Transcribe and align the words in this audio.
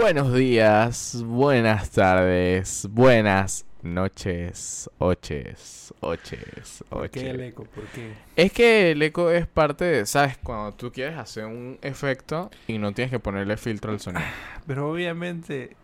Buenos 0.00 0.32
días, 0.32 1.22
buenas 1.26 1.90
tardes, 1.90 2.88
buenas 2.90 3.66
noches, 3.82 4.88
oches, 4.96 5.92
oches, 6.00 6.82
¿Por 6.88 7.10
qué 7.10 7.28
el 7.28 7.36
oches. 7.36 7.48
eco? 7.48 7.64
¿Por 7.64 7.84
qué? 7.84 8.14
Es 8.34 8.50
que 8.50 8.92
el 8.92 9.02
eco 9.02 9.30
es 9.30 9.46
parte 9.46 9.84
de, 9.84 10.06
¿sabes? 10.06 10.38
Cuando 10.38 10.72
tú 10.72 10.90
quieres 10.90 11.18
hacer 11.18 11.44
un 11.44 11.78
efecto 11.82 12.50
y 12.66 12.78
no 12.78 12.92
tienes 12.92 13.10
que 13.10 13.18
ponerle 13.18 13.58
filtro 13.58 13.92
al 13.92 14.00
sonido. 14.00 14.24
Pero 14.66 14.90
obviamente 14.90 15.76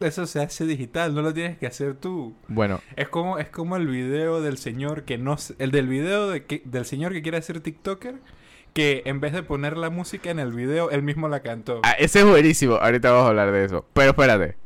eso 0.00 0.26
se 0.26 0.40
hace 0.40 0.66
digital, 0.66 1.14
no 1.14 1.22
lo 1.22 1.32
tienes 1.32 1.56
que 1.56 1.68
hacer 1.68 1.94
tú. 1.94 2.34
Bueno, 2.48 2.80
Es 2.96 3.08
como, 3.08 3.38
es 3.38 3.50
como 3.50 3.76
el 3.76 3.86
video 3.86 4.42
del 4.42 4.58
señor 4.58 5.04
que 5.04 5.16
no... 5.16 5.36
El 5.60 5.70
del 5.70 5.86
video 5.86 6.28
de 6.28 6.44
que, 6.44 6.60
del 6.64 6.86
señor 6.86 7.12
que 7.12 7.22
quiere 7.22 7.40
ser 7.40 7.60
TikToker, 7.60 8.16
que 8.72 9.02
en 9.04 9.20
vez 9.20 9.32
de 9.32 9.42
poner 9.42 9.76
la 9.76 9.90
música 9.90 10.30
en 10.30 10.38
el 10.38 10.52
video, 10.52 10.90
él 10.90 11.02
mismo 11.02 11.28
la 11.28 11.40
cantó. 11.40 11.80
ah, 11.84 11.92
ese 11.98 12.20
es 12.20 12.24
buenísimo. 12.26 12.74
Ahorita 12.76 13.10
vamos 13.10 13.26
a 13.26 13.28
hablar 13.30 13.52
de 13.52 13.64
eso. 13.64 13.86
Pero 13.92 14.10
espérate. 14.10 14.56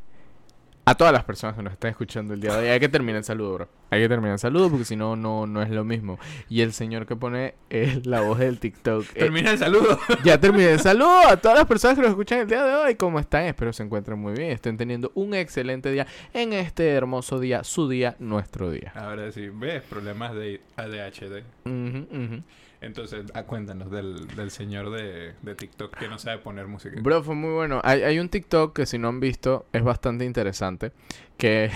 A 0.87 0.95
todas 0.97 1.15
las 1.15 1.25
personas 1.25 1.57
que 1.57 1.63
nos 1.63 1.73
están 1.73 1.93
escuchando 1.93 2.35
el 2.35 2.43
día 2.43 2.53
de 2.55 2.59
hoy, 2.65 2.69
hay 2.69 2.79
que 2.79 2.91
terminar 2.91 3.17
el 3.17 3.25
saludo, 3.25 3.55
bro. 3.55 3.69
Hay 3.89 4.03
que 4.03 4.09
terminar 4.11 4.35
el 4.35 4.39
saludo 4.39 4.69
porque 4.69 4.85
si 4.85 4.97
no, 4.97 5.17
no, 5.17 5.47
no 5.47 5.63
es 5.63 5.71
lo 5.71 5.83
mismo. 5.83 6.19
Y 6.51 6.61
el 6.61 6.75
señor 6.75 7.07
que 7.07 7.17
pone 7.17 7.55
es 7.71 8.05
la 8.05 8.21
voz 8.21 8.39
del 8.39 8.61
TikTok. 8.61 9.03
Eh, 9.15 9.21
Termina 9.21 9.53
el 9.53 9.59
saludo. 9.59 9.99
Ya 10.25 10.39
terminé. 10.39 10.79
Saludos 10.79 11.25
a 11.27 11.39
todas 11.39 11.57
las 11.57 11.67
personas 11.67 11.97
que 11.97 12.03
nos 12.03 12.11
escuchan 12.11 12.41
el 12.41 12.49
día 12.49 12.63
de 12.63 12.75
hoy. 12.75 12.97
¿Cómo 12.97 13.19
están? 13.19 13.45
Espero 13.47 13.73
se 13.73 13.83
encuentren 13.83 14.19
muy 14.19 14.35
bien. 14.35 14.51
Estén 14.51 14.77
teniendo 14.77 15.11
un 15.15 15.33
excelente 15.33 15.91
día 15.91 16.07
en 16.35 16.53
este 16.53 16.91
hermoso 16.91 17.41
día. 17.41 17.65
Su 17.65 17.89
día, 17.89 18.17
nuestro 18.19 18.71
día. 18.71 18.93
Ahora 18.95 19.33
sí, 19.33 19.49
ves 19.49 19.83
problemas 19.85 20.35
de 20.35 20.61
ADHD. 20.77 21.45
Ujú, 21.65 22.07
ujú. 22.11 22.43
Entonces, 22.85 23.25
ah, 23.35 23.45
cuéntanos 23.45 23.91
del, 23.91 24.27
del 24.37 24.51
señor 24.51 24.91
de, 24.91 25.35
de 25.41 25.55
TikTok 25.55 25.97
que 25.97 26.09
no 26.09 26.19
sabe 26.19 26.39
poner 26.39 26.67
música. 26.67 26.97
Bro, 27.01 27.23
fue 27.23 27.35
muy 27.35 27.53
bueno. 27.53 27.81
Hay, 27.83 28.03
hay 28.03 28.19
un 28.19 28.29
TikTok 28.29 28.77
que 28.77 28.87
si 28.87 28.99
no 28.99 29.09
han 29.09 29.21
visto 29.21 29.67
es 29.73 29.83
bastante 29.83 30.25
interesante. 30.25 30.93
Que 31.39 31.71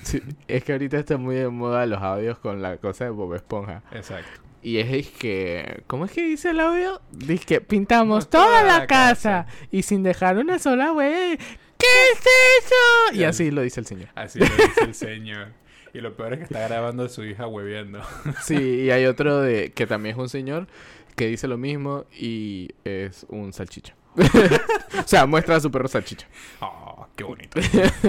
es 0.48 0.64
que 0.64 0.72
ahorita 0.72 0.98
está 0.98 1.18
muy 1.18 1.36
de 1.36 1.48
moda 1.48 1.84
los 1.86 2.00
audios 2.02 2.38
con 2.38 2.62
la 2.62 2.78
cosa 2.78 3.04
de 3.04 3.10
Bob 3.10 3.34
Esponja. 3.34 3.82
Exacto. 3.92 4.40
Y 4.62 4.78
es, 4.78 4.90
es 4.90 5.10
que... 5.10 5.82
¿Cómo 5.86 6.06
es 6.06 6.12
que 6.12 6.24
dice 6.24 6.50
el 6.50 6.60
audio? 6.60 7.02
Dice 7.10 7.44
que 7.44 7.60
pintamos 7.60 8.24
No, 8.24 8.30
toda 8.30 8.62
la 8.62 8.86
casa, 8.86 9.46
y 9.70 9.82
sin 9.82 10.02
dejar 10.02 10.38
una 10.38 10.58
sola 10.58 10.90
huella. 10.92 11.36
¿Qué 11.76 11.86
es 12.12 12.20
eso? 12.64 13.20
Y 13.20 13.24
así 13.24 13.50
lo 13.50 13.60
dice 13.60 13.80
el 13.80 13.86
señor. 13.86 14.08
Así 14.14 14.38
lo 14.38 14.46
dice 14.46 14.84
el 14.84 14.94
señor. 14.94 15.48
Y 15.94 16.00
lo 16.00 16.16
peor 16.16 16.32
es 16.32 16.38
que 16.40 16.44
está 16.44 16.66
grabando 16.68 17.04
a 17.04 17.08
su 17.08 17.24
hija 17.24 17.46
hueveando. 17.46 18.00
Sí, 18.42 18.82
y 18.82 18.90
hay 18.90 19.06
otro 19.06 19.40
de 19.40 19.70
que 19.72 19.86
también 19.86 20.16
es 20.16 20.20
un 20.20 20.28
señor 20.28 20.66
que 21.14 21.28
dice 21.28 21.46
lo 21.46 21.56
mismo 21.56 22.04
y 22.12 22.70
es 22.82 23.24
un 23.28 23.52
salchicha. 23.52 23.94
o 24.16 25.06
sea, 25.06 25.26
muestra 25.26 25.56
a 25.56 25.60
su 25.60 25.70
perro 25.70 25.86
salchicha. 25.86 26.26
Oh, 26.60 27.06
qué 27.14 27.22
bonito. 27.22 27.60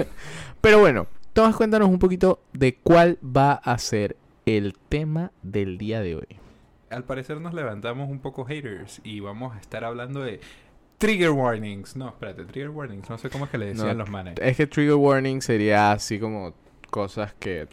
Pero 0.60 0.80
bueno, 0.80 1.06
Tomás, 1.32 1.54
cuéntanos 1.54 1.88
un 1.88 2.00
poquito 2.00 2.40
de 2.52 2.76
cuál 2.76 3.18
va 3.24 3.52
a 3.52 3.78
ser 3.78 4.16
el 4.46 4.74
tema 4.88 5.30
del 5.42 5.78
día 5.78 6.00
de 6.00 6.16
hoy. 6.16 6.26
Al 6.90 7.04
parecer 7.04 7.40
nos 7.40 7.54
levantamos 7.54 8.08
un 8.08 8.18
poco 8.18 8.44
haters 8.44 9.00
y 9.04 9.20
vamos 9.20 9.54
a 9.54 9.60
estar 9.60 9.84
hablando 9.84 10.22
de 10.22 10.40
trigger 10.98 11.30
warnings. 11.30 11.94
No, 11.94 12.08
espérate, 12.08 12.44
trigger 12.46 12.70
warnings. 12.70 13.08
No 13.08 13.18
sé 13.18 13.30
cómo 13.30 13.44
es 13.44 13.50
que 13.52 13.58
le 13.58 13.66
decían 13.66 13.88
No, 13.88 13.94
los 13.94 14.10
manes. 14.10 14.34
Es 14.40 14.56
que 14.56 14.66
trigger 14.66 14.94
warning 14.94 15.40
sería 15.40 15.92
así 15.92 16.18
como 16.18 16.54
cosas 16.96 17.34
que... 17.34 17.68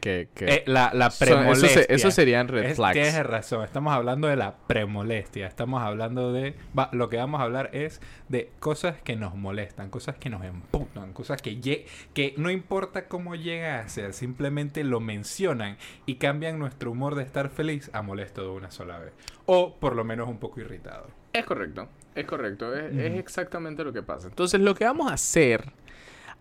que, 0.00 0.28
que 0.32 0.44
Eh, 0.46 0.62
la, 0.66 0.92
la 0.94 1.10
son- 1.10 1.46
eso, 1.48 1.80
eso 1.88 2.10
serían 2.12 2.46
red 2.46 2.64
Es- 2.64 2.76
flags. 2.76 2.94
Tienes 2.94 3.26
razón, 3.26 3.64
estamos 3.64 3.92
hablando 3.92 4.28
de 4.28 4.36
la 4.36 4.56
premolestia. 4.68 5.48
Estamos 5.48 5.82
hablando 5.82 6.32
de. 6.32 6.54
va, 6.78 6.88
lo 6.92 7.08
que 7.10 7.16
vamos 7.18 7.40
a 7.40 7.44
hablar 7.44 7.68
es 7.74 8.00
de 8.28 8.50
cosas 8.60 8.96
que 9.02 9.16
nos 9.16 9.34
molestan, 9.34 9.90
cosas 9.90 10.16
que 10.16 10.30
nos 10.30 10.44
emputan, 10.44 11.12
cosas 11.12 11.42
que, 11.42 11.84
que 12.14 12.34
no 12.38 12.48
importa 12.50 13.08
cómo 13.08 13.34
llega 13.34 13.80
a 13.80 13.88
ser, 13.88 14.12
simplemente 14.14 14.84
lo 14.84 15.00
mencionan 15.00 15.76
y 16.06 16.14
cambian 16.14 16.58
nuestro 16.60 16.92
humor 16.92 17.16
de 17.16 17.24
estar 17.24 17.50
feliz 17.50 17.90
a 17.92 18.00
molesto 18.02 18.42
de 18.42 18.50
una 18.50 18.70
sola 18.70 18.98
vez. 19.00 19.12
O 19.46 19.74
por 19.74 19.96
lo 19.96 20.04
menos 20.04 20.28
un 20.28 20.38
poco 20.38 20.60
irritado. 20.60 21.08
Es 21.32 21.44
correcto, 21.44 21.88
es 22.14 22.24
correcto, 22.24 22.74
es, 22.74 22.92
exactamente 23.18 23.82
lo 23.84 23.92
que 23.92 24.02
pasa. 24.02 24.28
Entonces, 24.28 24.60
lo 24.60 24.74
que 24.74 24.84
vamos 24.84 25.10
a 25.10 25.14
hacer, 25.14 25.72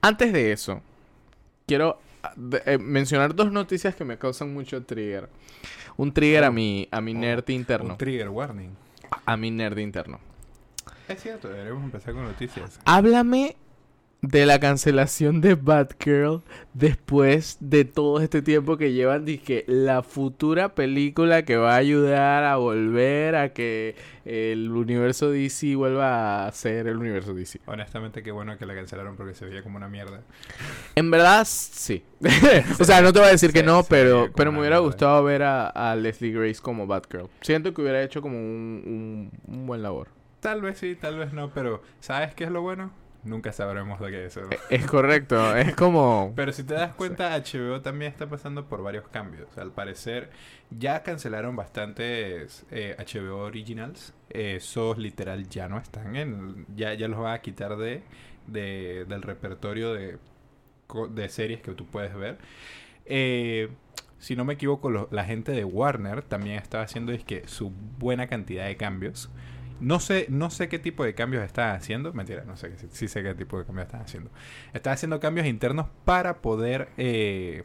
antes 0.01 0.31
de 0.31 0.51
eso, 0.53 0.81
quiero 1.67 1.99
eh, 2.65 2.77
mencionar 2.77 3.33
dos 3.35 3.51
noticias 3.51 3.95
que 3.95 4.05
me 4.05 4.17
causan 4.17 4.53
mucho 4.53 4.83
trigger. 4.83 5.29
Un 5.97 6.13
trigger 6.13 6.43
a 6.45 6.51
mi, 6.51 6.87
a 6.91 7.01
mi 7.01 7.13
Oh. 7.13 7.17
nerd 7.19 7.49
interno. 7.49 7.91
Un 7.91 7.97
trigger 7.97 8.29
warning. 8.29 8.71
A 9.25 9.37
mi 9.37 9.51
nerd 9.51 9.77
interno. 9.79 10.19
Es 11.07 11.21
cierto, 11.21 11.49
deberíamos 11.49 11.83
empezar 11.83 12.13
con 12.13 12.23
noticias. 12.23 12.79
Háblame 12.85 13.55
de 14.21 14.45
la 14.45 14.59
cancelación 14.59 15.39
de 15.39 15.55
Batgirl 15.55 16.43
después 16.73 17.57
de 17.61 17.85
todo 17.85 18.19
este 18.19 18.41
tiempo 18.41 18.77
que 18.77 18.91
llevan 18.91 19.25
que 19.25 19.63
la 19.67 20.03
futura 20.03 20.75
película 20.75 21.43
que 21.43 21.55
va 21.55 21.75
a 21.75 21.77
ayudar 21.77 22.43
a 22.43 22.57
volver 22.57 23.35
a 23.35 23.53
que 23.53 23.95
el 24.25 24.71
universo 24.71 25.31
DC 25.31 25.75
vuelva 25.75 26.45
a 26.45 26.51
ser 26.51 26.87
el 26.87 26.97
universo 26.97 27.33
DC. 27.33 27.61
Honestamente, 27.65 28.21
qué 28.21 28.31
bueno 28.31 28.57
que 28.57 28.65
la 28.65 28.75
cancelaron 28.75 29.15
porque 29.15 29.33
se 29.33 29.45
veía 29.45 29.63
como 29.63 29.77
una 29.77 29.87
mierda. 29.87 30.21
En 30.95 31.11
verdad, 31.11 31.45
sí. 31.45 32.03
o 32.79 32.83
sea, 32.83 33.01
no 33.01 33.13
te 33.13 33.19
voy 33.19 33.29
a 33.29 33.31
decir 33.31 33.53
que 33.53 33.63
no, 33.63 33.83
pero, 33.83 34.29
pero 34.35 34.51
me 34.51 34.59
hubiera 34.59 34.79
gustado 34.79 35.23
ver 35.23 35.43
a, 35.43 35.67
a 35.67 35.95
Leslie 35.95 36.33
Grace 36.33 36.59
como 36.61 36.87
Batgirl. 36.87 37.29
Siento 37.41 37.73
que 37.73 37.81
hubiera 37.81 38.03
hecho 38.03 38.21
como 38.21 38.37
un, 38.37 39.31
un, 39.47 39.55
un 39.55 39.65
buen 39.65 39.81
labor. 39.81 40.09
Tal 40.41 40.61
vez 40.61 40.77
sí, 40.77 40.95
tal 40.95 41.17
vez 41.17 41.33
no, 41.33 41.51
pero 41.53 41.81
¿sabes 41.99 42.33
qué 42.33 42.45
es 42.45 42.51
lo 42.51 42.61
bueno? 42.61 42.91
Nunca 43.23 43.51
sabremos 43.51 43.99
de 43.99 44.11
qué 44.11 44.25
es 44.25 44.37
eso. 44.37 44.47
Es 44.69 44.85
correcto, 44.85 45.55
es 45.57 45.75
como... 45.75 46.31
Pero 46.37 46.53
si 46.53 46.63
te 46.63 46.73
das 46.73 46.93
cuenta, 46.95 47.35
HBO 47.37 47.81
también 47.81 48.11
está 48.11 48.29
pasando 48.29 48.67
por 48.69 48.81
varios 48.81 49.09
cambios. 49.09 49.57
Al 49.57 49.71
parecer, 49.73 50.29
ya 50.69 51.03
cancelaron 51.03 51.55
bastantes 51.55 52.65
eh, 52.71 52.95
HBO 52.97 53.39
Originals. 53.43 54.13
Eh, 54.29 54.55
esos 54.57 54.97
literal 54.97 55.49
ya 55.49 55.67
no 55.67 55.77
están 55.79 56.15
en... 56.15 56.65
Ya, 56.75 56.93
ya 56.93 57.09
los 57.09 57.19
van 57.19 57.33
a 57.33 57.41
quitar 57.41 57.75
de, 57.75 58.03
de- 58.47 59.05
del 59.05 59.21
repertorio 59.21 59.93
de, 59.93 60.17
de 61.09 61.29
series 61.29 61.61
que 61.61 61.73
tú 61.73 61.85
puedes 61.87 62.15
ver. 62.15 62.37
Eh, 63.05 63.69
si 64.17 64.37
no 64.37 64.45
me 64.45 64.53
equivoco, 64.53 64.89
lo- 64.89 65.09
la 65.11 65.25
gente 65.25 65.51
de 65.51 65.65
Warner 65.65 66.21
también 66.21 66.55
estaba 66.55 66.85
haciendo 66.85 67.11
es 67.11 67.25
que 67.25 67.45
su 67.49 67.71
buena 67.97 68.27
cantidad 68.27 68.65
de 68.65 68.77
cambios. 68.77 69.29
No 69.79 69.99
sé, 69.99 70.25
no 70.29 70.49
sé 70.49 70.69
qué 70.69 70.79
tipo 70.79 71.03
de 71.03 71.13
cambios 71.13 71.43
están 71.43 71.75
haciendo. 71.75 72.13
Mentira, 72.13 72.43
no 72.43 72.57
sé, 72.57 72.77
sí, 72.77 72.87
sí 72.91 73.07
sé 73.07 73.23
qué 73.23 73.33
tipo 73.33 73.57
de 73.57 73.65
cambios 73.65 73.87
están 73.87 74.01
haciendo. 74.01 74.31
Están 74.73 74.93
haciendo 74.93 75.19
cambios 75.19 75.47
internos 75.47 75.87
para 76.05 76.41
poder 76.41 76.89
eh, 76.97 77.63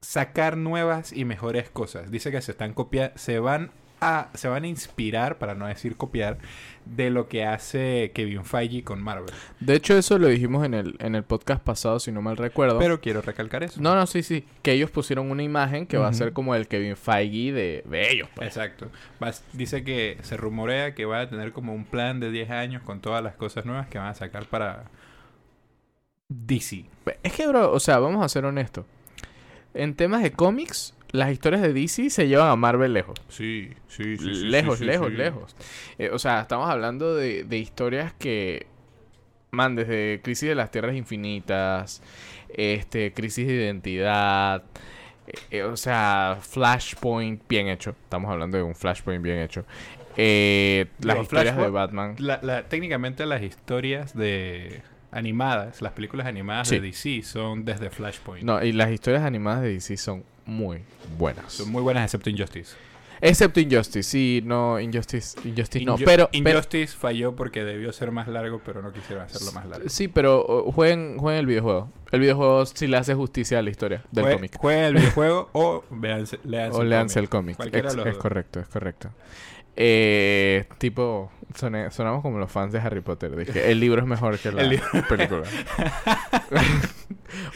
sacar 0.00 0.56
nuevas 0.56 1.12
y 1.12 1.24
mejores 1.24 1.70
cosas. 1.70 2.10
Dice 2.10 2.30
que 2.30 2.40
se 2.40 2.52
están 2.52 2.74
copia 2.74 3.12
se 3.16 3.38
van 3.40 3.70
a 4.00 4.28
se 4.34 4.48
van 4.48 4.64
a 4.64 4.68
inspirar, 4.68 5.38
para 5.38 5.54
no 5.54 5.66
decir 5.66 5.96
copiar, 5.96 6.38
de 6.84 7.10
lo 7.10 7.28
que 7.28 7.44
hace 7.44 8.12
Kevin 8.14 8.44
Feige 8.44 8.82
con 8.82 9.02
Marvel. 9.02 9.34
De 9.60 9.74
hecho, 9.74 9.96
eso 9.96 10.18
lo 10.18 10.28
dijimos 10.28 10.64
en 10.64 10.74
el, 10.74 10.96
en 11.00 11.14
el 11.14 11.22
podcast 11.22 11.62
pasado, 11.62 12.00
si 12.00 12.12
no 12.12 12.22
mal 12.22 12.36
recuerdo. 12.36 12.78
Pero 12.78 13.00
quiero 13.00 13.20
recalcar 13.20 13.62
eso. 13.62 13.80
No, 13.80 13.94
no, 13.94 14.06
sí, 14.06 14.22
sí. 14.22 14.44
Que 14.62 14.72
ellos 14.72 14.90
pusieron 14.90 15.30
una 15.30 15.42
imagen 15.42 15.86
que 15.86 15.98
va 15.98 16.08
a 16.08 16.12
ser 16.12 16.32
como 16.32 16.54
el 16.54 16.66
Kevin 16.66 16.96
Feige 16.96 17.52
de, 17.52 17.84
de 17.86 18.12
ellos. 18.12 18.28
pues. 18.34 18.48
Exacto. 18.48 18.90
Dice 19.52 19.84
que 19.84 20.18
se 20.22 20.36
rumorea 20.36 20.94
que 20.94 21.04
va 21.04 21.20
a 21.20 21.28
tener 21.28 21.52
como 21.52 21.74
un 21.74 21.84
plan 21.84 22.20
de 22.20 22.30
10 22.30 22.50
años 22.50 22.82
con 22.82 23.00
todas 23.00 23.22
las 23.22 23.34
cosas 23.36 23.66
nuevas 23.66 23.86
que 23.88 23.98
van 23.98 24.08
a 24.08 24.14
sacar 24.14 24.46
para 24.46 24.84
DC. 26.28 26.84
Es 27.22 27.32
que, 27.32 27.46
bro, 27.46 27.72
o 27.72 27.80
sea, 27.80 27.98
vamos 27.98 28.24
a 28.24 28.28
ser 28.28 28.44
honestos. 28.44 28.84
En 29.74 29.94
temas 29.94 30.22
de 30.22 30.32
cómics, 30.32 30.94
las 31.12 31.32
historias 31.32 31.62
de 31.62 31.72
DC 31.72 32.10
se 32.10 32.28
llevan 32.28 32.48
a 32.50 32.56
Marvel 32.56 32.92
lejos. 32.92 33.18
Sí, 33.28 33.70
sí, 33.88 34.16
lejos, 34.16 34.80
lejos, 34.80 35.12
lejos. 35.12 35.56
Eh, 35.98 36.10
o 36.12 36.18
sea, 36.18 36.40
estamos 36.42 36.68
hablando 36.68 37.14
de, 37.14 37.44
de 37.44 37.58
historias 37.58 38.12
que, 38.14 38.66
man, 39.50 39.74
desde 39.74 40.20
Crisis 40.22 40.48
de 40.50 40.54
las 40.54 40.70
Tierras 40.70 40.94
Infinitas, 40.94 42.02
este, 42.48 43.12
Crisis 43.12 43.46
de 43.46 43.54
Identidad, 43.54 44.64
eh, 45.26 45.32
eh, 45.50 45.62
o 45.62 45.76
sea, 45.76 46.38
Flashpoint 46.40 47.42
bien 47.48 47.68
hecho. 47.68 47.90
Estamos 48.04 48.30
hablando 48.30 48.56
de 48.58 48.62
un 48.62 48.74
Flashpoint 48.74 49.22
bien 49.22 49.38
hecho. 49.38 49.64
Las 50.16 51.18
historias 51.22 51.56
de 51.56 51.68
Batman. 51.70 52.16
La, 52.18 52.40
la- 52.42 52.64
técnicamente 52.68 53.24
las 53.26 53.42
historias 53.42 54.14
de 54.16 54.82
animadas, 55.10 55.80
las 55.80 55.92
películas 55.92 56.26
animadas 56.26 56.68
Sí. 56.68 56.76
de 56.76 56.80
DC 56.88 57.22
son 57.22 57.64
desde 57.64 57.88
Flashpoint. 57.90 58.44
No, 58.44 58.62
y 58.62 58.72
las 58.72 58.90
historias 58.90 59.22
animadas 59.22 59.62
de 59.62 59.72
DC 59.74 59.96
son 59.96 60.24
muy 60.48 60.82
buenas. 61.18 61.52
Son 61.52 61.70
muy 61.70 61.82
buenas 61.82 62.04
excepto 62.04 62.30
Injustice. 62.30 62.74
Excepto 63.20 63.58
Injustice, 63.58 64.04
sí, 64.08 64.42
no, 64.44 64.78
Injustice, 64.78 65.36
Injustice 65.44 65.84
no. 65.84 65.96
Inju- 65.98 66.04
Pero, 66.04 66.28
pero 66.32 66.50
Injustice 66.50 66.96
falló 66.96 67.34
porque 67.34 67.64
debió 67.64 67.92
ser 67.92 68.12
más 68.12 68.28
largo, 68.28 68.60
pero 68.64 68.80
no 68.80 68.92
quisieron 68.92 69.24
hacerlo 69.24 69.50
más 69.52 69.66
largo. 69.66 69.88
sí, 69.88 70.06
pero 70.06 70.44
oh, 70.46 70.70
jueguen, 70.70 71.18
jueguen 71.18 71.40
el 71.40 71.46
videojuego. 71.46 71.90
El 72.12 72.20
videojuego 72.20 72.64
sí 72.66 72.86
le 72.86 72.96
hace 72.96 73.14
justicia 73.14 73.58
a 73.58 73.62
la 73.62 73.70
historia 73.70 74.04
del 74.12 74.24
Jue- 74.24 74.32
cómic. 74.34 74.56
Jueguen 74.58 74.84
el 74.84 74.94
videojuego 75.00 75.50
o 75.52 75.84
veanse, 75.90 76.38
leanse 76.44 76.78
O 76.78 76.82
el 76.82 76.90
leanse 76.90 77.26
cómic. 77.26 77.58
el 77.60 77.70
cómic. 77.72 77.84
Es, 77.86 78.06
es 78.06 78.16
correcto, 78.18 78.60
es 78.60 78.68
correcto. 78.68 79.10
Eh, 79.76 80.66
tipo, 80.78 81.30
soné- 81.54 81.90
sonamos 81.90 82.22
como 82.22 82.38
los 82.38 82.50
fans 82.50 82.72
de 82.72 82.78
Harry 82.80 83.00
Potter. 83.00 83.34
Dije, 83.36 83.70
el 83.70 83.80
libro 83.80 84.00
es 84.00 84.06
mejor 84.06 84.38
que 84.38 84.50
la 84.52 84.62
película. 85.08 85.42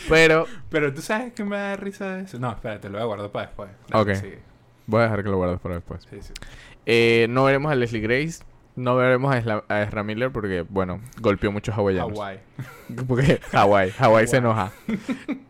Pero 0.09 0.47
Pero 0.71 0.93
tú 0.93 1.01
sabes 1.03 1.33
que 1.33 1.45
me 1.45 1.57
da 1.57 1.77
risa 1.77 2.17
de 2.17 2.25
eso. 2.25 2.39
No, 2.39 2.51
espérate, 2.51 2.89
lo 2.89 2.95
voy 2.95 3.03
a 3.03 3.07
guardar 3.07 3.31
para 3.31 3.47
después. 3.47 3.71
Dale, 3.89 4.03
Ok. 4.13 4.17
sigue. 4.19 4.39
voy 4.87 5.01
a 5.01 5.05
dejar 5.05 5.23
que 5.23 5.31
lo 5.31 5.37
guardes 5.37 5.61
para 5.61 5.77
después. 5.77 6.07
Sí, 6.11 6.19
sí. 6.21 6.33
Eh, 6.87 7.27
no 7.31 7.45
veremos 7.45 7.71
a 7.73 7.75
Leslie 7.75 8.01
Grace. 8.01 8.43
No 8.75 8.97
veremos 8.97 9.31
a, 9.35 9.39
Isla- 9.39 9.65
a 9.69 9.83
Ezra 9.83 10.03
Miller 10.03 10.33
porque, 10.33 10.63
bueno, 10.67 10.99
golpeó 11.21 11.53
muchos 11.53 11.77
hawaianos. 11.77 12.13
Hawái. 12.19 12.39
Porque 13.07 13.39
Hawái, 13.53 13.91
Hawái 13.91 14.27
se 14.27 14.39
enoja. 14.39 14.73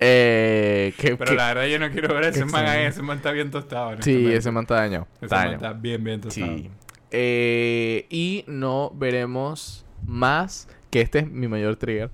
Eh, 0.01 0.93
que, 0.99 1.17
Pero 1.17 1.31
que- 1.31 1.37
la 1.37 1.49
verdad 1.55 1.67
yo 1.67 1.79
no 1.79 1.91
quiero 1.93 2.13
ver 2.15 2.25
a 2.25 2.29
ese 2.29 2.45
man 2.45 2.67
ahí. 2.67 2.85
Ese 2.87 3.01
man 3.03 3.19
está 3.19 3.31
bien 3.31 3.51
tostado. 3.53 3.97
sí, 4.03 4.33
ese 4.33 4.51
man 4.51 4.63
está 4.65 4.75
dañado. 4.77 5.07
Ese 5.21 5.35
man 5.35 5.53
está 5.55 5.73
bien, 5.73 6.03
bien 6.03 6.21
tostado. 6.21 6.47
Sí. 6.57 6.71
Eh, 7.13 8.07
y 8.11 8.45
no 8.47 8.91
veremos 8.95 9.85
más, 10.07 10.69
que 10.91 11.01
este 11.01 11.21
es 11.21 11.31
mi 11.31 11.47
mayor 11.47 11.77
trigger, 11.77 12.11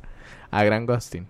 a 0.50 0.64
Grant 0.64 0.88
Gustin. 0.88 1.26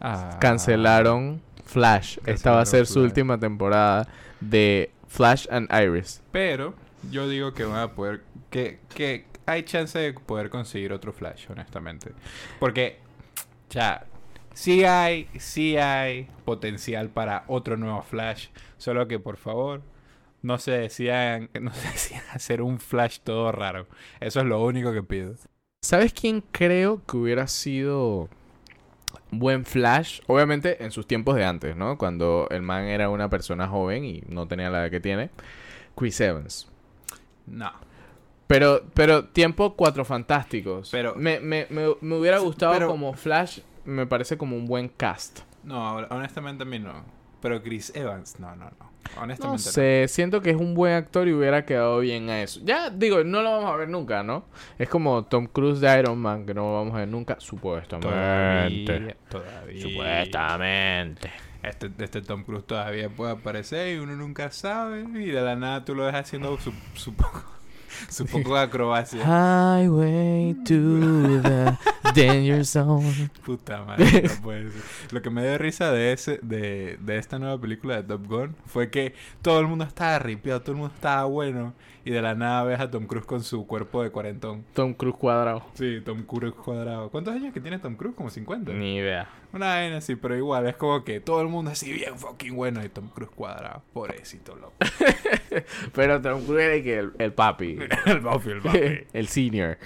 Ah. 0.00 0.38
Cancelaron 0.40 1.42
Flash. 1.64 2.18
Esta 2.26 2.52
va 2.52 2.60
a 2.60 2.66
ser 2.66 2.86
su 2.86 3.00
última 3.00 3.38
temporada 3.38 4.06
de 4.40 4.90
Flash 5.08 5.46
and 5.50 5.68
Iris. 5.72 6.22
Pero 6.32 6.74
yo 7.10 7.28
digo 7.28 7.52
que 7.54 7.64
van 7.64 7.80
a 7.80 7.92
poder... 7.92 8.22
Que, 8.50 8.78
que 8.94 9.26
hay 9.46 9.62
chance 9.62 9.98
de 9.98 10.12
poder 10.12 10.50
conseguir 10.50 10.92
otro 10.92 11.12
Flash, 11.12 11.46
honestamente. 11.50 12.12
Porque, 12.60 12.98
ya, 13.70 14.06
sí 14.54 14.84
hay, 14.84 15.28
sí 15.38 15.76
hay 15.76 16.28
potencial 16.44 17.08
para 17.08 17.44
otro 17.46 17.76
nuevo 17.76 18.02
Flash. 18.02 18.48
Solo 18.76 19.08
que, 19.08 19.18
por 19.18 19.36
favor, 19.36 19.82
no 20.42 20.58
se 20.58 20.72
decidan, 20.72 21.50
no 21.60 21.72
se 21.74 21.88
decidan 21.88 22.24
hacer 22.32 22.62
un 22.62 22.78
Flash 22.78 23.18
todo 23.24 23.52
raro. 23.52 23.86
Eso 24.20 24.40
es 24.40 24.46
lo 24.46 24.62
único 24.64 24.92
que 24.92 25.02
pido. 25.02 25.34
¿Sabes 25.82 26.12
quién 26.12 26.42
creo 26.52 27.02
que 27.06 27.16
hubiera 27.16 27.46
sido 27.46 28.28
buen 29.30 29.64
Flash? 29.64 30.20
Obviamente 30.26 30.82
en 30.84 30.90
sus 30.90 31.06
tiempos 31.06 31.36
de 31.36 31.44
antes, 31.44 31.76
¿no? 31.76 31.96
Cuando 31.98 32.48
el 32.50 32.62
man 32.62 32.84
era 32.84 33.08
una 33.08 33.28
persona 33.30 33.68
joven 33.68 34.04
y 34.04 34.22
no 34.28 34.46
tenía 34.48 34.70
la 34.70 34.82
edad 34.82 34.90
que 34.90 35.00
tiene. 35.00 35.30
Chris 35.96 36.20
Evans. 36.20 36.68
No. 37.46 37.70
Pero, 38.46 38.82
pero 38.94 39.24
tiempo 39.26 39.74
Cuatro 39.76 40.04
Fantásticos. 40.04 40.90
Pero- 40.90 41.14
me, 41.16 41.40
me, 41.40 41.66
me, 41.70 41.94
me 42.00 42.16
hubiera 42.16 42.38
gustado 42.38 42.72
Pero- 42.74 42.88
como 42.88 43.12
Flash. 43.14 43.60
Me 43.84 44.06
parece 44.06 44.36
como 44.36 44.56
un 44.56 44.66
buen 44.66 44.88
cast. 44.88 45.40
No, 45.62 45.96
honestamente 45.96 46.64
a 46.64 46.66
mí 46.66 46.78
no. 46.80 47.04
Pero 47.40 47.62
Chris 47.62 47.94
Evans, 47.94 48.40
no, 48.40 48.56
no, 48.56 48.64
no. 48.64 48.85
Honestamente 49.20 49.46
No 49.46 49.58
sé, 49.58 50.06
siento 50.08 50.40
que 50.42 50.50
es 50.50 50.56
un 50.56 50.74
buen 50.74 50.94
actor 50.94 51.28
y 51.28 51.32
hubiera 51.32 51.64
quedado 51.64 52.00
bien 52.00 52.28
a 52.30 52.42
eso. 52.42 52.60
Ya, 52.64 52.90
digo, 52.90 53.24
no 53.24 53.42
lo 53.42 53.52
vamos 53.52 53.70
a 53.72 53.76
ver 53.76 53.88
nunca, 53.88 54.22
¿no? 54.22 54.44
Es 54.78 54.88
como 54.88 55.24
Tom 55.24 55.46
Cruise 55.46 55.80
de 55.80 55.98
Iron 55.98 56.18
Man, 56.18 56.46
que 56.46 56.54
no 56.54 56.62
lo 56.62 56.74
vamos 56.74 56.94
a 56.94 56.98
ver 56.98 57.08
nunca, 57.08 57.36
supuestamente. 57.38 58.84
Todavía, 58.84 59.16
todavía. 59.28 59.82
Supuestamente. 59.82 61.30
Este, 61.62 61.90
este 61.98 62.22
Tom 62.22 62.44
Cruise 62.44 62.64
todavía 62.64 63.08
puede 63.08 63.32
aparecer 63.32 63.96
y 63.96 63.98
uno 63.98 64.14
nunca 64.14 64.50
sabe. 64.50 65.00
Y 65.02 65.26
de 65.26 65.40
la 65.40 65.56
nada 65.56 65.84
tú 65.84 65.94
lo 65.94 66.06
dejas 66.06 66.26
haciendo 66.26 66.56
su, 66.60 66.72
su 66.94 67.14
poco, 67.14 67.42
su 68.08 68.24
poco 68.26 68.54
de 68.54 68.60
acrobacia. 68.60 69.20
Highway 69.24 70.54
to 70.64 71.42
the 71.42 71.76
danger 72.16 72.64
zone. 72.64 73.30
Puta 73.44 73.84
madre, 73.84 74.22
no 74.22 74.42
puede 74.42 74.70
ser. 74.70 74.82
Lo 75.12 75.22
que 75.22 75.30
me 75.30 75.46
dio 75.46 75.58
risa 75.58 75.92
de 75.92 76.12
ese, 76.12 76.38
de, 76.42 76.98
de 77.00 77.18
esta 77.18 77.38
nueva 77.38 77.60
película 77.60 77.96
de 77.96 78.02
Top 78.02 78.26
Gun 78.26 78.56
fue 78.66 78.90
que 78.90 79.14
todo 79.42 79.60
el 79.60 79.66
mundo 79.66 79.84
estaba 79.84 80.18
ripiado, 80.18 80.60
todo 80.60 80.72
el 80.72 80.78
mundo 80.78 80.94
estaba 80.94 81.24
bueno. 81.24 81.74
Y 82.06 82.12
de 82.12 82.22
la 82.22 82.36
nada 82.36 82.62
ves 82.62 82.78
a 82.78 82.88
Tom 82.88 83.04
Cruise 83.08 83.26
con 83.26 83.42
su 83.42 83.66
cuerpo 83.66 84.00
de 84.00 84.10
cuarentón. 84.10 84.64
Tom 84.74 84.94
Cruise 84.94 85.16
cuadrado. 85.16 85.64
Sí, 85.74 86.00
Tom 86.04 86.22
Cruise 86.22 86.54
cuadrado. 86.54 87.10
¿Cuántos 87.10 87.34
años 87.34 87.52
que 87.52 87.60
tiene 87.60 87.80
Tom 87.80 87.96
Cruise? 87.96 88.14
Como 88.14 88.30
50. 88.30 88.72
Ni 88.74 88.98
idea. 88.98 89.28
Una 89.52 89.70
vaina 89.70 89.96
así, 89.96 90.14
pero 90.14 90.36
igual, 90.36 90.68
es 90.68 90.76
como 90.76 91.02
que 91.02 91.18
todo 91.18 91.40
el 91.40 91.48
mundo 91.48 91.72
así 91.72 91.92
bien 91.92 92.16
fucking 92.16 92.54
bueno 92.54 92.84
y 92.84 92.88
Tom 92.90 93.08
Cruise 93.08 93.32
cuadrado. 93.34 93.82
Pobrecito, 93.92 94.54
loco. 94.54 94.74
Pero 95.94 96.20
Tom 96.20 96.44
Cruise 96.44 96.62
era 96.62 96.82
que 96.82 96.98
el, 96.98 97.12
el 97.18 97.32
papi. 97.32 97.78
el 98.06 98.20
Buffy, 98.20 98.50
el 98.50 98.60
Buffy. 98.60 99.06
el 99.12 99.26
senior. 99.26 99.78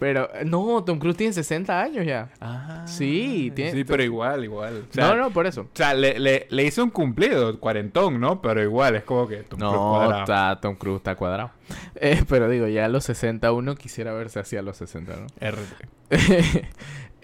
Pero, 0.00 0.28
no, 0.46 0.82
Tom 0.82 0.98
Cruise 0.98 1.16
tiene 1.16 1.32
60 1.32 1.80
años 1.80 2.04
ya. 2.06 2.30
Ah, 2.40 2.84
Sí, 2.88 3.52
tiene- 3.54 3.70
Sí, 3.72 3.84
pero 3.84 4.02
igual, 4.02 4.42
igual. 4.44 4.86
O 4.90 4.92
sea, 4.92 5.08
no, 5.10 5.16
no, 5.16 5.30
por 5.30 5.46
eso. 5.46 5.60
O 5.60 5.68
sea, 5.74 5.94
le, 5.94 6.18
le, 6.18 6.46
le 6.50 6.64
hizo 6.64 6.82
un 6.82 6.90
cumplido, 6.90 7.60
cuarentón, 7.60 8.18
¿no? 8.18 8.40
Pero 8.40 8.62
igual, 8.62 8.96
es 8.96 9.04
como 9.04 9.28
que 9.28 9.42
Tom 9.42 9.58
Cruise 9.60 9.74
No, 9.74 9.90
cuadrado. 9.90 10.20
está, 10.22 10.60
Tom 10.60 10.74
Cruise 10.74 10.96
está 10.96 11.14
cuadrado. 11.16 11.50
Eh, 11.96 12.24
pero 12.28 12.48
digo, 12.48 12.66
ya 12.66 12.86
a 12.86 12.88
los 12.88 13.04
60 13.04 13.52
uno 13.52 13.76
quisiera 13.76 14.12
verse 14.14 14.40
así 14.40 14.56
a 14.56 14.62
los 14.62 14.78
60, 14.78 15.14
¿no? 15.16 15.26
RT. 15.38 15.86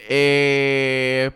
Eh, 0.09 1.31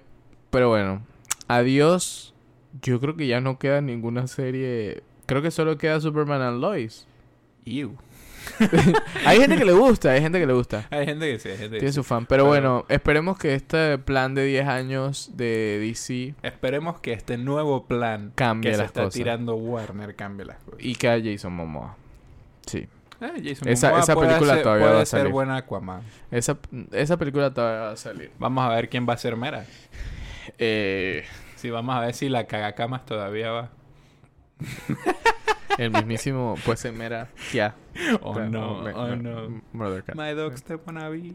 pero 0.50 0.68
bueno, 0.68 1.02
adiós. 1.48 2.34
Yo 2.82 3.00
creo 3.00 3.16
que 3.16 3.26
ya 3.26 3.40
no 3.40 3.58
queda 3.58 3.80
ninguna 3.80 4.26
serie. 4.28 5.02
Creo 5.26 5.42
que 5.42 5.50
solo 5.50 5.76
queda 5.76 6.00
Superman 6.00 6.40
and 6.42 6.60
Lois. 6.60 7.06
Ew. 7.64 7.96
Hay 9.26 9.38
gente 9.38 9.56
que 9.56 9.64
le 9.64 9.72
gusta, 9.72 10.10
hay 10.12 10.20
gente 10.20 10.38
que 10.38 10.46
le 10.46 10.52
gusta. 10.52 10.86
Hay 10.90 11.04
gente 11.06 11.30
que 11.32 11.38
sí, 11.38 11.48
hay 11.48 11.56
gente 11.56 11.72
que 11.76 11.80
Tiene 11.80 11.92
sí. 11.92 11.96
su 11.96 12.04
fan. 12.04 12.26
Pero, 12.26 12.44
Pero- 12.44 12.48
bueno, 12.48 12.86
esperemos 12.88 13.38
que 13.38 13.54
este 13.54 13.98
plan 13.98 14.34
de 14.34 14.44
10 14.44 14.66
años 14.68 15.30
de 15.36 15.78
DC 15.80 16.34
Esperemos 16.42 17.00
que 17.00 17.12
este 17.12 17.36
nuevo 17.38 17.86
plan 17.86 18.32
Cambie 18.34 18.70
que 18.70 18.74
se 18.76 18.82
las 18.82 18.88
está 18.88 19.00
cosas. 19.02 19.14
tirando 19.14 19.54
Warner 19.56 20.14
cambie 20.14 20.46
las 20.46 20.58
cosas. 20.58 20.78
y 20.80 20.94
que 20.94 21.08
a 21.08 21.20
Jason 21.22 21.52
Momoa. 21.52 21.96
Sí. 22.66 22.86
Jason 23.20 23.68
Esa- 23.68 23.88
Momoa 23.88 24.02
esa 24.02 24.14
puede 24.14 24.28
película 24.28 24.54
ser- 24.54 24.62
todavía 24.62 24.84
puede 24.84 24.96
va 24.96 25.02
a 25.02 25.06
ser 25.06 25.18
salir. 25.20 25.32
buena 25.32 25.56
Aquaman. 25.56 26.02
Esa, 26.30 26.58
esa 26.92 27.16
película 27.16 27.52
todavía 27.52 27.80
va 27.82 27.90
a 27.92 27.96
salir. 27.96 28.30
Vamos 28.38 28.64
a 28.64 28.68
ver 28.74 28.88
quién 28.88 29.06
va 29.08 29.14
a 29.14 29.18
ser 29.18 29.36
Mera. 29.36 29.64
Eh, 30.58 31.24
Sí, 31.56 31.68
vamos 31.68 31.94
a 31.94 32.00
ver 32.00 32.14
si 32.14 32.30
la 32.30 32.46
cagacamas 32.46 33.04
todavía 33.04 33.50
va. 33.50 33.70
el 35.78 35.90
mismísimo, 35.90 36.56
pues, 36.64 36.80
se 36.80 36.92
mera. 36.92 37.28
Ya. 37.52 37.74
Oh 38.22 38.38
no, 38.38 38.82
me- 38.82 38.92
oh 38.92 39.16
no. 39.16 39.62
Murder 39.72 40.02
Cat. 40.04 40.14
My 40.16 40.32
dog 40.34 40.56
step 40.56 40.86
on 40.88 40.98
a 40.98 41.08
bee. 41.10 41.34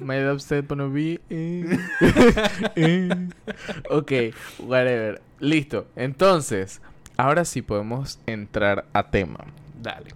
My 0.00 0.24
upset 0.30 0.66
gonna 0.68 0.86
be. 0.88 1.20
eh, 1.30 1.64
eh. 2.76 3.08
ok, 3.90 4.12
whatever. 4.60 5.20
Listo. 5.40 5.86
Entonces, 5.96 6.80
ahora 7.16 7.44
sí 7.44 7.62
podemos 7.62 8.18
entrar 8.26 8.86
a 8.92 9.10
tema. 9.10 9.38
Dale. 9.82 10.10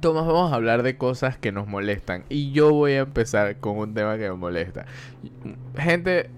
Tomás, 0.00 0.26
vamos 0.26 0.52
a 0.52 0.56
hablar 0.56 0.82
de 0.82 0.96
cosas 0.98 1.38
que 1.38 1.52
nos 1.52 1.66
molestan. 1.66 2.24
Y 2.28 2.52
yo 2.52 2.70
voy 2.72 2.92
a 2.92 3.00
empezar 3.00 3.56
con 3.56 3.78
un 3.78 3.94
tema 3.94 4.16
que 4.18 4.28
me 4.28 4.36
molesta. 4.36 4.84
Gente, 5.76 6.30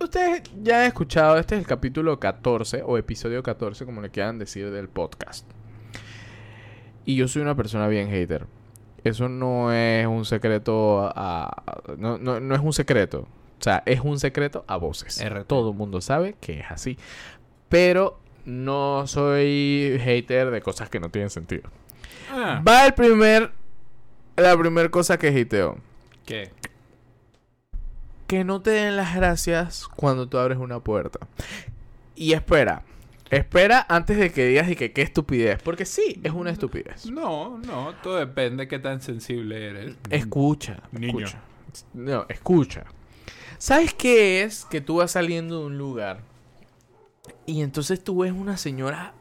ustedes 0.00 0.42
ya 0.62 0.80
han 0.80 0.86
escuchado, 0.86 1.38
este 1.38 1.54
es 1.54 1.60
el 1.60 1.66
capítulo 1.66 2.18
14 2.18 2.82
o 2.84 2.98
episodio 2.98 3.42
14, 3.42 3.84
como 3.84 4.00
le 4.00 4.10
quieran 4.10 4.38
decir, 4.38 4.70
del 4.70 4.88
podcast. 4.88 5.46
Y 7.04 7.16
yo 7.16 7.28
soy 7.28 7.42
una 7.42 7.54
persona 7.54 7.88
bien 7.88 8.10
hater. 8.10 8.46
Eso 9.04 9.28
no 9.28 9.72
es 9.72 10.06
un 10.06 10.24
secreto 10.24 11.10
a... 11.14 11.82
No, 11.96 12.18
no, 12.18 12.40
no 12.40 12.54
es 12.54 12.60
un 12.60 12.72
secreto. 12.72 13.20
O 13.58 13.62
sea, 13.62 13.82
es 13.86 14.00
un 14.00 14.18
secreto 14.18 14.64
a 14.66 14.76
voces. 14.76 15.22
RT. 15.22 15.46
Todo 15.46 15.70
el 15.70 15.76
mundo 15.76 16.00
sabe 16.00 16.34
que 16.40 16.60
es 16.60 16.70
así. 16.70 16.98
Pero 17.68 18.20
no 18.44 19.06
soy 19.06 19.98
hater 20.02 20.50
de 20.50 20.60
cosas 20.60 20.88
que 20.88 21.00
no 21.00 21.10
tienen 21.10 21.30
sentido. 21.30 21.70
Ah, 22.30 22.62
Va 22.66 22.86
el 22.86 22.94
primer. 22.94 23.52
La 24.36 24.56
primera 24.56 24.88
cosa 24.88 25.18
que 25.18 25.30
hiteo. 25.32 25.78
¿Qué? 26.24 26.50
Que 28.30 28.44
no 28.44 28.62
te 28.62 28.70
den 28.70 28.94
las 28.94 29.16
gracias 29.16 29.88
cuando 29.96 30.28
tú 30.28 30.38
abres 30.38 30.56
una 30.58 30.78
puerta. 30.78 31.18
Y 32.14 32.32
espera. 32.32 32.84
Espera 33.28 33.84
antes 33.88 34.18
de 34.18 34.30
que 34.30 34.46
digas 34.46 34.70
y 34.70 34.76
que 34.76 34.92
qué 34.92 35.02
estupidez. 35.02 35.60
Porque 35.60 35.84
sí, 35.84 36.20
es 36.22 36.30
una 36.30 36.52
estupidez. 36.52 37.06
No, 37.06 37.58
no, 37.58 37.92
todo 38.04 38.18
depende 38.18 38.62
de 38.62 38.68
qué 38.68 38.78
tan 38.78 39.02
sensible 39.02 39.70
eres. 39.70 39.96
Escucha. 40.10 40.80
Niño. 40.92 41.26
Escucha. 41.26 41.42
No, 41.92 42.26
escucha. 42.28 42.84
¿Sabes 43.58 43.94
qué 43.94 44.44
es 44.44 44.64
que 44.64 44.80
tú 44.80 44.98
vas 44.98 45.10
saliendo 45.10 45.58
de 45.58 45.66
un 45.66 45.76
lugar? 45.76 46.20
Y 47.46 47.62
entonces 47.62 48.04
tú 48.04 48.18
ves 48.18 48.30
una 48.30 48.56
señora. 48.56 49.12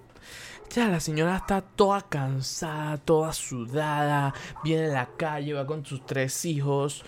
Ya, 0.70 0.88
la 0.88 1.00
señora 1.00 1.36
está 1.36 1.62
toda 1.62 2.02
cansada, 2.02 2.98
toda 2.98 3.34
sudada. 3.34 4.36
Viene 4.64 4.86
a 4.86 4.94
la 4.94 5.10
calle, 5.18 5.54
va 5.54 5.66
con 5.66 5.84
sus 5.84 6.06
tres 6.06 6.46
hijos. 6.46 7.04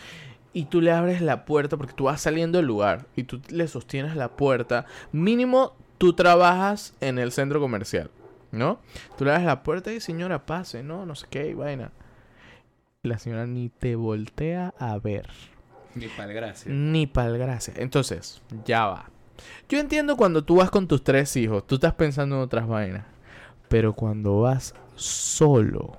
Y 0.53 0.65
tú 0.65 0.81
le 0.81 0.91
abres 0.91 1.22
la 1.22 1.46
puerta 1.46 1.77
porque 1.77 1.93
tú 1.93 2.05
vas 2.05 2.22
saliendo 2.22 2.58
del 2.58 2.67
lugar. 2.67 3.05
Y 3.15 3.24
tú 3.24 3.41
le 3.50 3.67
sostienes 3.67 4.15
la 4.15 4.29
puerta. 4.29 4.86
Mínimo, 5.12 5.75
tú 5.98 6.13
trabajas 6.13 6.93
en 7.00 7.20
el 7.20 7.31
centro 7.31 7.60
comercial. 7.60 8.10
¿No? 8.51 8.79
Tú 9.17 9.24
le 9.24 9.31
abres 9.31 9.46
la 9.46 9.63
puerta 9.63 9.93
y 9.93 10.01
señora, 10.01 10.46
pase, 10.46 10.84
¿no? 10.84 11.05
No 11.05 11.15
sé 11.15 11.25
qué, 11.29 11.50
y 11.50 11.53
vaina. 11.53 11.91
La 13.03 13.17
señora 13.17 13.48
ni 13.48 13.70
te 13.70 13.96
voltea 13.96 14.74
a 14.77 14.98
ver. 15.00 15.29
Ni 15.96 16.08
para 16.08 16.34
gracia. 16.34 16.72
Ni 16.72 17.08
pal 17.08 17.38
gracia. 17.38 17.74
Entonces, 17.77 18.41
ya 18.65 18.86
va. 18.88 19.10
Yo 19.67 19.79
entiendo 19.79 20.17
cuando 20.17 20.43
tú 20.43 20.58
vas 20.58 20.70
con 20.70 20.88
tus 20.88 21.03
tres 21.03 21.36
hijos, 21.36 21.65
tú 21.65 21.75
estás 21.75 21.93
pensando 21.93 22.36
en 22.36 22.41
otras 22.41 22.67
vainas. 22.67 23.05
Pero 23.67 23.93
cuando 23.93 24.41
vas 24.41 24.75
solo, 24.96 25.98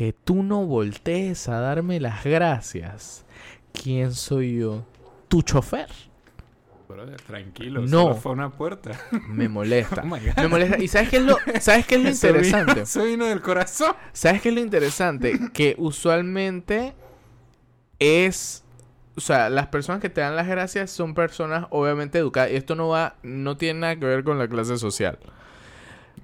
que 0.00 0.14
tú 0.14 0.42
no 0.42 0.64
voltees 0.64 1.46
a 1.50 1.60
darme 1.60 2.00
las 2.00 2.24
gracias, 2.24 3.26
¿quién 3.82 4.14
soy 4.14 4.56
yo? 4.58 4.82
Tu 5.28 5.42
chofer. 5.42 5.88
Brother, 6.88 7.20
tranquilo, 7.20 7.82
No. 7.82 8.04
solo 8.04 8.14
fue 8.14 8.32
una 8.32 8.48
puerta. 8.48 8.92
Me 9.28 9.50
molesta. 9.50 10.00
Oh. 10.02 10.06
Me 10.40 10.48
molesta. 10.48 10.78
¿Y 10.82 10.88
sabes 10.88 11.10
qué 11.10 11.18
es 11.18 11.22
lo, 11.24 11.36
¿sabes 11.60 11.84
qué 11.86 11.96
es 11.96 12.02
lo 12.02 12.08
Eso 12.12 12.28
vino- 12.28 12.38
interesante? 12.38 12.80
Eso 12.80 13.04
vino 13.04 13.26
del 13.26 13.42
corazón. 13.42 13.94
¿Sabes 14.14 14.40
qué 14.40 14.48
es 14.48 14.54
lo 14.54 14.62
interesante? 14.62 15.38
Que 15.52 15.74
usualmente 15.76 16.94
es... 17.98 18.64
O 19.16 19.20
sea, 19.20 19.50
las 19.50 19.66
personas 19.66 20.00
que 20.00 20.08
te 20.08 20.22
dan 20.22 20.34
las 20.34 20.48
gracias 20.48 20.90
son 20.90 21.12
personas 21.12 21.66
obviamente 21.68 22.16
educadas. 22.18 22.52
Y 22.52 22.56
esto 22.56 22.74
no 22.74 22.88
va... 22.88 23.16
No 23.22 23.58
tiene 23.58 23.80
nada 23.80 23.96
que 23.96 24.06
ver 24.06 24.24
con 24.24 24.38
la 24.38 24.48
clase 24.48 24.78
social. 24.78 25.18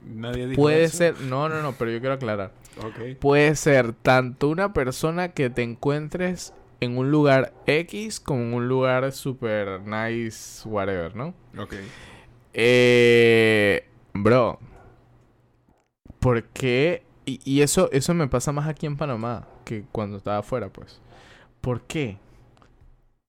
Nadie 0.02 0.46
dijo 0.46 0.62
Puede 0.62 0.84
eso. 0.84 0.96
ser... 0.96 1.20
No, 1.20 1.50
no, 1.50 1.60
no, 1.60 1.72
pero 1.72 1.90
yo 1.90 2.00
quiero 2.00 2.14
aclarar. 2.14 2.52
Puede 3.20 3.56
ser 3.56 3.92
tanto 3.92 4.48
una 4.48 4.72
persona 4.72 5.30
que 5.30 5.50
te 5.50 5.62
encuentres 5.62 6.52
en 6.80 6.98
un 6.98 7.10
lugar 7.10 7.52
X 7.66 8.20
como 8.20 8.40
en 8.42 8.54
un 8.54 8.68
lugar 8.68 9.10
super 9.12 9.80
nice, 9.80 10.68
whatever, 10.68 11.14
¿no? 11.16 11.34
Ok. 11.58 11.74
Eh, 12.52 13.84
bro, 14.14 14.58
¿por 16.18 16.44
qué? 16.44 17.02
Y, 17.24 17.40
y 17.44 17.62
eso, 17.62 17.90
eso 17.92 18.14
me 18.14 18.28
pasa 18.28 18.52
más 18.52 18.68
aquí 18.68 18.86
en 18.86 18.96
Panamá 18.96 19.46
que 19.64 19.84
cuando 19.92 20.16
estaba 20.16 20.38
afuera, 20.38 20.68
pues. 20.68 21.00
¿Por 21.60 21.82
qué? 21.82 22.18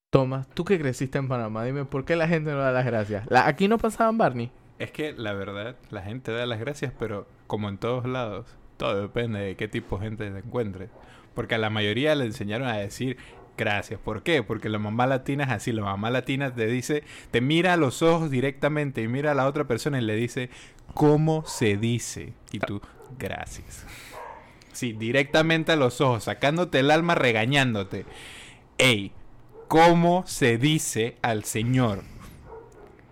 Tomás, 0.10 0.48
tú 0.54 0.64
que 0.66 0.80
creciste 0.80 1.18
en 1.18 1.28
Panamá, 1.28 1.64
dime, 1.66 1.86
¿por 1.86 2.06
qué 2.06 2.16
la 2.16 2.28
gente 2.28 2.52
no 2.52 2.60
da 2.60 2.72
las 2.72 2.86
gracias? 2.86 3.26
La- 3.30 3.48
aquí 3.48 3.68
no 3.68 3.78
pasaban 3.78 4.18
Barney. 4.18 4.52
Es 4.80 4.92
que 4.92 5.14
la 5.14 5.34
verdad, 5.34 5.76
la 5.90 6.02
gente 6.02 6.32
da 6.32 6.46
las 6.46 6.60
gracias, 6.60 6.94
pero 6.98 7.28
como 7.48 7.68
en 7.70 7.78
todos 7.78 8.06
lados, 8.06 8.46
todo 8.78 9.02
depende 9.02 9.40
de 9.40 9.56
qué 9.56 9.68
tipo 9.68 9.98
de 9.98 10.06
gente 10.06 10.30
te 10.30 10.38
encuentres. 10.40 10.90
Porque 11.34 11.56
a 11.56 11.58
la 11.60 11.70
mayoría 11.70 12.16
le 12.16 12.26
enseñaron 12.26 12.68
a 12.68 12.78
decir 12.78 13.18
gracias. 13.58 14.00
¿Por 14.00 14.24
qué? 14.24 14.44
Porque 14.44 14.70
la 14.70 14.80
mamá 14.80 15.08
latina 15.08 15.44
es 15.44 15.50
así. 15.50 15.72
La 15.72 15.82
mamá 15.82 16.10
latina 16.10 16.54
te 16.54 16.68
dice, 16.68 17.04
te 17.32 17.42
mira 17.42 17.74
a 17.74 17.78
los 17.78 18.02
ojos 18.02 18.32
directamente 18.32 19.02
y 19.02 19.08
mira 19.08 19.32
a 19.32 19.36
la 19.36 19.48
otra 19.48 19.66
persona 19.66 20.00
y 20.00 20.04
le 20.04 20.16
dice, 20.16 20.50
¿cómo 20.94 21.46
se 21.46 21.76
dice? 21.78 22.34
Y 22.52 22.60
tú, 22.60 22.82
gracias. 23.18 23.86
Sí, 24.72 24.94
directamente 24.94 25.72
a 25.72 25.76
los 25.76 26.00
ojos, 26.02 26.26
sacándote 26.26 26.80
el 26.80 26.92
alma, 26.92 27.16
regañándote. 27.16 28.06
Ey, 28.78 29.12
¿cómo 29.68 30.24
se 30.28 30.58
dice 30.58 31.18
al 31.24 31.44
Señor? 31.44 32.04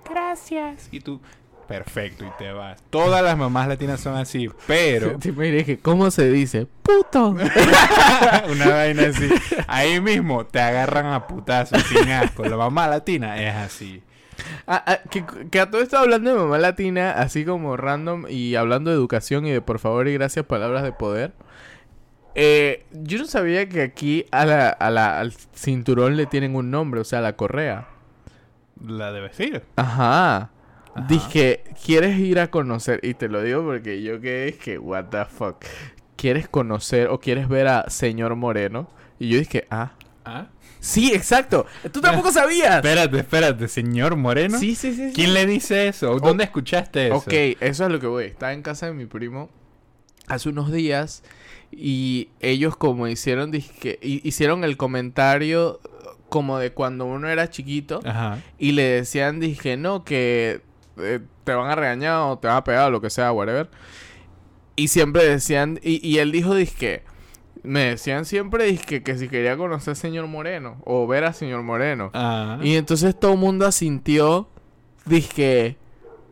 Gracias. 0.07 0.87
Y 0.91 0.99
tú, 0.99 1.19
perfecto, 1.67 2.25
y 2.25 2.29
te 2.37 2.51
vas. 2.51 2.81
Todas 2.89 3.23
las 3.23 3.37
mamás 3.37 3.67
latinas 3.67 3.99
son 3.99 4.15
así, 4.15 4.49
pero 4.67 5.17
Te 5.19 5.31
me 5.31 5.51
dije, 5.51 5.79
¿cómo 5.79 6.09
se 6.11 6.29
dice? 6.29 6.67
¡Puto! 6.81 7.29
una 8.49 8.67
vaina 8.69 9.03
así. 9.09 9.29
Ahí 9.67 9.99
mismo 10.01 10.45
te 10.45 10.59
agarran 10.61 11.07
a 11.07 11.27
putazos 11.27 11.81
sin 11.83 12.09
asco. 12.11 12.45
La 12.45 12.57
mamá 12.57 12.87
latina 12.87 13.41
es 13.41 13.55
así. 13.55 14.01
Ah, 14.67 14.83
ah, 14.85 14.99
que, 15.09 15.23
que 15.49 15.59
a 15.59 15.69
todo 15.69 15.81
esto 15.81 15.97
hablando 15.97 16.29
de 16.33 16.37
mamá 16.39 16.57
latina, 16.57 17.11
así 17.11 17.45
como 17.45 17.77
random 17.77 18.25
y 18.29 18.55
hablando 18.55 18.89
de 18.91 18.97
educación 18.97 19.45
y 19.45 19.51
de 19.51 19.61
por 19.61 19.79
favor 19.79 20.07
y 20.07 20.13
gracias, 20.13 20.45
palabras 20.45 20.83
de 20.83 20.91
poder. 20.91 21.33
Eh, 22.35 22.85
yo 22.91 23.17
no 23.19 23.25
sabía 23.25 23.69
que 23.69 23.81
aquí 23.81 24.25
a 24.31 24.45
la, 24.45 24.69
a 24.69 24.89
la- 24.89 25.19
al 25.19 25.31
cinturón 25.53 26.17
le 26.17 26.25
tienen 26.25 26.55
un 26.55 26.69
nombre, 26.69 26.99
o 26.99 27.05
sea, 27.05 27.21
la 27.21 27.37
correa. 27.37 27.87
La 28.85 29.13
de 29.13 29.21
vestir. 29.21 29.63
Ajá. 29.77 30.49
Ajá. 30.95 31.07
Dije, 31.07 31.63
¿quieres 31.85 32.17
ir 32.19 32.39
a 32.39 32.49
conocer? 32.49 32.99
Y 33.03 33.13
te 33.13 33.27
lo 33.27 33.41
digo 33.43 33.63
porque 33.63 34.01
yo 34.01 34.19
que 34.21 34.47
es 34.47 34.55
que, 34.57 34.77
what 34.79 35.05
the 35.05 35.25
fuck. 35.25 35.63
¿Quieres 36.15 36.47
conocer 36.47 37.09
o 37.09 37.19
quieres 37.19 37.47
ver 37.49 37.67
a 37.67 37.89
señor 37.89 38.35
Moreno? 38.35 38.89
Y 39.19 39.29
yo 39.29 39.37
dije, 39.39 39.67
ah. 39.69 39.91
¿Ah? 40.23 40.47
Sí, 40.79 41.11
exacto. 41.13 41.65
Tú 41.91 41.99
tampoco 42.01 42.31
sabías. 42.31 42.75
Espérate, 42.77 43.17
espérate, 43.17 43.67
señor 43.67 44.15
Moreno. 44.15 44.57
Sí, 44.57 44.75
sí, 44.75 44.93
sí. 44.93 45.07
sí. 45.09 45.13
¿Quién 45.13 45.33
le 45.33 45.45
dice 45.45 45.87
eso? 45.87 46.17
¿Dónde 46.19 46.45
escuchaste 46.45 47.07
eso? 47.07 47.15
Ok, 47.17 47.33
eso 47.59 47.85
es 47.85 47.91
lo 47.91 47.99
que 47.99 48.07
voy. 48.07 48.25
Estaba 48.25 48.53
en 48.53 48.61
casa 48.61 48.85
de 48.87 48.93
mi 48.93 49.05
primo 49.05 49.49
hace 50.27 50.49
unos 50.49 50.71
días 50.71 51.23
y 51.71 52.29
ellos 52.39 52.75
como 52.77 53.07
hicieron 53.07 53.51
dizque- 53.51 53.99
hicieron 54.01 54.63
el 54.63 54.77
comentario 54.77 55.79
como 56.29 56.57
de 56.57 56.71
cuando 56.71 57.05
uno 57.05 57.29
era 57.29 57.49
chiquito 57.49 57.99
Ajá. 58.03 58.39
y 58.57 58.71
le 58.71 58.83
decían 58.83 59.39
dije 59.39 59.77
no 59.77 60.03
que 60.03 60.61
eh, 60.97 61.19
te 61.43 61.53
van 61.53 61.69
a 61.69 61.75
regañar 61.75 62.21
o 62.21 62.37
te 62.37 62.47
van 62.47 62.57
a 62.57 62.63
pegar 62.63 62.87
o 62.87 62.91
lo 62.91 63.01
que 63.01 63.09
sea 63.09 63.31
whatever 63.31 63.69
y 64.75 64.87
siempre 64.89 65.23
decían 65.25 65.79
y, 65.83 66.05
y 66.07 66.19
él 66.19 66.31
dijo 66.31 66.53
dizque 66.55 67.03
me 67.63 67.81
decían 67.85 68.25
siempre 68.25 68.65
dizque 68.65 69.01
que 69.03 69.17
si 69.17 69.27
quería 69.27 69.57
conocer 69.57 69.91
al 69.91 69.95
señor 69.95 70.27
Moreno 70.27 70.77
o 70.85 71.07
ver 71.07 71.23
al 71.23 71.33
señor 71.33 71.63
Moreno 71.63 72.11
Ah. 72.13 72.59
y 72.61 72.75
entonces 72.75 73.19
todo 73.19 73.33
el 73.33 73.39
mundo 73.39 73.65
asintió. 73.65 74.49
Dije, 75.05 75.77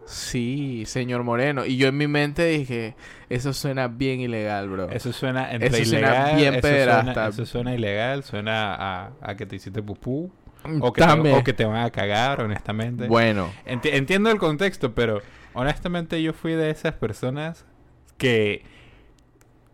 sí, 0.05 0.83
señor 0.87 1.23
Moreno. 1.23 1.65
Y 1.65 1.77
yo 1.77 1.87
en 1.87 1.97
mi 1.97 2.07
mente 2.07 2.45
dije, 2.45 2.95
eso 3.29 3.53
suena 3.53 3.87
bien 3.87 4.19
ilegal, 4.19 4.67
bro. 4.69 4.89
Eso 4.89 5.13
suena 5.13 5.51
entre 5.51 5.67
Eso 5.69 5.85
suena 5.91 6.07
ilegal. 6.09 6.35
bien 6.35 6.53
eso, 6.55 6.61
pederasta. 6.61 7.13
suena, 7.13 7.27
eso 7.29 7.45
suena 7.45 7.73
ilegal. 7.75 8.23
Suena 8.23 8.73
a, 8.75 9.11
a 9.21 9.35
que 9.37 9.45
te 9.45 9.55
hiciste 9.57 9.81
pupú. 9.83 10.31
O 10.79 10.93
que, 10.93 11.01
te, 11.01 11.31
o 11.33 11.43
que 11.43 11.53
te 11.53 11.65
van 11.65 11.83
a 11.83 11.91
cagar, 11.91 12.41
honestamente. 12.41 13.07
Bueno, 13.07 13.49
Enti- 13.65 13.89
entiendo 13.93 14.29
el 14.31 14.37
contexto, 14.37 14.93
pero 14.93 15.21
honestamente 15.53 16.21
yo 16.23 16.33
fui 16.33 16.53
de 16.53 16.69
esas 16.69 16.93
personas 16.93 17.65
que 18.17 18.63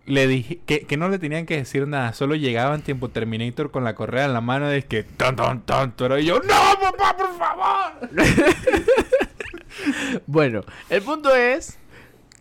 le 0.05 0.25
dije 0.27 0.60
que, 0.65 0.81
que 0.88 0.98
no 0.98 1.08
le 1.10 1.19
tenían 1.19 1.46
que 1.46 1.58
decir 1.58 1.88
nada, 1.88 2.13
solo 2.13 2.34
llegaban 2.34 2.81
tiempo 2.81 3.10
Terminator 3.10 3.69
con 3.69 3.84
la 3.84 3.93
correa 3.93 4.25
en 4.25 4.34
la 4.34 4.41
mano 4.41 4.67
de 4.67 4.81
que 4.81 5.03
ton 5.03 5.36
ton 5.36 5.62
ton, 5.62 5.93
pero 5.96 6.17
y 6.17 6.25
yo 6.25 6.39
no 6.39 6.55
papá 6.81 7.15
por 7.15 7.38
favor. 7.38 8.10
bueno, 10.27 10.62
el 10.89 11.01
punto 11.01 11.36
es 11.36 11.77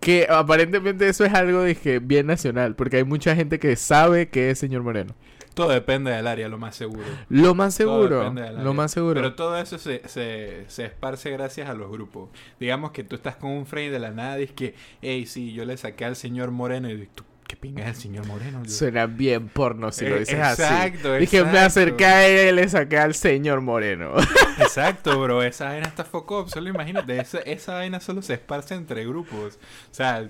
que 0.00 0.26
aparentemente 0.30 1.08
eso 1.08 1.24
es 1.24 1.34
algo 1.34 1.62
dije, 1.64 1.98
bien 1.98 2.26
nacional, 2.26 2.74
porque 2.74 2.98
hay 2.98 3.04
mucha 3.04 3.34
gente 3.34 3.58
que 3.58 3.76
sabe 3.76 4.28
que 4.28 4.50
es 4.50 4.58
señor 4.58 4.82
Moreno. 4.82 5.14
Todo 5.58 5.70
depende 5.70 6.12
del 6.12 6.26
área, 6.28 6.48
lo 6.48 6.56
más 6.56 6.76
seguro. 6.76 7.02
Lo 7.28 7.52
más 7.52 7.74
seguro, 7.74 8.32
lo 8.32 8.74
más 8.74 8.92
seguro. 8.92 9.14
Pero 9.14 9.34
todo 9.34 9.58
eso 9.58 9.76
se, 9.76 10.06
se, 10.08 10.64
se 10.68 10.84
esparce 10.84 11.30
gracias 11.30 11.68
a 11.68 11.74
los 11.74 11.90
grupos. 11.90 12.28
Digamos 12.60 12.92
que 12.92 13.02
tú 13.02 13.16
estás 13.16 13.34
con 13.34 13.50
un 13.50 13.66
friend 13.66 13.92
de 13.92 13.98
la 13.98 14.12
nada 14.12 14.38
y 14.38 14.44
es 14.44 14.52
que, 14.52 14.76
hey, 15.02 15.26
sí, 15.26 15.52
yo 15.52 15.64
le 15.64 15.76
saqué 15.76 16.04
al 16.04 16.14
señor 16.14 16.52
Moreno 16.52 16.88
y 16.88 17.08
tú, 17.12 17.24
¿qué 17.48 17.56
pinga 17.56 17.82
es 17.82 17.88
el 17.88 17.94
señor 17.96 18.26
Moreno? 18.26 18.62
Yo, 18.62 18.70
Suena 18.70 19.06
bien 19.06 19.48
porno 19.48 19.90
si 19.90 20.06
lo 20.06 20.14
Eh, 20.14 20.20
dices 20.20 20.38
así. 20.38 20.62
exacto, 20.62 21.14
Dije, 21.14 21.38
me 21.42 21.48
exacto. 21.48 21.66
acerqué 21.66 22.04
a 22.04 22.28
él 22.28 22.48
y 22.50 22.60
le 22.60 22.68
saqué 22.68 22.98
al 22.98 23.14
señor 23.14 23.60
Moreno. 23.60 24.12
Exacto, 24.60 25.20
bro. 25.20 25.42
Esa 25.42 25.64
vaina 25.70 25.88
está 25.88 26.04
foco. 26.04 26.46
Solo 26.48 26.68
imagínate, 26.68 27.18
esa, 27.18 27.38
esa 27.40 27.74
vaina 27.74 27.98
solo 27.98 28.22
se 28.22 28.34
esparce 28.34 28.74
entre 28.76 29.04
grupos. 29.04 29.58
O 29.90 29.94
sea, 29.94 30.28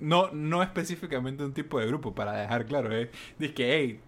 no, 0.00 0.30
no 0.32 0.62
específicamente 0.62 1.42
un 1.42 1.54
tipo 1.54 1.80
de 1.80 1.86
grupo, 1.86 2.14
para 2.14 2.32
dejar 2.32 2.66
claro. 2.66 2.94
¿eh? 2.94 3.10
Dice 3.38 3.54
que, 3.54 3.74
hey, 3.74 4.00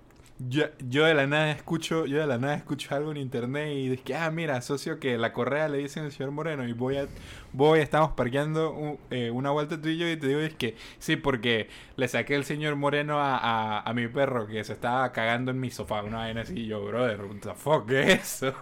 yo, 0.49 0.65
yo 0.89 1.05
de 1.05 1.15
la 1.15 1.27
nada 1.27 1.51
escucho, 1.51 2.07
yo 2.07 2.19
de 2.19 2.27
la 2.27 2.39
nada 2.39 2.55
escucho 2.55 2.95
algo 2.95 3.11
en 3.11 3.19
internet 3.19 3.69
y 3.75 3.89
dice 3.91 4.03
que, 4.03 4.15
ah, 4.17 4.31
mira, 4.31 4.61
socio, 4.63 4.99
que 4.99 5.19
la 5.19 5.33
correa 5.33 5.69
le 5.69 5.79
dicen 5.79 6.05
al 6.05 6.13
señor 6.13 6.33
Moreno 6.33 6.67
y 6.67 6.73
voy 6.73 6.97
a, 6.97 7.07
voy, 7.53 7.81
estamos 7.81 8.13
parqueando 8.13 8.73
un- 8.73 8.99
eh, 9.11 9.31
una 9.31 9.51
vuelta 9.51 9.81
tú 9.81 9.89
y 9.89 9.99
yo 9.99 10.09
y 10.09 10.17
te 10.17 10.29
digo, 10.29 10.41
es 10.41 10.55
que, 10.55 10.77
sí, 10.99 11.17
porque 11.17 11.69
le 11.97 12.09
saqué 12.09 12.35
el 12.37 12.45
señor 12.45 12.77
Moreno 12.77 13.21
a, 13.21 13.37
a, 13.37 13.81
a 13.81 13.93
mi 13.93 14.09
perro 14.09 14.47
que 14.47 14.65
se 14.65 14.73
estaba 14.73 15.13
cagando 15.13 15.51
en 15.51 15.61
mi 15.61 15.71
sofá, 15.71 16.03
una 16.03 16.19
vaina 16.19 16.41
así, 16.41 16.55
y 16.61 16.67
yo, 16.67 16.83
brother, 16.85 17.21
what 17.23 17.37
the 17.43 17.55
fuck, 17.55 17.87
¿qué 17.87 18.13
es 18.13 18.43
eso? 18.43 18.55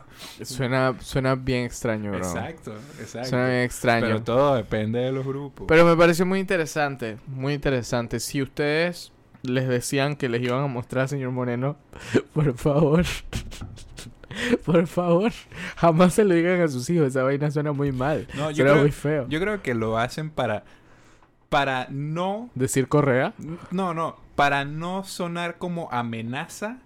suena, 0.43 0.95
suena 1.01 1.35
bien 1.37 1.65
extraño, 1.65 2.11
bro. 2.11 2.19
Exacto, 2.19 2.73
exacto. 3.01 3.29
Suena 3.29 3.47
bien 3.49 3.63
extraño. 3.63 4.07
Pero 4.07 4.23
todo 4.23 4.55
depende 4.57 4.99
de 4.99 5.13
los 5.13 5.25
grupos. 5.25 5.67
Pero 5.69 5.85
me 5.85 5.97
pareció 5.97 6.27
muy 6.27 6.41
interesante, 6.41 7.19
muy 7.27 7.55
interesante. 7.55 8.19
Si 8.21 8.43
ustedes 8.43 9.13
les 9.43 9.69
decían 9.69 10.17
que 10.17 10.29
les 10.29 10.43
iban 10.43 10.63
a 10.63 10.67
mostrar 10.67 11.09
señor 11.09 11.31
Moreno, 11.33 11.77
por 12.33 12.55
favor, 12.57 13.05
por 14.65 14.87
favor, 14.87 15.33
jamás 15.77 16.15
se 16.15 16.25
lo 16.25 16.35
digan 16.35 16.61
a 16.61 16.69
sus 16.69 16.89
hijos. 16.91 17.09
Esa 17.09 17.23
vaina 17.23 17.51
suena 17.51 17.73
muy 17.73 17.93
mal. 17.93 18.27
no, 18.35 18.51
yo 18.51 18.57
suena 18.57 18.71
creo, 18.73 18.83
muy 18.83 18.91
feo. 18.93 19.27
yo 19.29 19.41
creo 19.41 19.63
que 19.63 19.75
lo 19.75 19.99
hacen 19.99 20.31
para 20.31 20.65
para 21.49 21.87
no 21.91 22.51
Decir 22.55 22.89
correa. 22.89 23.33
no, 23.71 23.95
no, 23.95 24.17
para 24.35 24.65
no 24.65 25.05
sonar 25.05 25.57
como 25.59 25.89
amenaza 25.93 26.79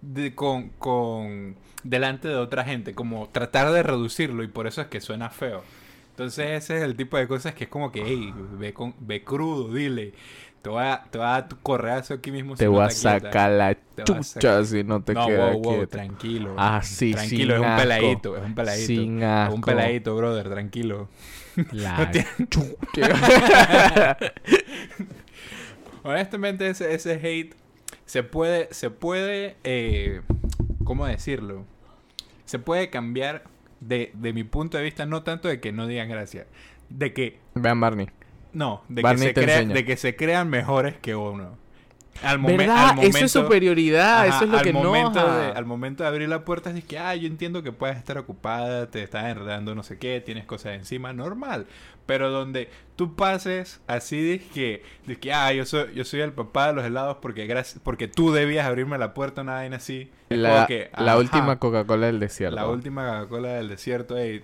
de, 0.00 0.34
con 0.34 0.70
con 0.78 1.56
delante 1.84 2.28
de 2.28 2.34
otra 2.36 2.64
gente, 2.64 2.94
como 2.94 3.28
tratar 3.28 3.70
de 3.70 3.82
reducirlo 3.82 4.42
y 4.42 4.48
por 4.48 4.66
eso 4.66 4.80
es 4.80 4.88
que 4.88 5.00
suena 5.00 5.30
feo. 5.30 5.62
Entonces 6.10 6.64
ese 6.64 6.78
es 6.78 6.82
el 6.82 6.96
tipo 6.96 7.16
de 7.16 7.28
cosas 7.28 7.54
que 7.54 7.64
es 7.64 7.70
como 7.70 7.92
que, 7.92 8.02
hey, 8.04 8.34
ve, 8.58 8.74
con, 8.74 8.92
ve 8.98 9.22
crudo, 9.22 9.72
dile. 9.72 10.14
Te 10.62 10.70
voy 10.70 10.82
a, 10.82 11.04
te 11.10 11.18
voy 11.18 11.26
a 11.26 11.30
dar 11.30 11.48
tu 11.48 11.56
correazo 11.60 12.14
aquí 12.14 12.30
mismo. 12.32 12.54
Te 12.54 12.64
si 12.64 12.64
no 12.64 12.72
voy 12.72 12.84
a 12.84 12.90
sacar 12.90 13.50
la 13.52 13.74
Te 13.74 14.04
chucha 14.04 14.64
si 14.64 14.82
no 14.84 15.02
te 15.02 15.14
no, 15.14 15.26
quedas 15.26 15.52
wow, 15.54 15.62
wow, 15.62 15.72
quieto. 15.76 15.88
tranquilo. 15.88 16.54
Ah, 16.56 16.80
sí, 16.82 17.12
Tranquilo, 17.12 17.40
sin 17.40 17.50
es 17.54 17.58
un 17.60 17.64
asco. 17.66 17.82
peladito, 17.82 18.36
es 18.36 18.44
un 18.44 18.54
peladito. 18.54 18.86
Sin 18.86 19.18
Es 19.22 19.28
asco. 19.28 19.54
un 19.54 19.60
peladito, 19.60 20.16
brother, 20.16 20.48
tranquilo. 20.50 21.08
La 21.72 22.10
chucha. 22.50 24.16
Honestamente, 26.04 26.68
ese, 26.68 26.94
ese 26.94 27.14
hate 27.14 27.54
se 28.06 28.22
puede, 28.22 28.68
se 28.72 28.90
puede, 28.90 29.56
eh, 29.64 30.22
¿cómo 30.84 31.06
decirlo? 31.06 31.64
Se 32.44 32.58
puede 32.58 32.90
cambiar 32.90 33.44
de, 33.80 34.10
de 34.14 34.32
mi 34.32 34.44
punto 34.44 34.76
de 34.78 34.84
vista, 34.84 35.06
no 35.06 35.22
tanto 35.22 35.48
de 35.48 35.60
que 35.60 35.72
no 35.72 35.86
digan 35.86 36.08
gracias, 36.08 36.46
de 36.88 37.12
que, 37.12 37.38
Vean 37.54 37.80
Barney. 37.80 38.08
No, 38.52 38.82
de, 38.88 39.02
que 39.02 39.18
se, 39.18 39.34
crea- 39.34 39.64
de 39.64 39.84
que 39.84 39.96
se 39.96 40.16
crean 40.16 40.48
mejores 40.48 40.96
que 40.98 41.14
uno. 41.14 41.56
Al, 42.20 42.30
al 42.30 42.38
momento, 42.40 42.74
eso 43.02 43.24
es 43.26 43.30
superioridad, 43.30 44.22
Ajá, 44.24 44.26
eso 44.26 44.44
es 44.46 44.50
lo 44.50 44.58
al 44.58 44.64
que 44.64 44.72
momento 44.72 45.20
no. 45.20 45.36
de, 45.36 45.46
Al 45.52 45.64
momento 45.66 46.02
de 46.02 46.08
abrir 46.08 46.28
la 46.28 46.44
puerta, 46.44 46.70
es 46.70 46.84
que, 46.84 46.98
ah, 46.98 47.14
yo 47.14 47.28
entiendo 47.28 47.62
que 47.62 47.70
puedes 47.70 47.96
estar 47.96 48.18
ocupada, 48.18 48.90
te 48.90 49.04
estás 49.04 49.26
enredando 49.26 49.72
no 49.76 49.84
sé 49.84 49.98
qué, 49.98 50.20
tienes 50.20 50.44
cosas 50.44 50.74
encima, 50.74 51.12
normal. 51.12 51.66
Pero 52.06 52.30
donde 52.30 52.70
tú 52.96 53.14
pases 53.14 53.80
así 53.86 54.20
de 54.20 54.40
que, 54.40 54.82
de 55.06 55.16
que 55.16 55.32
ah, 55.32 55.52
yo 55.52 55.64
soy, 55.64 55.94
yo 55.94 56.04
soy 56.04 56.20
el 56.22 56.32
papá 56.32 56.68
de 56.68 56.72
los 56.72 56.84
helados 56.84 57.18
porque 57.22 57.46
gracias, 57.46 57.80
porque 57.84 58.08
tú 58.08 58.32
debías 58.32 58.66
abrirme 58.66 58.98
la 58.98 59.14
puerta, 59.14 59.42
una 59.42 59.52
vaina 59.52 59.76
así. 59.76 60.10
La, 60.28 60.66
que, 60.66 60.90
la 60.98 61.18
última 61.18 61.60
Coca-Cola 61.60 62.06
del 62.06 62.18
desierto. 62.18 62.56
La 62.56 62.66
última 62.66 63.06
Coca-Cola 63.20 63.48
del 63.50 63.68
desierto, 63.68 64.16
ey, 64.16 64.42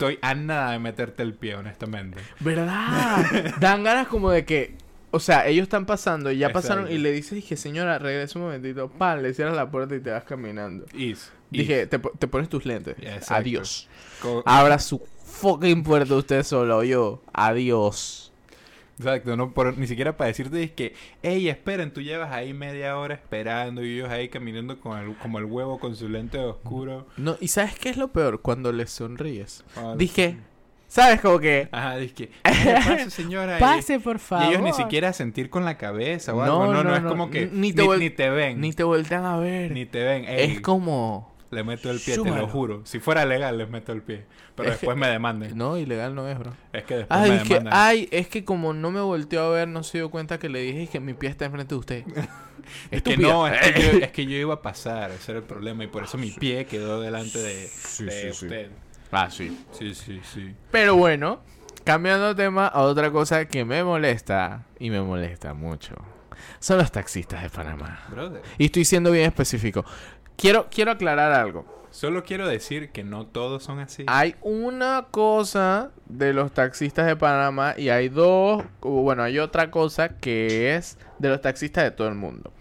estoy 0.00 0.18
a 0.22 0.34
nada 0.34 0.72
de 0.72 0.78
meterte 0.78 1.22
el 1.22 1.34
pie, 1.34 1.56
honestamente. 1.56 2.18
¿Verdad? 2.40 3.54
Dan 3.60 3.82
ganas 3.84 4.08
como 4.08 4.30
de 4.30 4.44
que. 4.44 4.74
O 5.12 5.18
sea, 5.18 5.46
ellos 5.48 5.64
están 5.64 5.86
pasando 5.86 6.30
y 6.30 6.38
ya 6.38 6.52
pasaron 6.52 6.90
y 6.90 6.96
le 6.98 7.10
dices, 7.10 7.32
dije, 7.32 7.56
señora, 7.56 7.98
regresa 7.98 8.38
un 8.38 8.44
momentito. 8.44 8.88
Pan, 8.90 9.22
le 9.24 9.34
cierras 9.34 9.56
la 9.56 9.68
puerta 9.70 9.94
y 9.96 10.00
te 10.00 10.10
vas 10.10 10.22
caminando. 10.24 10.86
Is, 10.94 11.32
Dije, 11.50 11.86
te, 11.88 11.98
po- 11.98 12.12
te 12.16 12.28
pones 12.28 12.48
tus 12.48 12.64
lentes. 12.64 12.96
Exacto. 13.00 13.34
Adiós. 13.34 13.88
Co- 14.22 14.44
Abra 14.46 14.78
su 14.78 15.02
fucking 15.24 15.82
puerta 15.82 16.14
usted 16.14 16.44
solo, 16.44 16.84
yo. 16.84 17.22
Adiós. 17.32 18.29
Exacto, 19.00 19.34
no 19.36 19.52
por- 19.52 19.78
ni 19.78 19.86
siquiera 19.86 20.16
para 20.16 20.28
decirte 20.28 20.62
es 20.62 20.70
que, 20.72 20.94
hey, 21.22 21.48
esperen, 21.48 21.90
tú 21.92 22.02
llevas 22.02 22.32
ahí 22.32 22.52
media 22.52 22.98
hora 22.98 23.14
esperando 23.14 23.82
y 23.84 23.94
ellos 23.94 24.10
ahí 24.10 24.28
caminando 24.28 24.78
con 24.78 24.98
el, 24.98 25.16
como 25.16 25.38
el 25.38 25.46
huevo 25.46 25.78
con 25.78 25.96
su 25.96 26.08
lente 26.08 26.38
oscuro. 26.38 27.06
No, 27.16 27.36
¿y 27.40 27.48
sabes 27.48 27.74
qué 27.78 27.88
es 27.88 27.96
lo 27.96 28.08
peor? 28.08 28.42
Cuando 28.42 28.72
les 28.72 28.90
sonríes. 28.90 29.64
Ah, 29.76 29.94
Dije, 29.96 30.36
¿sabes 30.86 31.20
como 31.22 31.38
que? 31.38 31.68
Ajá, 31.72 31.96
dije, 31.96 32.28
¿qué 32.44 32.52
le 32.64 32.74
pasa, 32.74 33.08
señora? 33.10 33.58
Pase, 33.60 33.98
por 34.00 34.16
Y, 34.16 34.18
favor. 34.18 34.46
ellos 34.52 34.62
ni 34.62 34.72
siquiera 34.74 35.12
sentir 35.14 35.48
con 35.48 35.64
la 35.64 35.78
cabeza 35.78 36.34
o 36.34 36.36
No, 36.36 36.42
algo. 36.62 36.74
No, 36.74 36.84
no, 36.84 36.90
no, 36.90 36.96
es 36.96 37.02
como 37.04 37.30
que 37.30 37.46
ni 37.46 37.72
te 37.72 37.82
ni 37.82 38.08
ven. 38.10 38.60
Ni 38.60 38.72
te 38.72 38.82
voltean 38.84 39.24
a 39.24 39.38
ver. 39.38 39.70
ni 39.72 39.86
te 39.86 40.04
ven. 40.04 40.24
Ey, 40.26 40.52
Es 40.52 40.60
como... 40.60 41.30
Le 41.50 41.64
meto 41.64 41.90
el 41.90 41.98
pie, 41.98 42.16
te 42.16 42.30
lo 42.30 42.46
juro. 42.46 42.82
Si 42.84 43.00
fuera 43.00 43.24
legal, 43.26 43.58
les 43.58 43.68
meto 43.68 43.90
el 43.92 44.02
pie. 44.02 44.24
Pero 44.54 44.68
Es 44.70 44.76
que- 44.76 44.86
después 44.86 44.96
me 44.96 45.08
demanden. 45.08 45.58
No, 45.58 45.76
ilegal 45.76 46.14
no 46.14 46.28
es, 46.28 46.38
bro. 46.38 46.52
Es 46.72 46.84
que 46.84 46.98
después 46.98 47.20
Ay, 47.20 47.30
me 47.30 47.36
es 47.38 47.42
que, 47.42 47.48
demandan. 47.54 47.72
ay, 47.76 48.08
es 48.12 48.28
que 48.28 48.44
como 48.44 48.72
no 48.72 48.90
me 48.92 49.00
volteó 49.00 49.42
a 49.46 49.50
ver, 49.50 49.66
no 49.68 49.82
se 49.82 49.98
dio 49.98 50.10
cuenta 50.10 50.38
que 50.38 50.48
le 50.48 50.60
dije 50.62 50.86
que 50.86 51.00
mi 51.00 51.12
pie 51.14 51.28
está 51.28 51.44
enfrente 51.46 51.74
de 51.74 51.78
usted. 51.78 52.04
Es 52.92 53.02
que 53.02 53.16
no, 53.16 53.48
es 53.48 53.58
que, 53.72 53.82
yo, 53.82 53.90
es 54.04 54.12
que 54.12 54.26
yo 54.26 54.36
iba 54.36 54.54
a 54.54 54.62
pasar, 54.62 55.10
ese 55.10 55.32
era 55.32 55.40
el 55.40 55.44
problema. 55.46 55.82
Y 55.82 55.88
por 55.88 56.04
eso 56.04 56.16
mi 56.18 56.30
pie 56.30 56.66
quedó 56.66 57.00
delante 57.00 57.38
de, 57.40 57.66
Sí, 57.66 58.04
de 58.04 58.12
sí, 58.12 58.20
sí. 58.32 58.44
usted. 58.46 58.70
Ah, 59.10 59.28
sí. 59.28 59.64
Sí, 59.72 59.92
sí, 59.94 60.20
sí. 60.22 60.54
Pero 60.70 60.94
bueno, 60.94 61.40
cambiando 61.82 62.28
de 62.28 62.34
tema 62.44 62.68
a 62.68 62.82
otra 62.82 63.10
cosa 63.10 63.46
que 63.46 63.64
me 63.64 63.82
molesta, 63.82 64.66
y 64.78 64.90
me 64.90 65.00
molesta 65.02 65.52
mucho, 65.52 65.96
son 66.60 66.78
los 66.78 66.92
taxistas 66.92 67.42
de 67.42 67.50
Panamá. 67.50 68.04
Brother. 68.08 68.42
Y 68.56 68.66
estoy 68.66 68.84
siendo 68.84 69.10
bien 69.10 69.24
específico. 69.26 69.84
Quiero, 70.40 70.68
quiero 70.70 70.92
aclarar 70.92 71.32
algo. 71.32 71.66
Solo 71.90 72.24
quiero 72.24 72.48
decir 72.48 72.92
que 72.92 73.04
no 73.04 73.26
todos 73.26 73.62
son 73.62 73.78
así. 73.78 74.04
Hay 74.06 74.36
una 74.40 75.08
cosa 75.10 75.90
de 76.06 76.32
los 76.32 76.52
taxistas 76.52 77.06
de 77.06 77.14
Panamá 77.14 77.74
y 77.76 77.90
hay 77.90 78.08
dos, 78.08 78.64
bueno, 78.80 79.22
hay 79.22 79.38
otra 79.38 79.70
cosa 79.70 80.16
que 80.16 80.74
es 80.74 80.96
de 81.18 81.28
los 81.28 81.42
taxistas 81.42 81.84
de 81.84 81.90
todo 81.90 82.08
el 82.08 82.14
mundo. 82.14 82.54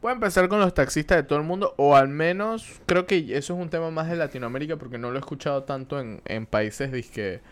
Voy 0.00 0.12
a 0.12 0.14
empezar 0.14 0.48
con 0.48 0.60
los 0.60 0.72
taxistas 0.72 1.18
de 1.18 1.24
todo 1.24 1.38
el 1.38 1.44
mundo, 1.44 1.74
o 1.76 1.94
al 1.94 2.08
menos 2.08 2.80
creo 2.86 3.06
que 3.06 3.18
eso 3.36 3.52
es 3.52 3.60
un 3.60 3.68
tema 3.68 3.90
más 3.90 4.08
de 4.08 4.16
Latinoamérica 4.16 4.78
porque 4.78 4.96
no 4.96 5.10
lo 5.10 5.16
he 5.16 5.20
escuchado 5.20 5.64
tanto 5.64 6.00
en, 6.00 6.22
en 6.24 6.46
países 6.46 6.90
disque... 6.90 7.42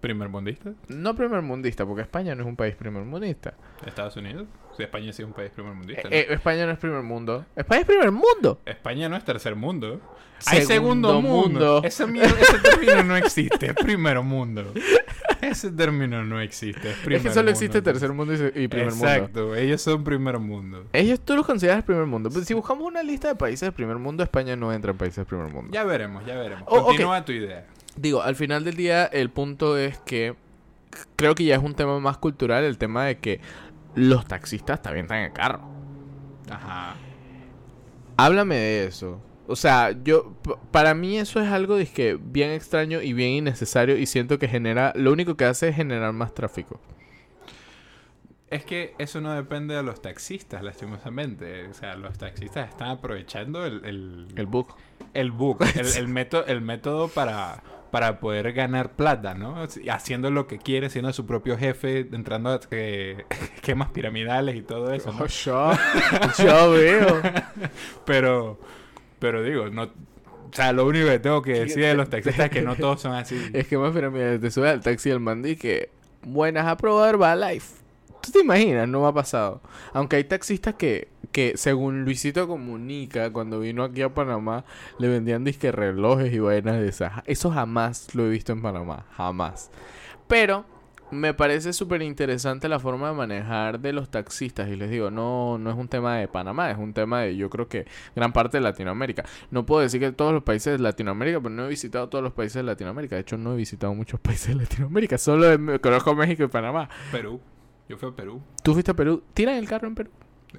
¿Primer 0.00 0.28
mundista? 0.28 0.74
No 0.88 1.14
primermundista, 1.16 1.84
porque 1.84 2.02
España 2.02 2.34
no 2.36 2.42
es 2.42 2.48
un 2.48 2.54
país 2.54 2.76
primermundista. 2.76 3.54
¿Estados 3.84 4.16
Unidos? 4.16 4.46
Si 4.76 4.84
España 4.84 5.12
sí 5.12 5.22
es 5.22 5.26
un 5.26 5.34
país 5.34 5.50
primer 5.50 5.74
mundista. 5.74 6.02
Eh, 6.08 6.20
eh, 6.20 6.26
España 6.30 6.66
no 6.66 6.72
es 6.72 6.78
primer 6.78 7.02
mundo. 7.02 7.44
España 7.56 7.80
es 7.80 7.86
primer 7.86 8.12
mundo. 8.12 8.60
España 8.64 9.08
no 9.08 9.16
es 9.16 9.24
tercer 9.24 9.56
mundo. 9.56 10.00
Hay 10.46 10.64
Segundo 10.64 11.08
segundo 11.08 11.20
mundo. 11.20 11.82
mundo. 11.82 11.82
Ese, 11.82 12.06
término 12.62 13.02
no 13.02 13.16
existe. 13.16 13.66
Es 13.66 13.74
primer 13.74 14.20
mundo. 14.20 14.72
Ese 15.40 15.72
término 15.72 16.24
no 16.24 16.40
existe. 16.40 16.90
Es, 16.90 16.96
es 16.98 17.22
que 17.22 17.30
solo 17.30 17.34
mundo, 17.34 17.50
existe 17.50 17.82
tercer 17.82 18.12
mundo 18.12 18.34
y, 18.34 18.62
y 18.62 18.68
primer 18.68 18.92
mundo. 18.92 19.08
Exacto. 19.08 19.56
Ellos 19.56 19.82
son 19.82 20.04
primer 20.04 20.38
mundo. 20.38 20.84
Ellos 20.92 21.20
tú 21.20 21.34
los 21.34 21.44
consideras 21.44 21.82
primer 21.82 22.06
mundo. 22.06 22.30
Pero 22.32 22.44
si 22.44 22.54
buscamos 22.54 22.86
una 22.86 23.02
lista 23.02 23.26
de 23.26 23.34
países 23.34 23.62
de 23.62 23.72
primer 23.72 23.96
mundo, 23.96 24.22
España 24.22 24.54
no 24.54 24.72
entra 24.72 24.92
en 24.92 24.98
países 24.98 25.16
de 25.16 25.24
primer 25.24 25.52
mundo. 25.52 25.70
Ya 25.72 25.82
veremos, 25.82 26.24
ya 26.24 26.36
veremos. 26.36 26.64
Oh. 26.68 26.84
Continúa 26.84 27.24
tu 27.24 27.32
idea. 27.32 27.66
Digo, 27.98 28.22
al 28.22 28.36
final 28.36 28.64
del 28.64 28.76
día, 28.76 29.06
el 29.06 29.30
punto 29.30 29.76
es 29.76 29.98
que 29.98 30.36
creo 31.16 31.34
que 31.34 31.44
ya 31.44 31.56
es 31.56 31.62
un 31.62 31.74
tema 31.74 31.98
más 31.98 32.16
cultural, 32.18 32.62
el 32.62 32.78
tema 32.78 33.04
de 33.04 33.18
que 33.18 33.40
los 33.96 34.24
taxistas 34.26 34.80
también 34.82 35.06
están 35.06 35.18
en 35.18 35.24
el 35.24 35.32
carro. 35.32 35.60
Ajá. 36.48 36.94
Háblame 38.16 38.54
de 38.54 38.86
eso. 38.86 39.20
O 39.48 39.56
sea, 39.56 39.92
yo, 40.04 40.34
para 40.70 40.94
mí 40.94 41.18
eso 41.18 41.40
es 41.40 41.48
algo 41.48 41.76
que 41.92 42.18
bien 42.20 42.50
extraño 42.50 43.00
y 43.02 43.14
bien 43.14 43.30
innecesario 43.30 43.96
y 43.96 44.06
siento 44.06 44.38
que 44.38 44.46
genera, 44.46 44.92
lo 44.94 45.12
único 45.12 45.36
que 45.36 45.46
hace 45.46 45.68
es 45.68 45.76
generar 45.76 46.12
más 46.12 46.34
tráfico. 46.34 46.80
Es 48.50 48.64
que 48.64 48.94
eso 48.98 49.20
no 49.20 49.32
depende 49.32 49.74
de 49.74 49.82
los 49.82 50.00
taxistas, 50.00 50.62
lastimosamente. 50.62 51.66
O 51.66 51.74
sea, 51.74 51.96
los 51.96 52.16
taxistas 52.16 52.68
están 52.68 52.90
aprovechando 52.90 53.66
el, 53.66 53.84
el, 53.84 54.28
El 54.36 54.46
bug. 54.46 54.74
el 55.14 55.32
el, 55.74 55.96
el 55.96 56.08
método, 56.08 56.46
el 56.46 56.60
método 56.60 57.08
para, 57.08 57.62
para 57.90 58.20
poder 58.20 58.52
ganar 58.52 58.92
plata, 58.92 59.34
¿no? 59.34 59.66
Haciendo 59.90 60.30
lo 60.30 60.46
que 60.46 60.58
quiere, 60.58 60.90
siendo 60.90 61.12
su 61.12 61.26
propio 61.26 61.56
jefe, 61.56 62.06
entrando 62.12 62.50
a 62.50 62.60
eh, 62.70 63.24
esquemas 63.56 63.90
piramidales 63.90 64.56
y 64.56 64.62
todo 64.62 64.92
eso, 64.92 65.12
¿no? 65.12 65.24
Oh, 65.24 65.26
yo, 65.26 65.72
yo 66.38 66.70
veo. 66.72 67.22
Pero, 68.04 68.58
pero 69.18 69.42
digo, 69.42 69.68
no... 69.70 69.84
O 69.84 70.54
sea, 70.54 70.72
lo 70.72 70.86
único 70.86 71.06
que 71.06 71.18
tengo 71.18 71.42
que 71.42 71.60
decir 71.60 71.84
de 71.84 71.94
los 71.94 72.08
taxistas 72.08 72.46
es 72.46 72.50
que 72.50 72.62
no 72.62 72.74
todos 72.76 73.02
son 73.02 73.12
así. 73.12 73.50
Es 73.52 73.68
que 73.68 73.76
más 73.76 73.92
pirámides, 73.92 74.40
te 74.40 74.50
sube 74.50 74.70
al 74.70 74.80
taxi 74.80 75.10
el 75.10 75.20
man 75.20 75.44
y 75.44 75.56
que 75.56 75.90
buenas 76.22 76.66
a 76.66 76.76
probar 76.76 77.20
va 77.20 77.36
life. 77.36 77.74
¿Tú 78.28 78.32
te 78.32 78.44
imaginas? 78.44 78.86
No 78.86 79.00
me 79.00 79.08
ha 79.08 79.12
pasado. 79.12 79.62
Aunque 79.94 80.16
hay 80.16 80.24
taxistas 80.24 80.74
que, 80.74 81.08
que 81.32 81.56
según 81.56 82.04
Luisito 82.04 82.46
Comunica, 82.46 83.32
cuando 83.32 83.60
vino 83.60 83.82
aquí 83.82 84.02
a 84.02 84.12
Panamá, 84.12 84.66
le 84.98 85.08
vendían 85.08 85.44
disque 85.44 85.72
relojes 85.72 86.30
y 86.30 86.38
vainas 86.38 86.78
de 86.78 86.88
esas. 86.88 87.22
Eso 87.24 87.50
jamás 87.50 88.14
lo 88.14 88.26
he 88.26 88.28
visto 88.28 88.52
en 88.52 88.60
Panamá. 88.60 89.06
Jamás. 89.16 89.70
Pero 90.26 90.66
me 91.10 91.32
parece 91.32 91.72
súper 91.72 92.02
interesante 92.02 92.68
la 92.68 92.78
forma 92.78 93.08
de 93.08 93.14
manejar 93.14 93.80
de 93.80 93.94
los 93.94 94.10
taxistas. 94.10 94.68
Y 94.68 94.76
les 94.76 94.90
digo, 94.90 95.10
no, 95.10 95.56
no 95.56 95.70
es 95.70 95.76
un 95.76 95.88
tema 95.88 96.18
de 96.18 96.28
Panamá, 96.28 96.70
es 96.70 96.76
un 96.76 96.92
tema 96.92 97.22
de, 97.22 97.34
yo 97.34 97.48
creo 97.48 97.66
que 97.66 97.86
gran 98.14 98.34
parte 98.34 98.58
de 98.58 98.62
Latinoamérica. 98.62 99.24
No 99.50 99.64
puedo 99.64 99.80
decir 99.80 100.00
que 100.00 100.12
todos 100.12 100.34
los 100.34 100.42
países 100.42 100.76
de 100.76 100.82
Latinoamérica, 100.82 101.40
pero 101.40 101.54
no 101.54 101.64
he 101.64 101.68
visitado 101.68 102.10
todos 102.10 102.22
los 102.22 102.34
países 102.34 102.56
de 102.56 102.64
Latinoamérica. 102.64 103.14
De 103.14 103.22
hecho, 103.22 103.38
no 103.38 103.54
he 103.54 103.56
visitado 103.56 103.94
muchos 103.94 104.20
países 104.20 104.48
de 104.48 104.56
Latinoamérica. 104.56 105.16
Solo 105.16 105.46
conozco 105.80 106.14
México 106.14 106.44
y 106.44 106.48
Panamá. 106.48 106.90
Perú. 107.10 107.40
Yo 107.88 107.96
fui 107.96 108.08
a 108.08 108.12
Perú. 108.12 108.42
¿Tú 108.62 108.72
fuiste 108.74 108.90
a 108.90 108.94
Perú? 108.94 109.22
¿Tiran 109.34 109.54
el 109.56 109.68
carro 109.68 109.88
en 109.88 109.94
Perú? 109.94 110.10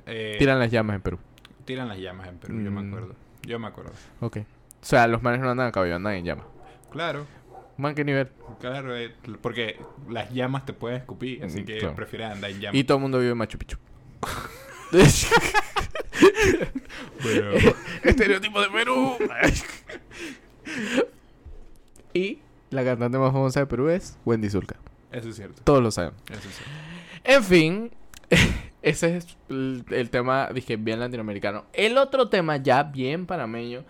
Eh, 0.06 0.36
Tiran 0.40 0.60
las 0.60 0.72
llamas 0.72 0.96
en 0.96 1.02
Perú. 1.02 1.20
tiran 1.66 1.88
las 1.88 1.98
llamas 2.00 2.28
en 2.28 2.38
Perú, 2.40 2.60
yo 2.62 2.72
me 2.72 2.82
Mm. 2.82 2.88
acuerdo. 2.88 3.16
Yo 3.44 3.60
me 3.60 3.68
acuerdo. 3.68 3.92
Ok. 4.22 4.38
O 4.38 4.86
sea, 4.86 5.08
los 5.08 5.22
manes 5.22 5.40
no 5.42 5.50
andan 5.52 5.68
a 5.68 5.72
caballo, 5.72 5.96
andan 5.96 6.14
en 6.16 6.26
llamas. 6.26 6.46
Claro. 6.92 7.28
Man, 7.78 7.94
¿qué 7.96 8.04
nivel? 8.04 8.30
Claro, 8.60 8.96
eh, 8.98 9.14
porque 9.42 9.80
las 10.10 10.32
llamas 10.32 10.66
te 10.66 10.74
pueden 10.74 10.98
escupir, 10.98 11.44
así 11.44 11.62
Mm, 11.62 11.66
que 11.66 11.78
claro. 11.78 11.96
prefieren 11.96 12.32
andar 12.32 12.50
en 12.52 12.60
llamas. 12.60 12.76
Y 12.80 12.84
todo 12.84 12.98
el 12.98 13.02
mundo 13.04 13.20
vive 13.20 13.32
en 13.32 13.38
Machu 13.38 13.58
Picchu. 13.60 13.78
Pero- 17.22 17.54
Estereotipo 18.04 18.62
de 18.62 18.70
Perú. 18.70 19.18
y 22.14 22.40
la 22.72 22.84
cantante 22.84 23.18
más 23.18 23.32
famosa 23.32 23.60
de 23.62 23.66
Perú 23.68 23.90
es 23.90 24.18
Wendy 24.26 24.50
Zulka. 24.50 24.76
eso 25.12 25.30
es 25.30 25.36
cierto. 25.36 25.62
Todos 25.64 25.82
lo 25.84 25.92
saben. 25.92 26.14
Eso 26.30 26.50
es 26.50 26.56
cierto. 26.56 26.72
En 27.24 27.44
fin, 27.44 27.92
ese 28.82 29.18
es 29.18 29.38
el, 29.50 29.84
el 29.92 30.10
tema, 30.10 30.50
dije, 30.54 30.76
bien 30.78 31.00
latinoamericano. 31.00 31.66
El 31.74 31.98
otro 31.98 32.30
tema 32.30 32.58
ya 32.58 32.84
bien 32.84 33.26
panameño 33.26 33.84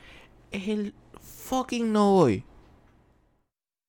es 0.51 0.67
el 0.67 0.93
fucking 1.21 1.91
no 1.91 2.11
voy. 2.13 2.43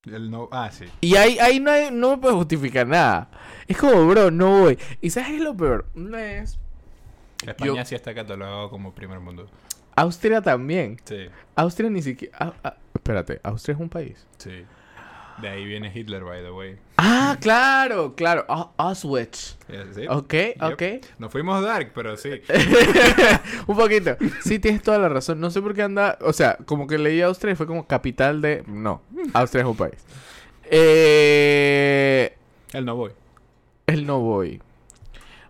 El 0.04 0.30
no... 0.30 0.48
Ah, 0.50 0.70
sí. 0.70 0.86
Y 1.02 1.16
ahí, 1.16 1.38
ahí 1.38 1.60
no, 1.60 1.70
hay- 1.70 1.90
no 1.90 2.12
me 2.12 2.18
puedo 2.18 2.36
justificar 2.36 2.86
nada. 2.86 3.30
Es 3.68 3.76
como, 3.76 4.06
bro, 4.08 4.30
no 4.30 4.60
voy. 4.60 4.78
¿Y 5.00 5.10
sabes 5.10 5.28
qué 5.30 5.36
es 5.36 5.42
lo 5.42 5.54
peor? 5.56 5.86
Una 5.94 6.18
vez, 6.18 6.58
España 7.46 7.74
Yo- 7.74 7.84
sí 7.84 7.94
está 7.94 8.14
catalogado 8.14 8.70
como 8.70 8.92
primer 8.94 9.20
mundo. 9.20 9.46
Austria 9.96 10.40
también. 10.40 10.98
Sí, 11.04 11.26
Austria 11.54 11.90
ni 11.90 12.00
siquiera... 12.00 12.34
ah, 12.40 12.54
ah, 12.64 12.76
espérate, 12.94 13.40
¿Austria 13.42 13.74
es 13.74 13.80
un 13.80 13.88
país? 13.90 14.26
sí. 14.38 14.64
De 15.40 15.48
ahí 15.48 15.64
viene 15.64 15.90
Hitler, 15.94 16.22
by 16.24 16.42
the 16.42 16.50
way. 16.50 16.76
Ah, 16.96 17.36
claro, 17.40 18.14
claro. 18.14 18.44
Ah, 18.48 18.70
Auschwitz. 18.76 19.56
Eh, 19.68 19.84
Sí. 19.94 20.06
Ok, 20.08 20.32
Yep. 20.32 20.62
ok. 20.72 20.82
Nos 21.18 21.32
fuimos 21.32 21.62
dark, 21.62 21.92
pero 21.94 22.16
sí. 22.16 22.42
un 23.66 23.76
poquito. 23.76 24.16
Sí, 24.42 24.58
tienes 24.58 24.82
toda 24.82 24.98
la 24.98 25.08
razón. 25.08 25.40
No 25.40 25.50
sé 25.50 25.62
por 25.62 25.74
qué 25.74 25.82
anda. 25.82 26.18
O 26.20 26.32
sea, 26.32 26.58
como 26.66 26.86
que 26.86 26.98
leí 26.98 27.20
Austria 27.22 27.52
y 27.52 27.56
fue 27.56 27.66
como 27.66 27.86
capital 27.86 28.40
de. 28.42 28.64
No, 28.66 29.02
Austria 29.32 29.62
es 29.62 29.68
un 29.68 29.76
país. 29.76 29.94
Eh, 30.72 32.36
El 32.72 32.84
no 32.84 32.96
voy. 32.96 33.12
el 33.86 34.06
no 34.06 34.20
voy. 34.20 34.60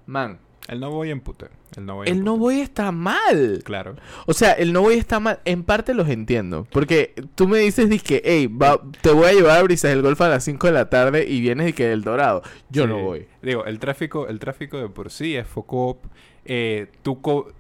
Man, 0.06 0.38
El 0.70 0.80
no 0.80 0.90
voy 0.90 1.10
en 1.10 1.20
puta. 1.20 1.50
El 1.76 1.84
no 1.84 1.96
voy 1.96 2.08
el 2.08 2.24
no 2.24 2.36
voy 2.38 2.60
está 2.60 2.92
mal. 2.92 3.60
Claro. 3.64 3.96
O 4.26 4.32
sea, 4.32 4.52
el 4.52 4.72
no 4.72 4.82
voy 4.82 4.94
está 4.94 5.20
mal. 5.20 5.40
En 5.44 5.64
parte 5.64 5.94
los 5.94 6.08
entiendo. 6.08 6.66
Porque 6.70 7.12
tú 7.34 7.46
me 7.48 7.58
dices, 7.58 8.02
que, 8.02 8.22
hey, 8.24 8.46
va, 8.46 8.80
te 9.02 9.10
voy 9.10 9.26
a 9.26 9.32
llevar 9.32 9.58
a 9.58 9.62
Brisas 9.62 9.90
del 9.90 10.02
Golf 10.02 10.20
a 10.20 10.28
las 10.28 10.44
5 10.44 10.66
de 10.68 10.72
la 10.72 10.88
tarde 10.88 11.26
y 11.28 11.40
vienes 11.40 11.68
y 11.68 11.72
que 11.72 11.92
El 11.92 12.02
Dorado. 12.02 12.42
Yo 12.70 12.86
no 12.86 13.02
voy. 13.02 13.26
Digo, 13.42 13.64
el 13.66 13.78
tráfico, 13.78 14.28
el 14.28 14.38
tráfico 14.38 14.78
de 14.78 14.88
por 14.88 15.10
sí 15.10 15.36
es 15.36 15.46
Focop. 15.46 16.04
Eh, 16.44 16.86
tú 17.02 17.20
co- 17.20 17.52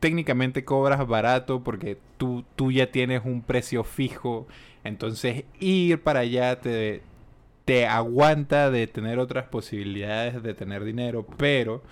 técnicamente 0.00 0.64
cobras 0.64 1.06
barato 1.06 1.62
porque 1.62 1.98
tú, 2.18 2.44
tú 2.56 2.72
ya 2.72 2.90
tienes 2.90 3.22
un 3.24 3.42
precio 3.42 3.84
fijo. 3.84 4.46
Entonces 4.84 5.44
ir 5.60 6.02
para 6.02 6.20
allá 6.20 6.60
te, 6.60 7.02
te 7.64 7.86
aguanta 7.86 8.70
de 8.70 8.86
tener 8.86 9.18
otras 9.18 9.46
posibilidades 9.46 10.42
de 10.42 10.52
tener 10.54 10.84
dinero. 10.84 11.26
Pero, 11.38 11.82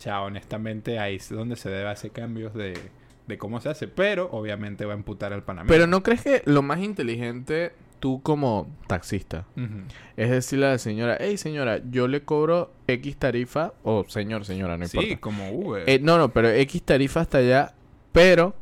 ya 0.00 0.20
honestamente 0.22 0.98
ahí 0.98 1.16
es 1.16 1.28
donde 1.30 1.56
se 1.56 1.70
debe 1.70 1.88
hacer 1.88 2.10
cambios 2.10 2.54
de, 2.54 2.78
de 3.26 3.38
cómo 3.38 3.60
se 3.60 3.68
hace. 3.68 3.88
Pero 3.88 4.28
obviamente 4.32 4.84
va 4.84 4.94
a 4.94 4.96
emputar 4.96 5.32
al 5.32 5.42
panameño. 5.42 5.68
Pero 5.68 5.86
¿no 5.86 6.02
crees 6.02 6.22
que 6.22 6.42
lo 6.46 6.62
más 6.62 6.80
inteligente, 6.80 7.72
tú 8.00 8.20
como 8.22 8.66
taxista. 8.86 9.46
Es 10.16 10.30
decirle 10.30 10.66
a 10.66 10.70
la 10.70 10.78
señora, 10.78 11.16
hey 11.20 11.36
señora, 11.36 11.80
yo 11.90 12.08
le 12.08 12.22
cobro 12.22 12.72
X 12.88 13.16
tarifa, 13.16 13.72
o 13.84 14.04
señor, 14.08 14.44
señora, 14.44 14.76
no 14.76 14.86
sí, 14.86 14.96
importa. 14.98 15.20
como 15.20 15.50
Uber. 15.52 15.88
Eh, 15.88 16.00
no, 16.02 16.18
no, 16.18 16.30
pero 16.30 16.48
X 16.50 16.82
tarifa 16.82 17.20
hasta 17.20 17.38
allá, 17.38 17.74
pero 18.12 18.54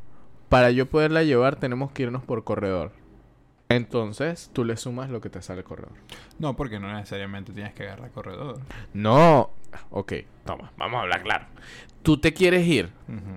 para 0.48 0.70
yo 0.70 0.86
poderla 0.86 1.22
llevar 1.22 1.56
tenemos 1.56 1.92
que 1.92 2.04
irnos 2.04 2.22
por 2.24 2.44
corredor. 2.44 2.92
Entonces, 3.70 4.50
tú 4.54 4.64
le 4.64 4.78
sumas 4.78 5.10
lo 5.10 5.20
que 5.20 5.28
te 5.28 5.42
sale 5.42 5.62
corredor. 5.62 5.92
No, 6.38 6.56
porque 6.56 6.80
no 6.80 6.90
necesariamente 6.92 7.52
tienes 7.52 7.74
que 7.74 7.82
agarrar 7.82 8.10
corredor. 8.10 8.60
No, 8.94 9.50
ok, 9.90 10.12
toma, 10.44 10.72
vamos 10.76 10.98
a 10.98 11.02
hablar 11.02 11.22
claro. 11.22 11.46
Tú 12.02 12.16
te 12.16 12.32
quieres 12.32 12.66
ir, 12.66 12.90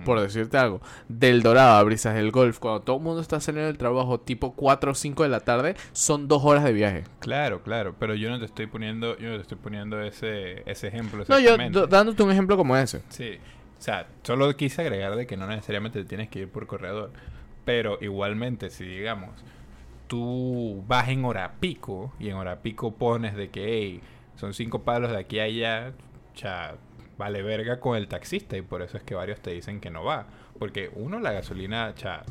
por 0.04 0.18
decirte 0.20 0.56
algo, 0.56 0.80
del 1.08 1.42
Dorado 1.42 1.76
a 1.76 1.82
Brisas 1.82 2.14
del 2.14 2.30
Golf, 2.30 2.58
cuando 2.58 2.80
todo 2.80 2.96
el 2.96 3.02
mundo 3.02 3.20
está 3.20 3.38
saliendo 3.38 3.66
del 3.66 3.76
trabajo 3.76 4.20
tipo 4.20 4.54
4 4.54 4.92
o 4.92 4.94
5 4.94 5.24
de 5.24 5.28
la 5.28 5.40
tarde, 5.40 5.74
son 5.92 6.26
dos 6.26 6.42
horas 6.44 6.64
de 6.64 6.72
viaje. 6.72 7.04
Claro, 7.18 7.62
claro, 7.62 7.94
pero 7.98 8.14
yo 8.14 8.30
no 8.30 8.38
te 8.38 8.46
estoy 8.46 8.68
poniendo, 8.68 9.18
yo 9.18 9.28
no 9.28 9.36
te 9.36 9.42
estoy 9.42 9.58
poniendo 9.58 10.00
ese, 10.00 10.62
ese 10.64 10.88
ejemplo. 10.88 11.24
No, 11.28 11.38
yo 11.38 11.56
dándote 11.86 12.22
un 12.22 12.30
ejemplo 12.30 12.56
como 12.56 12.76
ese. 12.76 13.02
Sí, 13.10 13.38
o 13.78 13.82
sea, 13.82 14.06
solo 14.22 14.56
quise 14.56 14.80
agregar 14.80 15.16
de 15.16 15.26
que 15.26 15.36
no 15.36 15.46
necesariamente 15.46 16.00
te 16.02 16.08
tienes 16.08 16.28
que 16.30 16.38
ir 16.38 16.48
por 16.48 16.66
corredor, 16.66 17.10
pero 17.66 17.98
igualmente 18.00 18.70
si 18.70 18.84
digamos 18.84 19.30
tú 20.12 20.84
vas 20.86 21.08
en 21.08 21.24
hora 21.24 21.54
pico 21.58 22.12
y 22.20 22.28
en 22.28 22.36
hora 22.36 22.60
pico 22.60 22.92
pones 22.92 23.34
de 23.34 23.48
que 23.48 23.64
hey, 23.64 24.00
son 24.36 24.52
cinco 24.52 24.82
palos 24.82 25.10
de 25.10 25.16
aquí 25.16 25.38
a 25.38 25.44
allá, 25.44 25.94
ya 26.36 26.74
vale 27.18 27.42
verga 27.42 27.78
con 27.80 27.96
el 27.96 28.08
taxista 28.08 28.56
y 28.56 28.62
por 28.62 28.82
eso 28.82 28.96
es 28.96 29.02
que 29.02 29.14
varios 29.14 29.40
te 29.40 29.50
dicen 29.52 29.80
que 29.80 29.90
no 29.90 30.02
va, 30.04 30.26
porque 30.58 30.90
uno 30.94 31.20
la 31.20 31.32
gasolina, 31.32 31.94
cha, 31.94 32.22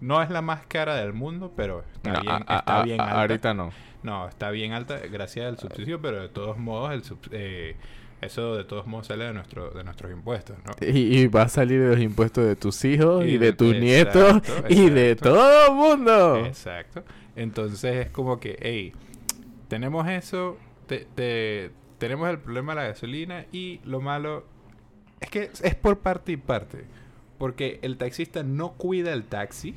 no 0.00 0.22
es 0.22 0.30
la 0.30 0.42
más 0.42 0.66
cara 0.66 0.96
del 0.96 1.12
mundo, 1.12 1.52
pero 1.56 1.82
está 1.94 2.12
No, 2.12 2.20
bien, 2.20 2.32
a- 2.46 2.56
está 2.58 2.80
a- 2.80 2.82
bien 2.82 3.00
a- 3.00 3.04
alta. 3.04 3.20
ahorita 3.20 3.54
no. 3.54 3.70
No, 4.02 4.28
está 4.28 4.50
bien 4.50 4.72
alta 4.72 4.98
gracias 5.10 5.46
al 5.46 5.58
subsidio, 5.58 6.00
pero 6.00 6.20
de 6.20 6.28
todos 6.28 6.58
modos 6.58 6.92
el 6.92 7.02
sub- 7.02 7.28
eh, 7.32 7.76
eso 8.20 8.56
de 8.56 8.64
todos 8.64 8.86
modos 8.86 9.06
sale 9.08 9.24
de 9.24 9.32
nuestro 9.32 9.70
de 9.70 9.84
nuestros 9.84 10.10
impuestos, 10.12 10.56
¿no? 10.64 10.72
Y, 10.86 11.18
y 11.20 11.26
va 11.28 11.42
a 11.42 11.48
salir 11.48 11.80
de 11.80 11.88
los 11.90 12.00
impuestos 12.00 12.44
de 12.46 12.56
tus 12.56 12.84
hijos 12.84 13.24
y, 13.24 13.30
Y 13.30 13.38
de 13.38 13.46
de- 13.46 13.52
tus 13.52 13.74
exacto, 13.74 14.32
nietos 14.32 14.70
y 14.70 14.90
de 14.90 15.16
todo 15.16 15.66
el 15.68 15.74
mundo. 15.74 16.36
Exacto. 16.46 17.02
Entonces 17.34 18.06
es 18.06 18.10
como 18.10 18.38
que, 18.40 18.56
hey, 18.60 18.92
tenemos 19.68 20.06
eso, 20.08 20.56
te- 20.86 21.06
te- 21.14 21.70
tenemos 21.98 22.28
el 22.30 22.38
problema 22.38 22.74
de 22.74 22.80
la 22.82 22.88
gasolina 22.88 23.46
y 23.52 23.80
lo 23.84 24.00
malo 24.00 24.44
es 25.20 25.30
que 25.30 25.50
es 25.62 25.74
por 25.74 26.00
parte 26.00 26.32
y 26.32 26.36
parte. 26.36 26.84
Porque 27.38 27.78
el 27.82 27.98
taxista 27.98 28.42
no 28.42 28.72
cuida 28.72 29.12
el 29.12 29.24
taxi, 29.24 29.74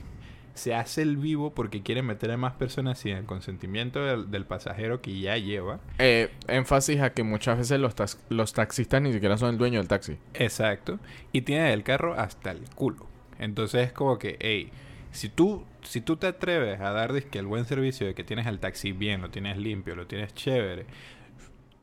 se 0.54 0.76
hace 0.76 1.02
el 1.02 1.18
vivo 1.18 1.54
porque 1.54 1.82
quiere 1.82 2.02
meter 2.02 2.32
a 2.32 2.38
más 2.38 2.54
personas 2.54 3.00
sin 3.00 3.16
el 3.16 3.26
consentimiento 3.26 4.04
del, 4.04 4.32
del 4.32 4.46
pasajero 4.46 5.02
que 5.02 5.20
ya 5.20 5.38
lleva. 5.38 5.80
Eh, 6.00 6.30
énfasis 6.48 7.00
a 7.02 7.12
que 7.12 7.24
muchas 7.24 7.58
veces 7.58 7.80
los, 7.80 7.96
tax- 7.96 8.20
los 8.30 8.54
taxistas 8.54 9.02
ni 9.02 9.14
siquiera 9.14 9.38
son 9.38 9.50
el 9.52 9.58
dueño 9.58 9.80
del 9.80 9.88
taxi. 9.88 10.18
Exacto. 10.34 11.00
Y 11.32 11.42
tiene 11.42 11.74
el 11.74 11.84
carro 11.84 12.14
hasta 12.14 12.52
el 12.52 12.62
culo. 12.76 13.08
Entonces 13.40 13.88
es 13.88 13.94
como 13.94 14.20
que, 14.20 14.38
hey, 14.40 14.70
si 15.12 15.30
tú, 15.30 15.66
si 15.82 16.02
tú 16.02 16.18
te 16.18 16.28
atreves 16.28 16.82
a 16.82 16.92
dar 16.92 17.24
que 17.24 17.40
el 17.40 17.46
buen 17.46 17.66
servicio 17.66 18.06
de 18.06 18.14
que 18.14 18.24
tienes 18.24 18.46
el 18.48 18.60
taxi 18.60 18.92
bien, 18.92 19.22
lo 19.22 19.30
tienes 19.30 19.58
limpio, 19.58 19.96
lo 19.96 20.08
tienes 20.08 20.34
chévere, 20.34 20.86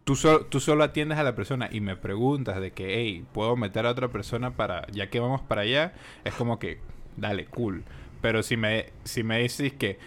tú, 0.07 0.17
solo 0.17 0.47
tú 0.47 0.61
solo 0.61 0.85
atiendes 0.85 1.19
a 1.19 1.25
la 1.25 1.37
persona 1.37 1.69
y 1.73 1.83
me 1.83 1.97
preguntas 1.99 2.61
de 2.63 2.73
que, 2.73 2.97
hey, 2.97 3.27
¿puedo 3.35 3.57
meter 3.57 3.87
a 3.87 3.93
otra 3.93 4.09
persona 4.11 4.57
para, 4.57 4.87
ya 4.93 5.11
que 5.11 5.21
vamos 5.21 5.43
para 5.43 5.63
allá? 5.63 5.95
Es 6.25 6.35
como 6.37 6.59
que, 6.61 6.81
dale, 7.19 7.47
cool. 7.47 7.85
Pero 8.23 8.43
si 8.45 8.57
me, 8.59 8.93
si 9.05 9.25
me 9.25 9.41
dices 9.41 9.75
que 9.75 9.99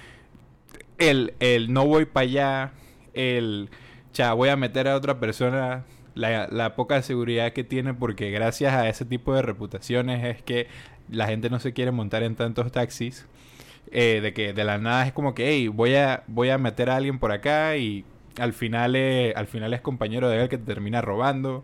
el, 0.98 1.34
el 1.40 1.74
no 1.74 1.86
voy 1.86 2.06
para 2.06 2.24
allá, 2.26 2.74
el, 3.14 3.70
cha, 4.14 4.34
voy 4.34 4.50
a 4.50 4.56
meter 4.58 4.88
a 4.88 4.96
otra 4.96 5.20
persona, 5.20 5.86
la, 6.16 6.48
la 6.48 6.76
poca 6.76 7.02
seguridad 7.02 7.54
que 7.54 7.64
tiene, 7.64 7.94
porque 7.94 8.32
gracias 8.32 8.74
a 8.74 8.90
ese 8.90 9.06
tipo 9.06 9.34
de 9.34 9.42
reputaciones 9.42 10.24
es 10.26 10.44
que 10.44 10.68
la 11.10 11.28
gente 11.28 11.50
no 11.50 11.60
se 11.60 11.74
quiere 11.74 11.92
montar 11.92 12.24
en 12.24 12.36
tantos 12.36 12.72
taxis. 12.72 13.28
eh, 13.92 14.22
de 14.22 14.34
que 14.34 14.54
de 14.54 14.64
la 14.64 14.78
nada 14.80 15.08
es 15.08 15.14
como 15.14 15.36
que, 15.36 15.50
hey, 15.50 15.68
voy 15.70 15.96
a, 15.96 16.24
voy 16.28 16.50
a 16.50 16.58
meter 16.60 16.90
a 16.90 16.98
alguien 16.98 17.20
por 17.20 17.32
acá 17.32 17.78
y 17.78 18.06
al 18.40 18.54
final, 18.54 18.96
es, 18.96 19.36
al 19.36 19.48
final 19.48 19.74
es 19.74 19.82
compañero 19.82 20.30
de 20.30 20.44
él 20.44 20.50
que 20.50 20.58
te 20.58 20.66
termina 20.66 21.02
robando. 21.02 21.64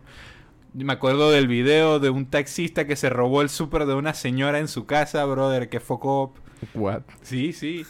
Me 0.74 0.92
acuerdo 0.92 1.30
del 1.30 1.48
video 1.48 2.00
de 2.00 2.10
un 2.10 2.26
taxista 2.26 2.86
que 2.86 2.96
se 2.96 3.08
robó 3.08 3.42
el 3.42 3.48
súper 3.48 3.86
de 3.86 3.94
una 3.94 4.12
señora 4.14 4.58
en 4.58 4.68
su 4.68 4.86
casa, 4.86 5.24
brother, 5.24 5.68
que 5.68 5.80
focó 5.80 6.34
What? 6.74 7.02
Sí, 7.22 7.52
sí. 7.52 7.84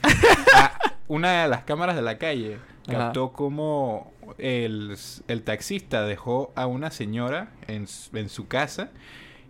Una 1.08 1.42
de 1.42 1.48
las 1.48 1.62
cámaras 1.62 1.96
de 1.96 2.02
la 2.02 2.18
calle 2.18 2.58
captó 2.86 3.32
como 3.32 4.12
el, 4.38 4.96
el 5.28 5.42
taxista 5.42 6.02
dejó 6.02 6.52
a 6.56 6.66
una 6.66 6.90
señora 6.90 7.52
en, 7.68 7.86
en 8.12 8.28
su 8.28 8.48
casa 8.48 8.90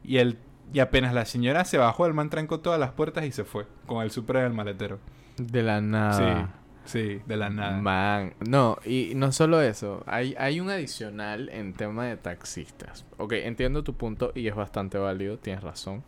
y, 0.05 0.19
el, 0.19 0.39
y 0.73 0.81
apenas 0.81 1.15
la 1.15 1.25
señora 1.25 1.65
se 1.65 1.79
bajó, 1.79 2.07
el 2.07 2.15
man 2.15 2.31
trancó 2.31 2.61
todas 2.61 2.79
las 2.79 2.93
puertas 2.93 3.25
y 3.25 3.33
se 3.33 3.45
fue 3.45 3.67
con 3.87 4.03
el 4.03 4.11
súper 4.11 4.37
en 4.37 4.45
el 4.45 4.53
maletero. 4.53 4.99
De 5.37 5.63
la 5.63 5.81
nada. 5.81 6.47
Sí, 6.47 6.53
de 6.93 7.37
la 7.37 7.51
nada. 7.51 7.81
Man, 7.81 8.35
no, 8.49 8.79
y 8.85 9.13
no 9.15 9.33
solo 9.33 9.61
eso, 9.61 10.03
hay, 10.07 10.35
hay 10.39 10.61
un 10.61 10.71
adicional 10.71 11.49
en 11.51 11.73
tema 11.75 12.07
de 12.07 12.17
taxistas. 12.17 13.05
Ok, 13.19 13.33
entiendo 13.33 13.83
tu 13.83 13.95
punto 13.95 14.33
y 14.35 14.49
es 14.49 14.55
bastante 14.55 14.99
válido, 14.99 15.39
tienes 15.39 15.63
razón. 15.63 16.03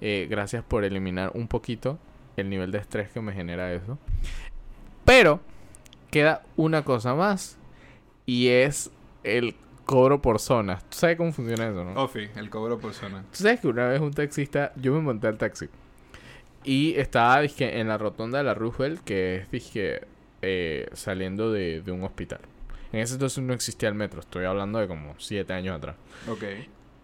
Eh, 0.00 0.26
gracias 0.28 0.64
por 0.64 0.84
eliminar 0.84 1.30
un 1.34 1.48
poquito 1.48 1.98
el 2.36 2.50
nivel 2.50 2.72
de 2.72 2.78
estrés 2.78 3.10
que 3.10 3.20
me 3.20 3.32
genera 3.32 3.72
eso. 3.72 3.98
Pero 5.04 5.40
queda 6.10 6.42
una 6.56 6.84
cosa 6.84 7.14
más 7.14 7.58
y 8.26 8.48
es 8.48 8.90
el 9.22 9.54
cobro 9.84 10.22
por 10.22 10.40
zonas. 10.40 10.82
¿Tú 10.88 10.96
sabes 10.98 11.16
cómo 11.16 11.32
funciona 11.32 11.68
eso, 11.68 11.84
no? 11.84 12.02
Ofi, 12.02 12.28
el 12.36 12.50
cobro 12.50 12.78
por 12.78 12.94
zona. 12.94 13.22
Tú 13.30 13.42
sabes 13.42 13.60
que 13.60 13.68
una 13.68 13.88
vez 13.88 14.00
un 14.00 14.12
taxista, 14.12 14.72
yo 14.76 14.92
me 14.92 15.00
monté 15.00 15.26
al 15.26 15.38
taxi 15.38 15.68
y 16.64 16.94
estaba 16.96 17.40
dizque, 17.42 17.78
en 17.78 17.88
la 17.88 17.98
rotonda 17.98 18.38
de 18.38 18.44
la 18.44 18.54
Roosevelt, 18.54 19.04
que 19.04 19.36
es 19.36 19.50
dizque, 19.50 20.06
eh, 20.44 20.88
saliendo 20.92 21.52
de, 21.52 21.80
de 21.80 21.92
un 21.92 22.04
hospital. 22.04 22.40
En 22.92 23.00
ese 23.00 23.14
entonces 23.14 23.42
no 23.42 23.52
existía 23.52 23.88
el 23.88 23.94
metro, 23.94 24.20
estoy 24.20 24.44
hablando 24.44 24.78
de 24.78 24.86
como 24.86 25.14
siete 25.18 25.52
años 25.52 25.76
atrás. 25.76 25.96
Ok. 26.28 26.44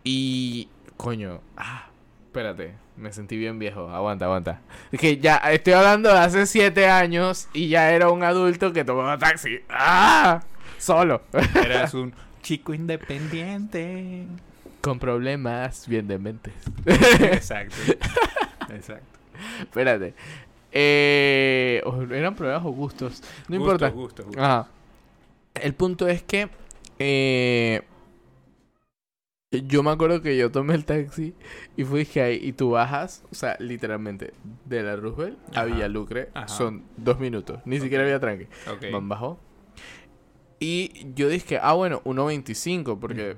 Y, 0.04 0.68
coño, 0.96 1.40
ah, 1.56 1.90
espérate, 2.26 2.74
me 2.96 3.12
sentí 3.12 3.36
bien 3.36 3.58
viejo, 3.58 3.88
aguanta, 3.88 4.26
aguanta. 4.26 4.60
Es 4.92 5.00
que 5.00 5.16
ya 5.18 5.36
estoy 5.36 5.72
hablando 5.72 6.12
de 6.12 6.18
hace 6.18 6.46
siete 6.46 6.86
años 6.86 7.48
y 7.52 7.68
ya 7.68 7.90
era 7.90 8.10
un 8.10 8.22
adulto 8.22 8.72
que 8.72 8.84
tomaba 8.84 9.18
taxi. 9.18 9.60
¡Ah! 9.68 10.42
Solo. 10.78 11.22
Eras 11.54 11.92
un 11.94 12.14
chico 12.42 12.72
independiente. 12.72 14.26
Con 14.80 14.98
problemas 14.98 15.88
bien 15.88 16.06
dementes. 16.06 16.54
Exacto. 16.86 17.76
Exacto. 18.70 19.18
Espérate. 19.60 20.14
Eh, 20.72 21.82
eran 22.12 22.34
problemas 22.34 22.64
o 22.64 22.70
gustos. 22.70 23.22
No 23.48 23.58
Gusto, 23.58 23.72
importa. 23.74 23.90
gusto, 23.90 24.24
gusto. 24.24 24.40
Ajá. 24.40 24.68
El 25.54 25.74
punto 25.74 26.06
es 26.08 26.22
que 26.22 26.48
eh, 26.98 27.82
yo 29.50 29.82
me 29.82 29.90
acuerdo 29.90 30.22
que 30.22 30.36
yo 30.36 30.50
tomé 30.52 30.74
el 30.74 30.84
taxi 30.84 31.34
y 31.76 31.84
fui 31.84 32.06
que 32.06 32.22
ahí 32.22 32.38
y 32.40 32.52
tú 32.52 32.70
bajas, 32.70 33.24
o 33.32 33.34
sea, 33.34 33.56
literalmente 33.58 34.32
de 34.64 34.82
la 34.84 34.94
Roosevelt 34.96 35.38
a. 35.56 35.64
Villalucre 35.64 36.28
Ajá. 36.34 36.46
son 36.46 36.84
dos 36.96 37.18
minutos, 37.18 37.58
ni 37.64 37.80
siquiera 37.80 38.04
había 38.04 38.20
tranque. 38.20 38.48
Ok. 38.72 38.92
Man 38.92 39.08
bajó. 39.08 39.40
Y 40.60 41.12
yo 41.14 41.28
dije, 41.28 41.58
ah, 41.60 41.72
bueno, 41.72 42.02
1.25, 42.04 42.98
porque, 43.00 43.36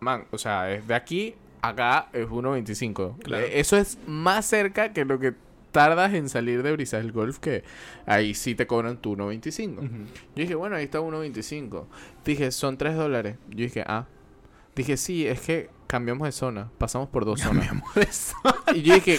man, 0.00 0.24
o 0.30 0.38
sea, 0.38 0.72
es 0.72 0.86
de 0.88 0.94
aquí 0.94 1.34
a 1.60 1.68
acá 1.68 2.08
es 2.12 2.26
1.25. 2.26 3.18
Claro. 3.18 3.44
Eh, 3.46 3.60
Eso 3.60 3.76
es 3.76 3.98
más 4.06 4.46
cerca 4.46 4.92
que 4.92 5.04
lo 5.04 5.18
que 5.18 5.34
tardas 5.74 6.14
en 6.14 6.28
salir 6.28 6.62
de 6.62 6.70
Brisas 6.70 7.02
del 7.02 7.10
Golf, 7.10 7.40
que 7.40 7.64
ahí 8.06 8.32
sí 8.34 8.54
te 8.54 8.64
cobran 8.68 8.96
tu 8.96 9.16
1.25. 9.16 9.78
Ujú. 9.78 9.84
Yo 9.84 10.06
dije, 10.36 10.54
bueno, 10.54 10.76
ahí 10.76 10.84
está 10.84 11.00
1.25. 11.00 11.86
Dije, 12.24 12.52
son 12.52 12.78
3 12.78 12.94
dólares. 12.94 13.38
Yo 13.50 13.64
dije, 13.64 13.82
ah. 13.84 14.06
Dije, 14.76 14.96
sí, 14.96 15.26
es 15.26 15.40
que 15.40 15.70
cambiamos 15.88 16.26
de 16.26 16.32
zona. 16.32 16.70
Pasamos 16.78 17.08
por 17.08 17.24
dos 17.24 17.40
zonas. 17.40 17.68
Y 18.72 18.82
yo 18.82 18.94
dije, 18.94 19.18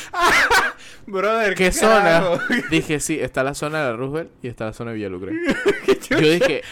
Brother, 1.08 1.56
¿qué 1.56 1.74
zona? 1.74 2.24
Dije, 2.72 3.02
sí, 3.02 3.20
está 3.20 3.44
la 3.44 3.54
zona 3.54 3.84
de 3.84 3.91
la 3.91 3.98
Roosevelt 3.98 4.32
y 4.41 4.48
está 4.48 4.65
la 4.65 4.74
zona 4.74 4.91
de 4.91 4.98
Villalucre. 4.98 5.34
Yo 6.10 6.18
dije, 6.20 6.63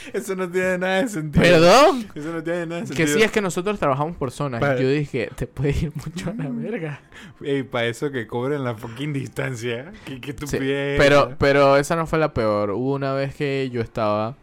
Eso 0.12 0.34
no 0.36 0.50
tiene 0.50 0.78
nada 0.78 1.02
de 1.02 1.08
sentido. 1.08 1.42
perdón. 1.42 2.06
Eso 2.14 2.32
no 2.32 2.42
tiene 2.42 2.66
nada 2.66 2.80
de 2.82 2.86
Que 2.88 2.94
sentido. 3.06 3.18
sí, 3.18 3.22
es 3.24 3.30
que 3.30 3.40
nosotros 3.40 3.78
trabajamos 3.78 4.16
por 4.16 4.30
zonas. 4.30 4.60
Yo 4.80 4.88
dije, 4.88 5.30
te 5.36 5.46
puede 5.46 5.70
ir 5.70 5.92
mucho 5.94 6.30
a 6.30 6.34
la 6.34 6.48
verga. 6.50 7.00
Ey, 7.42 7.62
para 7.62 7.86
eso 7.86 8.10
que 8.10 8.26
cobren 8.26 8.64
la 8.64 8.74
fucking 8.74 9.12
distancia. 9.12 9.92
¿Qué, 10.04 10.20
qué 10.20 10.32
Sí, 10.32 10.44
estupidez. 10.44 10.98
pero, 10.98 11.34
pero 11.38 11.76
esa 11.76 11.96
no 11.96 12.06
fue 12.06 12.18
la 12.18 12.32
peor. 12.34 12.70
Hubo 12.70 12.94
una 12.94 13.12
vez 13.14 13.34
que 13.34 13.68
yo 13.72 13.80
estaba 13.80 14.36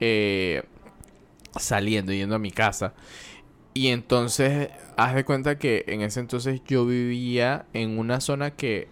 eh, 0.00 0.62
saliendo, 1.58 2.12
yendo 2.12 2.34
a 2.36 2.38
mi 2.38 2.50
casa. 2.50 2.94
Y 3.74 3.88
entonces, 3.88 4.70
haz 4.96 5.14
de 5.14 5.24
cuenta 5.24 5.58
que 5.58 5.84
en 5.88 6.00
ese 6.00 6.20
entonces 6.20 6.62
yo 6.66 6.86
vivía 6.86 7.66
en 7.74 7.98
una 7.98 8.20
zona 8.22 8.50
que, 8.52 8.88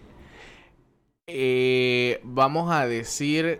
eh, 1.27 2.19
vamos 2.23 2.71
a 2.71 2.85
decir, 2.87 3.59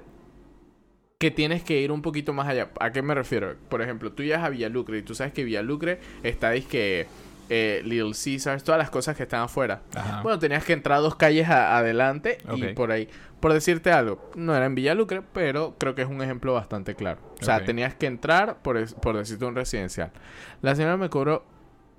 que 1.18 1.32
tienes 1.32 1.64
que 1.64 1.80
ir 1.82 1.92
un 1.92 2.02
poquito 2.02 2.34
más 2.34 2.48
allá. 2.48 2.70
¿A 2.80 2.92
qué 2.92 3.02
me 3.02 3.14
refiero? 3.16 3.56
Por 3.70 3.82
ejemplo, 3.82 4.12
tú 4.12 4.24
llegas 4.24 4.44
a 4.44 4.50
Villalucre 4.50 4.98
y 4.98 5.02
tú 5.02 5.16
sabes 5.16 5.34
que 5.34 5.44
Villalucre 5.44 6.00
está, 6.24 6.54
que 6.60 7.08
eh, 7.50 7.82
Little 7.86 8.12
Caesars, 8.14 8.64
todas 8.64 8.80
las 8.80 8.90
cosas 8.90 9.16
que 9.16 9.24
están 9.24 9.42
afuera. 9.42 9.82
Ajá. 9.96 10.22
Bueno, 10.24 10.40
tenías 10.40 10.64
que 10.66 10.74
entrar 10.74 11.00
dos 11.02 11.16
calles 11.16 11.48
a- 11.48 11.78
adelante 11.78 12.40
y 12.56 12.74
por 12.74 12.92
ahí. 12.92 13.08
Por 13.40 13.54
decirte 13.54 13.92
algo, 13.92 14.32
no 14.36 14.56
era 14.56 14.66
en 14.66 14.74
Villalucre, 14.76 15.22
pero 15.22 15.76
creo 15.78 15.94
que 15.94 16.02
es 16.02 16.08
un 16.08 16.22
ejemplo 16.24 16.54
bastante 16.54 16.96
claro. 16.96 17.22
O 17.40 17.44
sea, 17.46 17.58
tenías 17.66 17.94
que 17.94 18.08
entrar 18.08 18.58
por, 18.64 18.78
es- 18.78 18.94
por 18.96 19.16
decirte 19.16 19.46
un 19.46 19.56
residencial. 19.56 20.12
La 20.64 20.76
señora 20.76 20.98
me 20.98 21.10
cobró, 21.10 21.46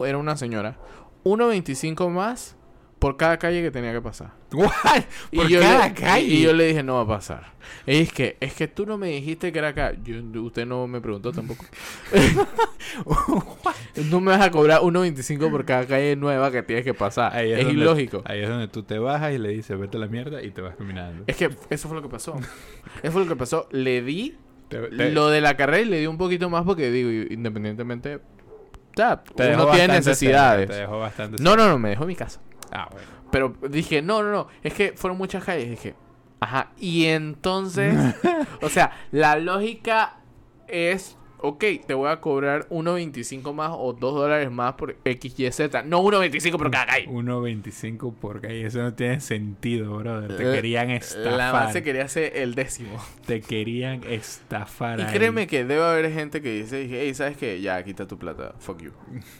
era 0.00 0.18
una 0.18 0.36
señora, 0.36 0.76
1.25 1.24 2.08
más 2.10 2.56
por 3.06 3.16
cada 3.16 3.38
calle 3.38 3.62
que 3.62 3.70
tenía 3.70 3.92
que 3.92 4.00
pasar. 4.00 4.32
What? 4.52 5.04
Y 5.30 5.36
Por 5.36 5.48
yo 5.48 5.60
cada 5.60 5.88
le, 5.88 5.94
calle. 5.94 6.26
Y 6.26 6.42
yo 6.42 6.52
le 6.52 6.66
dije, 6.66 6.82
no 6.82 6.96
va 6.96 7.02
a 7.02 7.06
pasar. 7.18 7.52
Y 7.86 7.98
es 7.98 8.12
que, 8.12 8.36
es 8.40 8.54
que 8.54 8.66
tú 8.66 8.84
no 8.84 8.98
me 8.98 9.08
dijiste 9.08 9.52
que 9.52 9.58
era 9.60 9.68
acá. 9.68 9.92
Yo, 10.02 10.16
usted 10.42 10.66
no 10.66 10.88
me 10.88 11.00
preguntó 11.00 11.30
tampoco. 11.32 11.64
no 14.10 14.20
me 14.20 14.32
vas 14.32 14.40
a 14.40 14.50
cobrar 14.50 14.80
1.25 14.80 15.50
por 15.50 15.64
cada 15.64 15.86
calle 15.86 16.16
nueva 16.16 16.50
que 16.50 16.62
tienes 16.62 16.84
que 16.84 16.94
pasar. 16.94 17.36
Es 17.44 17.56
donde- 17.64 17.72
ilógico. 17.72 18.22
Ahí 18.24 18.40
es 18.40 18.48
donde 18.48 18.68
tú 18.68 18.82
te 18.82 18.98
bajas 18.98 19.34
y 19.34 19.38
le 19.38 19.50
dices, 19.50 19.78
vete 19.78 19.96
a 19.96 20.00
la 20.00 20.06
mierda 20.08 20.42
y 20.42 20.50
te 20.50 20.60
vas 20.62 20.76
caminando. 20.76 21.24
Es 21.26 21.36
que 21.36 21.50
eso 21.70 21.88
fue 21.88 21.96
lo 21.96 22.02
que 22.02 22.08
pasó. 22.08 22.36
Eso 23.02 23.12
fue 23.12 23.22
lo 23.22 23.28
que 23.28 23.36
pasó. 23.36 23.68
Le 23.70 24.02
di 24.02 24.36
Te- 24.68 24.78
te- 24.88 25.10
lo 25.12 25.28
de 25.28 25.40
la 25.40 25.56
carrera 25.56 25.82
y 25.82 25.86
le 25.86 26.00
di 26.00 26.06
un 26.06 26.18
poquito 26.18 26.50
más 26.50 26.64
porque 26.64 26.90
digo, 26.90 27.10
independientemente, 27.32 28.20
sea, 28.96 29.22
te 29.22 29.54
uno 29.54 29.70
tiene 29.70 29.88
necesidades. 29.94 30.68
te 30.68 30.74
dejó 30.76 30.98
bastante 30.98 31.42
No, 31.42 31.56
no, 31.56 31.68
no, 31.68 31.78
me 31.78 31.90
dejó 31.90 32.06
mi 32.06 32.16
casa. 32.16 32.40
Ah, 32.72 32.88
bueno. 32.90 33.08
Pero 33.30 33.54
dije, 33.68 34.02
no, 34.02 34.22
no, 34.22 34.30
no, 34.30 34.48
es 34.62 34.72
que 34.72 34.92
fueron 34.96 35.18
muchas 35.18 35.44
calles. 35.44 35.70
Dije, 35.70 35.94
ajá. 36.40 36.70
Y 36.78 37.06
entonces, 37.06 37.94
o 38.62 38.68
sea, 38.68 38.92
la 39.10 39.36
lógica 39.36 40.20
es, 40.68 41.16
ok, 41.48 41.64
te 41.86 41.94
voy 41.94 42.08
a 42.10 42.20
cobrar 42.20 42.66
1.25 42.68 43.52
más 43.52 43.70
o 43.74 43.92
2 43.92 44.14
dólares 44.14 44.50
más 44.50 44.74
por 44.74 44.96
X, 45.04 45.38
Y, 45.38 45.50
Z. 45.52 45.82
No 45.82 46.02
1.25 46.02 46.56
por 46.56 46.70
cada 46.70 46.86
calle. 46.86 47.06
1.25 47.08 48.14
por 48.14 48.40
calle. 48.40 48.66
Eso 48.66 48.78
no 48.82 48.94
tiene 48.94 49.20
sentido, 49.20 49.96
brother. 49.98 50.36
Te 50.36 50.44
La- 50.44 50.52
querían 50.54 50.88
La 50.88 50.94
estafar. 50.96 51.52
base 51.52 51.82
quería 51.82 52.04
hacer 52.04 52.32
el 52.36 52.54
décimo. 52.54 52.96
Te 53.26 53.40
querían 53.40 54.02
estafar. 54.04 54.98
Y 54.98 55.02
ahí. 55.02 55.12
créeme 55.14 55.46
que 55.46 55.64
debe 55.64 55.82
haber 55.84 56.12
gente 56.12 56.40
que 56.42 56.52
dice, 56.52 56.86
hey, 56.90 57.14
¿sabes 57.14 57.36
qué? 57.36 57.60
Ya, 57.60 57.82
quita 57.84 58.06
tu 58.06 58.18
plata, 58.18 58.54
fuck 58.58 58.82
you. 58.82 58.92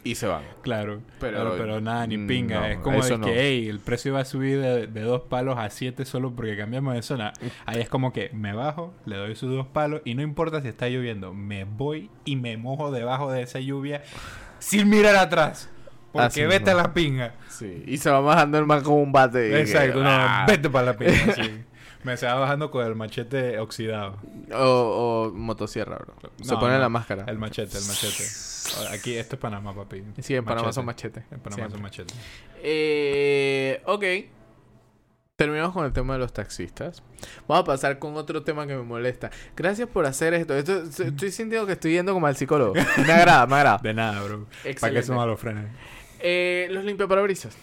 Y 0.05 0.15
se 0.15 0.27
van. 0.27 0.43
Claro, 0.63 1.01
Pero- 1.21 1.39
pero, 1.39 1.57
pero 1.57 1.81
nada, 1.81 2.07
ni 2.07 2.19
pinga. 2.19 2.61
no, 2.61 2.67
es 2.67 2.79
como 2.79 3.03
de 3.05 3.19
no. 3.19 3.27
que, 3.27 3.35
hey, 3.41 3.69
el 3.69 3.79
precio 3.79 4.13
va 4.15 4.21
a 4.21 4.25
subir 4.25 4.61
de, 4.61 4.87
de 4.89 5.01
dos 5.03 5.23
palos 5.23 5.57
a 5.59 5.71
siete 5.71 6.05
solo 6.05 6.33
porque 6.35 6.57
cambiamos 6.57 6.95
de 6.95 7.03
zona. 7.03 7.33
Ahí 7.67 7.81
es 7.81 7.89
como 7.89 8.13
que 8.13 8.31
me 8.33 8.53
bajo, 8.53 8.93
le 9.05 9.17
doy 9.17 9.37
sus 9.37 9.51
dos 9.55 9.67
palos 9.69 10.03
y 10.05 10.15
no 10.15 10.23
importa 10.23 10.61
si 10.63 10.69
está 10.69 10.89
lloviendo, 10.89 11.33
me 11.35 11.65
voy 11.65 11.96
y 12.25 12.37
me 12.37 12.57
mojo 12.57 12.91
debajo 12.91 13.31
de 13.31 13.43
esa 13.43 13.61
lluvia 13.61 14.03
sin 14.59 14.89
mirar 14.89 15.17
atrás. 15.17 15.69
Porque 16.13 16.27
Así 16.27 16.45
vete 16.45 16.71
a 16.71 16.75
la 16.75 16.95
pinga. 16.95 17.35
Sí. 17.49 17.85
Y 17.87 17.99
se 17.99 18.11
va 18.11 18.21
bajando 18.21 18.59
el 18.59 18.67
man 18.67 18.83
con 18.83 18.95
un 18.95 19.13
bate. 19.13 19.51
que, 19.51 19.61
Exacto, 19.61 20.03
no, 20.03 20.09
ah. 20.11 20.47
vete 20.49 20.71
para 20.71 20.87
la 20.87 20.97
pinga. 20.97 21.35
sí. 21.35 21.65
Me 22.05 22.17
se 22.17 22.27
va 22.27 22.35
bajando 22.35 22.71
con 22.71 22.87
el 22.87 22.95
machete 22.95 23.59
oxidado. 23.59 24.17
O, 24.55 25.31
o 25.31 25.33
motosierra, 25.35 25.99
bro. 25.99 26.15
Se 26.41 26.55
pone 26.57 26.75
no, 26.75 26.81
la 26.81 26.89
máscara. 26.89 27.25
El 27.27 27.39
machete, 27.39 27.77
el 27.77 27.85
machete. 27.85 28.25
Aquí, 28.93 29.17
esto 29.17 29.37
es 29.37 29.41
Panamá, 29.41 29.75
papi. 29.75 30.05
Sí, 30.21 30.37
en 30.37 30.45
Panamá 30.45 30.69
Machete. 30.69 30.75
son 30.75 30.87
machetes. 30.87 31.25
En 31.31 31.41
Panamá 31.41 31.55
Siempre. 31.55 31.73
son 31.73 31.83
machete. 31.83 32.15
Eh, 32.63 33.83
ok. 33.87 34.05
Terminamos 35.39 35.75
con 35.75 35.85
el 35.85 35.93
tema 35.93 36.15
de 36.15 36.21
los 36.21 36.33
taxistas. 36.33 37.03
Vamos 37.47 37.65
a 37.65 37.67
pasar 37.67 37.99
con 37.99 38.17
otro 38.17 38.43
tema 38.43 38.67
que 38.67 38.75
me 38.75 38.81
molesta. 38.83 39.31
Gracias 39.55 39.87
por 39.87 40.07
hacer 40.07 40.33
esto. 40.33 40.57
Esto- 40.57 40.85
estoy 41.05 41.31
sintiendo 41.31 41.67
que 41.67 41.75
estoy 41.75 41.93
yendo 41.93 42.15
como 42.15 42.27
al 42.27 42.37
psicólogo. 42.37 42.73
Me 42.73 43.13
agrada, 43.13 43.47
me 43.47 43.57
agrada. 43.57 43.79
De 43.83 43.93
nada, 43.93 44.23
bro. 44.23 44.45
¿Para 44.47 44.63
qué 44.63 44.71
Excelente. 44.71 45.03
son 45.07 45.29
los 45.29 45.39
frenes? 45.39 45.67
Eh, 46.21 46.69
los 46.71 46.85
limpiaparabrisas. 46.87 47.55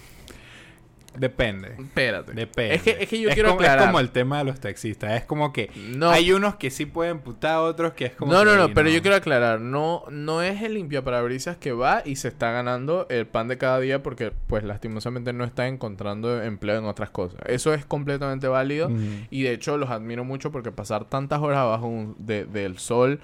Depende. 1.18 1.76
Espérate. 1.80 2.34
Depende. 2.34 2.76
Es 2.76 2.82
que, 2.82 2.98
es 3.04 3.10
que 3.10 3.20
yo 3.20 3.30
Es 3.30 3.34
quiero 3.36 3.50
como, 3.50 3.62
aclarar. 3.62 3.80
Es 3.80 3.86
como 3.88 4.00
el 4.00 4.10
tema 4.10 4.40
de 4.40 4.44
los 4.46 4.60
taxistas. 4.60 5.14
Es 5.14 5.26
como 5.26 5.54
que 5.54 5.70
No, 5.96 6.10
hay 6.10 6.32
unos 6.32 6.56
que 6.56 6.70
sí 6.72 6.86
pueden 6.86 7.20
putar, 7.20 7.58
otros 7.58 7.94
que 7.94 8.06
es 8.06 8.12
como. 8.14 8.32
no, 8.34 8.40
que, 8.40 8.46
no, 8.46 8.56
no, 8.56 8.66
"Ey, 8.66 8.72
pero 8.74 8.90
yo 8.90 9.02
quiero 9.02 9.16
aclarar, 9.18 9.62
no, 9.62 10.04
no 10.10 10.42
es 10.42 10.62
el 10.62 10.74
limpiaparabrisas 10.74 11.58
que 11.58 11.72
va 11.72 12.02
y 12.06 12.16
se 12.16 12.28
está 12.30 12.52
ganando 12.52 13.06
el 13.10 13.28
pan 13.28 13.48
de 13.48 13.58
cada 13.58 13.80
día 13.80 14.02
porque, 14.04 14.32
pues, 14.48 14.64
lastimosamente 14.64 15.34
no 15.34 15.44
está 15.44 15.68
encontrando 15.68 16.42
empleo 16.42 16.78
en 16.78 16.86
otras 16.86 17.10
cosas. 17.10 17.40
Eso 17.46 17.74
es 17.74 17.86
completamente 17.86 18.48
válido 18.48 18.90
y 19.30 19.44
de 19.44 19.54
hecho 19.54 19.78
los 19.78 19.90
admiro 19.90 20.24
mucho 20.24 20.52
porque 20.52 20.72
pasar 20.72 21.06
tantas 21.06 21.40
horas 21.42 21.60
abajo 21.60 21.88
un- 21.88 22.16
de- 22.18 22.46
del 22.46 22.78
sol 22.80 23.20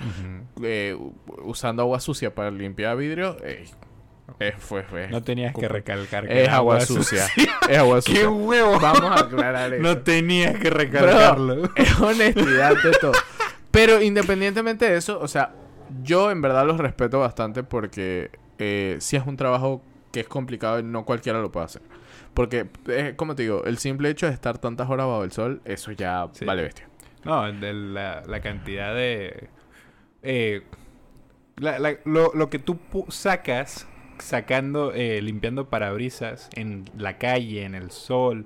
eh, 0.63 0.95
usando 1.43 1.81
agua 1.81 1.99
sucia 1.99 2.33
para 2.35 2.51
limpiar 2.51 2.97
vidrio, 2.97 3.37
eh, 3.43 3.65
es, 4.39 4.55
fue, 4.57 4.83
fue- 4.83 5.07
No 5.09 5.21
tenías 5.23 5.53
que 5.55 5.67
recalcar 5.67 6.27
que 6.27 6.33
es 6.41 6.47
era 6.47 6.55
agua 6.57 6.79
sucia. 6.81 7.25
es 7.69 7.77
agua 7.77 7.97
¡Qué 7.97 8.11
sucia. 8.13 8.29
huevo! 8.29 8.79
Vamos 8.79 9.11
a 9.11 9.19
aclarar 9.25 9.73
eso. 9.73 9.81
No 9.83 9.97
tenías 9.99 10.57
que 10.59 10.69
recalcarlo. 10.69 11.69
Es 11.75 11.99
honestidad 11.99 12.75
de 12.83 12.91
todo. 12.99 13.11
Pero 13.71 14.01
independientemente 14.01 14.89
de 14.89 14.97
eso, 14.97 15.19
o 15.19 15.27
sea, 15.27 15.53
yo 16.03 16.31
en 16.31 16.41
verdad 16.41 16.65
los 16.65 16.77
respeto 16.77 17.19
bastante 17.19 17.63
porque 17.63 18.31
eh, 18.57 18.97
si 18.99 19.15
es 19.15 19.25
un 19.25 19.37
trabajo 19.37 19.81
que 20.11 20.21
es 20.21 20.27
complicado 20.27 20.79
y 20.79 20.83
no 20.83 21.05
cualquiera 21.05 21.39
lo 21.39 21.51
puede 21.51 21.65
hacer. 21.67 21.81
Porque, 22.33 22.67
eh, 22.87 23.13
como 23.15 23.35
te 23.35 23.43
digo, 23.43 23.63
el 23.65 23.77
simple 23.77 24.09
hecho 24.09 24.25
de 24.27 24.33
estar 24.33 24.57
tantas 24.57 24.89
horas 24.89 25.07
bajo 25.07 25.23
el 25.23 25.31
sol, 25.31 25.61
eso 25.65 25.91
ya 25.91 26.27
Sí. 26.33 26.45
vale 26.45 26.63
bestia. 26.63 26.87
No, 27.23 27.51
de 27.51 27.73
la, 27.73 28.23
la 28.25 28.39
cantidad 28.41 28.93
de... 28.95 29.49
eh, 30.23 30.61
la- 31.57 31.77
la- 31.79 31.97
lo, 32.05 32.31
lo 32.33 32.49
que 32.49 32.57
tú 32.59 32.79
sacas 33.09 33.87
sacando, 34.19 34.93
eh, 34.93 35.21
limpiando 35.21 35.69
parabrisas 35.69 36.49
en 36.55 36.85
la 36.97 37.17
calle, 37.17 37.63
en 37.63 37.75
el 37.75 37.91
sol, 37.91 38.45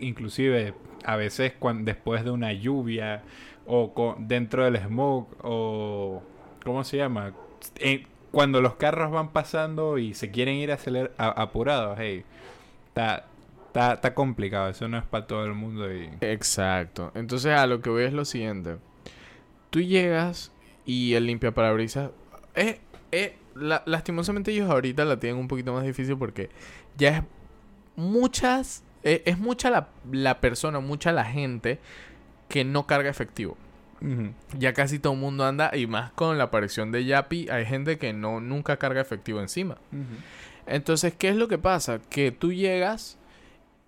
inclusive 0.00 0.74
a 1.04 1.16
veces 1.16 1.52
cuan- 1.58 1.84
después 1.84 2.24
de 2.24 2.30
una 2.30 2.52
lluvia 2.52 3.22
o 3.66 3.92
co- 3.94 4.16
dentro 4.18 4.64
del 4.64 4.78
smoke 4.78 5.28
o... 5.42 6.22
¿Cómo 6.64 6.84
se 6.84 6.98
llama? 6.98 7.32
Eh, 7.76 8.06
cuando 8.32 8.60
los 8.60 8.74
carros 8.74 9.10
van 9.10 9.30
pasando 9.32 9.96
y 9.98 10.12
se 10.14 10.30
quieren 10.30 10.56
ir 10.56 10.70
aceler- 10.70 11.12
a- 11.18 11.28
apurados, 11.42 11.96
hey, 12.00 12.24
está, 12.88 13.26
está, 13.68 13.94
está 13.94 14.14
complicado, 14.14 14.68
eso 14.68 14.86
no 14.88 14.98
es 14.98 15.04
para 15.04 15.26
todo 15.26 15.44
el 15.46 15.54
mundo 15.54 15.92
y... 15.94 16.10
Exacto. 16.20 17.12
Entonces 17.14 17.52
a 17.52 17.66
lo 17.66 17.80
que 17.80 17.88
voy 17.90 18.04
es 18.04 18.12
lo 18.12 18.24
siguiente. 18.24 18.76
Tú 19.70 19.80
llegas 19.80 20.52
y 20.84 21.14
el 21.14 21.26
limpiaparabrisas... 21.26 22.10
Eh, 22.56 22.78
eh, 23.12 23.36
la- 23.60 23.82
lastimosamente 23.86 24.50
ellos 24.52 24.70
ahorita 24.70 25.04
la 25.04 25.18
tienen 25.20 25.38
un 25.40 25.48
poquito 25.48 25.72
más 25.72 25.84
difícil 25.84 26.16
porque 26.16 26.50
ya 26.96 27.18
es 27.18 27.22
muchas 27.96 28.82
e- 29.04 29.22
es, 29.26 29.38
mucha 29.38 29.70
la, 29.70 29.88
la 30.12 30.40
persona, 30.40 30.80
mucha 30.80 31.12
la 31.12 31.24
gente 31.24 31.78
que 32.48 32.64
no 32.64 32.86
carga 32.86 33.10
efectivo. 33.10 33.56
Ya 34.58 34.72
casi 34.72 34.98
todo 34.98 35.12
el 35.12 35.18
mundo 35.18 35.44
anda, 35.44 35.76
y 35.76 35.86
más 35.86 36.10
con 36.12 36.38
la 36.38 36.44
aparición 36.44 36.90
de 36.90 37.04
Yapi, 37.04 37.50
hay 37.50 37.66
gente 37.66 37.98
que 37.98 38.14
no 38.14 38.40
nunca 38.40 38.78
carga 38.78 39.02
efectivo 39.02 39.40
encima. 39.42 39.76
Entonces, 40.66 41.12
¿qué 41.18 41.28
es 41.28 41.36
lo 41.36 41.48
que 41.48 41.58
pasa? 41.58 42.00
Que 42.08 42.32
tú 42.32 42.50
llegas 42.52 43.18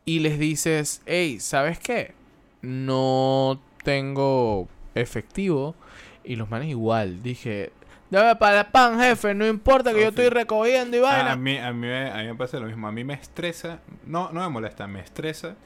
y 0.04 0.18
les 0.18 0.38
dices, 0.38 1.00
hey, 1.06 1.40
¿sabes 1.40 1.78
qué? 1.78 2.12
No 2.60 3.58
tengo 3.84 4.68
efectivo. 4.94 5.74
Y 6.24 6.36
los 6.36 6.50
manes 6.50 6.68
igual. 6.68 7.22
Dije, 7.22 7.72
dame 8.20 8.36
para 8.36 8.60
el 8.60 8.66
pan, 8.66 8.98
jefe. 9.00 9.34
No 9.34 9.46
importa 9.46 9.92
que 9.92 10.00
yo 10.02 10.08
estoy 10.08 10.28
recogiendo 10.28 10.96
y 10.96 11.00
vaina. 11.00 11.32
a 11.32 11.36
mí, 11.36 11.56
a, 11.58 11.72
mí, 11.72 11.86
me- 11.86 12.10
a 12.10 12.16
mí 12.18 12.26
me 12.26 12.34
pasa 12.34 12.58
lo 12.58 12.66
mismo. 12.66 12.86
A 12.88 12.92
mí 12.92 13.04
me 13.04 13.14
estresa, 13.14 13.80
no, 14.06 14.30
no 14.32 14.40
me 14.40 14.48
molesta, 14.48 14.86
me 14.86 15.00
estresa 15.00 15.56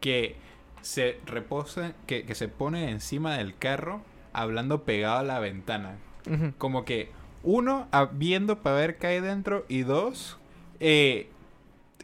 que 0.00 0.36
se 0.80 1.20
reposa, 1.26 1.92
que, 2.06 2.24
que 2.24 2.34
se 2.34 2.48
pone 2.48 2.90
encima 2.90 3.36
del 3.36 3.56
carro 3.56 4.02
hablando 4.32 4.82
pegado 4.84 5.18
a 5.18 5.22
la 5.22 5.38
ventana. 5.38 5.96
Como 6.58 6.84
que, 6.84 7.10
uno, 7.42 7.88
viendo 8.12 8.62
para 8.62 8.76
ver 8.76 8.96
qué 8.98 9.08
hay 9.08 9.20
dentro, 9.20 9.64
y 9.68 9.82
dos, 9.82 10.38
eh, 10.80 11.28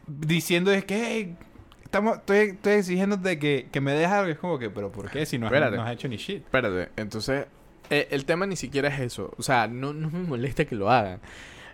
diciendo 0.07 0.71
es 0.71 0.85
que, 0.85 0.95
hey, 1.05 1.35
estamos, 1.83 2.17
estoy, 2.17 2.37
estoy 2.49 2.73
exigiéndote 2.73 3.39
que, 3.39 3.67
que 3.71 3.81
me 3.81 3.93
dejes 3.93 4.11
algo. 4.11 4.31
Es 4.31 4.37
como 4.39 4.59
que, 4.59 4.69
pero 4.69 4.91
¿por 4.91 5.09
qué? 5.09 5.25
Si 5.25 5.37
no 5.37 5.47
has, 5.47 5.51
Espérate. 5.53 5.77
no 5.77 5.83
has 5.83 5.91
hecho 5.93 6.07
ni 6.07 6.17
shit. 6.17 6.43
Espérate, 6.43 6.89
entonces, 6.97 7.45
eh, 7.89 8.07
el 8.11 8.25
tema 8.25 8.45
ni 8.45 8.55
siquiera 8.55 8.89
es 8.89 8.99
eso. 8.99 9.33
O 9.37 9.43
sea, 9.43 9.67
no, 9.67 9.93
no 9.93 10.09
me 10.09 10.19
molesta 10.19 10.65
que 10.65 10.75
lo 10.75 10.89
hagan. 10.89 11.19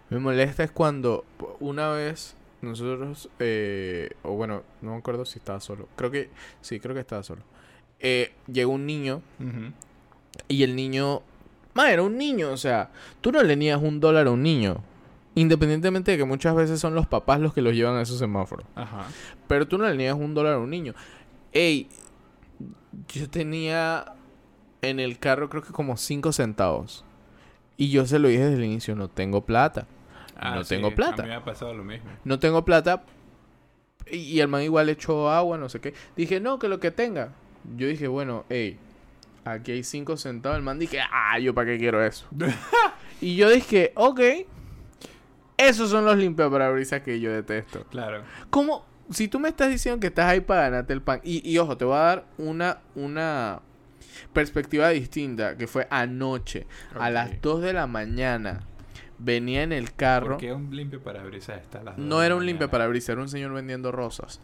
Me 0.09 0.19
molesta 0.19 0.63
es 0.63 0.71
cuando 0.71 1.25
una 1.59 1.89
vez 1.89 2.35
nosotros, 2.61 3.29
eh, 3.39 4.11
o 4.23 4.33
bueno, 4.33 4.63
no 4.81 4.91
me 4.91 4.97
acuerdo 4.97 5.25
si 5.25 5.39
estaba 5.39 5.59
solo. 5.59 5.87
Creo 5.95 6.11
que, 6.11 6.29
sí, 6.61 6.79
creo 6.79 6.93
que 6.93 7.01
estaba 7.01 7.23
solo. 7.23 7.41
Eh, 7.99 8.33
llegó 8.51 8.73
un 8.73 8.85
niño 8.85 9.21
y 10.47 10.63
el 10.63 10.75
niño, 10.75 11.21
ma, 11.73 11.91
era 11.91 12.03
un 12.03 12.17
niño, 12.17 12.51
o 12.51 12.57
sea, 12.57 12.91
tú 13.21 13.31
no 13.31 13.41
le 13.41 13.55
niegas 13.55 13.81
un 13.81 13.99
dólar 13.99 14.27
a 14.27 14.31
un 14.31 14.43
niño. 14.43 14.83
Independientemente 15.33 16.11
de 16.11 16.17
que 16.17 16.23
muchas 16.23 16.55
veces 16.55 16.79
son 16.79 16.95
los 16.95 17.07
papás 17.07 17.41
los 17.41 17.53
que 17.53 17.61
los 17.61 17.73
llevan 17.73 17.95
a 17.95 18.01
esos 18.01 18.19
semáforos. 18.19 18.65
Ajá. 18.75 19.07
Pero 19.47 19.67
tú 19.67 19.77
no 19.77 19.87
le 19.87 19.97
niegas 19.97 20.17
un 20.17 20.33
dólar 20.33 20.53
a 20.53 20.59
un 20.59 20.69
niño. 20.69 20.93
Ey, 21.51 21.89
yo 23.09 23.29
tenía 23.29 24.13
en 24.89 24.99
el 24.99 25.19
carro 25.19 25.49
creo 25.49 25.61
que 25.63 25.71
como 25.73 25.97
5 25.97 26.31
centavos. 26.31 27.03
Y 27.77 27.89
yo 27.91 28.05
se 28.05 28.19
lo 28.19 28.27
dije 28.29 28.43
desde 28.45 28.57
el 28.57 28.63
inicio, 28.65 28.95
no 28.95 29.09
tengo 29.09 29.45
plata. 29.45 29.87
Ah, 30.37 30.55
No 30.55 30.63
sí, 30.63 30.75
tengo 30.75 30.93
plata. 30.95 31.23
A 31.23 31.25
mí 31.25 31.29
me 31.29 31.35
ha 31.35 31.43
pasado 31.43 31.73
lo 31.73 31.83
mismo. 31.83 32.09
No 32.23 32.39
tengo 32.39 32.63
plata. 32.63 33.03
Y, 34.09 34.17
y 34.17 34.39
el 34.41 34.47
man 34.47 34.61
igual 34.61 34.89
echó 34.89 35.29
agua, 35.29 35.57
no 35.57 35.67
sé 35.69 35.79
qué. 35.81 35.93
Dije, 36.15 36.39
no, 36.39 36.59
que 36.59 36.67
lo 36.69 36.79
que 36.79 36.91
tenga. 36.91 37.33
Yo 37.75 37.87
dije, 37.87 38.07
bueno, 38.07 38.45
ey, 38.49 38.77
aquí 39.43 39.71
hay 39.71 39.83
5 39.83 40.17
centavos. 40.17 40.57
El 40.57 40.63
man 40.63 40.79
dije, 40.79 40.99
ah, 41.11 41.37
yo 41.39 41.53
para 41.53 41.67
qué 41.71 41.77
quiero 41.77 42.03
eso. 42.03 42.25
y 43.21 43.35
yo 43.35 43.49
dije, 43.49 43.91
ok. 43.95 44.21
Esos 45.57 45.89
son 45.89 46.03
los 46.05 46.17
limpiaparabrisas 46.17 47.01
que 47.01 47.19
yo 47.19 47.31
detesto. 47.31 47.85
Claro. 47.85 48.23
¿Cómo? 48.49 48.85
Si 49.09 49.27
tú 49.27 49.39
me 49.39 49.49
estás 49.49 49.69
diciendo 49.69 49.99
que 49.99 50.07
estás 50.07 50.25
ahí 50.25 50.41
para 50.41 50.63
ganarte 50.63 50.91
el 50.93 51.01
pan. 51.01 51.21
Y, 51.23 51.49
y 51.49 51.57
ojo, 51.59 51.77
te 51.77 51.85
voy 51.85 51.95
a 51.95 51.99
dar 51.99 52.25
una, 52.37 52.79
una 52.95 53.61
perspectiva 54.33 54.89
distinta. 54.89 55.57
Que 55.57 55.67
fue 55.67 55.87
anoche. 55.89 56.67
A 56.97 57.09
las 57.09 57.41
2 57.41 57.61
de 57.61 57.73
la 57.73 57.87
mañana. 57.87 58.61
Venía 59.17 59.63
en 59.63 59.71
el 59.71 59.93
carro. 59.93 60.31
¿Por 60.31 60.37
qué 60.37 60.53
un 60.53 60.75
limpio 60.75 61.01
parabrisas 61.01 61.61
está 61.61 61.79
a 61.79 61.83
las 61.83 61.97
dos 61.97 62.05
No 62.05 62.21
era 62.21 62.35
un 62.35 62.45
mañana? 62.45 62.67
parabrisas, 62.67 63.09
era 63.09 63.21
un 63.21 63.29
señor 63.29 63.53
vendiendo 63.53 63.91
rosas. 63.91 64.41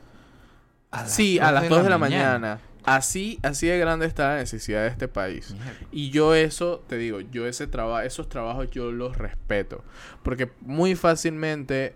A 0.92 1.06
Sí, 1.06 1.40
a 1.40 1.52
las 1.52 1.68
2 1.68 1.84
de 1.84 1.90
la 1.90 1.98
mañana. 1.98 2.60
Así, 2.84 3.40
así 3.44 3.68
de 3.68 3.78
grande 3.78 4.08
está 4.08 4.30
la 4.30 4.38
necesidad 4.38 4.82
de 4.82 4.88
este 4.88 5.08
país. 5.08 5.52
Mierda. 5.52 5.74
Y 5.92 6.10
yo 6.10 6.34
eso, 6.34 6.84
te 6.88 6.98
digo, 6.98 7.20
yo 7.20 7.46
ese 7.46 7.68
trabajo, 7.68 8.02
esos 8.02 8.28
trabajos 8.28 8.72
yo 8.72 8.92
los 8.92 9.18
respeto. 9.18 9.84
Porque 10.24 10.52
muy 10.62 10.96
fácilmente 10.96 11.96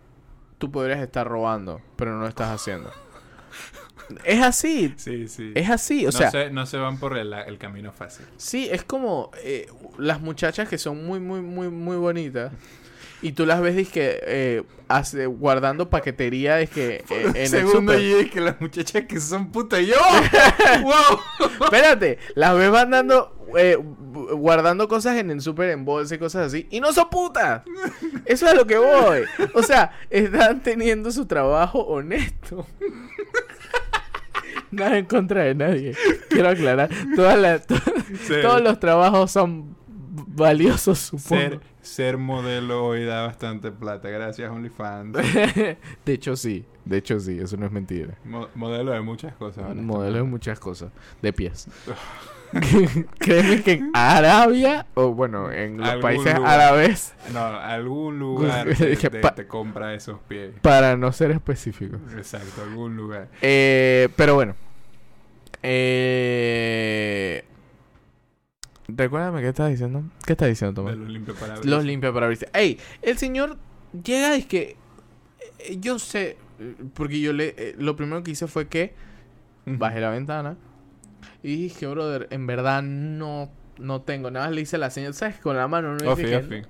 tú 0.57 0.71
podrías 0.71 0.99
estar 0.99 1.27
robando, 1.27 1.81
pero 1.95 2.13
no 2.13 2.21
lo 2.21 2.27
estás 2.27 2.49
haciendo. 2.49 2.91
Es 4.23 4.41
así, 4.41 4.93
Sí, 4.97 5.27
sí. 5.27 5.51
es 5.55 5.69
así. 5.69 6.03
O 6.05 6.11
no, 6.11 6.11
sea, 6.17 6.31
se, 6.31 6.49
no 6.49 6.65
se 6.65 6.77
van 6.77 6.97
por 6.99 7.17
el, 7.17 7.33
el 7.33 7.57
camino 7.57 7.91
fácil. 7.91 8.25
sí, 8.37 8.67
es 8.71 8.83
como 8.83 9.31
eh, 9.43 9.67
las 9.97 10.21
muchachas 10.21 10.67
que 10.69 10.77
son 10.77 11.05
muy, 11.05 11.19
muy, 11.19 11.41
muy, 11.41 11.69
muy 11.69 11.97
bonitas. 11.97 12.51
Y 13.21 13.31
tú 13.31 13.45
las 13.45 13.59
ves 13.61 13.87
que 13.89 14.19
eh, 14.27 14.63
hace- 14.87 15.25
guardando 15.25 15.89
paquetería 15.89 16.59
es 16.61 16.69
que 16.69 16.97
eh, 16.97 17.03
en 17.29 17.35
el 17.37 17.47
Segundo 17.47 17.93
súper. 17.93 17.99
y 18.01 18.13
es 18.13 18.29
que 18.31 18.41
las 18.41 18.61
muchachas 18.61 19.05
que 19.07 19.19
son 19.19 19.51
puta 19.51 19.81
yo. 19.81 19.95
¡Wow! 20.83 21.49
Espérate, 21.63 22.19
las 22.35 22.55
ves 22.55 22.69
mandando, 22.69 23.34
eh, 23.57 23.77
gu- 23.77 24.35
guardando 24.37 24.87
cosas 24.87 25.17
en 25.17 25.31
el 25.31 25.41
súper 25.41 25.69
en 25.71 25.85
bolsa 25.85 26.15
y 26.15 26.17
cosas 26.19 26.47
así. 26.47 26.67
Y 26.71 26.79
no 26.79 26.91
son 26.93 27.09
putas. 27.09 27.63
Eso 28.25 28.45
es 28.45 28.51
a 28.51 28.55
lo 28.55 28.65
que 28.67 28.77
voy. 28.77 29.21
O 29.53 29.63
sea, 29.63 29.91
están 30.09 30.61
teniendo 30.63 31.11
su 31.11 31.25
trabajo 31.25 31.79
honesto. 31.79 32.65
Nada 34.71 34.97
en 34.97 35.05
contra 35.05 35.43
de 35.43 35.55
nadie. 35.55 35.95
Quiero 36.29 36.49
aclarar. 36.49 36.89
Todas 37.15 37.37
las- 37.39 37.65
to- 37.67 37.75
Ser- 38.23 38.41
todos 38.41 38.61
los 38.61 38.79
trabajos 38.79 39.31
son 39.31 39.75
valiosos, 40.27 40.99
supongo. 40.99 41.41
Ser, 41.41 41.59
ser 41.81 42.17
modelo 42.17 42.85
hoy 42.85 43.05
da 43.05 43.21
bastante 43.25 43.71
plata. 43.71 44.09
Gracias, 44.09 44.51
OnlyFans. 44.51 45.13
de 46.05 46.13
hecho, 46.13 46.35
sí. 46.35 46.65
De 46.83 46.97
hecho, 46.97 47.19
sí. 47.19 47.39
Eso 47.39 47.55
no 47.57 47.65
es 47.65 47.71
mentira. 47.71 48.15
Mo- 48.25 48.49
modelo 48.55 48.91
de 48.91 49.01
muchas 49.01 49.33
cosas. 49.35 49.73
Modelo 49.75 50.17
de 50.17 50.23
muchas 50.23 50.59
cosas. 50.59 50.91
De 51.21 51.31
pies. 51.31 51.67
Créeme 53.19 53.61
que 53.63 53.71
en 53.73 53.91
Arabia, 53.93 54.85
o 54.93 55.13
bueno, 55.13 55.51
en 55.51 55.77
los 55.77 55.87
Algún 55.87 56.01
países 56.01 56.35
lugar. 56.35 56.59
árabes, 56.59 57.13
No, 57.33 57.39
algún 57.45 58.19
lugar 58.19 58.67
te, 58.75 58.95
te- 58.95 59.47
compra 59.47 59.93
esos 59.93 60.19
pies. 60.27 60.51
para 60.61 60.95
no 60.95 61.11
ser 61.11 61.31
específico. 61.31 61.97
Exacto, 62.15 62.61
algún 62.63 62.95
lugar. 62.95 63.27
Eh, 63.41 64.09
pero 64.15 64.35
bueno. 64.35 64.55
Eh, 65.67 67.43
recuérdame 68.87 69.41
qué 69.41 69.49
estás 69.49 69.69
diciendo. 69.69 70.03
¿Qué 70.25 70.33
estás 70.33 70.47
diciendo, 70.47 70.73
Tomás? 70.81 70.95
los 70.97 71.09
limpio 71.09 71.35
para 71.35 71.55
Los 71.63 71.83
limpia 71.83 72.13
para 72.13 72.29
Ey, 72.53 72.79
el 73.01 73.17
señor 73.17 73.57
llega 74.03 74.35
y 74.35 74.39
es 74.41 74.45
que 74.45 74.75
eh, 75.59 75.77
yo 75.79 75.97
sé, 75.99 76.37
porque 76.93 77.19
yo 77.19 77.33
le, 77.33 77.55
eh, 77.57 77.75
lo 77.77 77.95
primero 77.95 78.21
que 78.23 78.31
hice 78.31 78.47
fue 78.47 78.67
que 78.67 78.93
bajé 79.65 79.99
la 79.99 80.11
ventana 80.11 80.55
y 81.45 81.55
dije, 81.57 81.85
brother, 81.85 82.27
en 82.31 82.47
verdad 82.47 82.81
no, 82.81 83.51
no 83.77 84.01
tengo. 84.01 84.31
Nada 84.31 84.47
más 84.47 84.55
le 84.55 84.61
hice 84.61 84.79
la 84.79 84.89
señal, 84.89 85.13
¿sabes? 85.13 85.37
Con 85.37 85.55
la 85.55 85.67
mano. 85.67 85.95
¿no? 85.95 86.11
Ofi, 86.11 86.23
dije, 86.23 86.37
ofi. 86.37 86.61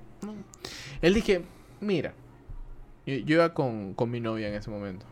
Él 1.00 1.14
dije, 1.14 1.42
mira, 1.80 2.12
yo, 3.06 3.14
yo 3.14 3.36
iba 3.36 3.54
con, 3.54 3.94
con 3.94 4.10
mi 4.10 4.20
novia 4.20 4.48
en 4.48 4.54
ese 4.54 4.68
momento. 4.68 5.06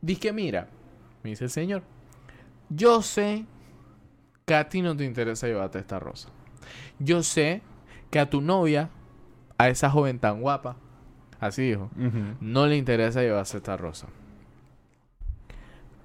Dije, 0.00 0.32
mira, 0.32 0.66
me 1.22 1.30
dice 1.30 1.44
el 1.44 1.50
señor, 1.50 1.84
yo 2.70 3.00
sé 3.00 3.44
que 4.44 4.56
a 4.56 4.68
ti 4.68 4.82
no 4.82 4.96
te 4.96 5.04
interesa 5.04 5.46
llevarte 5.46 5.78
esta 5.78 6.00
rosa. 6.00 6.30
Yo 6.98 7.22
sé 7.22 7.62
que 8.10 8.18
a 8.18 8.28
tu 8.28 8.40
novia, 8.40 8.90
a 9.58 9.68
esa 9.68 9.90
joven 9.90 10.18
tan 10.18 10.40
guapa, 10.40 10.76
así 11.38 11.62
dijo, 11.62 11.88
no 12.40 12.66
le 12.66 12.76
interesa 12.76 13.20
llevarse 13.22 13.58
esta 13.58 13.76
rosa. 13.76 14.08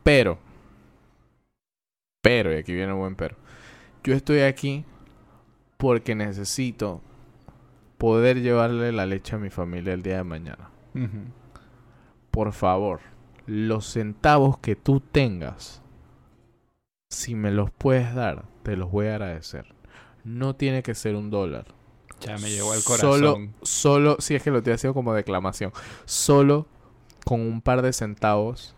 Pero, 0.03 0.37
pero, 2.23 2.51
y 2.51 2.55
aquí 2.57 2.73
viene 2.73 2.93
un 2.93 2.99
buen 2.99 3.15
pero, 3.15 3.35
yo 4.03 4.15
estoy 4.15 4.39
aquí 4.39 4.85
porque 5.77 6.15
necesito 6.15 7.01
poder 7.99 8.41
llevarle 8.41 8.91
la 8.91 9.05
leche 9.05 9.35
a 9.35 9.39
mi 9.39 9.49
familia 9.51 9.93
el 9.93 10.01
día 10.01 10.17
de 10.17 10.23
mañana. 10.23 10.69
Por 12.31 12.53
favor, 12.53 13.01
los 13.45 13.85
centavos 13.85 14.57
que 14.57 14.75
tú 14.75 14.99
tengas, 14.99 15.81
si 17.09 17.35
me 17.35 17.51
los 17.51 17.69
puedes 17.71 18.15
dar, 18.15 18.45
te 18.63 18.75
los 18.77 18.89
voy 18.89 19.07
a 19.07 19.15
agradecer. 19.15 19.75
No 20.23 20.55
tiene 20.55 20.81
que 20.81 20.95
ser 20.95 21.15
un 21.15 21.29
dólar. 21.29 21.65
Ya 22.21 22.37
me 22.37 22.49
llegó 22.49 22.71
al 22.71 22.79
Solo, 22.79 23.33
corazón. 23.33 23.53
solo, 23.63 24.15
si 24.19 24.35
es 24.35 24.41
que 24.43 24.49
lo 24.51 24.59
estoy 24.59 24.73
haciendo 24.73 24.93
como 24.93 25.13
declamación, 25.13 25.73
solo 26.05 26.65
con 27.25 27.41
un 27.41 27.61
par 27.61 27.81
de 27.81 27.91
centavos, 27.91 28.75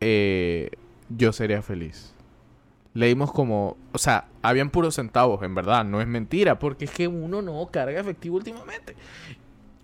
eh, 0.00 0.70
yo 1.10 1.32
sería 1.32 1.60
feliz. 1.60 2.11
Le 2.94 3.06
dimos 3.06 3.32
como, 3.32 3.76
o 3.92 3.98
sea, 3.98 4.26
habían 4.42 4.68
puros 4.70 4.94
centavos, 4.96 5.42
en 5.42 5.54
verdad, 5.54 5.84
no 5.84 6.00
es 6.00 6.06
mentira, 6.06 6.58
porque 6.58 6.84
es 6.84 6.90
que 6.90 7.08
uno 7.08 7.40
no 7.42 7.66
carga 7.70 7.98
efectivo 8.00 8.36
últimamente. 8.36 8.94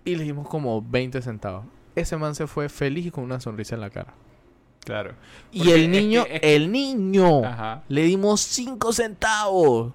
Y 0.05 0.15
le 0.15 0.23
dimos 0.23 0.47
como 0.47 0.81
20 0.81 1.21
centavos. 1.21 1.65
Ese 1.95 2.17
man 2.17 2.35
se 2.35 2.45
fue 2.47 2.69
feliz 2.69 3.07
y 3.07 3.11
con 3.11 3.23
una 3.23 3.39
sonrisa 3.39 3.75
en 3.75 3.81
la 3.81 3.89
cara. 3.89 4.13
Claro. 4.85 5.13
Y 5.51 5.59
Porque 5.59 5.75
el 5.75 5.81
es 5.83 5.89
niño, 5.89 6.23
que- 6.25 6.35
es 6.35 6.41
que- 6.41 6.55
el 6.55 6.71
niño, 6.71 7.43
Ajá. 7.45 7.83
le 7.89 8.03
dimos 8.03 8.41
5 8.41 8.93
centavos. 8.93 9.93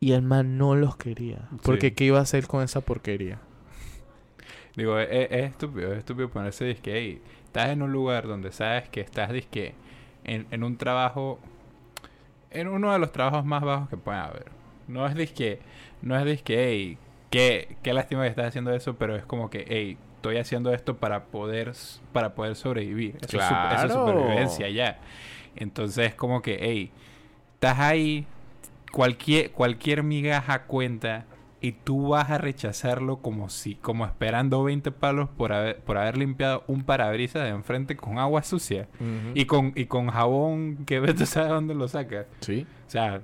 Y 0.00 0.12
el 0.12 0.22
man 0.22 0.58
no 0.58 0.74
los 0.74 0.96
quería. 0.96 1.48
Porque 1.62 1.88
Sí. 1.88 1.94
¿qué 1.94 2.04
iba 2.04 2.18
a 2.18 2.22
hacer 2.22 2.46
con 2.46 2.62
esa 2.62 2.80
porquería? 2.82 3.38
Digo, 4.76 4.98
es, 4.98 5.08
es 5.30 5.50
estúpido, 5.50 5.92
es 5.92 5.98
estúpido 5.98 6.28
ponerse 6.28 6.64
disque, 6.66 6.92
hey, 6.94 7.22
estás 7.46 7.70
en 7.70 7.80
un 7.82 7.92
lugar 7.92 8.26
donde 8.26 8.52
sabes 8.52 8.88
que 8.90 9.00
estás 9.00 9.32
disque 9.32 9.74
en, 10.24 10.46
en 10.50 10.62
un 10.64 10.76
trabajo, 10.76 11.38
en 12.50 12.68
uno 12.68 12.92
de 12.92 12.98
los 12.98 13.12
trabajos 13.12 13.44
más 13.44 13.62
bajos 13.62 13.88
que 13.88 13.96
pueda 13.96 14.24
haber. 14.26 14.46
No 14.88 15.06
es 15.06 15.14
disque, 15.14 15.58
no 16.02 16.16
es 16.18 16.24
disque, 16.24 16.64
hey, 16.68 16.98
qué, 17.30 17.76
qué 17.82 17.92
lástima 17.92 18.22
que 18.22 18.28
estás 18.28 18.46
haciendo 18.46 18.72
eso, 18.72 18.94
pero 18.96 19.16
es 19.16 19.24
como 19.24 19.50
que, 19.50 19.64
hey, 19.68 19.98
estoy 20.16 20.36
haciendo 20.38 20.72
esto 20.72 20.96
para 20.96 21.24
poder, 21.26 21.72
para 22.12 22.34
poder 22.34 22.54
sobrevivir. 22.56 23.16
Eso, 23.16 23.36
es, 23.38 23.44
eso 23.44 23.46
es 23.48 23.70
Claro. 23.80 23.90
supervivencia 23.90 24.68
ya. 24.68 24.98
Entonces, 25.56 26.14
como 26.14 26.42
que, 26.42 26.58
hey, 26.60 26.90
estás 27.54 27.78
ahí, 27.78 28.26
cualquier, 28.92 29.50
cualquier 29.50 30.02
migaja 30.02 30.64
cuenta 30.64 31.24
y 31.60 31.72
tú 31.72 32.08
vas 32.08 32.30
a 32.30 32.38
rechazarlo 32.38 33.18
como 33.18 33.48
si, 33.48 33.76
como 33.76 34.04
esperando 34.04 34.62
20 34.62 34.90
palos 34.92 35.28
por 35.30 35.52
haber, 35.52 35.78
por 35.80 35.98
haber 35.98 36.18
limpiado 36.18 36.64
un 36.66 36.84
parabrisas 36.84 37.44
de 37.44 37.48
enfrente 37.50 37.96
con 37.96 38.18
agua 38.18 38.42
sucia 38.42 38.88
y 39.34 39.46
con, 39.46 39.72
y 39.74 39.86
con 39.86 40.08
jabón 40.08 40.84
que 40.86 41.00
ves 41.00 41.14
tú 41.16 41.26
sabes 41.26 41.50
dónde 41.50 41.74
lo 41.74 41.88
sacas. 41.88 42.26
Sí. 42.40 42.66
O 42.86 42.90
sea, 42.90 43.22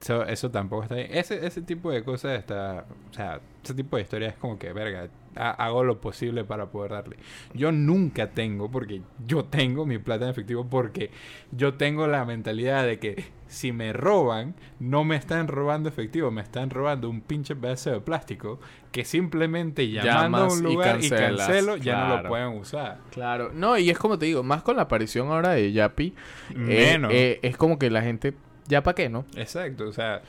eso, 0.00 0.24
eso 0.24 0.50
tampoco 0.50 0.84
está 0.84 0.94
bien. 0.96 1.08
Ese, 1.10 1.44
ese 1.46 1.62
tipo 1.62 1.90
de 1.90 2.04
cosas 2.04 2.38
está... 2.38 2.84
O 3.10 3.14
sea, 3.14 3.40
ese 3.62 3.74
tipo 3.74 3.96
de 3.96 4.02
historias 4.02 4.34
es 4.34 4.38
como 4.38 4.58
que, 4.58 4.72
verga, 4.72 5.08
ha- 5.36 5.50
hago 5.50 5.84
lo 5.84 6.00
posible 6.00 6.44
para 6.44 6.66
poder 6.70 6.92
darle. 6.92 7.16
Yo 7.54 7.70
nunca 7.72 8.30
tengo, 8.30 8.70
porque 8.70 9.02
yo 9.26 9.44
tengo 9.44 9.84
mi 9.86 9.98
plata 9.98 10.24
en 10.24 10.30
efectivo, 10.30 10.66
porque 10.68 11.10
yo 11.52 11.74
tengo 11.74 12.06
la 12.06 12.24
mentalidad 12.24 12.84
de 12.86 12.98
que 12.98 13.24
si 13.46 13.72
me 13.72 13.92
roban, 13.92 14.54
no 14.78 15.04
me 15.04 15.16
están 15.16 15.48
robando 15.48 15.88
efectivo, 15.88 16.30
me 16.30 16.42
están 16.42 16.70
robando 16.70 17.08
un 17.08 17.20
pinche 17.20 17.54
pedazo 17.56 17.90
de 17.92 18.00
plástico 18.00 18.58
que 18.92 19.04
simplemente 19.04 19.88
llamando 19.90 20.38
a 20.38 20.52
un 20.52 20.58
y 20.58 20.62
lugar 20.62 20.88
y, 21.02 21.08
cancelas, 21.08 21.46
cancelo, 21.46 21.76
ya 21.76 22.08
no 22.08 22.22
lo 22.22 22.28
pueden 22.28 22.48
usar. 22.58 22.98
Claro. 23.10 23.50
No, 23.54 23.78
y 23.78 23.90
es 23.90 23.98
como 23.98 24.18
te 24.18 24.26
digo, 24.26 24.42
más 24.42 24.62
con 24.62 24.76
la 24.76 24.82
aparición 24.82 25.28
ahora 25.28 25.50
de 25.50 25.72
Yapi, 25.72 26.14
eh, 26.50 26.54
Menos. 26.56 27.12
eh, 27.14 27.38
es 27.42 27.56
como 27.56 27.78
que 27.78 27.90
la 27.90 28.02
gente, 28.02 28.34
¿ya 28.66 28.82
para 28.82 28.94
qué, 28.94 29.08
no? 29.08 29.24
Exacto, 29.36 29.88
o 29.88 29.92
sea, 29.92 30.20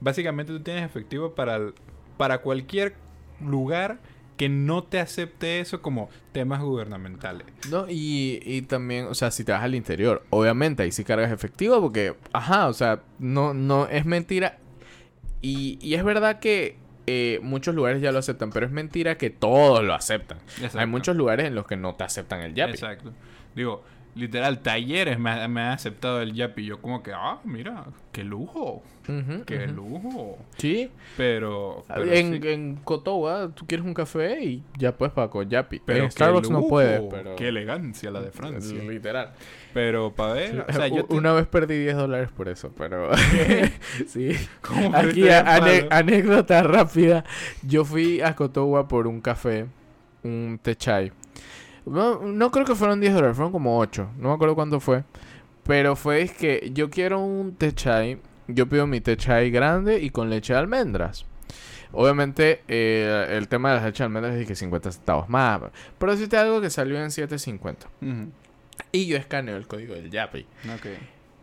básicamente 0.00 0.52
tú 0.52 0.60
tienes 0.60 0.84
efectivo 0.84 1.34
para, 1.34 1.56
el- 1.56 1.74
para 2.20 2.42
cualquier 2.42 2.96
lugar 3.40 3.98
que 4.36 4.50
no 4.50 4.84
te 4.84 5.00
acepte 5.00 5.60
eso 5.60 5.80
como 5.80 6.10
temas 6.32 6.60
gubernamentales. 6.60 7.46
No, 7.70 7.86
y, 7.88 8.42
y 8.44 8.60
también, 8.60 9.06
o 9.06 9.14
sea, 9.14 9.30
si 9.30 9.42
te 9.42 9.52
vas 9.52 9.62
al 9.62 9.74
interior, 9.74 10.22
obviamente 10.28 10.82
ahí 10.82 10.92
sí 10.92 11.02
cargas 11.02 11.32
efectivo 11.32 11.80
porque, 11.80 12.16
ajá, 12.34 12.68
o 12.68 12.74
sea, 12.74 13.00
no, 13.18 13.54
no 13.54 13.86
es 13.86 14.04
mentira. 14.04 14.58
Y, 15.40 15.78
y 15.80 15.94
es 15.94 16.04
verdad 16.04 16.40
que 16.40 16.76
eh, 17.06 17.40
muchos 17.42 17.74
lugares 17.74 18.02
ya 18.02 18.12
lo 18.12 18.18
aceptan, 18.18 18.50
pero 18.50 18.66
es 18.66 18.72
mentira 18.72 19.16
que 19.16 19.30
todos 19.30 19.82
lo 19.82 19.94
aceptan. 19.94 20.40
Hay 20.74 20.86
muchos 20.86 21.16
lugares 21.16 21.46
en 21.46 21.54
los 21.54 21.66
que 21.66 21.78
no 21.78 21.94
te 21.94 22.04
aceptan 22.04 22.42
el 22.42 22.52
Yapi. 22.52 22.72
Exacto. 22.72 23.14
Digo, 23.54 23.82
literal, 24.14 24.60
talleres 24.60 25.18
me, 25.18 25.30
ha- 25.30 25.48
me 25.48 25.60
aceptado 25.62 26.20
el 26.20 26.32
Yapi. 26.34 26.64
Yo 26.64 26.80
como 26.80 27.02
que, 27.02 27.12
ah, 27.12 27.38
mira, 27.44 27.84
qué 28.12 28.24
lujo, 28.24 28.82
qué 29.46 29.66
lujo. 29.66 30.38
Sí. 30.56 30.90
Pero, 31.16 31.84
pero 31.88 32.04
en, 32.12 32.42
sí. 32.42 32.48
en 32.48 32.76
Cotowa, 32.76 33.50
tú 33.54 33.66
quieres 33.66 33.84
un 33.86 33.94
café 33.94 34.42
y 34.42 34.62
ya 34.78 34.92
puedes 34.96 35.12
pagar 35.14 35.30
con 35.30 35.48
Yapi. 35.48 35.80
Pero 35.84 36.04
en 36.04 36.10
Starbucks 36.10 36.50
no 36.50 36.66
puedes, 36.68 37.00
pero... 37.10 37.36
Qué 37.36 37.48
elegancia 37.48 38.10
la 38.10 38.20
de 38.20 38.30
Francia. 38.30 38.82
Literal. 38.82 39.32
Pero 39.72 40.12
para 40.12 40.32
ver, 40.34 40.64
o 40.68 40.72
sea, 40.72 40.88
yo 40.88 41.04
te- 41.04 41.14
Una 41.14 41.32
vez 41.32 41.46
perdí 41.46 41.78
10 41.78 41.96
dólares 41.96 42.28
por 42.36 42.48
eso, 42.48 42.72
pero... 42.76 43.10
sí. 44.06 44.32
¿Cómo 44.62 44.96
Aquí, 44.96 45.22
ane- 45.28 45.86
anécdota 45.90 46.62
rápida. 46.62 47.24
Yo 47.62 47.84
fui 47.84 48.20
a 48.20 48.34
Cotowa 48.34 48.88
por 48.88 49.06
un 49.06 49.20
café, 49.20 49.66
un 50.24 50.58
té 50.60 50.74
chai. 50.76 51.12
No, 51.90 52.20
no 52.20 52.50
creo 52.52 52.64
que 52.64 52.76
fueron 52.76 53.00
10 53.00 53.14
dólares, 53.14 53.36
fueron 53.36 53.52
como 53.52 53.78
8. 53.78 54.10
No 54.16 54.28
me 54.28 54.34
acuerdo 54.34 54.54
cuánto 54.54 54.78
fue. 54.78 55.04
Pero 55.64 55.96
fue 55.96 56.22
es 56.22 56.32
que 56.32 56.70
yo 56.72 56.88
quiero 56.88 57.18
un 57.20 57.56
té 57.56 57.72
chai. 57.74 58.20
Yo 58.46 58.68
pido 58.68 58.86
mi 58.86 59.00
té 59.00 59.16
chai 59.16 59.50
grande 59.50 60.00
y 60.00 60.10
con 60.10 60.30
leche 60.30 60.52
de 60.52 60.58
almendras. 60.60 61.26
Obviamente, 61.92 62.62
eh, 62.68 63.26
el 63.30 63.48
tema 63.48 63.70
de 63.70 63.74
las 63.76 63.84
leche 63.84 64.04
de 64.04 64.06
almendras 64.06 64.34
es 64.36 64.46
que 64.46 64.54
50 64.54 64.92
centavos 64.92 65.28
más. 65.28 65.60
Pero 65.98 66.12
decirte 66.12 66.36
algo 66.36 66.60
que 66.60 66.70
salió 66.70 66.96
en 67.02 67.10
7.50. 67.10 67.86
Ujú. 68.00 68.30
Y 68.92 69.06
yo 69.06 69.16
escaneo 69.16 69.56
el 69.56 69.66
código 69.66 69.94
del 69.94 70.10
Yapi. 70.10 70.46
Ok. 70.74 70.86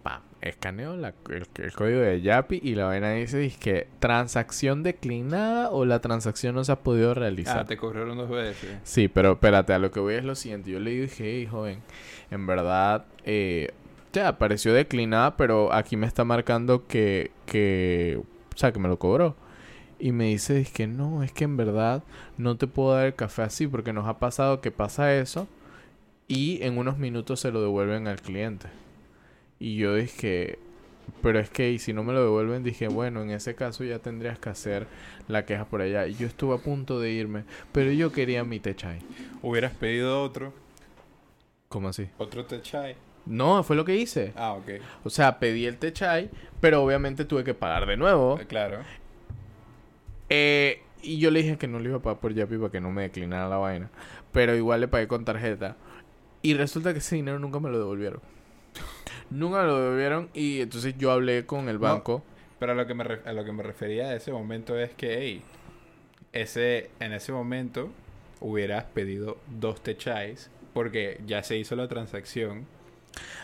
Pam, 0.07 0.21
escaneo 0.39 0.95
la- 0.95 1.13
el, 1.29 1.45
el 1.55 1.73
código 1.73 1.99
de 1.99 2.21
Yapi 2.21 2.61
y 2.63 2.75
la 2.75 2.85
vaina 2.85 3.11
dice 3.11 3.51
que 3.59 3.87
transacción 3.99 4.81
declinada 4.83 5.69
o 5.71 5.83
la 5.83 5.99
transacción 5.99 6.55
no 6.55 6.63
se 6.63 6.71
ha 6.71 6.79
podido 6.79 7.13
realizar. 7.13 7.59
Ah, 7.59 7.65
te 7.65 7.75
cobraron 7.75 8.17
dos 8.17 8.29
veces. 8.29 8.77
Sí, 8.83 9.09
pero 9.09 9.33
espérate, 9.33 9.73
a 9.73 9.79
lo 9.79 9.91
que 9.91 9.99
voy 9.99 10.13
es 10.15 10.23
lo 10.23 10.35
siguiente. 10.35 10.71
Yo 10.71 10.79
le 10.79 10.91
dije, 10.91 11.23
hey, 11.25 11.45
joven, 11.51 11.81
en 12.31 12.47
verdad, 12.47 13.03
eh, 13.25 13.71
ya 14.13 14.29
apareció 14.29 14.73
declinada, 14.73 15.35
pero 15.35 15.73
aquí 15.73 15.97
me 15.97 16.07
está 16.07 16.23
marcando 16.23 16.87
que, 16.87 17.31
que, 17.45 18.21
o 18.53 18.57
sea, 18.57 18.71
que 18.71 18.79
me 18.79 18.87
lo 18.87 18.97
cobró. 18.99 19.35
Y 19.99 20.13
me 20.13 20.25
dice, 20.27 20.61
es 20.61 20.71
que 20.71 20.87
no, 20.87 21.21
es 21.21 21.33
que 21.33 21.43
en 21.43 21.57
verdad 21.57 22.01
no 22.37 22.55
te 22.55 22.67
puedo 22.67 22.93
dar 22.93 23.07
el 23.07 23.15
café 23.15 23.41
así 23.41 23.67
porque 23.67 23.91
nos 23.91 24.07
ha 24.07 24.19
pasado 24.19 24.61
que 24.61 24.71
pasa 24.71 25.13
eso 25.15 25.49
y 26.29 26.59
en 26.63 26.77
unos 26.77 26.97
minutos 26.97 27.41
se 27.41 27.51
lo 27.51 27.61
devuelven 27.61 28.07
al 28.07 28.21
cliente. 28.21 28.67
Y 29.59 29.77
yo 29.77 29.95
dije, 29.95 30.59
pero 31.21 31.39
es 31.39 31.49
que 31.49 31.71
y 31.71 31.79
si 31.79 31.93
no 31.93 32.03
me 32.03 32.13
lo 32.13 32.21
devuelven, 32.23 32.63
dije, 32.63 32.87
bueno, 32.87 33.21
en 33.21 33.31
ese 33.31 33.55
caso 33.55 33.83
ya 33.83 33.99
tendrías 33.99 34.39
que 34.39 34.49
hacer 34.49 34.87
la 35.27 35.45
queja 35.45 35.65
por 35.65 35.81
allá. 35.81 36.07
Y 36.07 36.15
yo 36.15 36.27
estuve 36.27 36.55
a 36.55 36.59
punto 36.59 36.99
de 36.99 37.11
irme, 37.11 37.43
pero 37.71 37.91
yo 37.91 38.11
quería 38.11 38.43
mi 38.43 38.59
techai. 38.59 38.99
Hubieras 39.41 39.73
pedido 39.73 40.21
otro, 40.23 40.53
¿Cómo 41.69 41.89
así? 41.89 42.07
otro 42.17 42.45
te 42.45 42.61
chai. 42.61 42.95
No, 43.25 43.61
fue 43.63 43.75
lo 43.75 43.83
que 43.83 43.95
hice. 43.97 44.31
Ah, 44.37 44.53
ok. 44.53 44.69
O 45.03 45.09
sea, 45.09 45.37
pedí 45.37 45.65
el 45.65 45.77
techai, 45.77 46.29
pero 46.61 46.81
obviamente 46.81 47.25
tuve 47.25 47.43
que 47.43 47.53
pagar 47.53 47.85
de 47.85 47.97
nuevo. 47.97 48.39
Eh, 48.39 48.45
Claro. 48.47 48.79
Eh, 50.29 50.81
y 51.01 51.19
yo 51.19 51.31
le 51.31 51.41
dije 51.41 51.57
que 51.57 51.67
no 51.67 51.79
le 51.79 51.89
iba 51.89 51.97
a 51.97 52.01
pagar 52.01 52.19
por 52.19 52.33
Yapi 52.33 52.57
para 52.57 52.71
que 52.71 52.81
no 52.81 52.91
me 52.91 53.03
declinara 53.03 53.49
la 53.49 53.57
vaina. 53.57 53.89
Pero 54.31 54.55
igual 54.55 54.81
le 54.81 54.87
pagué 54.87 55.07
con 55.07 55.25
tarjeta. 55.25 55.75
Y 56.41 56.53
resulta 56.53 56.93
que 56.93 56.99
ese 56.99 57.15
dinero 57.15 57.39
nunca 57.39 57.59
me 57.59 57.69
lo 57.69 57.77
devolvieron. 57.79 58.21
nunca 59.29 59.63
lo 59.63 59.79
devolvieron 59.79 60.29
y 60.33 60.61
entonces 60.61 60.95
yo 60.97 61.11
hablé 61.11 61.45
con 61.45 61.69
el 61.69 61.75
No. 61.75 61.81
banco. 61.81 62.23
Pero 62.59 62.71
a 62.71 62.75
lo 62.75 62.87
que 62.87 62.93
me, 62.95 63.03
a 63.03 63.33
lo 63.33 63.45
que 63.45 63.51
me 63.51 63.61
refería 63.63 64.05
a 64.09 64.15
ese 64.15 64.31
momento 64.31 64.77
es 64.79 64.91
que, 64.95 65.17
hey, 65.19 65.41
ese, 66.33 66.89
en 66.99 67.13
ese 67.13 67.31
momento 67.31 67.89
hubieras 68.39 68.83
pedido 68.85 69.37
dos 69.59 69.81
techais 69.81 70.49
porque 70.73 71.19
ya 71.25 71.43
se 71.43 71.57
hizo 71.57 71.75
la 71.75 71.87
transacción 71.87 72.65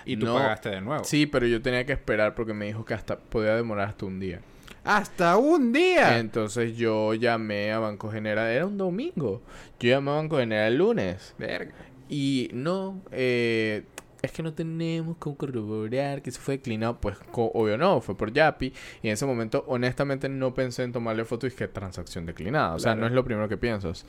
y 0.06 0.18
tú 0.18 0.26
No. 0.28 0.36
pagaste 0.36 0.70
de 0.70 0.82
nuevo. 0.82 1.04
Sí, 1.04 1.26
pero 1.26 1.48
yo 1.48 1.62
tenía 1.62 1.86
que 1.86 1.94
esperar 1.94 2.36
porque 2.36 2.54
me 2.54 2.66
dijo 2.66 2.86
que 2.86 2.94
hasta 2.94 3.18
podía 3.18 3.56
demorar 3.56 3.90
hasta 3.90 4.06
un 4.06 4.20
día. 4.20 4.40
¡Hasta 4.84 5.38
un 5.38 5.72
día! 5.72 6.20
Entonces 6.20 6.76
yo 6.76 7.14
llamé 7.14 7.72
a 7.72 7.80
Banco 7.80 8.12
General, 8.12 8.48
era 8.50 8.66
un 8.66 8.78
domingo. 8.78 9.42
Yo 9.80 9.90
llamé 9.92 10.12
a 10.12 10.16
Banco 10.16 10.38
General 10.38 10.72
el 10.74 10.78
lunes. 10.78 11.34
Verga. 11.38 11.72
Y 12.10 12.50
no, 12.54 13.02
eh, 13.12 13.84
es 14.24 14.32
que 14.32 14.42
no 14.42 14.54
tenemos 14.54 15.18
cómo 15.20 15.36
corroborar 15.36 16.22
que 16.22 16.32
se 16.32 16.40
fue 16.40 16.56
declinado. 16.56 16.98
Pues 17.00 17.18
obvio 17.34 17.78
no, 17.78 18.00
fue 18.00 18.16
por 18.16 18.32
Yapi. 18.32 18.74
Y 19.02 19.08
en 19.10 19.14
ese 19.14 19.26
momento, 19.26 19.66
honestamente, 19.68 20.30
no 20.30 20.54
pensé 20.54 20.84
en 20.84 20.94
tomarle 20.94 21.26
foto 21.26 21.46
y 21.46 21.52
que 21.52 21.68
transacción 21.68 22.26
declinada. 22.26 22.74
O 22.76 22.80
sea, 22.80 22.94
Claro. 22.94 23.02
no 23.02 23.08
es 23.08 23.14
lo 23.14 23.26
primero 23.26 23.50
que 23.50 23.58
piensas. 23.58 24.06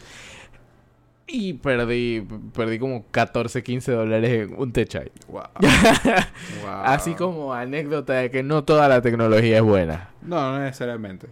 Y 1.27 1.55
perdí, 1.55 2.25
perdí 2.55 2.79
como 2.79 3.07
14, 3.11 3.63
15 3.65 3.91
dólares 3.93 4.31
en 4.49 4.55
un 4.57 4.73
techai. 4.73 5.11
Wow. 5.27 5.43
Wow. 5.59 6.71
Así 6.85 7.15
como 7.15 7.53
anécdota 7.53 8.13
de 8.15 8.31
que 8.31 8.43
no 8.45 8.63
toda 8.63 8.89
la 8.89 9.01
tecnología 9.03 9.57
es 9.57 9.63
buena. 9.63 10.11
No, 10.23 10.53
no 10.53 10.61
necesariamente. 10.61 11.27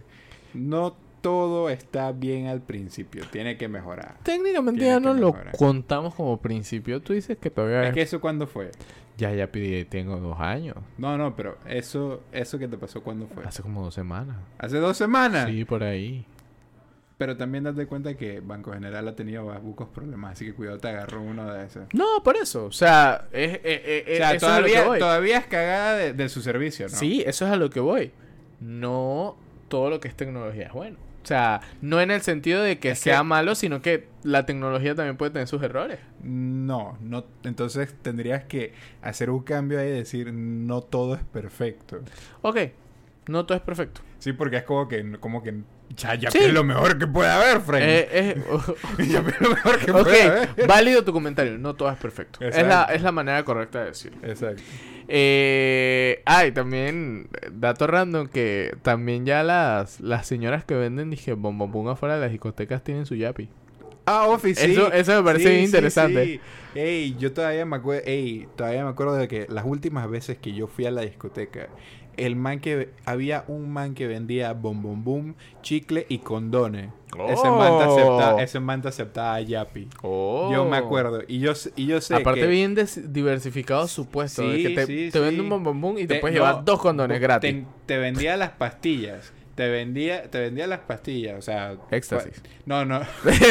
No 0.53 0.95
todo 1.23 1.69
está 1.69 2.11
bien 2.11 2.47
al 2.47 2.61
principio. 2.61 3.23
Tiene 3.31 3.55
que 3.57 3.69
mejorar. 3.69 4.17
Técnicamente 4.23 4.81
Tiene 4.81 4.95
ya 4.95 4.99
no 4.99 5.13
lo 5.13 5.33
contamos 5.57 6.13
como 6.13 6.41
principio. 6.41 7.01
Tú 7.01 7.13
dices 7.13 7.37
que 7.37 7.49
todavía 7.49 7.87
Es 7.87 7.93
que 7.93 8.01
eso 8.01 8.19
cuándo 8.19 8.45
fue. 8.45 8.71
ya 9.17 9.33
ya 9.33 9.49
pedí, 9.49 9.85
tengo 9.85 10.17
dos 10.17 10.37
años. 10.41 10.75
No, 10.97 11.17
no, 11.17 11.33
pero 11.33 11.57
eso, 11.65 12.21
eso 12.33 12.59
que 12.59 12.67
te 12.67 12.77
pasó 12.77 13.01
cuándo 13.01 13.27
fue. 13.27 13.45
Hace 13.45 13.61
como 13.61 13.81
dos 13.85 13.93
semanas. 13.93 14.35
Hace 14.57 14.77
dos 14.79 14.97
semanas. 14.97 15.47
Sí, 15.49 15.63
por 15.63 15.81
ahí. 15.83 16.25
Pero 17.17 17.37
también 17.37 17.63
date 17.63 17.85
cuenta 17.85 18.15
que 18.17 18.41
Banco 18.41 18.73
General 18.73 19.07
ha 19.07 19.15
tenido 19.15 19.45
bucos 19.61 19.87
problemas, 19.87 20.33
así 20.33 20.45
que 20.45 20.53
cuidado, 20.53 20.79
te 20.79 20.89
agarró 20.89 21.21
uno 21.21 21.49
de 21.53 21.65
esos. 21.67 21.85
No, 21.93 22.21
por 22.21 22.35
eso. 22.35 22.65
O 22.65 22.71
sea, 22.73 23.29
es, 23.31 23.53
eh, 23.53 23.61
eh, 23.63 24.03
o 24.13 24.17
sea, 24.17 24.33
eso 24.33 24.45
es 24.47 24.51
a 24.51 24.59
lo 24.59 24.65
que 24.65 24.71
todavía, 24.73 24.87
voy. 24.89 24.99
todavía 24.99 25.37
es 25.37 25.45
cagada 25.47 25.95
de, 25.95 26.11
de 26.11 26.27
su 26.27 26.41
servicio, 26.41 26.87
¿no? 26.89 26.97
Sí, 26.97 27.23
eso 27.25 27.45
es 27.45 27.51
a 27.53 27.55
lo 27.55 27.69
que 27.69 27.79
voy. 27.79 28.11
No 28.59 29.37
todo 29.69 29.89
lo 29.89 29.99
que 30.01 30.07
es 30.09 30.15
tecnología 30.15 30.67
es 30.67 30.73
bueno. 30.73 30.97
O 31.23 31.25
sea, 31.25 31.61
no 31.81 32.01
en 32.01 32.11
el 32.11 32.21
sentido 32.21 32.61
de 32.61 32.79
que 32.79 32.91
Es 32.91 32.99
sea 32.99 33.19
que- 33.19 33.23
malo, 33.23 33.55
sino 33.55 33.81
que 33.81 34.07
la 34.23 34.45
tecnología 34.45 34.93
también 34.93 35.15
puede 35.15 35.31
tener 35.31 35.47
sus 35.47 35.63
errores. 35.63 35.99
No, 36.21 36.97
no. 37.01 37.23
Entonces 37.43 37.93
tendrías 38.01 38.43
que 38.43 38.73
hacer 39.01 39.29
un 39.29 39.41
cambio 39.43 39.79
ahí 39.79 39.87
y 39.87 39.91
decir, 39.91 40.33
no 40.33 40.81
todo 40.81 41.15
es 41.15 41.23
perfecto. 41.23 42.01
Ok, 42.41 42.57
no 43.27 43.45
todo 43.45 43.57
es 43.57 43.63
perfecto. 43.63 44.01
Sí, 44.19 44.33
porque 44.33 44.57
es 44.57 44.63
como 44.63 44.87
que, 44.89 45.17
como 45.19 45.41
que 45.43 45.61
Ya, 45.95 46.15
ya 46.15 46.31
Sí. 46.31 46.39
es 46.39 46.53
lo 46.53 46.63
mejor 46.63 46.97
que 46.97 47.05
puede 47.07 47.29
haber, 47.29 47.61
Frank. 47.61 47.83
Eh, 47.85 48.07
eh, 48.11 48.43
ya 49.09 49.19
es 49.19 49.41
lo 49.41 49.49
mejor 49.49 49.79
que 49.79 49.91
puede 49.91 50.23
haber. 50.23 50.49
ok, 50.49 50.67
válido 50.67 51.03
tu 51.03 51.13
comentario. 51.13 51.57
No 51.57 51.75
todo 51.75 51.89
es 51.91 51.97
perfecto. 51.97 52.39
Es 52.43 52.55
la, 52.65 52.83
es 52.85 53.01
la 53.01 53.11
manera 53.11 53.43
correcta 53.43 53.79
de 53.81 53.85
decirlo. 53.87 54.17
Exacto. 54.23 54.61
Eh, 55.07 56.21
ay, 56.25 56.51
también, 56.51 57.27
dato 57.51 57.87
random, 57.87 58.27
que 58.27 58.75
también 58.81 59.25
ya 59.25 59.43
las, 59.43 59.99
las 59.99 60.25
señoras 60.25 60.63
que 60.65 60.75
venden, 60.75 61.09
dije, 61.09 61.33
bombón 61.33 61.87
afuera 61.89 62.15
de 62.15 62.21
las 62.21 62.31
discotecas 62.31 62.83
tienen 62.83 63.05
su 63.05 63.15
yapi. 63.15 63.49
Ah, 64.05 64.27
Office, 64.27 64.65
sí. 64.65 64.71
Eso- 64.73 64.91
eso 64.91 65.15
me 65.15 65.23
parece 65.23 65.57
Sí, 65.59 65.63
interesante. 65.65 66.25
sí. 66.25 66.39
Ey, 66.75 67.15
yo 67.17 67.31
todavía 67.31 67.65
me 67.65 67.75
acuerdo, 67.77 68.01
ey, 68.05 68.47
todavía 68.55 68.83
me 68.83 68.89
acuerdo 68.89 69.15
de 69.15 69.27
que 69.27 69.45
las 69.49 69.63
últimas 69.65 70.09
veces 70.09 70.37
que 70.39 70.53
yo 70.53 70.67
fui 70.67 70.85
a 70.85 70.91
la 70.91 71.01
discoteca, 71.03 71.67
el 72.17 72.35
man 72.35 72.59
que 72.59 72.89
había 73.05 73.43
un 73.47 73.69
man 73.71 73.93
que 73.95 74.07
vendía 74.07 74.53
bom 74.53 74.81
bom 74.81 75.03
boom, 75.03 75.35
chicle 75.61 76.05
y 76.09 76.19
condones. 76.19 76.89
Ese 77.29 77.47
man 77.49 77.77
te 77.77 77.85
Oh. 77.85 77.93
aceptaba, 77.93 78.41
ese 78.43 78.59
man 78.59 78.81
te 78.81 78.87
aceptaba 78.87 79.39
Yapi. 79.41 79.87
Oh. 80.01 80.49
Yo 80.51 80.65
me 80.65 80.77
acuerdo 80.77 81.21
y 81.27 81.39
yo 81.39 81.53
sé- 81.53 81.71
y 81.75 81.85
yo 81.85 82.01
sé 82.01 82.15
Aparte, 82.15 82.41
que 82.41 82.47
bien 82.47 82.75
diversificado 83.07 83.87
su 83.87 84.07
puesto. 84.07 84.47
de 84.49 84.57
Sí, 84.57 84.63
que 84.63 84.69
te, 84.75 84.85
sí, 84.87 85.09
te 85.11 85.19
vende 85.19 85.41
sí. 85.43 85.49
un 85.49 85.63
bombón 85.63 85.97
y 85.97 86.07
te, 86.07 86.15
Te- 86.15 86.19
puedes 86.21 86.37
no, 86.37 86.43
llevar 86.45 86.65
dos 86.65 86.79
condones 86.81 87.17
te- 87.17 87.21
gratis. 87.21 87.55
Te, 87.85 87.97
vendía 87.97 88.35
las 88.37 88.49
pastillas. 88.51 89.31
Te 89.55 89.69
vendía, 89.69 90.23
te 90.31 90.39
vendía 90.39 90.65
las 90.65 90.79
pastillas, 90.79 91.37
o 91.37 91.41
sea... 91.41 91.75
Éxtasis. 91.91 92.41
No, 92.65 92.85
no. 92.85 93.01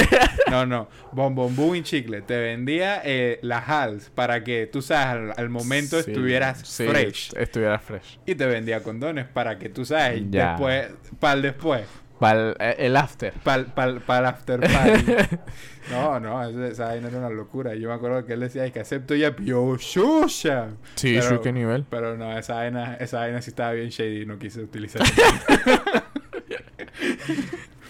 no, 0.51 0.67
no. 0.67 0.89
Bombón 1.13 1.77
y 1.77 1.83
chicle. 1.83 2.23
Te 2.23 2.37
vendía 2.39 3.01
eh, 3.05 3.39
las 3.43 3.69
HALS 3.69 4.11
para 4.11 4.43
que 4.43 4.67
tú 4.67 4.83
sabes, 4.83 5.31
al, 5.37 5.45
al 5.45 5.49
momento 5.49 6.03
Sí, 6.03 6.11
estuvieras 6.11 6.61
sí, 6.67 6.87
fresh. 6.89 7.33
Estuvieras 7.37 7.83
fresh. 7.83 8.19
Y 8.27 8.35
te 8.35 8.47
vendía 8.47 8.83
condones 8.83 9.27
para 9.27 9.59
que 9.59 9.69
tú 9.69 9.85
sabes, 9.85 10.23
Ya. 10.31 10.51
después, 10.51 10.89
para 11.21 11.35
el 11.35 11.43
después. 11.43 11.83
Para 12.23 12.51
el, 12.51 12.57
eh, 12.61 12.77
el 12.79 12.97
after. 12.97 13.33
Para 13.43 13.65
el 13.91 14.27
after 14.27 14.61
party. 14.61 15.39
no, 15.91 16.21
no, 16.21 16.41
esa, 16.69 16.85
vaina 16.85 17.09
era 17.09 17.19
una 17.19 17.31
locura. 17.31 17.75
Yo 17.75 17.89
me 17.89 17.95
acuerdo 17.95 18.25
que 18.25 18.35
él 18.35 18.39
decía 18.39 18.71
que 18.71 18.79
acepto 18.79 19.17
ya, 19.17 19.35
yo, 19.39 19.77
shusha. 19.77 20.69
Sí, 20.95 21.19
Pero- 21.19 21.41
qué 21.41 21.51
nivel. 21.51 21.85
Pero 21.91 22.17
no, 22.17 22.39
esa 22.39 22.55
vaina, 22.55 22.95
esa 22.95 23.19
vaina 23.19 23.43
sí 23.43 23.51
estaba 23.51 23.73
bien 23.73 23.89
shady 23.89 24.23
y 24.23 24.27
no 24.27 24.39
quise 24.39 24.63
utilizar. 24.63 25.03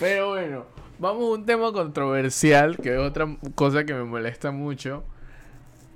Pero 0.01 0.31
bueno, 0.31 0.65
vamos 0.99 1.25
a 1.25 1.33
un 1.35 1.45
tema 1.45 1.71
controversial, 1.71 2.79
que 2.79 2.95
es 2.95 3.01
otra 3.01 3.37
cosa 3.55 3.85
que 3.85 3.93
me 3.93 4.05
molesta 4.05 4.51
mucho. 4.51 5.05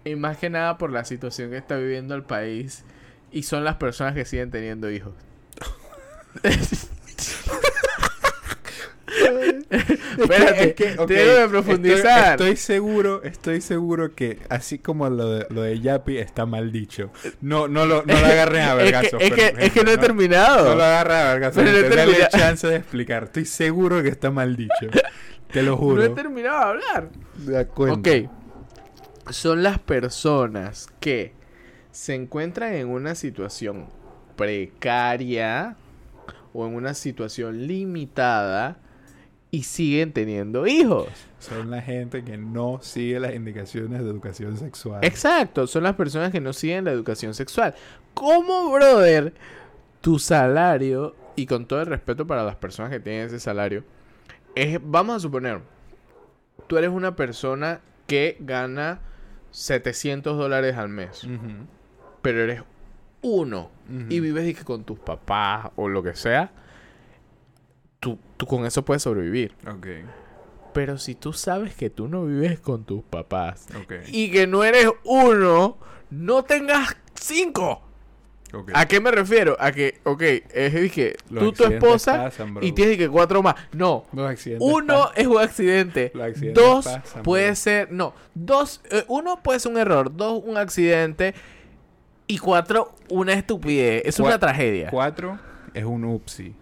Y 0.04 0.14
más 0.14 0.36
que 0.36 0.50
nada 0.50 0.76
por 0.76 0.92
la 0.92 1.06
situación 1.06 1.48
que 1.48 1.56
está 1.56 1.78
viviendo 1.78 2.14
el 2.14 2.22
país. 2.22 2.84
Y 3.32 3.44
son 3.44 3.64
las 3.64 3.76
personas 3.76 4.12
que 4.12 4.26
siguen 4.26 4.50
teniendo 4.50 4.90
hijos. 4.90 5.14
Espérate, 9.70 10.68
Es 10.68 10.74
que, 10.74 10.98
ok, 10.98 11.06
tengo 11.06 11.42
que 11.42 11.48
profundizar. 11.48 12.32
Estoy, 12.32 12.50
estoy 12.50 12.56
seguro, 12.56 13.22
estoy 13.22 13.60
seguro 13.60 14.14
que 14.14 14.40
así 14.48 14.78
como 14.78 15.08
lo 15.08 15.30
de, 15.30 15.46
lo 15.50 15.62
de 15.62 15.80
Yapi 15.80 16.18
está 16.18 16.44
mal 16.46 16.72
dicho. 16.72 17.10
No, 17.40 17.68
no 17.68 17.86
lo, 17.86 18.02
no 18.04 18.20
lo 18.20 18.26
agarren 18.26 18.62
a 18.62 18.74
es, 18.82 19.10
que, 19.10 19.16
es, 19.26 19.32
que, 19.32 19.54
es 19.58 19.72
que 19.72 19.84
no 19.84 19.92
he 19.92 19.98
terminado. 19.98 20.70
No 20.70 20.74
lo 20.74 20.84
agarren 20.84 21.16
a 21.16 21.24
vergazos. 21.32 21.62
Pero 21.62 21.88
no 21.88 21.96
Dale 21.96 22.28
chance 22.30 22.66
de 22.66 22.76
explicar. 22.76 23.24
Estoy 23.24 23.44
seguro 23.44 24.02
que 24.02 24.08
está 24.08 24.30
mal 24.30 24.56
dicho. 24.56 24.88
Te 25.52 25.62
lo 25.62 25.72
No 25.72 25.76
juro. 25.76 26.02
he 26.04 26.08
terminado 26.10 26.58
de 26.58 26.64
hablar. 26.64 27.08
Da 27.36 27.66
cuenta. 27.66 28.10
Ok. 28.10 28.30
Son 29.30 29.62
las 29.62 29.78
personas 29.78 30.88
que 31.00 31.32
se 31.90 32.14
encuentran 32.14 32.74
en 32.74 32.88
una 32.88 33.14
situación 33.14 33.86
precaria 34.36 35.76
o 36.52 36.66
en 36.66 36.74
una 36.74 36.94
situación 36.94 37.66
limitada 37.66 38.78
y 39.50 39.62
siguen 39.62 40.12
teniendo 40.12 40.66
hijos. 40.66 41.08
Son 41.38 41.70
la 41.70 41.80
gente 41.80 42.24
que 42.24 42.36
no 42.36 42.80
sigue 42.82 43.20
las 43.20 43.34
indicaciones 43.34 44.02
de 44.02 44.10
educación 44.10 44.56
sexual. 44.56 45.04
Exacto, 45.04 45.66
son 45.66 45.84
las 45.84 45.94
personas 45.94 46.32
que 46.32 46.40
no 46.40 46.52
siguen 46.52 46.84
la 46.84 46.92
educación 46.92 47.34
sexual. 47.34 47.74
¿Cómo, 48.14 48.70
brother? 48.72 49.34
Tu 50.00 50.18
salario, 50.18 51.14
y 51.36 51.46
con 51.46 51.66
todo 51.66 51.80
el 51.80 51.86
respeto 51.86 52.26
para 52.26 52.44
las 52.44 52.56
personas 52.56 52.90
que 52.90 53.00
tienen 53.00 53.26
ese 53.26 53.40
salario, 53.40 53.84
es, 54.54 54.78
vamos 54.82 55.16
a 55.16 55.20
suponer, 55.20 55.60
tú 56.66 56.78
eres 56.78 56.90
una 56.90 57.14
persona 57.14 57.80
que 58.06 58.36
gana 58.40 59.00
700 59.50 60.36
dólares 60.36 60.76
al 60.76 60.88
mes, 60.88 61.26
pero 62.22 62.42
eres 62.42 62.62
uno 63.22 63.70
y 64.08 64.20
vives 64.20 64.44
dizque, 64.44 64.64
con 64.64 64.84
tus 64.84 64.98
papás 64.98 65.70
o 65.76 65.88
lo 65.88 66.02
que 66.02 66.14
sea, 66.14 66.52
tú, 68.06 68.18
tú 68.36 68.46
con 68.46 68.64
eso 68.64 68.84
puedes 68.84 69.02
sobrevivir. 69.02 69.52
Ok, 69.68 69.86
Pero 70.72 70.96
si 70.96 71.16
tú 71.16 71.32
sabes 71.32 71.74
que 71.74 71.90
tú 71.90 72.06
no 72.06 72.24
vives 72.24 72.60
con 72.60 72.84
tus 72.84 73.02
papás 73.02 73.66
y 74.06 74.30
que 74.30 74.46
no 74.46 74.62
eres 74.62 74.88
uno, 75.02 75.76
no 76.10 76.44
tengas 76.44 76.96
cinco. 77.14 77.82
ok. 78.54 78.70
¿A 78.74 78.86
qué 78.86 79.00
me 79.00 79.10
refiero? 79.10 79.56
A 79.58 79.72
que, 79.72 79.98
ok, 80.04 80.22
es 80.22 80.72
dije, 80.72 81.16
tú, 81.36 81.50
tu 81.50 81.64
esposa 81.64 82.24
pasan, 82.24 82.58
y 82.60 82.70
tienes 82.70 82.96
que 82.96 83.08
cuatro 83.08 83.42
más. 83.42 83.56
No, 83.72 84.04
uno 84.12 84.94
pasan. 84.98 85.12
es 85.16 85.26
un 85.26 85.38
accidente. 85.40 86.12
Dos 86.54 86.84
pasan, 86.84 87.22
puede 87.24 87.46
bro. 87.46 87.56
ser, 87.56 87.90
no, 87.90 88.14
dos, 88.34 88.82
eh, 88.92 89.02
uno 89.08 89.42
puede 89.42 89.58
ser 89.58 89.72
un 89.72 89.78
error, 89.78 90.14
dos 90.14 90.40
un 90.44 90.56
accidente 90.58 91.34
y 92.28 92.38
cuatro 92.38 92.92
una 93.08 93.32
estupidez. 93.32 94.02
Es 94.04 94.20
una 94.20 94.38
tragedia. 94.38 94.90
Cuatro 94.90 95.40
es 95.74 95.84
un 95.84 96.04
upsi. 96.04 96.54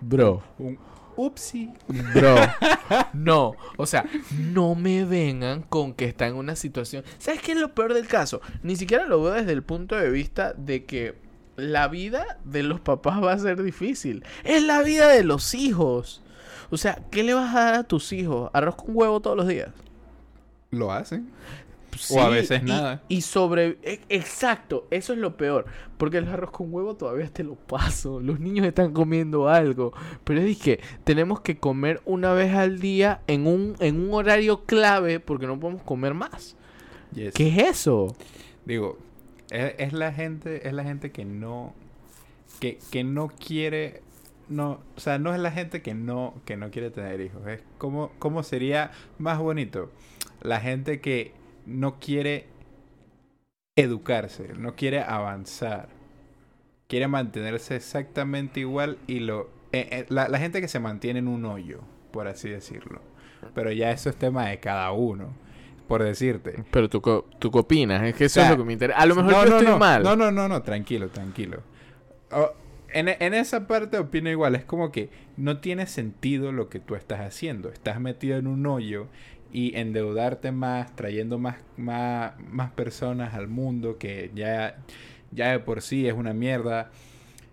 Bro, 0.00 0.42
Un 0.58 0.78
upsi. 1.16 1.72
bro, 2.14 2.36
no, 3.12 3.54
o 3.76 3.86
sea, 3.86 4.04
no 4.38 4.74
me 4.74 5.04
vengan 5.04 5.62
con 5.62 5.94
que 5.94 6.04
está 6.04 6.26
en 6.26 6.36
una 6.36 6.56
situación. 6.56 7.04
¿Sabes 7.18 7.40
qué 7.42 7.52
es 7.52 7.58
lo 7.58 7.74
peor 7.74 7.94
del 7.94 8.06
caso? 8.06 8.40
Ni 8.62 8.76
siquiera 8.76 9.06
lo 9.06 9.22
veo 9.22 9.32
desde 9.32 9.52
el 9.52 9.62
punto 9.62 9.96
de 9.96 10.10
vista 10.10 10.52
de 10.54 10.84
que 10.84 11.14
la 11.56 11.88
vida 11.88 12.38
de 12.44 12.62
los 12.62 12.80
papás 12.80 13.22
va 13.22 13.32
a 13.32 13.38
ser 13.38 13.62
difícil. 13.62 14.24
Es 14.44 14.62
la 14.62 14.82
vida 14.82 15.08
de 15.08 15.24
los 15.24 15.54
hijos. 15.54 16.22
O 16.70 16.76
sea, 16.76 17.00
¿qué 17.10 17.22
le 17.22 17.34
vas 17.34 17.54
a 17.54 17.60
dar 17.60 17.74
a 17.74 17.84
tus 17.84 18.12
hijos? 18.12 18.50
¿Arroz 18.52 18.76
con 18.76 18.96
huevo 18.96 19.20
todos 19.20 19.36
los 19.36 19.48
días? 19.48 19.70
Lo 20.70 20.92
hacen. 20.92 21.30
O 22.10 22.20
a 22.20 22.28
veces 22.28 22.62
y- 22.62 22.66
nada. 22.66 23.02
Y 23.08 23.20
sobre... 23.22 23.78
e- 23.82 24.00
Exacto, 24.08 24.86
eso 24.90 25.12
es 25.12 25.18
lo 25.18 25.36
peor. 25.36 25.66
Porque 25.96 26.18
el 26.18 26.28
arroz 26.28 26.50
con 26.50 26.72
huevo 26.72 26.94
todavía 26.96 27.28
te 27.28 27.42
lo 27.44 27.54
paso. 27.54 28.20
Los 28.20 28.40
niños 28.40 28.66
están 28.66 28.92
comiendo 28.92 29.48
algo. 29.48 29.92
Pero 30.24 30.40
es 30.40 30.58
que 30.58 30.80
tenemos 31.04 31.40
que 31.40 31.58
comer 31.58 32.00
una 32.04 32.32
vez 32.32 32.54
al 32.54 32.78
día 32.80 33.20
en 33.26 33.46
un, 33.46 33.76
en 33.80 34.00
un 34.00 34.12
horario 34.14 34.64
clave 34.64 35.20
porque 35.20 35.46
no 35.46 35.58
podemos 35.58 35.82
comer 35.82 36.14
más. 36.14 36.56
Yes. 37.14 37.34
¿Qué 37.34 37.48
es 37.48 37.58
eso? 37.70 38.14
Digo, 38.64 38.98
es, 39.50 39.74
es 39.78 39.92
la 39.92 40.12
gente, 40.12 40.66
es 40.68 40.72
la 40.74 40.84
gente 40.84 41.12
que 41.12 41.24
no, 41.24 41.72
que, 42.60 42.78
que 42.90 43.04
no 43.04 43.28
quiere, 43.28 44.02
no, 44.48 44.80
o 44.96 45.00
sea, 45.00 45.18
no 45.18 45.32
es 45.32 45.40
la 45.40 45.50
gente 45.52 45.82
que 45.82 45.94
no, 45.94 46.34
que 46.44 46.56
no 46.56 46.70
quiere 46.70 46.90
tener 46.90 47.20
hijos. 47.20 47.46
Es 47.46 47.62
como, 47.78 48.10
cómo 48.18 48.42
sería 48.42 48.90
más 49.18 49.38
bonito 49.38 49.90
la 50.42 50.60
gente 50.60 51.00
que 51.00 51.32
no 51.66 51.98
quiere 51.98 52.46
educarse, 53.76 54.54
no 54.56 54.74
quiere 54.74 55.00
avanzar, 55.00 55.88
quiere 56.88 57.08
mantenerse 57.08 57.76
exactamente 57.76 58.60
igual 58.60 58.98
y 59.06 59.20
lo, 59.20 59.50
eh, 59.72 59.88
eh, 59.90 60.06
la, 60.08 60.28
la 60.28 60.38
gente 60.38 60.60
que 60.60 60.68
se 60.68 60.80
mantiene 60.80 61.18
en 61.18 61.28
un 61.28 61.44
hoyo, 61.44 61.80
por 62.12 62.28
así 62.28 62.48
decirlo. 62.48 63.02
Pero 63.54 63.70
ya 63.72 63.90
eso 63.90 64.08
es 64.08 64.16
tema 64.16 64.48
de 64.48 64.60
cada 64.60 64.90
uno, 64.92 65.34
por 65.86 66.02
decirte. 66.02 66.64
Pero 66.70 66.88
tú, 66.88 67.00
tú 67.38 67.50
qué 67.50 67.58
opinas, 67.58 68.02
es 68.02 68.14
que 68.14 68.24
eso 68.26 68.40
O 68.40 68.42
sea, 68.42 68.52
es 68.52 68.56
lo 68.56 68.62
que 68.62 68.66
me 68.66 68.72
interesa. 68.72 68.98
A 68.98 69.06
lo 69.06 69.14
mejor 69.14 69.32
no, 69.32 69.44
yo 69.44 69.50
no, 69.50 69.56
estoy 69.58 69.72
no. 69.72 69.78
mal. 69.78 70.02
No, 70.02 70.16
no, 70.16 70.32
no, 70.32 70.48
no, 70.48 70.62
tranquilo, 70.62 71.08
tranquilo. 71.08 71.62
Oh, 72.32 72.50
en, 72.92 73.08
en 73.08 73.34
esa 73.34 73.66
parte 73.66 73.98
opino 73.98 74.30
igual. 74.30 74.54
Es 74.54 74.64
como 74.64 74.90
que 74.90 75.10
no 75.36 75.58
tiene 75.58 75.86
sentido 75.86 76.52
lo 76.52 76.68
que 76.68 76.80
tú 76.80 76.94
estás 76.94 77.20
haciendo. 77.20 77.68
Estás 77.68 78.00
metido 78.00 78.38
en 78.38 78.46
un 78.46 78.66
hoyo 78.66 79.08
y 79.52 79.76
endeudarte 79.76 80.52
más, 80.52 80.94
trayendo 80.96 81.38
más, 81.38 81.56
más, 81.76 82.32
más 82.50 82.70
personas 82.72 83.34
al 83.34 83.48
mundo 83.48 83.96
que 83.98 84.30
ya, 84.34 84.76
ya 85.32 85.50
de 85.52 85.58
por 85.60 85.82
sí 85.82 86.06
es 86.06 86.14
una 86.14 86.32
mierda. 86.32 86.90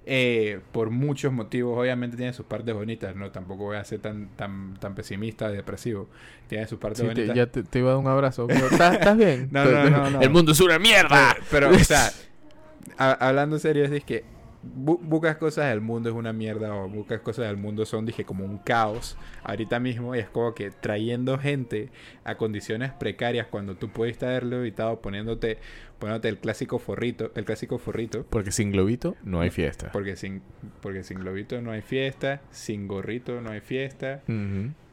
Eh, 0.05 0.59
por 0.73 0.89
muchos 0.89 1.31
motivos, 1.31 1.77
obviamente 1.79 2.17
tiene 2.17 2.33
sus 2.33 2.45
partes 2.45 2.75
bonitas, 2.75 3.15
no 3.15 3.31
tampoco 3.31 3.63
voy 3.63 3.77
a 3.77 3.83
ser 3.85 3.99
tan, 4.01 4.27
tan, 4.35 4.73
tan 4.77 4.95
pesimista 4.95 5.49
y 5.49 5.55
depresivo. 5.55 6.09
Tiene 6.49 6.67
sus 6.67 6.77
partes 6.77 6.99
Sí, 6.99 7.03
te- 7.07 7.13
bonitas. 7.13 7.35
ya 7.37 7.45
te, 7.47 7.63
te 7.63 7.79
iba 7.79 7.91
a 7.91 7.93
dar 7.93 8.01
un 8.01 8.07
abrazo. 8.09 8.47
pero 8.47 8.67
¿Estás 8.67 8.95
estás 8.95 9.15
bien? 9.17 9.47
No, 9.51 9.63
no, 9.63 9.89
no, 9.89 10.09
no. 10.09 10.21
El 10.21 10.29
mundo 10.29 10.51
es 10.51 10.59
una 10.59 10.77
mierda. 10.77 11.35
Pero, 11.49 11.69
pero, 11.69 11.81
o 11.81 11.85
sea, 11.85 12.09
a- 12.97 13.13
hablando 13.13 13.57
serio, 13.59 13.85
es 13.85 14.03
que 14.03 14.25
bu- 14.63 14.99
buscas 15.01 15.37
cosas 15.37 15.69
del 15.69 15.81
mundo 15.81 16.09
es 16.09 16.15
una 16.15 16.33
mierda 16.33 16.73
o 16.75 16.87
buscas 16.89 17.19
cosas 17.21 17.47
del 17.47 17.57
mundo 17.57 17.85
son, 17.85 18.05
dije, 18.05 18.23
como 18.25 18.45
un 18.45 18.57
caos 18.57 19.17
ahorita 19.43 19.79
mismo 19.79 20.15
y 20.15 20.19
es 20.19 20.29
como 20.29 20.53
que 20.53 20.71
trayendo 20.71 21.37
gente 21.37 21.89
a 22.23 22.35
condiciones 22.35 22.91
precarias 22.91 23.47
cuando 23.47 23.75
tú 23.75 23.89
pudiste 23.89 24.25
haberlo 24.25 24.57
evitado 24.59 24.99
poniéndote, 25.01 25.57
poniéndote 25.99 26.29
el 26.29 26.37
clásico 26.37 26.79
forrito, 26.79 27.31
el 27.35 27.45
clásico 27.45 27.77
forrito, 27.77 28.25
Porque 28.29 28.51
sin 28.51 28.71
globito 28.71 29.15
no 29.23 29.41
hay 29.41 29.49
fiesta. 29.49 29.91
porque 29.91 30.15
sin, 30.15 30.41
porque 30.81 31.03
sin 31.03 31.19
globito 31.19 31.61
no 31.61 31.71
hay 31.71 31.81
fiesta, 31.81 32.41
sin 32.51 32.87
gorrito 32.87 33.41
no 33.41 33.51
hay 33.51 33.59
fiesta. 33.61 34.21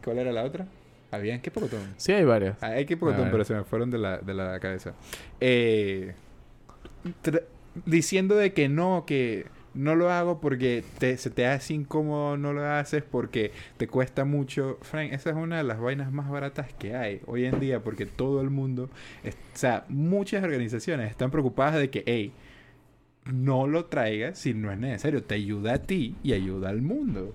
¿Cuál 0.04 0.18
era 0.18 0.32
la 0.32 0.44
otra? 0.44 0.66
¿Habían 1.12 1.40
qué 1.40 1.50
pocotón? 1.50 1.80
Sí, 1.96 2.12
hay 2.12 2.24
varias. 2.24 2.62
Ah, 2.62 2.68
hay 2.68 2.86
que 2.86 2.96
pocotón, 2.96 3.28
pero 3.32 3.44
se 3.44 3.52
me 3.54 3.64
fueron 3.64 3.90
de 3.90 3.98
la, 3.98 4.18
de 4.18 4.32
la 4.32 4.60
cabeza. 4.60 4.94
Eh, 5.40 6.14
diciendo 7.84 8.36
de 8.36 8.52
que 8.52 8.68
no, 8.68 9.04
que 9.06 9.46
no 9.74 9.94
lo 9.94 10.10
hago 10.10 10.40
porque 10.40 10.84
te, 10.98 11.16
se 11.16 11.30
te 11.30 11.46
hace 11.46 11.74
incómodo, 11.74 12.36
no 12.36 12.52
lo 12.52 12.64
haces 12.64 13.02
porque 13.02 13.52
te 13.76 13.86
cuesta 13.86 14.24
mucho. 14.24 14.78
Frank, 14.82 15.12
esa 15.12 15.30
es 15.30 15.36
una 15.36 15.58
de 15.58 15.64
las 15.64 15.80
vainas 15.80 16.12
más 16.12 16.28
baratas 16.28 16.72
que 16.74 16.96
hay 16.96 17.20
hoy 17.26 17.44
en 17.44 17.60
día 17.60 17.82
porque 17.82 18.06
todo 18.06 18.40
el 18.40 18.50
mundo, 18.50 18.90
o 19.24 19.30
sea, 19.54 19.84
muchas 19.88 20.42
organizaciones 20.42 21.10
están 21.10 21.30
preocupadas 21.30 21.76
de 21.76 21.90
que, 21.90 22.02
hey, 22.06 22.32
no 23.32 23.66
lo 23.66 23.86
traigas 23.86 24.38
si 24.38 24.54
no 24.54 24.72
es 24.72 24.78
necesario. 24.78 25.22
Te 25.22 25.36
ayuda 25.36 25.74
a 25.74 25.78
ti 25.78 26.16
y 26.22 26.32
ayuda 26.32 26.70
al 26.70 26.82
mundo. 26.82 27.34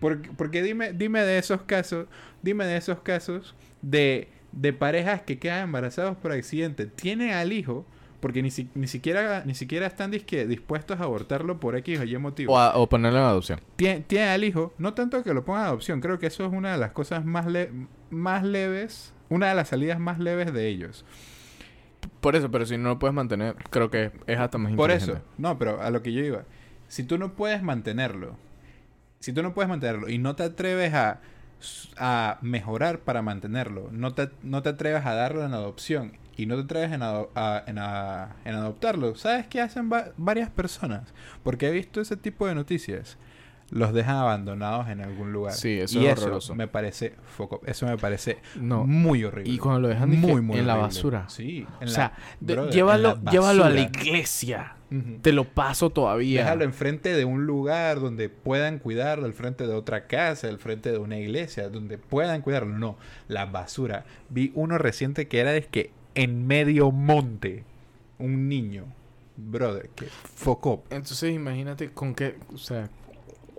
Porque, 0.00 0.30
porque 0.36 0.62
dime, 0.62 0.92
dime 0.92 1.22
de 1.22 1.38
esos 1.38 1.62
casos, 1.62 2.06
dime 2.42 2.66
de 2.66 2.76
esos 2.76 3.00
casos 3.00 3.54
de, 3.80 4.28
de 4.52 4.72
parejas 4.72 5.22
que 5.22 5.38
quedan 5.38 5.64
embarazados 5.64 6.16
por 6.16 6.32
accidente, 6.32 6.86
tienen 6.86 7.30
al 7.30 7.52
hijo, 7.52 7.86
porque 8.24 8.40
ni, 8.40 8.50
si- 8.50 8.70
ni 8.74 8.86
siquiera, 8.86 9.42
ni 9.44 9.54
siquiera 9.54 9.86
están 9.86 10.10
disque, 10.10 10.46
dispuestos 10.46 10.98
a 10.98 11.02
abortarlo 11.02 11.60
por 11.60 11.76
X 11.76 12.00
o 12.00 12.04
Y 12.04 12.16
motivo. 12.16 12.54
O, 12.54 12.58
a- 12.58 12.74
o 12.74 12.88
ponerlo 12.88 13.18
en 13.18 13.24
adopción. 13.26 13.60
Tien- 13.76 14.02
Tienen 14.06 14.30
al 14.30 14.44
hijo, 14.44 14.72
no 14.78 14.94
tanto 14.94 15.22
que 15.22 15.34
lo 15.34 15.44
pongan 15.44 15.64
a 15.64 15.66
adopción, 15.66 16.00
creo 16.00 16.18
que 16.18 16.28
eso 16.28 16.46
es 16.46 16.50
una 16.50 16.72
de 16.72 16.78
las 16.78 16.92
cosas 16.92 17.26
más, 17.26 17.44
le- 17.44 17.70
más 18.08 18.42
leves, 18.42 19.12
una 19.28 19.50
de 19.50 19.54
las 19.54 19.68
salidas 19.68 20.00
más 20.00 20.18
leves 20.20 20.54
de 20.54 20.68
ellos. 20.68 21.04
Por 22.22 22.34
eso, 22.34 22.50
pero 22.50 22.64
si 22.64 22.78
no 22.78 22.88
lo 22.88 22.98
puedes 22.98 23.14
mantener, 23.14 23.56
creo 23.68 23.90
que 23.90 24.10
es 24.26 24.38
hasta 24.38 24.56
más 24.56 24.72
Por 24.72 24.90
inteligente. 24.90 25.20
eso, 25.20 25.30
no, 25.36 25.58
pero 25.58 25.82
a 25.82 25.90
lo 25.90 26.00
que 26.02 26.14
yo 26.14 26.24
iba. 26.24 26.44
Si 26.88 27.02
tú 27.04 27.18
no 27.18 27.34
puedes 27.34 27.62
mantenerlo, 27.62 28.38
si 29.20 29.34
tú 29.34 29.42
no 29.42 29.52
puedes 29.52 29.68
mantenerlo 29.68 30.08
y 30.08 30.16
no 30.16 30.34
te 30.34 30.44
atreves 30.44 30.94
a, 30.94 31.20
a 31.98 32.38
mejorar 32.40 33.00
para 33.00 33.20
mantenerlo, 33.20 33.90
no 33.92 34.14
te, 34.14 34.30
no 34.42 34.62
te 34.62 34.70
atreves 34.70 35.04
a 35.04 35.12
darlo 35.14 35.44
en 35.44 35.52
adopción 35.52 36.23
y 36.36 36.46
no 36.46 36.56
te 36.56 36.62
atreves 36.62 36.92
en, 36.92 37.02
ado- 37.02 37.30
a- 37.34 37.62
en, 37.66 37.78
a- 37.78 38.36
en 38.44 38.54
adoptarlo, 38.54 39.14
¿sabes 39.14 39.46
qué 39.46 39.60
hacen 39.60 39.90
va- 39.92 40.10
varias 40.16 40.50
personas? 40.50 41.12
Porque 41.42 41.68
he 41.68 41.70
visto 41.70 42.00
ese 42.00 42.16
tipo 42.16 42.46
de 42.46 42.54
noticias. 42.54 43.16
Los 43.70 43.94
dejan 43.94 44.16
abandonados 44.16 44.88
en 44.88 45.00
algún 45.00 45.32
lugar. 45.32 45.54
Sí, 45.54 45.80
eso 45.80 45.98
y 45.98 46.06
es 46.06 46.12
eso 46.12 46.26
horroroso. 46.26 46.54
me 46.54 46.68
parece 46.68 47.14
foco, 47.24 47.60
eso 47.64 47.86
me 47.86 47.96
parece 47.96 48.38
No. 48.60 48.84
muy 48.86 49.24
horrible. 49.24 49.50
Y 49.50 49.58
cuando 49.58 49.80
lo 49.80 49.88
dejan 49.88 50.12
en 50.12 50.66
la 50.66 50.76
basura. 50.76 51.28
Sí, 51.30 51.66
en 51.80 51.88
O 51.88 51.90
la- 51.90 51.94
sea, 51.94 52.12
de- 52.40 52.54
brother, 52.54 52.72
llévalo, 52.74 53.18
la 53.24 53.30
llévalo 53.32 53.64
a 53.64 53.70
la 53.70 53.80
iglesia. 53.80 54.76
Te 55.22 55.32
lo 55.32 55.44
paso 55.44 55.90
todavía. 55.90 56.42
Déjalo 56.42 56.62
enfrente 56.64 57.14
de 57.14 57.24
un 57.24 57.46
lugar 57.46 57.98
donde 57.98 58.28
puedan 58.28 58.78
cuidarlo, 58.78 59.24
al 59.24 59.32
frente 59.32 59.66
de 59.66 59.74
otra 59.74 60.06
casa, 60.06 60.46
al 60.46 60.58
frente 60.58 60.92
de 60.92 60.98
una 60.98 61.18
iglesia, 61.18 61.68
donde 61.68 61.98
puedan 61.98 62.42
cuidarlo. 62.42 62.78
No, 62.78 62.96
la 63.26 63.46
basura. 63.46 64.04
Vi 64.28 64.52
uno 64.54 64.78
reciente 64.78 65.26
que 65.26 65.40
era 65.40 65.50
de 65.50 65.64
que 65.64 65.90
en 66.14 66.46
medio 66.46 66.90
monte, 66.90 67.64
un 68.18 68.48
niño, 68.48 68.86
brother, 69.36 69.88
que 69.90 70.06
focó. 70.06 70.84
Entonces 70.90 71.34
imagínate 71.34 71.90
con 71.90 72.14
qué, 72.14 72.36
o 72.52 72.58
sea, 72.58 72.88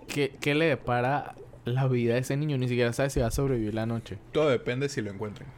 qué, 0.08 0.34
qué 0.40 0.54
le 0.54 0.66
depara 0.66 1.34
la 1.64 1.86
vida 1.88 2.14
a 2.14 2.18
ese 2.18 2.36
niño. 2.36 2.56
Ni 2.58 2.68
siquiera 2.68 2.92
sabe 2.92 3.10
si 3.10 3.20
va 3.20 3.26
a 3.26 3.30
sobrevivir 3.30 3.74
la 3.74 3.86
noche. 3.86 4.18
Todo 4.32 4.48
depende 4.48 4.88
si 4.88 5.00
lo 5.02 5.10
encuentran. 5.10 5.48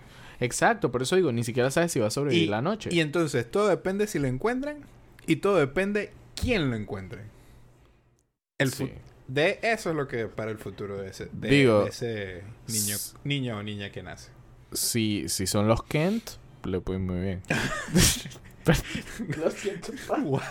Exacto, 0.41 0.91
por 0.93 1.03
eso 1.03 1.17
digo, 1.17 1.33
ni 1.33 1.43
siquiera 1.45 1.71
sabe 1.71 1.89
si 1.89 1.99
va 2.01 2.07
a 2.07 2.11
sobrevivir 2.11 2.49
la 2.49 2.63
noche. 2.63 2.91
y 2.93 3.01
entonces 3.01 3.51
todo 3.51 3.69
depende 3.69 4.07
si 4.07 4.19
lo 4.21 4.29
encuentran 4.29 4.79
y 5.27 5.37
todo 5.37 5.57
depende 5.57 6.13
quién 6.35 6.71
lo 6.71 6.77
encuentre. 6.77 7.23
El 8.59 8.73
Sí. 8.73 8.91
de 9.27 9.59
eso 9.63 9.91
es 9.91 9.97
lo 9.97 10.07
que 10.09 10.27
para 10.27 10.51
el 10.51 10.59
futuro 10.59 10.97
de 10.99 11.09
ese, 11.11 11.29
de- 11.33 11.49
Digo, 11.49 11.83
de 11.85 11.91
ese 11.91 12.43
niño, 12.69 12.97
niño 13.25 13.59
o 13.59 13.63
niña 13.63 13.91
que 13.91 14.03
nace. 14.03 14.31
Si, 14.73 15.29
si 15.29 15.47
son 15.47 15.67
los 15.69 15.83
Kent, 15.83 16.31
le 16.69 16.81
pueden 16.81 17.07
muy 17.07 17.21
bien. 17.21 17.43
lo 19.41 19.51
siento. 19.51 19.93
What? 20.25 20.43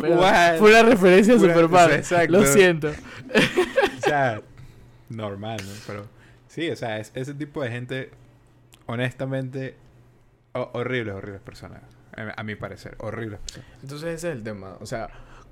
Pero 0.00 0.20
What? 0.20 0.58
Fue 0.58 0.70
una 0.70 0.82
referencia 0.88 1.38
super 1.38 1.68
padre. 1.68 1.96
exacto. 1.96 2.32
Lo 2.32 2.46
siento. 2.46 2.88
o 2.88 4.00
sea, 4.00 4.40
normal, 5.08 5.58
¿no? 5.64 5.72
Pero 5.86 6.06
sí, 6.48 6.70
o 6.70 6.76
sea, 6.76 6.98
es- 6.98 7.10
ese 7.14 7.34
tipo 7.34 7.62
de 7.62 7.70
gente, 7.70 8.10
honestamente, 8.86 9.74
ho- 10.52 10.70
horribles, 10.74 11.14
horribles 11.14 11.42
personas. 11.42 11.82
A, 12.14 12.40
a 12.40 12.44
mi 12.44 12.54
parecer, 12.54 12.94
horribles 12.98 13.40
personas. 13.40 13.66
Entonces 13.82 14.08
ese 14.14 14.28
es 14.30 14.36
el 14.36 14.42
tema. 14.44 14.76
O 14.80 14.86
sea, 14.86 15.08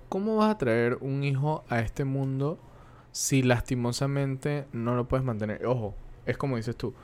¿cómo 0.09 0.37
vas 0.37 0.51
a 0.55 0.59
traer 0.59 0.99
un 1.01 1.25
hijo 1.25 1.65
a 1.69 1.81
este 1.81 2.05
mundo 2.05 2.61
si 3.13 3.43
lastimosamente 3.43 4.67
no 4.73 4.95
lo 4.95 5.09
puedes 5.09 5.25
mantener? 5.25 5.67
Ojo, 5.67 5.97
es 6.27 6.37
como 6.37 6.57
dices 6.57 6.77
tú. 6.77 6.95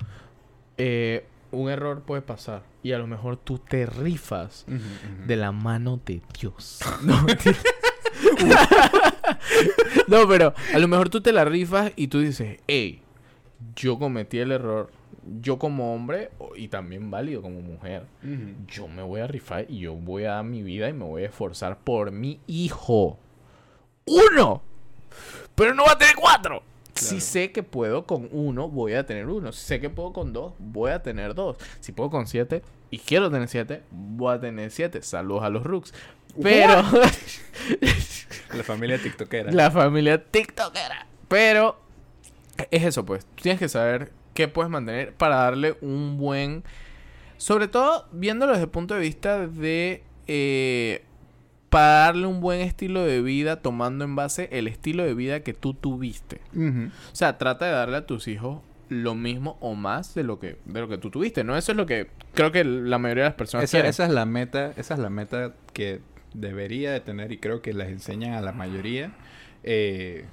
eh, 0.78 1.26
un 1.57 1.70
error 1.70 2.02
puede 2.02 2.22
pasar 2.22 2.62
y 2.82 2.92
a 2.92 2.98
lo 2.98 3.07
mejor 3.07 3.36
tú 3.36 3.59
te 3.59 3.86
rifas 3.86 4.66
de 5.26 5.36
la 5.36 5.52
mano 5.52 6.00
de 6.04 6.22
Dios. 6.38 6.80
No, 10.09 10.28
pero 10.28 10.54
a 10.72 10.78
lo 10.78 10.88
mejor 10.88 11.09
tú 11.09 11.20
te 11.20 11.32
la 11.32 11.44
rifas 11.44 11.92
y 11.96 12.09
tú 12.09 12.20
dices, 12.20 12.61
hey, 12.68 13.02
yo 13.74 13.98
cometí 13.98 14.38
el 14.38 14.52
error. 14.52 14.90
Yo 15.40 15.59
como 15.59 15.92
hombre, 15.92 16.30
y 16.54 16.68
también 16.68 17.11
válido 17.11 17.42
como 17.42 17.61
mujer, 17.61 18.07
yo 18.68 18.86
me 18.86 19.02
voy 19.02 19.20
a 19.20 19.26
rifar 19.26 19.66
y 19.68 19.80
yo 19.80 19.94
voy 19.94 20.22
a 20.24 20.34
dar 20.34 20.44
mi 20.44 20.62
vida 20.62 20.88
y 20.88 20.92
me 20.92 21.04
voy 21.04 21.24
a 21.24 21.26
esforzar 21.26 21.78
por 21.78 22.12
mi 22.12 22.38
hijo. 22.46 23.18
¡Uno! 24.04 24.62
Pero 25.57 25.74
no 25.74 25.84
va 25.84 25.92
a 25.92 25.98
tener 25.98 26.14
cuatro. 26.14 26.62
Si 26.97 27.20
sé 27.20 27.53
que 27.53 27.62
puedo 27.62 28.07
con 28.07 28.28
uno, 28.32 28.68
voy 28.68 28.94
a 28.94 29.05
tener 29.07 29.26
uno. 29.26 29.53
Si 29.53 29.64
sé 29.66 29.80
que 29.80 29.90
puedo 29.90 30.12
con 30.12 30.32
dos, 30.32 30.55
voy 30.59 30.90
a 30.90 31.03
tener 31.03 31.34
dos. 31.34 31.57
Si 31.80 31.92
puedo 31.92 32.11
con 32.11 32.26
siete 32.26 32.62
y 32.90 32.99
quiero 32.99 33.30
tener 33.30 33.49
siete, 33.49 33.82
voy 33.90 34.34
a 34.34 34.40
tener 34.40 34.70
siete. 34.70 35.03
Saludos 35.03 35.44
a 35.44 35.51
los 35.51 35.64
Rooks. 35.64 35.92
Pero 36.42 36.82
La 38.55 38.62
familia 38.62 38.99
tiktokera. 39.01 39.53
la 39.53 39.70
familia 39.70 40.22
TikTokera. 40.24 41.07
Pero 41.28 41.78
es 42.70 42.84
eso, 42.84 43.05
pues. 43.05 43.26
Tienes 43.40 43.59
que 43.59 43.68
saber 43.68 44.12
qué 44.34 44.49
puedes 44.49 44.70
mantener 44.70 45.14
para 45.14 45.36
darle 45.36 45.76
un 45.80 46.16
buen. 46.18 46.64
Sobre 47.36 47.68
todo 47.68 48.07
viéndolo 48.12 48.53
desde 48.53 48.64
el 48.64 48.70
punto 48.70 48.94
de 48.94 49.01
vista 49.01 49.47
de. 49.47 50.03
eh, 50.26 51.05
para 51.76 51.88
darle 52.06 52.26
un 52.26 52.40
buen 52.40 52.62
estilo 52.62 53.04
de 53.04 53.20
vida, 53.20 53.60
tomando 53.60 54.06
en 54.06 54.16
base 54.16 54.48
el 54.50 54.66
estilo 54.66 55.04
de 55.04 55.12
vida 55.12 55.40
que 55.40 55.52
tú 55.52 55.74
tuviste. 55.74 56.40
O 56.56 57.14
sea, 57.14 57.36
trata 57.36 57.66
de 57.66 57.72
darle 57.72 57.98
a 57.98 58.06
tus 58.06 58.28
hijos 58.28 58.62
lo 58.88 59.14
mismo 59.14 59.58
o 59.60 59.74
más 59.74 60.14
de 60.14 60.22
lo 60.22 60.38
que 60.38 60.56
de 60.64 60.80
lo 60.80 60.88
que 60.88 60.96
tú 60.96 61.10
tuviste, 61.10 61.44
¿no? 61.44 61.54
Eso 61.54 61.72
es 61.72 61.76
lo 61.76 61.84
que 61.84 62.08
creo 62.32 62.50
que 62.50 62.64
la 62.64 62.96
mayoría 62.96 63.24
de 63.24 63.28
las 63.28 63.36
personas 63.36 63.64
Esa, 63.64 63.76
quieren. 63.76 63.90
esa 63.90 64.06
es 64.06 64.10
la 64.10 64.24
meta, 64.24 64.72
esa 64.78 64.94
es 64.94 65.00
la 65.00 65.10
meta 65.10 65.52
que 65.74 66.00
debería 66.32 66.92
de 66.92 67.00
tener 67.00 67.30
y 67.30 67.36
creo 67.36 67.60
que 67.60 67.74
les 67.74 67.88
enseñan 67.88 68.32
a 68.32 68.40
la 68.40 68.52
mayoría 68.52 69.12
eh, 69.62 70.24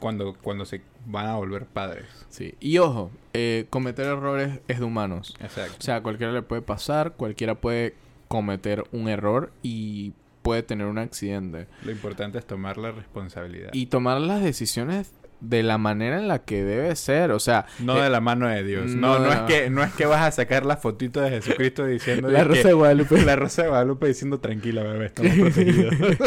cuando, 0.00 0.34
cuando 0.42 0.64
se 0.64 0.82
van 1.06 1.26
a 1.26 1.36
volver 1.36 1.66
padres. 1.66 2.06
Sí. 2.30 2.56
Y 2.58 2.78
ojo, 2.78 3.12
eh, 3.32 3.66
cometer 3.70 4.06
errores 4.06 4.58
es 4.66 4.80
de 4.80 4.84
humanos. 4.84 5.36
Exacto. 5.40 5.76
O 5.78 5.82
sea, 5.82 6.02
cualquiera 6.02 6.32
le 6.32 6.42
puede 6.42 6.62
pasar, 6.62 7.12
cualquiera 7.12 7.54
puede 7.54 7.94
cometer 8.26 8.82
un 8.90 9.08
error 9.08 9.52
y 9.62 10.14
puede 10.42 10.62
tener 10.62 10.86
un 10.86 10.98
accidente. 10.98 11.66
Lo 11.84 11.90
importante 11.90 12.38
es 12.38 12.46
tomar 12.46 12.78
la 12.78 12.92
responsabilidad. 12.92 13.70
Y 13.72 13.86
tomar 13.86 14.20
las 14.20 14.42
decisiones 14.42 15.12
de 15.40 15.62
la 15.62 15.78
manera 15.78 16.18
en 16.18 16.28
la 16.28 16.40
que 16.40 16.62
debe 16.64 16.94
ser. 16.96 17.30
O 17.30 17.40
sea, 17.40 17.64
no 17.78 17.98
eh, 17.98 18.02
de 18.02 18.10
la 18.10 18.20
mano 18.20 18.46
de 18.46 18.62
Dios. 18.62 18.90
no 18.90 19.18
No, 19.18 19.26
no, 19.26 19.32
es 19.32 19.40
que, 19.42 19.70
no 19.70 19.82
es 19.82 19.92
que 19.94 20.04
vas 20.06 20.20
a 20.22 20.30
sacar 20.30 20.66
la 20.66 20.76
fotito 20.76 21.20
de 21.22 21.30
Jesucristo 21.30 21.86
diciendo 21.86 22.28
la 22.28 22.44
Rosa 22.44 22.62
que- 22.62 22.68
de 22.68 22.74
Guadalupe. 22.74 23.22
la 23.24 23.36
Rosa 23.36 23.62
de 23.62 23.68
Guadalupe 23.68 24.06
diciendo 24.08 24.38
tranquila 24.40 24.82
bebé, 24.82 25.06
estamos 25.06 25.32
protegidos. 25.32 25.94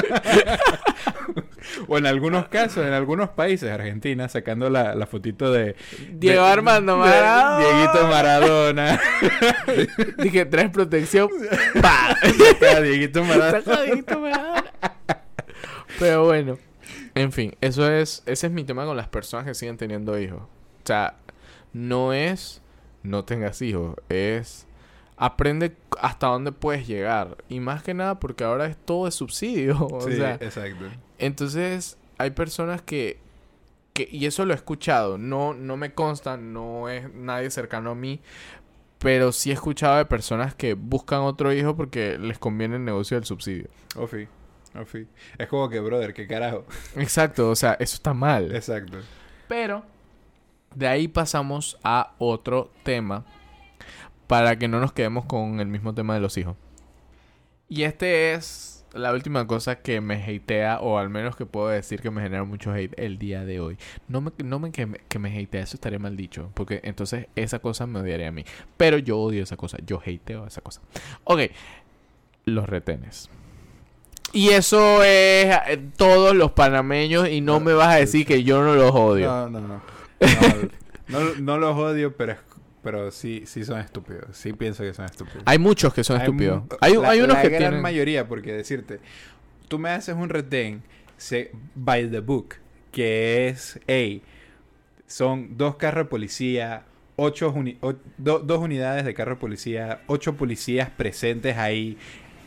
o 1.88 1.98
en 1.98 2.06
algunos 2.06 2.48
casos, 2.48 2.86
en 2.86 2.94
algunos 2.94 3.30
países, 3.30 3.72
Argentina, 3.72 4.28
sacando 4.30 4.70
la, 4.70 4.96
la 4.96 5.06
fotito 5.08 5.52
de 5.52 5.76
Diego 6.12 6.44
de- 6.44 6.50
Armando 6.52 6.94
de- 6.94 7.00
Maradona. 7.00 7.60
Dieguito 7.68 8.08
Maradona. 8.08 9.02
Dije, 10.18 10.46
¿traes 10.46 10.70
protección? 10.70 11.30
¡Pa! 11.82 12.16
Está 12.24 12.82
Dieguito 12.82 13.24
Maradona. 13.24 13.62
Saca 13.62 13.78
a 13.80 13.82
Dieguito 13.84 14.20
Maradona. 14.20 14.64
Pero 16.00 16.26
bueno, 16.26 16.58
en 17.16 17.32
fin, 17.32 17.56
eso 17.62 17.90
es, 17.92 18.24
ese 18.26 18.48
es 18.48 18.54
mi 18.54 18.64
tema 18.64 18.86
con 18.86 18.98
las 18.98 19.08
personas 19.08 19.46
que 19.46 19.54
siguen 19.54 19.78
teniendo 19.78 20.18
hijos. 20.20 20.42
O 20.42 20.86
sea, 20.86 21.16
no 21.72 22.14
es 22.14 22.62
no 23.04 23.26
tengas 23.26 23.62
hijos, 23.62 23.96
es 24.10 24.66
aprende 25.26 25.74
hasta 26.02 26.28
dónde 26.28 26.52
puedes 26.52 26.86
llegar. 26.86 27.38
Y 27.48 27.62
más 27.62 27.82
que 27.82 27.94
nada 27.94 28.20
porque 28.20 28.44
ahora 28.44 28.66
es 28.66 28.76
todo 28.76 29.06
de 29.06 29.12
subsidio. 29.12 29.88
O 29.92 30.02
Sí, 30.02 30.18
sea, 30.18 30.34
exacto. 30.36 30.84
entonces 31.18 31.98
hay 32.18 32.32
personas 32.32 32.82
que, 32.82 33.20
que... 33.94 34.06
Y 34.12 34.26
eso 34.26 34.46
lo 34.46 34.52
he 34.52 34.56
escuchado. 34.58 35.18
No, 35.18 35.54
no 35.54 35.78
me 35.78 35.94
consta, 35.94 36.36
no 36.36 36.90
es 36.90 37.14
nadie 37.14 37.50
cercano 37.52 37.92
a 37.92 37.96
mí. 37.96 38.20
Pero 39.00 39.32
sí 39.32 39.50
he 39.50 39.54
escuchado 39.54 39.96
de 39.96 40.06
personas 40.06 40.56
que 40.56 40.74
buscan 40.74 41.22
otro 41.22 41.54
hijo 41.54 41.74
porque 41.74 42.18
les 42.18 42.38
conviene 42.38 42.76
el 42.76 42.84
negocio 42.84 43.16
del 43.16 43.24
subsidio. 43.26 43.70
Ofi. 43.96 44.28
Ofi. 44.78 45.08
Es 45.38 45.48
como 45.48 45.70
que, 45.70 45.80
brother, 45.80 46.14
qué 46.14 46.28
carajo. 46.28 46.66
Exacto, 46.98 47.50
o 47.50 47.56
sea, 47.56 47.74
eso 47.80 47.96
está 47.96 48.14
mal. 48.14 48.54
Exacto. 48.54 48.98
Pero 49.48 49.84
de 50.76 50.88
ahí 50.88 51.08
pasamos 51.08 51.78
a 51.82 52.14
otro 52.18 52.72
tema 52.84 53.24
para 54.28 54.58
que 54.58 54.68
no 54.68 54.80
nos 54.80 54.94
quedemos 54.94 55.26
con 55.26 55.60
el 55.60 55.68
mismo 55.68 55.94
tema 55.94 56.14
de 56.16 56.20
los 56.22 56.38
hijos. 56.38 56.56
Y 57.70 57.84
este 57.84 58.34
es 58.34 58.86
la 58.94 59.12
última 59.14 59.48
cosa 59.48 59.78
que 59.80 60.02
me 60.02 60.16
hatea, 60.24 60.80
o 60.80 61.00
al 61.00 61.10
menos 61.10 61.36
que 61.36 61.46
puedo 61.48 61.70
decir 61.70 62.00
que 62.02 62.12
me 62.12 62.22
genera 62.22 62.44
mucho 62.44 62.72
hate 62.72 62.94
el 62.98 63.18
día 63.18 63.44
de 63.44 63.60
hoy. 63.60 63.78
No 64.08 64.22
me, 64.22 64.32
no 64.44 64.60
me 64.60 64.72
que, 64.72 64.86
me 64.86 65.00
que 65.08 65.18
me 65.18 65.30
hatea, 65.42 65.64
eso 65.64 65.76
estaría 65.78 65.98
mal 65.98 66.16
dicho, 66.16 66.52
porque 66.54 66.80
entonces 66.84 67.28
esa 67.36 67.60
cosa 67.60 67.88
me 67.88 68.00
odiaría 68.02 68.28
a 68.28 68.32
mí. 68.32 68.46
Pero 68.78 68.98
yo 69.00 69.18
odio 69.20 69.42
esa 69.44 69.58
cosa, 69.58 69.78
yo 69.86 70.00
hateo 70.06 70.46
esa 70.46 70.62
cosa. 70.62 70.82
Ok, 71.24 71.42
los 72.46 72.70
retenes. 72.70 73.30
Y 74.32 74.50
eso 74.50 75.04
es 75.04 75.56
eh, 75.68 75.90
todos 75.96 76.36
los 76.36 76.52
panameños 76.52 77.30
y 77.30 77.42
no 77.42 77.54
No, 77.54 77.60
me 77.66 77.74
vas 77.74 77.90
a 77.90 77.98
decir 77.98 78.26
que 78.26 78.44
yo 78.44 78.64
no 78.64 78.76
los 78.76 78.92
odio. 78.94 79.28
No, 79.28 79.50
no, 79.50 79.60
no. 79.62 79.82
No, 81.10 81.20
no, 81.20 81.36
no 81.40 81.58
los 81.58 81.78
odio, 81.78 82.16
pero, 82.16 82.34
es- 82.34 82.40
pero 82.84 83.10
sí, 83.12 83.44
sí 83.46 83.64
son 83.64 83.80
estúpidos. 83.80 84.36
Sí 84.36 84.54
pienso 84.54 84.84
que 84.84 84.94
son 84.94 85.06
estúpidos. 85.06 85.42
Hay 85.46 85.58
muchos 85.58 85.94
que 85.94 86.04
son 86.04 86.18
Hay 86.18 86.24
estúpidos. 86.28 86.64
Hay, 86.82 86.96
la- 86.96 87.10
hay 87.10 87.20
unos 87.22 87.36
la 87.38 87.42
que 87.42 87.50
gran 87.50 87.60
tienen... 87.60 87.82
mayoría, 87.82 88.28
porque 88.28 88.52
decirte, 88.54 89.00
tú 89.68 89.80
me 89.80 89.90
haces 89.90 90.16
un 90.16 90.30
retén 90.30 90.84
se, 91.18 91.52
by 91.76 92.10
the 92.12 92.20
book, 92.20 92.56
que 92.92 93.48
es, 93.48 93.80
hey, 93.88 94.22
son 95.08 95.58
dos 95.58 95.76
carros 95.78 96.06
de 96.06 96.10
policía, 96.10 96.84
ocho 97.16 97.52
uni- 97.52 97.78
o- 97.82 97.94
do- 98.18 98.40
dos 98.40 98.60
unidades 98.60 99.06
de 99.06 99.14
carro 99.14 99.36
de 99.36 99.42
policía, 99.42 100.02
ocho 100.08 100.36
policías 100.36 100.90
presentes 100.90 101.58
ahí 101.58 101.98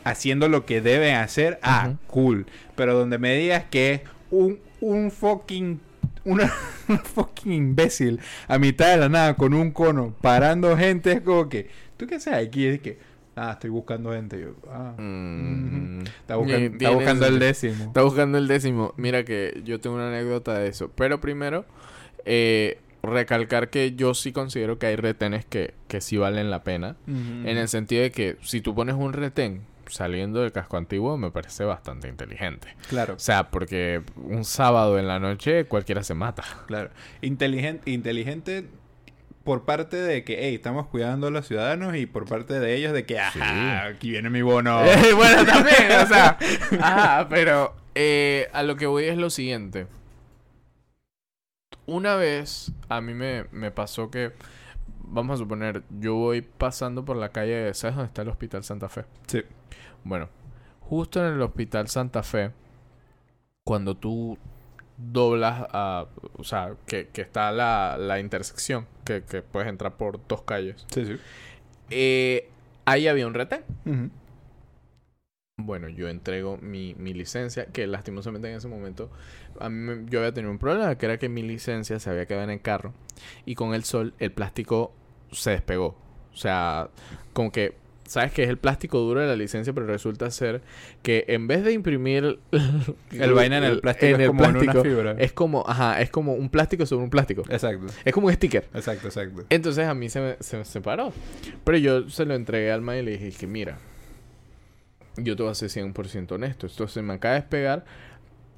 haciendo 0.03 0.47
lo 0.49 0.65
que 0.65 0.81
deben 0.81 1.15
hacer. 1.15 1.59
Ah, 1.61 1.87
Ujú. 1.89 1.97
cool. 2.07 2.45
Pero 2.75 2.93
donde 2.97 3.17
me 3.17 3.35
digas 3.35 3.65
que 3.69 3.93
es 3.93 4.01
un, 4.31 4.59
un 4.81 5.11
fucking 5.11 5.79
una, 6.27 6.51
un 6.89 6.99
fucking 6.99 7.51
imbécil 7.53 8.19
a 8.47 8.57
mitad 8.59 8.91
de 8.91 8.97
la 8.97 9.09
nada 9.09 9.35
con 9.35 9.53
un 9.53 9.71
cono 9.71 10.13
parando 10.21 10.75
gente 10.77 11.11
es 11.13 11.21
como 11.21 11.49
que 11.49 11.69
¿tú 11.97 12.05
qué 12.07 12.15
haces 12.15 12.33
aquí? 12.33 12.65
es 12.67 12.79
que 12.81 12.99
ah 13.35 13.51
estoy 13.53 13.69
buscando 13.69 14.11
gente 14.13 14.39
yo 14.39 14.55
ah 14.71 14.93
Mm, 14.97 16.01
está, 16.05 16.35
buscan- 16.37 16.77
buscando 16.95 17.25
el 17.27 17.39
décimo 17.39 17.85
Está 17.85 18.01
buscando 18.03 18.37
el 18.37 18.47
décimo. 18.47 18.93
Mira 18.97 19.23
que 19.23 19.61
yo 19.65 19.79
tengo 19.79 19.95
una 19.95 20.07
anécdota 20.09 20.57
de 20.57 20.67
eso. 20.69 20.91
Pero 20.95 21.19
primero, 21.21 21.65
eh, 22.25 22.79
recalcar 23.03 23.69
que 23.69 23.93
yo 23.95 24.13
sí 24.13 24.31
considero 24.31 24.79
que 24.79 24.87
hay 24.87 24.95
retenes 24.95 25.45
que, 25.45 25.73
que 25.87 26.01
sí 26.01 26.17
valen 26.17 26.49
la 26.49 26.63
pena. 26.63 26.95
En 27.07 27.47
el 27.57 27.67
sentido 27.67 28.01
de 28.01 28.11
que 28.11 28.37
si 28.41 28.59
tú 28.61 28.73
pones 28.75 28.95
un 28.95 29.13
retén 29.13 29.61
saliendo 29.89 30.41
del 30.41 30.51
casco 30.51 30.77
antiguo, 30.77 31.17
me 31.17 31.31
parece 31.31 31.63
bastante 31.63 32.07
inteligente. 32.07 32.75
claro 32.89 33.15
O 33.15 33.19
sea, 33.19 33.49
porque 33.49 34.01
un 34.15 34.45
sábado 34.45 34.97
en 34.99 35.07
la 35.07 35.19
noche 35.19 35.65
cualquiera 35.65 36.03
se 36.03 36.13
mata. 36.13 36.43
claro 36.67 36.89
inteligente 37.21 37.89
inteligente 37.91 38.65
por 39.43 39.63
parte 39.63 39.95
de 39.97 40.23
que 40.25 40.37
hey, 40.41 40.55
estamos 40.55 40.87
cuidando 40.87 41.27
a 41.27 41.31
los 41.31 41.47
ciudadanos 41.47 41.95
y 41.95 42.05
por 42.05 42.25
parte 42.25 42.59
de 42.59 42.75
ellos 42.75 42.91
de 42.91 43.05
que 43.05 43.17
ajá, 43.19 43.31
Sí. 43.31 43.95
aquí 43.95 44.09
viene 44.11 44.29
mi 44.29 44.41
bono 44.41 44.81
Eh, 44.85 45.13
bueno, 45.13 45.45
también, 45.45 45.91
o 46.03 46.05
sea. 46.07 46.37
Ajá, 46.81 47.27
pero 47.29 47.73
eh, 47.95 48.49
a 48.51 48.63
lo 48.63 48.75
que 48.75 48.85
voy 48.87 49.05
es 49.05 49.17
lo 49.17 49.29
siguiente. 49.29 49.87
Una 51.85 52.15
vez 52.15 52.73
a 52.89 52.99
mí 52.99 53.13
me, 53.13 53.45
me 53.51 53.71
pasó 53.71 54.11
que, 54.11 54.33
vamos 55.09 55.35
a 55.35 55.37
suponer, 55.37 55.83
yo 55.99 56.15
voy 56.15 56.41
pasando 56.41 57.03
por 57.05 57.17
la 57.17 57.29
calle, 57.29 57.73
¿sabes 57.73 57.95
dónde 57.95 58.07
está 58.07 58.21
el 58.21 58.29
Hospital 58.29 58.63
Santa 58.63 58.89
Fe? 58.89 59.05
sí 59.27 59.43
Bueno, 60.03 60.29
justo 60.81 61.25
en 61.25 61.33
el 61.33 61.41
Hospital 61.41 61.87
Santa 61.87 62.23
Fe, 62.23 62.51
cuando 63.63 63.95
tú 63.95 64.37
doblas 64.97 65.67
a, 65.71 66.05
o 66.37 66.43
sea, 66.43 66.75
que, 66.85 67.07
que 67.09 67.21
está 67.21 67.51
la, 67.51 67.97
la 67.99 68.19
intersección, 68.19 68.87
que, 69.05 69.23
que 69.23 69.41
puedes 69.41 69.69
entrar 69.69 69.95
por 69.95 70.25
dos 70.27 70.41
calles, 70.43 70.85
sí 70.89 71.05
sí 71.05 71.17
eh, 71.89 72.49
ahí 72.85 73.07
había 73.07 73.27
un 73.27 73.33
retén. 73.33 73.63
Ujú. 73.85 74.09
Bueno, 75.59 75.89
yo 75.89 76.07
entrego 76.07 76.59
mi, 76.61 76.93
mi 76.99 77.15
licencia, 77.15 77.65
que 77.65 77.87
lastimosamente 77.87 78.47
en 78.47 78.57
ese 78.57 78.67
momento 78.67 79.09
a 79.59 79.69
mí 79.69 79.75
me- 79.75 80.05
yo 80.07 80.19
había 80.19 80.31
tenido 80.31 80.51
un 80.51 80.59
problema, 80.59 80.95
que 80.99 81.07
era 81.07 81.17
que 81.17 81.29
mi 81.29 81.41
licencia 81.41 81.99
se 81.99 82.11
había 82.11 82.27
quedado 82.27 82.43
en 82.43 82.51
el 82.51 82.61
carro 82.61 82.93
y 83.43 83.55
con 83.55 83.73
el 83.73 83.83
sol 83.83 84.13
el 84.19 84.31
plástico 84.31 84.93
se 85.31 85.49
despegó. 85.49 85.97
O 86.31 86.37
sea, 86.37 86.89
como 87.33 87.51
que, 87.51 87.73
¿sabes 88.05 88.31
que 88.33 88.43
es 88.43 88.49
el 88.49 88.57
plástico 88.59 88.99
duro 88.99 89.19
de 89.19 89.25
la 89.25 89.35
licencia? 89.35 89.73
Pero 89.73 89.87
resulta 89.87 90.29
ser 90.29 90.61
que 91.01 91.25
en 91.27 91.47
vez 91.47 91.63
de 91.63 91.71
imprimir 91.73 92.37
el 93.11 93.33
vaina 93.33 93.57
en 93.57 93.63
el 93.63 93.79
plástico 93.79 94.15
es 94.15 94.27
como 94.27 94.43
en 94.45 94.57
una 94.57 94.73
fibra 94.83 95.15
es 95.17 95.33
como, 95.33 95.63
ajá, 95.67 95.99
es 96.01 96.11
como 96.11 96.35
un 96.35 96.49
plástico 96.51 96.85
sobre 96.85 97.03
un 97.03 97.09
plástico. 97.09 97.41
exacto 97.49 97.87
Es 98.05 98.13
como 98.13 98.27
un 98.27 98.33
sticker. 98.33 98.67
exacto 98.75 99.07
exacto 99.07 99.43
Entonces 99.49 99.87
a 99.87 99.95
mí 99.95 100.07
se 100.07 100.21
me, 100.21 100.35
se 100.39 100.55
me 100.59 100.65
separó. 100.65 101.11
Pero 101.63 101.79
yo 101.79 102.07
se 102.11 102.25
lo 102.25 102.35
entregué 102.35 102.71
al 102.71 102.81
man 102.83 102.97
y 102.97 103.01
le 103.01 103.17
dije 103.17 103.31
que 103.31 103.47
mira, 103.47 103.79
yo 105.17 105.35
te 105.35 105.43
voy 105.43 105.51
a 105.51 105.55
ser 105.55 105.69
100% 105.69 106.31
honesto. 106.31 106.67
Esto 106.67 106.87
se 106.87 107.01
me 107.01 107.13
acaba 107.13 107.35
de 107.35 107.41
despegar, 107.41 107.85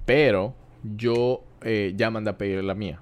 pero 0.05 0.55
yo 0.84 1.43
eh, 1.62 1.93
ya 1.95 2.10
mandé 2.12 2.32
a 2.32 2.38
pedir 2.38 2.64
la 2.64 2.76
mía. 2.76 3.01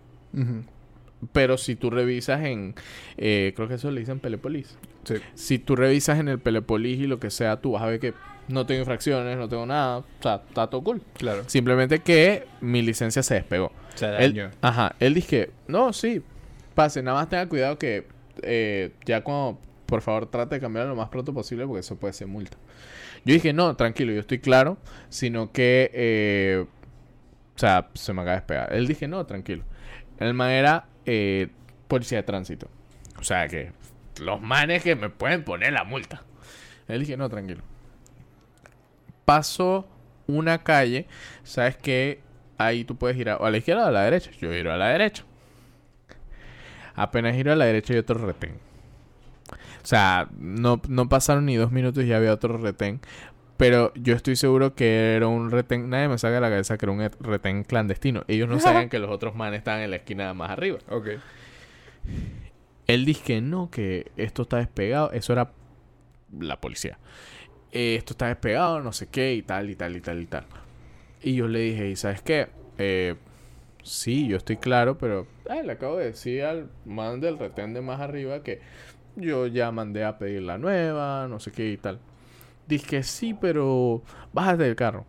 Pero 1.33 1.57
si 1.57 1.75
tú 1.75 1.89
revisas 1.89 2.43
en, 2.43 2.75
eh, 3.17 3.53
creo 3.55 3.67
que 3.67 3.75
eso 3.75 3.89
le 3.89 4.01
dicen 4.01 4.19
Pelepolis. 4.19 4.77
sí 5.03 5.15
Si 5.33 5.59
tú 5.59 5.75
revisas 5.75 6.19
en 6.19 6.27
el 6.27 6.39
Pelepolis 6.39 6.99
y 6.99 7.07
lo 7.07 7.19
que 7.19 7.31
sea, 7.31 7.57
tú 7.57 7.71
vas 7.71 7.83
a 7.83 7.87
ver 7.87 7.99
que 7.99 8.13
no 8.47 8.65
tengo 8.65 8.79
infracciones, 8.79 9.37
no 9.37 9.49
tengo 9.49 9.65
nada. 9.65 9.97
O 9.97 10.05
sea, 10.21 10.43
está 10.47 10.69
todo 10.69 10.83
cool. 10.83 11.01
claro 11.13 11.43
Simplemente 11.47 11.99
que 11.99 12.45
mi 12.61 12.81
licencia 12.81 13.23
se 13.23 13.35
despegó. 13.35 13.71
se 13.95 14.15
Él, 14.23 14.51
ajá, 14.61 14.95
él 14.99 15.15
dice 15.15 15.27
que, 15.27 15.51
no, 15.67 15.91
sí, 15.91 16.21
pase, 16.75 17.01
nada 17.01 17.17
más 17.17 17.29
tenga 17.29 17.47
cuidado 17.49 17.77
que 17.79 18.05
eh, 18.43 18.91
ya 19.05 19.23
cuando, 19.23 19.59
por 19.87 20.01
favor, 20.01 20.27
trate 20.27 20.55
de 20.55 20.61
cambiarlo 20.61 20.91
lo 20.91 20.95
más 20.95 21.09
pronto 21.09 21.33
posible 21.33 21.65
porque 21.65 21.79
eso 21.79 21.95
puede 21.95 22.13
ser 22.13 22.27
multa. 22.27 22.57
Yo 23.27 23.33
dije, 23.33 23.51
no, 23.51 23.75
tranquilo, 23.75 24.13
yo 24.13 24.21
estoy 24.21 24.39
claro, 24.39 24.77
sino 25.09 25.51
que, 25.51 25.91
eh, 25.93 26.65
o 27.55 27.59
sea, 27.59 27.89
se 27.93 28.13
me 28.13 28.21
acaba 28.21 28.35
de 28.35 28.39
despegar. 28.39 28.73
Él 28.73 28.87
dije, 28.87 29.05
no, 29.09 29.25
tranquilo. 29.25 29.65
El 30.17 30.33
man 30.33 30.51
era 30.51 30.85
eh, 31.05 31.49
policía 31.89 32.19
de 32.19 32.23
tránsito. 32.23 32.69
O 33.19 33.25
sea, 33.25 33.49
que 33.49 33.73
los 34.21 34.41
manes 34.41 34.81
que 34.81 34.95
me 34.95 35.09
pueden 35.09 35.43
poner 35.43 35.73
la 35.73 35.83
multa. 35.83 36.23
Él 36.87 37.01
dije, 37.01 37.17
no, 37.17 37.27
tranquilo. 37.27 37.63
Paso 39.25 39.89
una 40.27 40.63
calle, 40.63 41.05
¿sabes 41.43 41.75
qué? 41.75 42.21
Ahí 42.57 42.85
tú 42.85 42.95
puedes 42.95 43.17
ir 43.17 43.29
a, 43.29 43.35
o 43.35 43.45
a 43.45 43.51
la 43.51 43.57
izquierda 43.57 43.83
o 43.83 43.87
a 43.87 43.91
la 43.91 44.03
derecha. 44.03 44.31
Yo 44.39 44.53
giro 44.53 44.71
a 44.71 44.77
la 44.77 44.87
derecha. 44.87 45.25
Apenas 46.95 47.35
giro 47.35 47.51
a 47.51 47.57
la 47.57 47.65
derecha 47.65 47.93
y 47.93 47.97
otro 47.97 48.25
retén. 48.25 48.66
O 49.51 49.85
sea, 49.87 50.27
no, 50.37 50.81
no 50.87 51.09
pasaron 51.09 51.45
ni 51.45 51.55
dos 51.55 51.71
minutos 51.71 52.03
y 52.03 52.07
ya 52.07 52.17
había 52.17 52.33
otro 52.33 52.57
retén. 52.57 52.99
Pero 53.57 53.91
yo 53.95 54.15
estoy 54.15 54.35
seguro 54.35 54.75
que 54.75 55.15
era 55.15 55.27
un 55.27 55.49
retén. 55.49 55.89
Nadie 55.89 56.07
me 56.09 56.17
saca 56.19 56.35
de 56.35 56.41
la 56.41 56.49
cabeza 56.49 56.77
que 56.77 56.85
era 56.85 56.91
un 56.91 57.01
et- 57.01 57.15
retén 57.19 57.63
clandestino. 57.63 58.23
Ellos 58.27 58.47
no 58.47 58.59
sabían 58.61 58.89
que 58.89 58.99
los 58.99 59.09
otros 59.09 59.35
manes 59.35 59.59
estaban 59.59 59.81
en 59.81 59.89
la 59.91 59.95
esquina 59.97 60.33
más 60.33 60.51
arriba. 60.51 60.77
ok 60.89 61.07
Él 62.87 63.05
dice 63.05 63.23
que 63.23 63.41
no, 63.41 63.69
que 63.69 64.11
esto 64.17 64.43
está 64.43 64.57
despegado. 64.57 65.11
Eso 65.11 65.33
era 65.33 65.51
la 66.39 66.59
policía. 66.61 66.97
Eh, 67.71 67.95
esto 67.95 68.13
está 68.13 68.27
despegado, 68.27 68.81
no 68.81 68.93
sé 68.93 69.07
qué, 69.07 69.33
y 69.33 69.41
tal, 69.41 69.69
y 69.69 69.75
tal, 69.75 69.95
y 69.95 70.01
tal, 70.01 70.21
y 70.21 70.25
tal. 70.25 70.45
Y 71.21 71.35
yo 71.35 71.47
le 71.47 71.59
dije, 71.59 71.89
¿y 71.89 71.95
sabes 71.95 72.21
qué? 72.21 72.47
Eh, 72.77 73.15
sí, 73.83 74.27
yo 74.27 74.37
estoy 74.37 74.57
claro, 74.57 74.97
pero 74.97 75.27
eh, 75.49 75.63
le 75.63 75.71
acabo 75.73 75.97
de 75.97 76.05
decir 76.05 76.43
al 76.43 76.69
man 76.85 77.19
del 77.19 77.37
retén 77.39 77.73
de 77.73 77.81
más 77.81 77.99
arriba 77.99 78.43
que 78.43 78.61
yo 79.17 79.47
ya 79.47 79.71
mandé 79.71 80.03
a 80.05 80.17
pedir 80.17 80.43
la 80.43 80.57
nueva, 80.57 81.27
no 81.27 81.39
sé 81.39 81.51
qué 81.51 81.69
y 81.71 81.77
tal. 81.77 81.99
Que 82.87 83.03
sí, 83.03 83.33
pero 83.33 84.01
bájate 84.33 84.63
del 84.63 84.75
carro. 84.75 85.05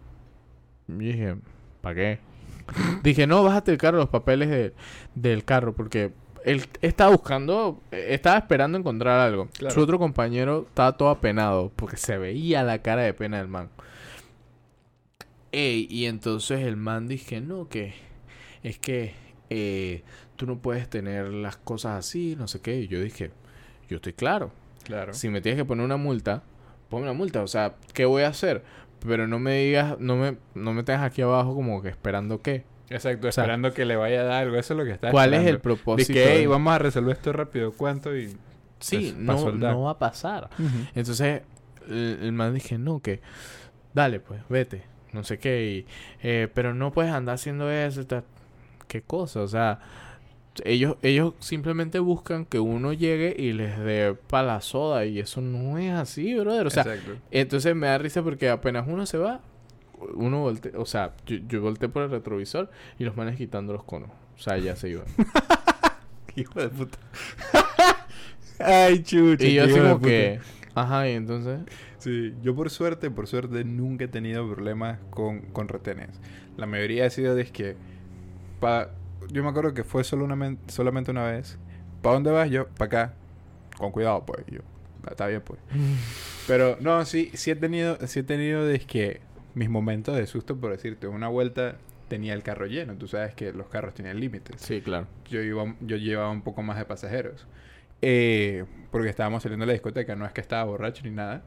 Y 0.89 0.93
dije, 0.93 1.37
¿para 1.81 1.95
qué? 1.95 2.19
Dije, 3.03 3.27
no, 3.27 3.43
bájate 3.43 3.71
del 3.73 3.79
carro, 3.79 3.99
los 3.99 4.09
papeles 4.09 4.49
de- 4.49 4.75
del 5.15 5.45
carro, 5.45 5.75
porque 5.75 6.13
él 6.45 6.65
estaba 6.83 7.11
buscando, 7.11 7.81
eh, 7.91 8.07
estaba 8.11 8.39
esperando 8.39 8.79
encontrar 8.79 9.19
algo. 9.21 9.49
Claro. 9.59 9.75
Su 9.75 9.81
otro 9.81 9.99
compañero 9.99 10.65
estaba 10.69 10.97
todo 10.97 11.09
apenado, 11.11 11.73
porque 11.75 11.97
se 11.97 12.17
veía 12.19 12.63
la 12.63 12.81
cara 12.81 13.03
de 13.03 13.13
pena 13.15 13.39
del 13.39 13.49
man. 13.49 13.71
Ey, 15.51 15.87
y 15.91 16.07
entonces 16.07 16.61
el 16.61 16.77
man 16.77 17.09
dije, 17.09 17.41
no, 17.41 17.69
que 17.69 17.95
es 18.63 18.79
que 18.79 19.15
eh, 19.51 20.03
tú 20.37 20.47
no 20.47 20.59
puedes 20.59 20.89
tener 20.91 21.33
las 21.33 21.57
cosas 21.57 21.99
así, 21.99 22.37
no 22.39 22.49
sé 22.49 22.61
qué. 22.61 22.81
Y 22.81 22.89
yo 22.89 23.01
dije, 23.01 23.31
yo 23.89 23.97
estoy 23.97 24.13
claro. 24.13 24.51
Claro. 24.85 25.13
Si 25.13 25.29
me 25.29 25.41
tienes 25.41 25.59
que 25.61 25.65
poner 25.65 25.85
una 25.85 25.97
multa, 25.97 26.43
ponme 26.89 27.05
una 27.05 27.13
multa. 27.13 27.43
O 27.43 27.47
sea, 27.49 27.75
¿qué 27.95 28.05
voy 28.05 28.23
a 28.23 28.29
hacer? 28.29 28.63
Pero 29.07 29.27
no 29.29 29.39
me 29.39 29.59
digas, 29.59 29.97
no 29.99 30.17
me, 30.17 30.37
no 30.55 30.73
me 30.73 30.83
tengas 30.83 31.03
aquí 31.03 31.23
abajo 31.23 31.55
como 31.55 31.83
que 31.83 31.89
esperando 31.89 32.41
qué. 32.43 32.65
Exacto, 32.91 33.31
sea, 33.31 33.45
esperando 33.45 33.75
que 33.75 33.85
le 33.85 33.97
vaya 33.97 34.23
a 34.23 34.25
dar 34.25 34.43
algo. 34.45 34.57
Eso 34.57 34.73
es 34.75 34.79
lo 34.79 34.85
que 34.85 34.93
está 34.93 35.11
¿Cuál 35.11 35.35
es 35.35 35.41
el 35.41 35.57
esperando. 35.57 35.63
propósito? 35.63 36.13
Dice 36.13 36.13
que, 36.15 36.33
"Ey, 36.37 36.41
de- 36.43 36.47
vamos 36.47 36.73
a 36.73 36.79
resolver 36.79 37.17
esto 37.17 37.33
rápido. 37.33 37.73
¿Cuánto? 37.73 38.17
Y... 38.17 38.35
Sí, 38.81 39.13
pues, 39.15 39.17
no, 39.17 39.53
no 39.53 39.83
va 39.83 39.91
a 39.93 39.99
pasar. 39.99 40.49
Entonces, 40.95 41.43
el, 41.89 42.19
el 42.23 42.33
man 42.33 42.55
dije, 42.55 42.79
no, 42.79 43.01
que 43.01 43.21
dale, 43.93 44.21
pues, 44.21 44.41
vete. 44.49 44.85
No 45.13 45.23
sé 45.25 45.39
qué. 45.39 45.67
Y, 45.67 45.87
eh, 46.27 46.49
pero 46.55 46.73
no 46.75 46.93
puedes 46.93 47.13
andar 47.13 47.35
haciendo 47.35 47.71
eso. 47.71 48.05
¿Qué 48.87 49.03
cosa? 49.03 49.41
O 49.43 49.49
sea, 49.49 49.81
ellos, 50.65 50.97
ellos 51.03 51.35
simplemente 51.39 51.99
buscan 51.99 52.45
que 52.45 52.59
uno 52.61 52.93
llegue 52.93 53.35
y 53.39 53.53
les 53.53 53.79
dé 53.79 54.15
pa' 54.29 54.43
la 54.43 54.61
soda. 54.61 55.05
Y 55.07 55.19
eso 55.19 55.41
no 55.41 55.79
es 55.79 55.93
así, 55.93 56.35
brother. 56.35 56.67
O 56.67 56.71
sea, 56.71 56.83
Exacto. 56.83 57.13
entonces 57.31 57.75
me 57.75 57.87
da 57.87 57.99
risa 57.99 58.23
porque 58.23 58.49
apenas 58.49 58.87
uno 58.89 59.07
se 59.07 59.19
va, 59.19 59.41
uno 60.15 60.41
voltea. 60.41 60.73
O 60.77 60.87
sea, 60.87 61.15
yo, 61.27 61.37
yo 61.49 61.61
volteé 61.61 61.89
por 61.89 62.03
el 62.03 62.11
retrovisor 62.11 62.71
y 62.99 63.05
los 63.05 63.17
manes 63.17 63.37
quitando 63.37 63.73
los 63.73 63.85
conos. 63.85 64.11
O 64.37 64.41
sea, 64.41 64.59
ya 64.59 64.77
se 64.77 64.91
iban. 64.91 65.07
Hijo 66.37 66.61
de 66.61 66.69
puta. 66.69 66.99
Ay, 68.61 69.03
chucha. 69.03 69.45
y 69.47 69.55
yo 69.55 69.65
así 69.65 69.75
como 69.79 70.01
que. 70.01 70.41
Ajá, 70.75 71.09
y 71.09 71.13
entonces. 71.13 71.61
Sí, 71.99 72.35
yo 72.43 72.55
por 72.55 72.71
suerte, 72.71 73.11
por 73.11 73.27
suerte 73.27 73.65
nunca 73.65 74.05
he 74.05 74.09
tenido 74.09 74.49
problemas 74.49 75.01
con, 75.11 75.41
con 75.41 75.67
retenes. 75.69 76.11
La 76.57 76.67
mayoría 76.67 77.07
ha 77.07 77.11
sido 77.11 77.35
de 77.35 77.45
que... 77.47 77.77
Pa, 78.61 78.91
yo 79.31 79.43
me 79.43 79.51
acuerdo 79.51 79.75
que 79.75 79.85
fue 79.85 80.05
solo 80.05 80.25
una 80.25 80.37
men- 80.37 80.59
solamente 80.69 81.11
una 81.11 81.25
vez. 81.25 81.59
¿Para 82.03 82.15
dónde 82.15 82.31
vas? 82.31 82.51
Yo, 82.51 82.69
para 82.69 82.87
acá. 82.87 83.15
Con 83.77 83.93
cuidado, 83.93 84.25
pues. 84.27 84.45
Yo, 84.47 84.61
"Ah, 85.05 85.09
está 85.11 85.27
bien, 85.27 85.43
pues. 85.45 85.61
Pero 86.47 86.77
no, 86.81 87.05
sí, 87.05 87.31
sí 87.35 87.51
he 87.51 87.57
tenido, 87.57 87.99
sí 88.07 88.21
he 88.21 88.23
tenido 88.23 88.65
de 88.65 88.81
que 88.81 89.21
mis 89.55 89.69
momentos 89.69 90.17
de 90.17 90.27
susto, 90.27 90.57
por 90.57 90.71
decirte, 90.71 91.07
una 91.09 91.29
vuelta 91.29 91.77
tenía 92.09 92.33
el 92.35 92.43
carro 92.43 92.67
lleno. 92.67 92.95
Tú 92.95 93.07
sabes 93.07 93.35
que 93.35 93.53
los 93.53 93.69
carros 93.69 93.95
tienen 93.95 94.19
límites. 94.19 94.61
Sí, 94.61 94.81
claro. 94.81 95.07
Yo, 95.31 95.43
iba, 95.43 95.75
yo 95.81 95.97
llevaba 95.97 96.31
un 96.31 96.43
poco 96.43 96.63
más 96.63 96.79
de 96.79 96.85
pasajeros. 96.87 97.47
Eh, 98.01 98.65
porque 98.91 99.09
estábamos 99.11 99.43
saliendo 99.43 99.65
de 99.65 99.69
la 99.69 99.73
discoteca, 99.75 100.15
no 100.17 100.25
es 100.25 100.33
que 100.33 100.41
estaba 100.41 100.65
borracho 100.65 101.03
ni 101.05 101.11
nada. 101.11 101.43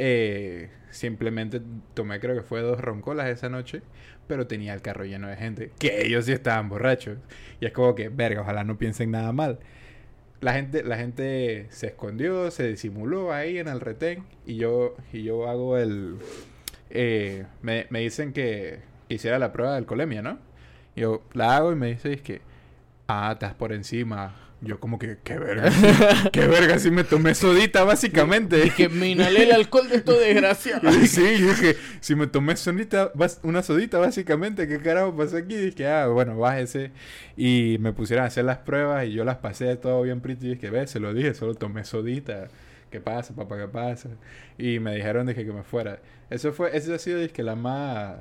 Eh, 0.00 0.70
simplemente 0.90 1.60
tomé, 1.94 2.20
creo 2.20 2.36
que 2.36 2.42
fue 2.42 2.60
dos 2.62 2.80
roncolas 2.80 3.28
esa 3.28 3.48
noche, 3.48 3.82
pero 4.28 4.46
tenía 4.46 4.74
el 4.74 4.80
carro 4.80 5.04
lleno 5.04 5.28
de 5.28 5.36
gente, 5.36 5.72
que 5.78 6.06
ellos 6.06 6.26
sí 6.26 6.32
estaban 6.32 6.68
borrachos. 6.68 7.18
Y 7.60 7.66
es 7.66 7.72
como 7.72 7.94
que, 7.94 8.08
verga, 8.08 8.42
ojalá 8.42 8.62
no 8.64 8.78
piensen 8.78 9.10
nada 9.10 9.32
mal. 9.32 9.58
La 10.40 10.52
gente, 10.52 10.84
la 10.84 10.96
gente 10.96 11.66
se 11.70 11.88
escondió, 11.88 12.50
se 12.52 12.68
disimuló 12.68 13.32
ahí 13.32 13.58
en 13.58 13.66
el 13.68 13.80
retén 13.80 14.24
y 14.46 14.56
yo, 14.56 14.94
y 15.12 15.24
yo 15.24 15.48
hago 15.48 15.76
el... 15.78 16.16
eh, 16.90 17.44
me, 17.62 17.86
me 17.90 18.00
dicen 18.00 18.32
que 18.32 18.78
hiciera 19.08 19.38
la 19.40 19.52
prueba 19.52 19.72
de 19.72 19.78
alcoholemia, 19.78 20.22
¿no? 20.22 20.38
Yo 20.94 21.22
la 21.32 21.56
hago 21.56 21.72
y 21.72 21.76
me 21.76 21.88
dice 21.88 22.12
es 22.12 22.22
que, 22.22 22.40
ah, 23.08 23.30
estás 23.32 23.54
por 23.54 23.72
encima. 23.72 24.36
Yo 24.60 24.80
como 24.80 24.98
que, 24.98 25.18
qué 25.22 25.38
verga, 25.38 25.70
qué 26.32 26.48
verga, 26.48 26.80
si 26.80 26.90
me 26.90 27.04
tomé 27.04 27.36
sodita 27.36 27.84
básicamente. 27.84 28.66
Y 28.66 28.70
que 28.70 28.88
me 28.88 29.08
inhalé 29.10 29.44
el 29.44 29.52
alcohol 29.52 29.88
de 29.88 29.96
estos 29.96 30.18
desgraciados. 30.18 30.92
sí, 31.08 31.38
yo 31.38 31.46
dije, 31.50 31.76
si 32.00 32.16
me 32.16 32.26
tomé 32.26 32.56
sonita, 32.56 33.12
bas- 33.14 33.38
una 33.44 33.62
sodita 33.62 33.98
básicamente, 33.98 34.66
¿qué 34.66 34.80
carajo 34.80 35.16
pasó 35.16 35.36
aquí? 35.36 35.54
dije, 35.56 35.86
ah, 35.86 36.08
bueno, 36.08 36.36
bájese. 36.36 36.90
Y 37.36 37.76
me 37.78 37.92
pusieron 37.92 38.24
a 38.24 38.28
hacer 38.28 38.44
las 38.46 38.58
pruebas 38.58 39.06
y 39.06 39.12
yo 39.12 39.24
las 39.24 39.36
pasé 39.36 39.76
todo 39.76 40.02
bien 40.02 40.20
pretty. 40.20 40.46
Y 40.48 40.54
dije, 40.56 40.70
ve, 40.70 40.88
se 40.88 40.98
lo 40.98 41.14
dije, 41.14 41.34
solo 41.34 41.54
tomé 41.54 41.84
sodita. 41.84 42.48
¿Qué 42.90 43.00
pasa, 43.00 43.36
papá? 43.36 43.58
¿Qué 43.58 43.68
pasa? 43.68 44.08
Y 44.58 44.80
me 44.80 44.92
dijeron, 44.96 45.26
dije, 45.28 45.44
que 45.46 45.52
me 45.52 45.62
fuera. 45.62 46.00
Eso 46.30 46.52
fue, 46.52 46.76
eso 46.76 46.92
ha 46.94 46.98
sido, 46.98 47.20
dije, 47.20 47.44
la 47.44 47.54
más, 47.54 48.16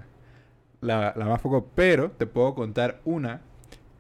la, 0.82 1.14
la 1.16 1.26
más 1.26 1.42
poco. 1.42 1.72
Pero 1.76 2.12
te 2.12 2.26
puedo 2.28 2.54
contar 2.56 3.02
una 3.06 3.42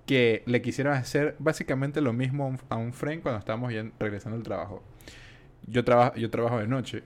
que 0.07 0.41
le 0.45 0.61
quisieron 0.61 0.93
hacer 0.93 1.35
básicamente 1.37 1.99
lo 2.01 2.13
mismo 2.13 2.57
a 2.69 2.77
un, 2.77 2.93
friend 2.93 3.21
cuando 3.21 3.39
estábamos 3.39 3.73
regresando 3.99 4.37
al 4.37 4.43
trabajo. 4.43 4.81
Yo, 5.67 5.83
trabajo 5.83 6.15
yo 6.15 6.31
trabajo 6.31 6.59
de 6.59 6.67
noche 6.67 7.03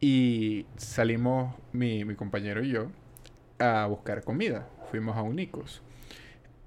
y 0.00 0.66
salimos 0.76 1.54
mi, 1.72 2.02
compañero 2.14 2.64
y 2.64 2.70
yo 2.70 2.90
a 3.58 3.86
buscar 3.86 4.24
comida. 4.24 4.66
Fuimos 4.90 5.16
a 5.16 5.22
un 5.22 5.36
Nicos. 5.36 5.82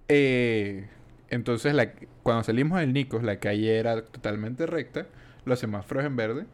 Eh, 0.07 0.87
entonces, 1.29 1.75
cuando 2.21 2.43
salimos 2.43 2.79
del 2.79 2.93
Nicos, 2.93 3.23
la 3.23 3.39
calle 3.39 3.77
era 3.79 4.05
totalmente 4.05 4.67
recta, 4.67 5.07
los 5.43 5.59
semáforos 5.59 6.05
en 6.05 6.15
verde 6.15 6.45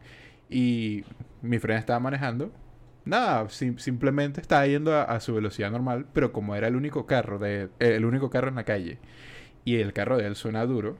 y 0.48 1.04
mi 1.42 1.58
friend 1.58 1.78
estaba 1.78 2.00
manejando. 2.00 2.50
Nada, 3.10 3.48
sim- 3.48 3.76
simplemente 3.78 4.40
estaba 4.40 4.64
yendo 4.68 4.96
a, 4.96 5.18
su 5.18 5.34
velocidad 5.34 5.70
normal, 5.72 6.06
pero 6.12 6.32
como 6.32 6.54
era 6.54 6.68
el 6.68 6.76
único 6.76 7.06
carro 7.06 7.40
de, 7.40 7.64
eh, 7.80 7.96
el 7.96 8.04
único 8.04 8.30
carro 8.30 8.48
en 8.48 8.54
la 8.54 8.64
calle 8.64 8.98
y 9.64 9.76
el 9.80 9.92
carro 9.92 10.16
de 10.16 10.26
él 10.28 10.36
suena 10.36 10.64
duro, 10.64 10.96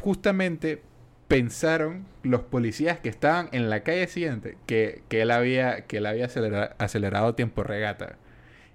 justamente 0.00 0.82
pensaron 1.28 2.06
los 2.22 2.42
policías 2.42 2.98
que 3.00 3.08
estaban 3.08 3.48
en 3.52 3.70
la 3.70 3.82
calle 3.82 4.06
siguiente 4.08 4.56
que, 4.66 5.02
que 5.08 5.22
él 5.22 5.30
había, 5.30 5.86
que 5.86 5.98
él 5.98 6.06
había 6.06 6.26
acelera- 6.26 6.74
acelerado 6.78 7.34
tiempo 7.34 7.62
regata. 7.62 8.16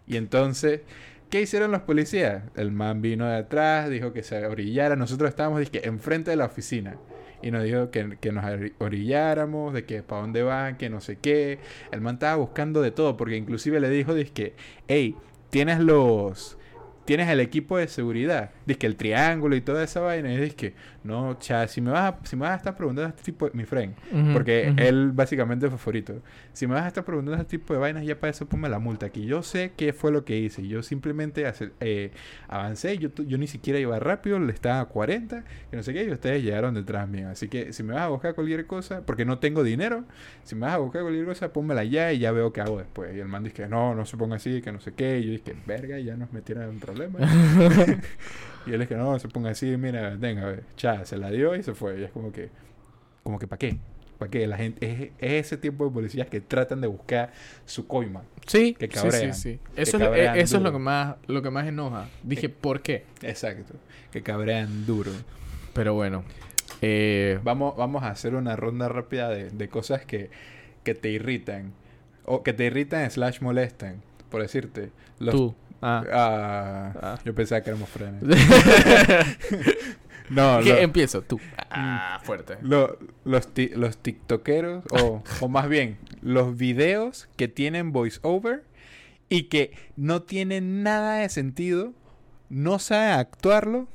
Y 0.07 0.17
entonces, 0.17 0.81
¿qué 1.29 1.41
hicieron 1.41 1.71
los 1.71 1.81
policías? 1.83 2.43
El 2.55 2.71
man 2.71 3.01
vino 3.01 3.27
de 3.27 3.37
atrás, 3.37 3.89
dijo 3.89 4.13
que 4.13 4.23
se 4.23 4.45
orillara. 4.45 4.95
Nosotros 4.97 5.29
estábamos 5.29 5.59
dizque, 5.61 5.81
enfrente 5.85 6.31
de 6.31 6.37
la 6.37 6.45
oficina. 6.45 6.97
Y 7.45 7.51
nos 7.51 7.63
dijo 7.63 7.91
que, 7.91 8.17
que 8.19 8.33
nos 8.33 8.43
ori- 8.43 8.73
orilláramos, 8.79 9.73
de 9.73 9.85
que 9.85 10.03
para 10.03 10.21
dónde 10.21 10.41
van, 10.43 10.77
que 10.77 10.89
no 10.89 10.99
sé 10.99 11.17
qué. 11.17 11.59
El 11.91 12.01
man 12.01 12.15
estaba 12.15 12.35
buscando 12.35 12.81
de 12.81 12.91
todo, 12.91 13.15
porque 13.15 13.37
inclusive 13.37 13.79
le 13.79 13.89
dijo, 13.89 14.13
que 14.33 14.55
hey, 14.87 15.15
tienes 15.49 15.79
los... 15.79 16.57
Tienes 17.05 17.29
el 17.29 17.39
equipo 17.39 17.77
de 17.77 17.87
seguridad. 17.87 18.49
Dice 18.65 18.87
el 18.87 18.95
triángulo 18.95 19.55
y 19.55 19.61
toda 19.61 19.83
esa 19.83 19.99
vaina. 19.99 20.33
Y 20.33 20.37
dice 20.37 20.55
que, 20.55 20.73
no, 21.05 21.37
cha, 21.39 21.67
si 21.67 21.79
me 21.81 21.91
vas 21.91 22.13
a, 22.13 22.25
si 22.25 22.35
me 22.35 22.41
vas 22.41 22.51
a 22.51 22.55
estar 22.55 22.75
preguntando 22.75 23.09
este 23.09 23.23
tipo 23.23 23.45
de... 23.47 23.51
Mi 23.55 23.63
friend. 23.65 23.93
Porque 24.33 24.73
él 24.77 25.11
básicamente 25.13 25.67
es 25.67 25.71
favorito. 25.73 26.21
Si 26.53 26.67
me 26.67 26.73
vas 26.73 26.83
a 26.83 26.87
estar 26.87 27.05
preguntando 27.05 27.35
ese 27.41 27.45
tipo 27.45 27.73
de 27.73 27.79
vainas, 27.79 28.03
ya 28.05 28.19
para 28.19 28.31
eso 28.31 28.45
ponme 28.47 28.67
la 28.69 28.79
multa 28.79 29.05
aquí. 29.05 29.25
Yo 29.25 29.43
sé 29.43 29.73
qué 29.77 29.93
fue 29.93 30.11
lo 30.11 30.25
que 30.25 30.37
hice. 30.37 30.67
Yo 30.67 30.81
simplemente 30.83 31.45
hace- 31.45 31.71
eh, 31.79 32.11
avancé. 32.47 32.97
Yo, 32.97 33.09
yo 33.15 33.37
ni 33.37 33.47
siquiera 33.47 33.79
iba 33.79 33.99
rápido. 33.99 34.39
Le 34.39 34.51
estaba 34.51 34.79
a 34.81 34.85
40. 34.85 35.43
Que 35.69 35.77
no 35.77 35.83
sé 35.83 35.93
qué. 35.93 36.03
Y 36.05 36.11
ustedes 36.11 36.43
llegaron 36.43 36.73
detrás 36.73 37.07
mío. 37.07 37.29
Así 37.29 37.47
que 37.47 37.71
si 37.71 37.83
me 37.83 37.93
vas 37.93 38.03
a 38.03 38.07
buscar 38.09 38.33
cualquier 38.35 38.65
cosa, 38.65 39.05
porque 39.05 39.25
no 39.25 39.39
tengo 39.39 39.63
dinero. 39.63 40.03
Si 40.43 40.55
me 40.55 40.61
vas 40.61 40.73
a 40.73 40.77
buscar 40.79 41.03
cualquier 41.03 41.25
cosa, 41.25 41.53
pónmela 41.53 41.83
ya 41.83 42.11
y 42.13 42.19
ya 42.19 42.31
veo 42.31 42.51
qué 42.51 42.61
hago 42.61 42.77
después. 42.79 43.15
Y 43.15 43.19
el 43.19 43.27
man 43.27 43.43
dice 43.43 43.55
que 43.55 43.67
no, 43.67 43.93
no 43.95 44.05
se 44.05 44.17
ponga 44.17 44.37
así, 44.37 44.61
que 44.61 44.71
no 44.71 44.79
sé 44.79 44.93
qué. 44.93 45.19
Y 45.19 45.25
yo 45.25 45.31
dije, 45.31 45.55
verga, 45.67 45.99
ya 45.99 46.15
nos 46.17 46.33
metieron 46.33 46.63
en 46.69 46.79
problemas. 46.79 47.21
y 48.65 48.73
él 48.73 48.81
es 48.81 48.87
que 48.87 48.95
no, 48.95 49.17
se 49.19 49.27
ponga 49.27 49.51
así, 49.51 49.77
mira, 49.77 50.15
venga, 50.17 50.43
a 50.43 50.45
ver, 50.47 50.63
cha, 50.75 51.05
se 51.05 51.17
la 51.17 51.29
dio 51.31 51.55
y 51.55 51.63
se 51.63 51.73
fue. 51.73 51.99
Y 51.99 52.03
es 52.03 52.11
como 52.11 52.31
que, 52.31 52.49
como 53.23 53.39
que, 53.39 53.47
¿para 53.47 53.57
qué? 53.59 53.77
¿Para 54.17 54.31
qué? 54.31 54.47
La 54.47 54.57
gente, 54.57 54.89
es, 54.89 55.01
es 55.19 55.45
ese 55.47 55.57
tipo 55.57 55.85
de 55.85 55.91
policías 55.91 56.27
que 56.27 56.39
tratan 56.41 56.79
de 56.81 56.87
buscar 56.87 57.33
su 57.65 57.85
coima. 57.85 58.23
Sí, 58.47 58.73
que 58.73 58.85
sí, 58.87 58.93
cabrean, 58.93 59.33
sí, 59.33 59.53
sí. 59.53 59.59
Eso, 59.75 59.97
es, 59.97 60.03
lo- 60.03 60.15
eh, 60.15 60.31
eso 60.39 60.57
es 60.57 60.63
lo 60.63 60.71
que 60.71 60.79
más 60.79 61.15
lo 61.27 61.41
que 61.41 61.49
más 61.49 61.67
enoja. 61.67 62.07
Dije, 62.23 62.47
¿por 62.49 62.81
qué? 62.81 63.03
Exacto. 63.21 63.73
Que 64.11 64.21
cabrean 64.23 64.85
duro. 64.85 65.11
Pero 65.73 65.93
bueno, 65.93 66.23
eh, 66.81 67.39
Vamos, 67.43 67.75
vamos 67.75 68.03
a 68.03 68.09
hacer 68.09 68.35
una 68.35 68.55
ronda 68.55 68.87
rápida 68.87 69.29
de, 69.29 69.49
de 69.49 69.67
cosas 69.69 70.05
que, 70.05 70.29
que 70.83 70.95
te 70.95 71.09
irritan. 71.09 71.73
O 72.25 72.41
que 72.43 72.53
te 72.53 72.65
irritan 72.65 73.09
slash 73.11 73.41
molestan. 73.41 74.01
Por 74.29 74.41
decirte. 74.41 74.91
Los, 75.19 75.35
tú. 75.35 75.55
Ah. 75.81 76.03
Ah, 76.11 76.93
Ah. 77.01 77.19
Yo 77.25 77.35
pensaba 77.35 77.61
que 77.61 77.69
éramos 77.69 77.89
frenes. 77.89 78.23
no, 80.29 80.59
¿Qué? 80.63 80.69
lo- 80.69 80.77
Empiezo, 80.77 81.21
tú. 81.21 81.39
Ah, 81.69 82.19
fuerte. 82.23 82.57
Lo- 82.61 82.97
los, 83.23 83.53
ti- 83.53 83.71
los 83.75 83.97
tiktokeros, 83.97 84.83
o, 84.91 85.23
o 85.41 85.47
más 85.47 85.69
bien, 85.69 85.97
los 86.21 86.57
videos 86.57 87.27
que 87.37 87.47
tienen 87.47 87.91
voiceover 87.91 88.63
y 89.29 89.43
que 89.43 89.71
no 89.95 90.23
tienen 90.23 90.83
nada 90.83 91.17
de 91.17 91.29
sentido, 91.29 91.93
no 92.49 92.79
saben 92.79 93.19
actuarlo 93.19 93.87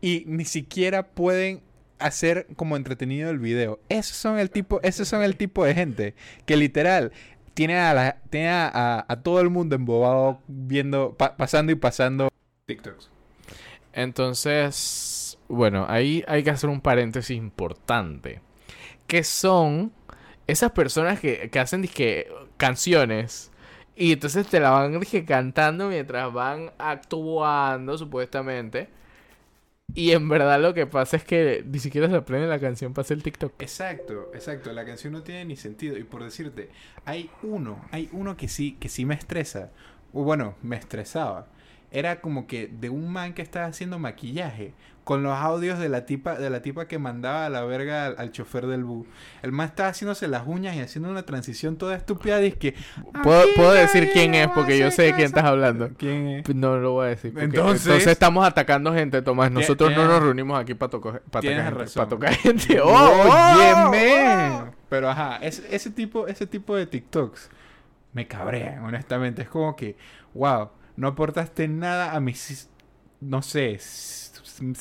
y 0.00 0.24
ni 0.26 0.44
siquiera 0.44 1.06
pueden 1.08 1.62
hacer 1.98 2.46
como 2.56 2.76
entretenido 2.76 3.28
el 3.30 3.38
video. 3.38 3.78
Esos 3.90 4.16
son 4.16 4.38
el 4.38 4.50
tipo, 4.50 4.80
esos 4.82 5.06
son 5.06 5.22
el 5.22 5.36
tipo 5.36 5.64
de 5.66 5.74
gente 5.74 6.14
que 6.46 6.56
literal 6.56 7.12
tiene 7.54 7.78
a, 7.78 7.94
la, 7.94 8.16
tiene 8.30 8.48
a, 8.50 9.04
a- 9.08 9.22
todo 9.22 9.40
el 9.40 9.50
mundo 9.50 9.76
embobado 9.76 10.40
viendo, 10.48 11.14
pa- 11.16 11.36
pasando 11.36 11.72
y 11.72 11.74
pasando 11.76 12.28
TikToks. 12.66 13.10
Entonces, 13.92 15.38
bueno, 15.48 15.86
ahí 15.88 16.24
hay 16.28 16.42
que 16.42 16.50
hacer 16.50 16.70
un 16.70 16.80
paréntesis 16.80 17.36
importante. 17.36 18.40
Que 19.06 19.24
son 19.24 19.92
esas 20.46 20.72
personas 20.72 21.20
que, 21.20 21.50
que 21.50 21.58
hacen 21.58 21.82
canciones 22.56 23.50
y 23.96 24.12
entonces 24.12 24.46
te 24.46 24.60
la 24.60 24.70
van 24.70 24.94
cantando 25.26 25.88
mientras 25.88 26.32
van 26.32 26.70
actuando, 26.78 27.98
supuestamente. 27.98 28.88
Y 29.94 30.12
en 30.12 30.28
verdad 30.28 30.60
lo 30.60 30.74
que 30.74 30.86
pasa 30.86 31.16
es 31.16 31.24
que 31.24 31.64
ni 31.66 31.78
siquiera 31.78 32.08
se 32.08 32.16
aprende 32.16 32.46
la 32.46 32.60
canción 32.60 32.92
para 32.92 33.06
el 33.10 33.22
TikTok. 33.22 33.60
Exacto, 33.60 34.30
exacto. 34.34 34.72
La 34.72 34.84
canción 34.84 35.12
no 35.12 35.22
tiene 35.22 35.44
ni 35.44 35.56
sentido. 35.56 35.96
Y 35.96 36.04
por 36.04 36.22
decirte, 36.22 36.70
hay 37.04 37.30
uno, 37.42 37.84
hay 37.90 38.08
uno 38.12 38.36
que 38.36 38.48
sí, 38.48 38.76
que 38.78 38.88
sí 38.88 39.04
me 39.04 39.14
estresa. 39.14 39.70
O 40.12 40.22
bueno, 40.24 40.54
me 40.62 40.76
estresaba. 40.76 41.48
Era 41.90 42.20
como 42.20 42.46
que 42.46 42.68
de 42.68 42.88
un 42.88 43.12
man 43.12 43.34
que 43.34 43.42
estaba 43.42 43.66
haciendo 43.66 43.98
maquillaje 43.98 44.74
con 45.10 45.24
los 45.24 45.32
audios 45.36 45.80
de 45.80 45.88
la 45.88 46.06
tipa, 46.06 46.36
de 46.36 46.48
la 46.50 46.62
tipa 46.62 46.86
que 46.86 46.96
mandaba 47.00 47.46
a 47.46 47.50
la 47.50 47.64
verga 47.64 48.06
al, 48.06 48.14
al 48.16 48.30
chofer 48.30 48.68
del 48.68 48.84
bus. 48.84 49.08
El 49.42 49.50
man 49.50 49.66
estaba 49.66 49.88
haciéndose 49.88 50.28
las 50.28 50.46
uñas 50.46 50.76
y 50.76 50.80
haciendo 50.80 51.10
una 51.10 51.24
transición 51.24 51.76
toda 51.76 51.96
estúpida. 51.96 52.40
Y 52.40 52.46
es 52.46 52.54
que. 52.54 52.76
Puedo, 53.24 53.40
"Aquí 53.40 53.50
puedo 53.56 53.72
decir 53.72 54.08
quién 54.12 54.36
es 54.36 54.46
porque 54.50 54.78
yo 54.78 54.88
sé 54.92 55.02
de 55.02 55.08
quién 55.08 55.22
caso". 55.32 55.38
estás 55.38 55.44
hablando. 55.46 55.90
¿Quién 55.98 56.28
es? 56.28 56.54
No 56.54 56.76
lo 56.76 56.92
voy 56.92 57.06
a 57.06 57.08
decir. 57.08 57.32
porque 57.32 57.46
Entonces- 57.46 57.86
entonces, 57.86 58.06
estamos 58.12 58.46
atacando 58.46 58.94
gente, 58.94 59.20
Tomás. 59.20 59.50
Nosotros 59.50 59.90
no 59.96 60.04
nos 60.06 60.22
reunimos 60.22 60.60
aquí 60.60 60.74
para 60.74 60.90
tocar, 60.90 61.22
gente, 61.42 61.90
para 61.96 62.08
tocar 62.08 62.32
gente. 62.34 62.80
¡Oh! 62.80 63.56
¡Óyeme! 63.56 64.70
Pero 64.88 65.10
ajá, 65.10 65.38
ese, 65.42 65.74
ese 65.74 65.90
tipo, 65.90 66.28
ese 66.28 66.46
tipo 66.46 66.76
de 66.76 66.86
TikToks 66.86 67.50
me 68.12 68.28
cabrean, 68.28 68.84
honestamente. 68.84 69.42
Es 69.42 69.48
como 69.48 69.74
que, 69.74 69.96
wow, 70.34 70.68
no 70.94 71.08
aportaste 71.08 71.66
nada 71.66 72.14
a 72.14 72.20
mis, 72.20 72.68
no 73.20 73.42
sé, 73.42 73.78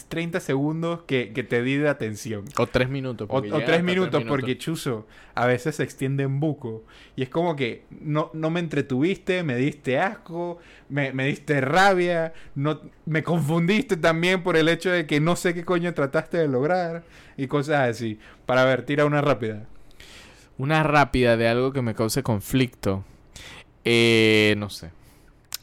30 0.08 0.40
segundos 0.40 1.02
que, 1.08 1.32
que 1.34 1.44
te 1.44 1.64
di 1.64 1.78
de 1.78 1.90
atención. 1.90 2.46
O 2.58 2.68
tres 2.68 2.90
minutos. 2.90 3.28
O, 3.30 3.32
porque 3.32 3.52
o 3.52 3.64
tres 3.64 3.84
minutos, 3.84 4.24
porque 4.28 4.58
Chuzo 4.58 5.08
a 5.36 5.46
veces 5.46 5.78
se 5.78 5.84
extiende 5.84 6.24
en 6.24 6.40
buco. 6.40 6.84
Y 7.16 7.24
es 7.24 7.30
como 7.30 7.56
que 7.56 7.84
no, 8.02 8.30
no 8.34 8.50
me 8.50 8.60
entretuviste, 8.60 9.44
me 9.44 9.56
diste 9.56 10.00
asco, 10.00 10.60
me, 10.90 11.14
me 11.14 11.28
diste 11.28 11.62
rabia, 11.62 12.34
no, 12.56 12.82
me 13.06 13.24
confundiste 13.24 13.98
también 13.98 14.44
por 14.44 14.58
el 14.58 14.68
hecho 14.68 14.90
de 14.90 15.08
que 15.08 15.20
no 15.20 15.36
sé 15.36 15.54
qué 15.54 15.64
coño 15.64 15.94
trataste 15.94 16.38
de 16.38 16.48
lograr 16.48 17.04
y 17.38 17.48
cosas 17.48 17.90
así. 17.90 18.20
Para 18.46 18.66
ver, 18.66 18.84
tira 18.86 19.06
una 19.06 19.22
rápida. 19.22 19.66
Una 20.58 20.84
rápida 20.84 21.38
de 21.38 21.48
algo 21.48 21.72
que 21.72 21.82
me 21.82 21.96
cause 21.96 22.22
conflicto. 22.22 23.06
Eh, 23.86 24.56
no 24.58 24.70
sé. 24.70 24.92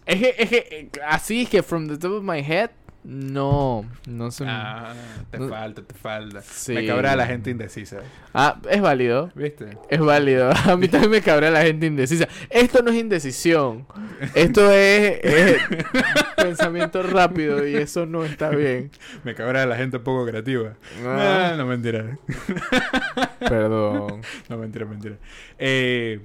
Es 0.06 0.20
que, 0.20 0.34
es 0.38 0.48
que, 0.48 0.56
eh, 0.70 0.90
así 1.06 1.42
es 1.42 1.48
que 1.50 1.62
from 1.62 1.88
the 1.88 1.98
top 1.98 2.12
of 2.12 2.22
my 2.22 2.38
head, 2.38 2.70
no, 3.08 3.84
no 4.08 4.30
sé. 4.32 4.44
Ah, 4.48 4.92
te 5.30 5.38
no- 5.38 5.48
falta, 5.48 5.80
te 5.82 5.94
falta. 5.94 6.42
Sí. 6.42 6.72
Me 6.72 6.84
cabrea 6.86 7.14
la 7.14 7.24
gente 7.26 7.50
indecisa. 7.50 7.98
Ah, 8.34 8.60
es 8.68 8.80
válido. 8.80 9.30
¿Viste? 9.36 9.78
Es 9.88 10.00
válido. 10.00 10.50
A 10.66 10.76
mí 10.76 10.88
también 10.88 11.12
me 11.12 11.22
cabrea 11.22 11.50
la 11.52 11.62
gente 11.62 11.86
indecisa. 11.86 12.26
Esto 12.50 12.82
no 12.82 12.90
es 12.90 12.96
indecisión. 12.96 13.86
Esto 14.34 14.72
es, 14.72 15.20
es 15.22 15.62
pensamiento 16.36 17.02
rápido 17.04 17.66
y 17.66 17.76
eso 17.76 18.06
no 18.06 18.24
está 18.24 18.50
bien. 18.50 18.90
Me 19.22 19.36
cabrea 19.36 19.66
la 19.66 19.76
gente 19.76 20.00
poco 20.00 20.26
creativa. 20.26 20.74
Ah, 21.04 21.50
Ah, 21.52 21.54
no 21.56 21.64
mentira. 21.66 22.18
perdón. 23.38 24.20
No, 24.48 24.58
mentira, 24.58 24.84
mentira. 24.84 25.16
Eh, 25.58 26.20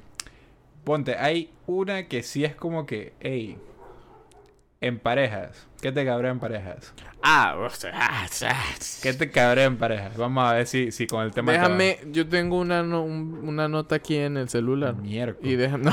ponte, 0.84 1.16
hay 1.16 1.52
una 1.68 2.08
que 2.08 2.24
sí 2.24 2.44
es 2.44 2.56
como 2.56 2.86
que, 2.86 3.14
hey, 3.20 3.58
en 4.82 5.00
parejas. 5.00 5.68
¿Qué 5.82 5.92
te 5.92 6.04
cabrea 6.06 6.32
en 6.32 6.40
parejas? 6.40 6.94
Ah, 7.24 7.56
¿Qué 9.04 9.14
te 9.14 9.30
cabrea 9.30 9.66
en 9.66 9.78
parejas? 9.78 10.18
Vamos 10.18 10.44
a 10.44 10.54
ver 10.54 10.66
si, 10.68 10.92
si 10.92 11.06
con 11.08 11.24
el 11.24 11.32
tema... 11.32 11.52
Déjame, 11.52 12.00
yo 12.12 12.28
tengo 12.28 12.60
una, 12.60 12.82
no- 12.84 13.04
un- 13.04 13.42
una 13.48 13.68
nota 13.68 13.96
aquí 13.96 14.16
en 14.18 14.38
el 14.38 14.50
celular. 14.50 14.96
Miércoles. 14.96 15.52
Y 15.54 15.56
no, 15.78 15.92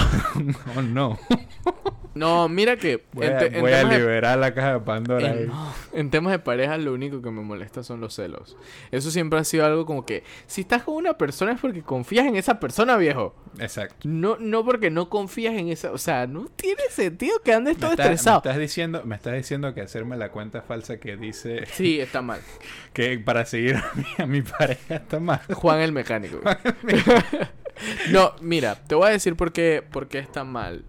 No, 0.75 0.83
no. 0.83 1.19
no, 2.19 2.49
mira 2.49 2.77
que 2.77 3.05
Voy, 3.13 3.27
en, 3.27 3.33
a, 3.35 3.39
te- 3.39 3.47
en 3.57 3.61
voy 3.61 3.73
a 3.73 3.85
de- 3.85 3.99
liberar 3.99 4.39
la 4.39 4.53
caja 4.55 4.75
de 4.75 4.81
Pandora. 4.81 5.27
en- 5.33 5.51
ahí. 5.51 5.57
en 5.93 6.11
temas 6.11 6.33
de 6.33 6.39
pareja 6.39 6.77
lo 6.79 6.93
único 6.93 7.23
que 7.23 7.31
me 7.31 7.43
molesta 7.43 7.83
son 7.83 8.01
los 8.01 8.15
celos. 8.15 8.57
Eso 8.91 9.11
siempre 9.11 9.39
ha 9.39 9.45
sido 9.45 9.65
algo 9.65 9.87
como 9.87 10.05
que 10.05 10.25
si 10.47 10.63
estás 10.63 10.83
con 10.83 10.95
una 10.97 11.15
persona 11.19 11.53
es 11.53 11.61
porque 11.61 11.83
confías 11.83 12.27
en 12.27 12.37
esa 12.37 12.59
persona, 12.61 12.97
viejo. 12.97 13.35
Exacto. 13.59 13.97
No, 14.09 14.37
no 14.39 14.65
porque 14.65 14.91
no 14.91 15.09
confías 15.09 15.55
en 15.55 15.69
esa, 15.69 15.93
o 15.93 15.99
sea, 15.99 16.27
no 16.27 16.47
tiene 16.57 16.83
sentido 16.91 17.41
que 17.43 17.53
andes 17.53 17.77
Me, 17.77 17.81
todo 17.81 17.91
está- 17.93 18.05
me 18.05 18.13
estresado. 18.15 18.39
estás 18.39 18.59
diciendo, 18.59 19.03
me 19.05 19.17
estás 19.17 19.35
diciendo 19.35 19.75
que 19.75 19.81
hacerme 19.81 20.17
la 20.17 20.31
cuenta 20.31 20.63
falsa 20.63 20.99
que 20.99 21.17
dice 21.17 21.65
Sí, 21.73 22.01
está 22.01 22.23
mal. 22.23 22.41
que 22.93 23.19
para 23.19 23.45
seguir 23.47 23.77
a 23.77 23.93
mi, 23.95 24.05
a 24.19 24.27
mi 24.27 24.43
pareja 24.43 24.97
está 24.97 25.21
mal. 25.21 25.41
Juan 25.53 25.81
el 25.81 25.93
mecánico. 25.93 26.41
no, 28.11 28.33
mira, 28.41 28.75
te 28.77 28.95
voy 28.95 29.09
a 29.09 29.11
decir 29.11 29.37
por 29.37 29.53
qué, 29.53 29.83
por 29.89 30.09
qué 30.09 30.19
está 30.19 30.45
mal. 30.45 30.85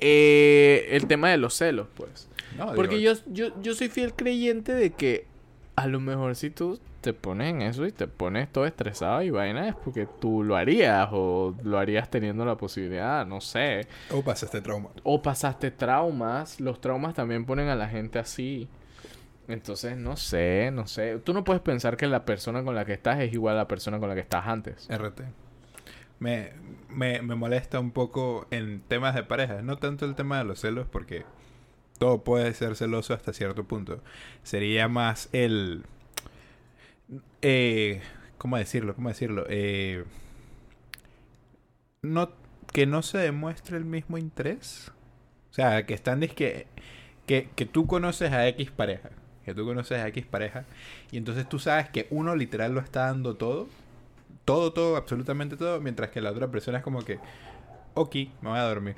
Eh, 0.00 0.88
el 0.90 1.06
tema 1.06 1.30
de 1.30 1.36
los 1.36 1.54
celos, 1.54 1.86
pues. 1.94 2.28
No, 2.56 2.74
Porque 2.74 2.96
digo, 2.96 3.12
yo, 3.12 3.20
yo, 3.48 3.62
yo 3.62 3.74
soy 3.74 3.88
fiel 3.88 4.14
creyente 4.14 4.74
de 4.74 4.90
que 4.90 5.26
a 5.76 5.86
lo 5.86 6.00
mejor 6.00 6.34
si 6.34 6.50
tú 6.50 6.78
te 7.00 7.14
pones 7.14 7.54
en 7.54 7.62
eso 7.62 7.86
y 7.86 7.92
te 7.92 8.06
pones 8.06 8.52
todo 8.52 8.66
estresado 8.66 9.22
y 9.22 9.30
vaina 9.30 9.68
es 9.68 9.74
porque 9.74 10.06
tú 10.20 10.42
lo 10.42 10.56
harías 10.56 11.08
o 11.12 11.54
lo 11.62 11.78
harías 11.78 12.10
teniendo 12.10 12.44
la 12.44 12.56
posibilidad, 12.56 13.26
no 13.26 13.40
sé. 13.40 13.86
Oh, 14.10 14.22
pasa 14.22 14.46
este 14.46 14.60
trauma. 14.60 14.90
O 15.02 15.22
pasaste 15.22 15.70
traumas, 15.70 16.60
los 16.60 16.80
traumas 16.80 17.14
también 17.14 17.46
ponen 17.46 17.68
a 17.68 17.76
la 17.76 17.88
gente 17.88 18.18
así. 18.18 18.68
Entonces, 19.48 19.96
no 19.96 20.16
sé, 20.16 20.70
no 20.72 20.86
sé. 20.86 21.18
Tú 21.24 21.32
no 21.32 21.42
puedes 21.42 21.62
pensar 21.62 21.96
que 21.96 22.06
la 22.06 22.24
persona 22.24 22.62
con 22.62 22.74
la 22.74 22.84
que 22.84 22.92
estás 22.92 23.18
es 23.20 23.32
igual 23.32 23.54
a 23.56 23.58
la 23.58 23.68
persona 23.68 23.98
con 23.98 24.08
la 24.08 24.14
que 24.14 24.20
estás 24.20 24.46
antes. 24.46 24.88
RT. 24.88 25.22
Me, 26.20 26.52
me, 26.88 27.22
me 27.22 27.34
molesta 27.34 27.80
un 27.80 27.90
poco 27.90 28.46
en 28.52 28.82
temas 28.82 29.14
de 29.16 29.24
pareja. 29.24 29.62
No 29.62 29.78
tanto 29.78 30.04
el 30.04 30.14
tema 30.14 30.38
de 30.38 30.44
los 30.44 30.60
celos, 30.60 30.86
porque 30.86 31.24
todo 31.98 32.22
puede 32.22 32.54
ser 32.54 32.76
celoso 32.76 33.14
hasta 33.14 33.32
cierto 33.32 33.64
punto. 33.64 34.00
Sería 34.42 34.86
más 34.86 35.28
el... 35.32 35.84
Eh, 37.42 38.00
¿Cómo 38.38 38.56
decirlo? 38.56 38.94
¿Cómo 38.94 39.08
decirlo? 39.08 39.44
Eh, 39.48 40.04
no, 42.02 42.30
que 42.72 42.86
no 42.86 43.02
se 43.02 43.18
demuestre 43.18 43.76
el 43.76 43.84
mismo 43.84 44.16
interés. 44.16 44.92
O 45.50 45.54
sea, 45.54 45.84
que 45.84 45.94
están 45.94 46.20
que, 46.20 46.66
que, 47.26 47.48
que 47.56 47.66
tú 47.66 47.86
conoces 47.86 48.32
a 48.32 48.46
X 48.48 48.70
pareja. 48.70 49.10
Que 49.44 49.54
tú 49.54 49.64
conoces 49.64 49.98
a 49.98 50.08
X 50.08 50.24
pareja. 50.26 50.64
Y 51.10 51.16
entonces 51.16 51.48
tú 51.48 51.58
sabes 51.58 51.88
que 51.90 52.06
uno 52.10 52.36
literal 52.36 52.72
lo 52.72 52.80
está 52.80 53.06
dando 53.06 53.36
todo 53.36 53.68
todo, 54.50 54.72
todo, 54.72 54.96
absolutamente 54.96 55.56
todo, 55.56 55.80
mientras 55.80 56.10
que 56.10 56.20
la 56.20 56.30
otra 56.32 56.48
persona 56.48 56.78
es 56.78 56.84
como 56.84 57.02
que, 57.04 57.18
ok, 57.94 58.14
me 58.42 58.48
voy 58.50 58.58
a 58.58 58.62
dormir. 58.64 58.96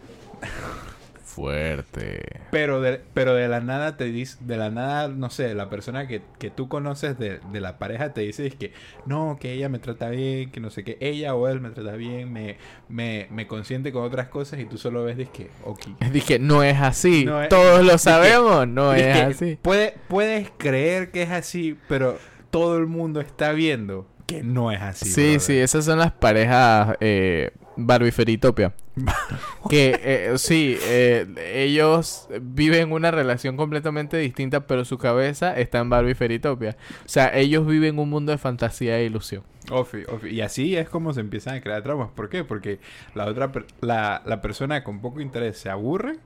Fuerte. 1.23 2.41
Pero 2.51 2.81
de, 2.83 3.01
pero 3.15 3.35
de 3.35 3.49
la 3.49 3.61
nada 3.61 3.97
te 3.97 4.05
dice, 4.05 4.37
de 4.41 4.57
la 4.57 4.71
nada, 4.71 5.09
no 5.09 5.31
sé, 5.31 5.55
la 5.55 5.71
persona 5.71 6.07
que, 6.07 6.21
que 6.39 6.51
tú 6.51 6.69
conoces 6.69 7.19
de, 7.19 7.41
de 7.53 7.61
la 7.61 7.79
pareja 7.79 8.13
te 8.13 8.23
dice 8.23 8.47
es 8.47 8.55
que 8.55 8.73
no, 9.07 9.39
que 9.41 9.53
ella 9.53 9.69
me 9.69 9.79
trata 9.79 10.11
bien, 10.11 10.51
que 10.51 10.61
no 10.61 10.69
sé 10.71 10.85
qué, 10.85 10.99
ella 11.01 11.35
o 11.35 11.49
él 11.49 11.61
me 11.61 11.71
trata 11.71 11.93
bien, 11.97 12.33
me, 12.33 12.57
me, 12.89 13.29
me 13.31 13.47
consiente 13.47 13.93
con 13.93 14.05
otras 14.05 14.29
cosas 14.29 14.59
y 14.61 14.65
tú 14.67 14.77
solo 14.79 15.05
ves, 15.05 15.17
que 15.31 15.49
ok. 15.65 15.81
Dije, 16.13 16.39
no 16.39 16.63
es 16.63 16.79
así. 16.81 17.25
No 17.25 17.43
es- 17.43 17.49
Todos 17.49 17.83
lo 17.85 17.97
sabemos, 17.99 18.67
no 18.69 18.93
es 18.95 19.07
Dizque, 19.07 19.21
así. 19.23 19.59
Puede, 19.63 19.95
puedes 20.09 20.51
creer 20.59 21.11
que 21.13 21.23
es 21.23 21.31
así, 21.31 21.79
pero 21.89 22.19
todo 22.51 22.77
el 22.77 22.87
mundo 22.87 23.21
está 23.23 23.53
viendo 23.53 24.07
que 24.27 24.43
no 24.43 24.71
es 24.73 24.81
así. 24.81 25.09
Sí, 25.09 25.21
brother. 25.35 25.41
sí, 25.41 25.57
esas 25.59 25.85
son 25.85 25.99
las 25.99 26.13
parejas 26.13 26.97
eh, 27.01 27.51
Barbiferitopia. 27.77 28.75
que 29.71 29.99
eh, 30.03 30.33
sí, 30.39 30.77
eh, 30.83 31.27
ellos 31.55 32.29
viven 32.43 32.93
una 32.93 33.11
relación 33.11 33.57
completamente 33.57 34.17
distinta, 34.19 34.67
pero 34.67 34.85
su 34.85 34.99
cabeza 34.99 35.57
está 35.59 35.79
en 35.79 35.89
Barbiferitopia. 35.91 36.77
O 37.05 37.09
sea, 37.09 37.35
ellos 37.37 37.67
viven 37.67 37.99
un 37.99 38.11
mundo 38.11 38.33
de 38.33 38.39
fantasía 38.39 38.99
e 38.99 39.05
ilusión. 39.05 39.45
Ofi, 39.71 40.03
ofi. 40.13 40.29
Y 40.29 40.41
así 40.43 40.77
es 40.77 40.89
como 40.89 41.13
se 41.15 41.21
empiezan 41.21 41.55
a 41.57 41.61
crear 41.61 41.83
traumas. 41.83 42.11
¿Por 42.11 42.29
qué? 42.29 42.45
Porque 42.45 42.81
la 43.15 43.27
otra 43.27 43.53
per- 43.53 43.67
la, 43.81 44.23
la 44.27 44.41
persona 44.43 44.85
con 44.85 45.01
poco 45.01 45.21
interés 45.21 45.57
se 45.57 45.71
aburre, 45.71 46.17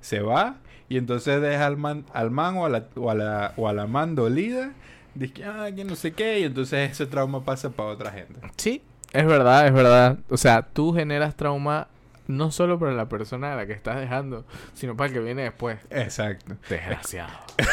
se 0.00 0.20
va 0.20 0.56
y 0.88 0.96
entonces 0.98 1.40
deja 1.42 1.66
al 1.66 1.76
man, 1.76 2.06
al 2.12 2.30
man 2.30 2.56
o 2.56 2.64
a 2.64 2.68
la, 2.68 2.86
o 2.96 3.10
a 3.10 3.14
la, 3.14 3.52
o 3.56 3.68
a 3.68 3.72
la 3.72 3.86
man 3.86 4.14
dolida. 4.14 4.72
Dice 5.16 5.32
que, 5.32 5.44
ah, 5.44 5.68
que 5.74 5.84
no 5.84 5.96
sé 5.96 6.12
qué. 6.12 6.40
Y 6.40 6.44
entonces 6.44 6.90
ese 6.90 7.06
trauma 7.06 7.44
pasa 7.44 7.70
para 7.70 7.90
otra 7.90 8.12
gente. 8.12 8.34
Sí, 8.56 8.82
es 9.12 9.26
verdad, 9.26 9.66
es 9.66 9.72
verdad. 9.72 10.18
O 10.28 10.36
sea, 10.36 10.62
tú 10.62 10.92
generas 10.92 11.36
trauma 11.36 11.88
no 12.26 12.50
solo 12.50 12.78
para 12.78 12.92
la 12.92 13.08
persona 13.08 13.52
a 13.52 13.56
la 13.56 13.66
que 13.66 13.72
estás 13.72 14.00
dejando, 14.00 14.44
sino 14.74 14.96
para 14.96 15.08
el 15.08 15.14
que 15.14 15.20
viene 15.20 15.42
después. 15.42 15.78
Exacto. 15.90 16.56
Desgraciado. 16.68 17.32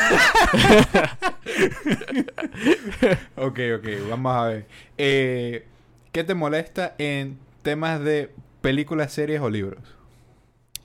Ok, 3.35 3.59
ok. 3.77 3.87
Vamos 4.09 4.35
a 4.35 4.47
ver. 4.47 4.67
Eh, 4.97 5.65
¿Qué 6.11 6.23
te 6.23 6.33
molesta 6.33 6.95
en 6.97 7.37
temas 7.61 7.99
de 7.99 8.31
películas, 8.61 9.11
series 9.11 9.41
o 9.41 9.49
libros? 9.49 9.81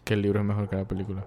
que 0.09 0.15
el 0.15 0.23
libro 0.23 0.41
es 0.41 0.47
mejor 0.47 0.71
que 0.71 0.77
la 0.77 0.87
película. 0.87 1.23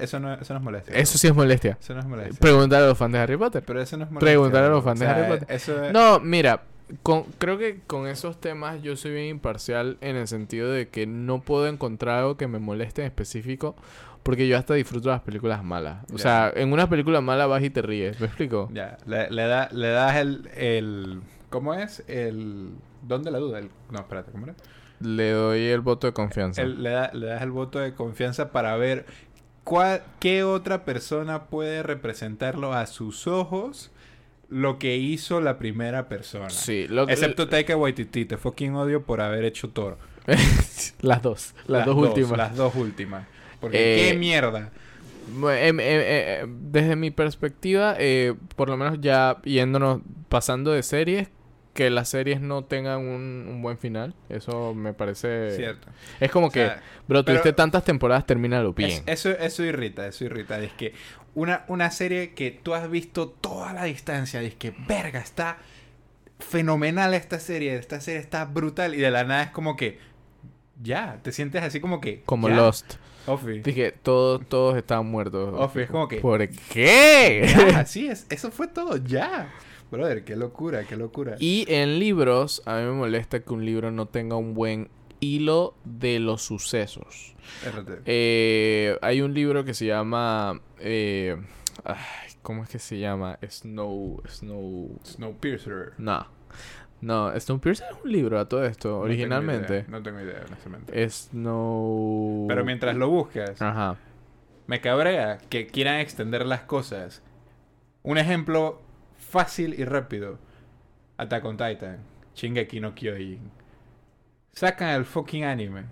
Eso 0.00 0.20
no, 0.20 0.32
eso 0.34 0.52
no 0.54 0.58
es 0.60 0.64
molestia. 0.64 0.96
Eso 0.96 1.18
sí 1.18 1.26
es 1.26 1.34
molestia. 1.34 1.76
Eso 1.80 1.94
no 1.94 2.00
es 2.00 2.06
molestia. 2.06 2.38
Preguntar 2.40 2.82
a 2.82 2.86
los 2.86 2.96
fans 2.98 3.12
de 3.12 3.18
Harry 3.18 3.36
Potter. 3.36 3.62
Pero 3.66 3.80
eso 3.80 3.96
no 3.96 4.04
es 4.04 4.10
molestia. 4.10 4.26
Preguntar 4.32 4.64
a 4.64 4.68
los 4.68 4.84
fans 4.84 5.00
de 5.00 5.06
O 5.06 5.08
sea, 5.08 5.16
Harry 5.18 5.30
Potter. 5.38 5.54
Eso 5.56 5.84
es... 5.84 5.92
No, 5.92 6.20
mira, 6.20 6.62
con- 7.02 7.24
creo 7.38 7.58
que 7.58 7.80
con 7.86 8.06
esos 8.06 8.40
temas 8.40 8.82
yo 8.82 8.96
soy 8.96 9.12
bien 9.12 9.26
imparcial 9.26 9.98
en 10.00 10.16
el 10.16 10.26
sentido 10.28 10.70
de 10.70 10.88
que 10.88 11.06
no 11.06 11.40
puedo 11.40 11.66
encontrar 11.66 12.18
algo 12.20 12.36
que 12.36 12.46
me 12.48 12.58
moleste 12.58 13.02
en 13.02 13.06
específico 13.08 13.76
Porque 14.22 14.46
yo 14.48 14.56
hasta 14.58 14.74
disfruto 14.74 15.08
las 15.08 15.20
películas 15.22 15.62
malas. 15.64 16.04
O 16.12 16.18
sea, 16.18 16.52
en 16.54 16.72
una 16.72 16.88
película 16.88 17.20
mala 17.20 17.46
vas 17.46 17.62
y 17.62 17.70
te 17.70 17.82
ríes. 17.82 18.20
¿Me 18.20 18.26
explico? 18.26 18.68
Ya, 18.72 18.98
le, 19.06 19.30
le, 19.30 19.42
da, 19.46 19.68
le 19.72 19.88
das 19.88 20.16
el, 20.16 20.48
el... 20.56 21.20
¿Cómo 21.50 21.72
es? 21.74 22.02
El... 22.08 22.70
¿Dónde 23.02 23.30
la 23.30 23.38
duda? 23.38 23.58
El, 23.60 23.70
no, 23.90 24.00
espérate, 24.00 24.32
¿cómo 24.32 24.44
era? 24.46 24.54
Le 25.00 25.30
doy 25.30 25.60
el 25.66 25.80
voto 25.80 26.08
de 26.08 26.12
confianza. 26.12 26.60
El- 26.60 26.82
le, 26.82 26.90
da- 26.90 27.10
le 27.14 27.26
das 27.26 27.40
el 27.42 27.52
voto 27.52 27.78
de 27.78 27.94
confianza 27.94 28.50
para 28.50 28.76
ver 28.76 29.06
cuál, 29.68 30.02
qué 30.18 30.44
otra 30.44 30.86
persona 30.86 31.44
puede 31.44 31.82
representarlo 31.82 32.72
a 32.72 32.86
sus 32.86 33.26
ojos 33.26 33.90
lo 34.48 34.78
que 34.78 34.96
hizo 34.96 35.42
la 35.42 35.58
primera 35.58 36.08
persona. 36.08 36.48
Sí, 36.48 36.86
lo 36.88 37.06
que- 37.06 37.12
Excepto 37.12 37.48
Taika 37.48 37.76
Waititi, 37.76 38.24
te 38.24 38.38
fucking 38.38 38.74
odio 38.76 39.02
por 39.02 39.20
haber 39.20 39.44
hecho 39.44 39.68
Thor. 39.68 39.98
las 41.02 41.20
dos. 41.20 41.54
Las, 41.66 41.84
dos, 41.84 41.96
últimas. 41.96 42.38
Las 42.38 42.56
dos 42.56 42.74
últimas. 42.76 43.26
Porque 43.60 43.76
Eh, 44.08 44.12
qué 44.12 44.18
mierda. 44.18 44.70
Em, 45.28 45.44
em, 45.50 45.80
eh, 45.80 46.46
desde 46.48 46.96
mi 46.96 47.10
perspectiva, 47.10 47.94
eh, 47.98 48.34
por 48.56 48.70
lo 48.70 48.78
menos 48.78 48.98
ya 49.02 49.36
yéndonos, 49.44 50.00
pasando 50.30 50.72
de 50.72 50.82
series, 50.82 51.28
que 51.78 51.90
las 51.90 52.08
series 52.08 52.40
no 52.40 52.64
tengan 52.64 52.98
un, 52.98 53.46
un 53.48 53.62
buen 53.62 53.78
final. 53.78 54.12
Eso 54.28 54.74
me 54.74 54.94
parece... 54.94 55.54
Cierto. 55.54 55.86
Es 56.18 56.28
como 56.28 56.48
O 56.48 56.50
sea, 56.50 56.74
que, 56.74 56.80
bro, 57.06 57.24
tuviste 57.24 57.52
tantas 57.52 57.84
temporadas, 57.84 58.26
termínalo 58.26 58.72
bien. 58.72 58.90
Es- 58.90 59.02
eso, 59.06 59.30
eso 59.30 59.62
irrita, 59.62 60.04
eso 60.08 60.24
irrita. 60.24 60.58
Es 60.60 60.72
que 60.72 60.92
una, 61.36 61.64
una 61.68 61.92
serie 61.92 62.34
que 62.34 62.50
tú 62.50 62.74
has 62.74 62.90
visto 62.90 63.28
toda 63.28 63.72
la 63.74 63.84
distancia, 63.84 64.42
es 64.42 64.56
que, 64.56 64.74
verga, 64.88 65.20
está 65.20 65.58
fenomenal 66.40 67.14
esta 67.14 67.38
serie, 67.38 67.76
esta 67.76 68.00
serie 68.00 68.18
está 68.18 68.44
brutal, 68.44 68.96
y 68.96 68.98
de 68.98 69.12
la 69.12 69.22
nada 69.22 69.44
es 69.44 69.50
como 69.50 69.76
que, 69.76 70.00
ya, 70.82 71.20
te 71.22 71.30
sientes 71.30 71.62
así 71.62 71.78
como 71.78 72.00
que... 72.00 72.22
Como 72.24 72.48
ya, 72.48 72.56
Lost. 72.56 72.94
Dije, 73.62 73.92
todos, 73.92 74.44
todos 74.48 74.76
estaban 74.76 75.06
muertos. 75.06 75.54
Ofi, 75.56 75.82
es 75.82 75.90
como 75.90 76.08
que... 76.08 76.16
¿Por 76.16 76.48
qué? 76.48 77.46
Ya, 77.56 77.78
así 77.78 78.08
es, 78.08 78.26
eso 78.30 78.50
fue 78.50 78.66
todo, 78.66 78.96
ya. 78.96 79.48
Brother, 79.90 80.24
qué 80.24 80.36
locura, 80.36 80.84
qué 80.84 80.96
locura. 80.96 81.36
Y 81.38 81.64
en 81.68 81.98
libros, 81.98 82.62
a 82.66 82.76
mí 82.76 82.82
me 82.84 82.92
molesta 82.92 83.40
que 83.40 83.52
un 83.52 83.64
libro 83.64 83.90
no 83.90 84.06
tenga 84.06 84.36
un 84.36 84.54
buen 84.54 84.88
hilo 85.20 85.74
de 85.84 86.20
los 86.20 86.42
sucesos. 86.42 87.34
RT. 87.64 88.02
Eh, 88.04 88.98
hay 89.00 89.20
un 89.22 89.32
libro 89.34 89.64
que 89.64 89.74
se 89.74 89.86
llama... 89.86 90.60
eh, 90.78 91.36
ay, 91.84 91.96
¿Cómo 92.42 92.62
es 92.62 92.68
que 92.68 92.78
se 92.78 92.98
llama? 92.98 93.38
Snow... 93.48 94.22
Snow... 94.28 94.98
Snowpiercer. 95.04 95.92
No. 95.98 96.26
No, 97.00 97.32
Snowpiercer 97.38 97.86
es 97.90 98.04
un 98.04 98.12
libro 98.12 98.38
a 98.40 98.48
todo 98.48 98.64
esto, 98.64 98.88
No 98.90 98.98
originalmente. 99.00 99.84
No 99.88 100.02
tengo 100.02 100.20
idea, 100.20 100.42
honestamente. 100.46 101.08
Snow... 101.08 102.46
Pero 102.48 102.64
mientras 102.64 102.96
lo 102.96 103.08
buscas, 103.08 103.60
Ajá. 103.62 103.96
me 104.66 104.80
cabrea 104.80 105.38
que 105.48 105.66
quieran 105.66 106.00
extender 106.00 106.44
las 106.46 106.62
cosas. 106.62 107.22
Un 108.02 108.18
ejemplo 108.18 108.80
fácil 109.28 109.74
y 109.78 109.84
rápido. 109.84 110.38
Attack 111.16 111.44
on 111.44 111.56
Titan. 111.56 111.98
Shingeki 112.34 112.80
no 112.80 112.94
Kyojin. 112.94 113.50
Sacan 114.52 114.90
el 114.90 115.04
fucking 115.04 115.44
anime. 115.44 115.84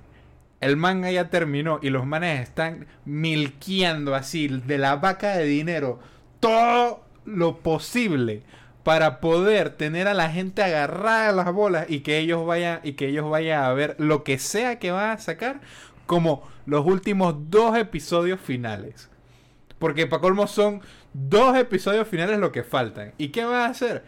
El 0.60 0.76
manga 0.76 1.10
ya 1.10 1.28
terminó 1.28 1.78
y 1.82 1.90
los 1.90 2.06
manes 2.06 2.40
están 2.40 2.86
milqueando 3.04 4.14
así 4.14 4.48
de 4.48 4.78
la 4.78 4.96
vaca 4.96 5.36
de 5.36 5.44
dinero 5.44 6.00
todo 6.40 7.04
lo 7.24 7.58
posible 7.58 8.42
para 8.82 9.20
poder 9.20 9.70
tener 9.70 10.08
a 10.08 10.14
la 10.14 10.30
gente 10.30 10.62
agarrada 10.62 11.28
a 11.28 11.32
las 11.32 11.52
bolas 11.52 11.86
y 11.88 12.00
que 12.00 12.18
ellos 12.18 12.46
vayan 12.46 12.80
y 12.84 12.92
que 12.92 13.08
ellos 13.08 13.28
vayan 13.28 13.64
a 13.64 13.72
ver 13.72 13.96
lo 13.98 14.22
que 14.22 14.38
sea 14.38 14.78
que 14.78 14.92
van 14.92 15.10
a 15.10 15.18
sacar 15.18 15.60
como 16.06 16.48
los 16.66 16.86
últimos 16.86 17.34
dos 17.50 17.76
episodios 17.76 18.40
finales. 18.40 19.10
Porque 19.78 20.06
para 20.06 20.22
colmo 20.22 20.46
son 20.46 20.82
dos 21.16 21.56
episodios 21.56 22.06
finales 22.06 22.38
lo 22.38 22.52
que 22.52 22.62
faltan. 22.62 23.12
¿Y 23.18 23.28
qué 23.28 23.44
van 23.44 23.54
a 23.54 23.66
hacer? 23.66 24.04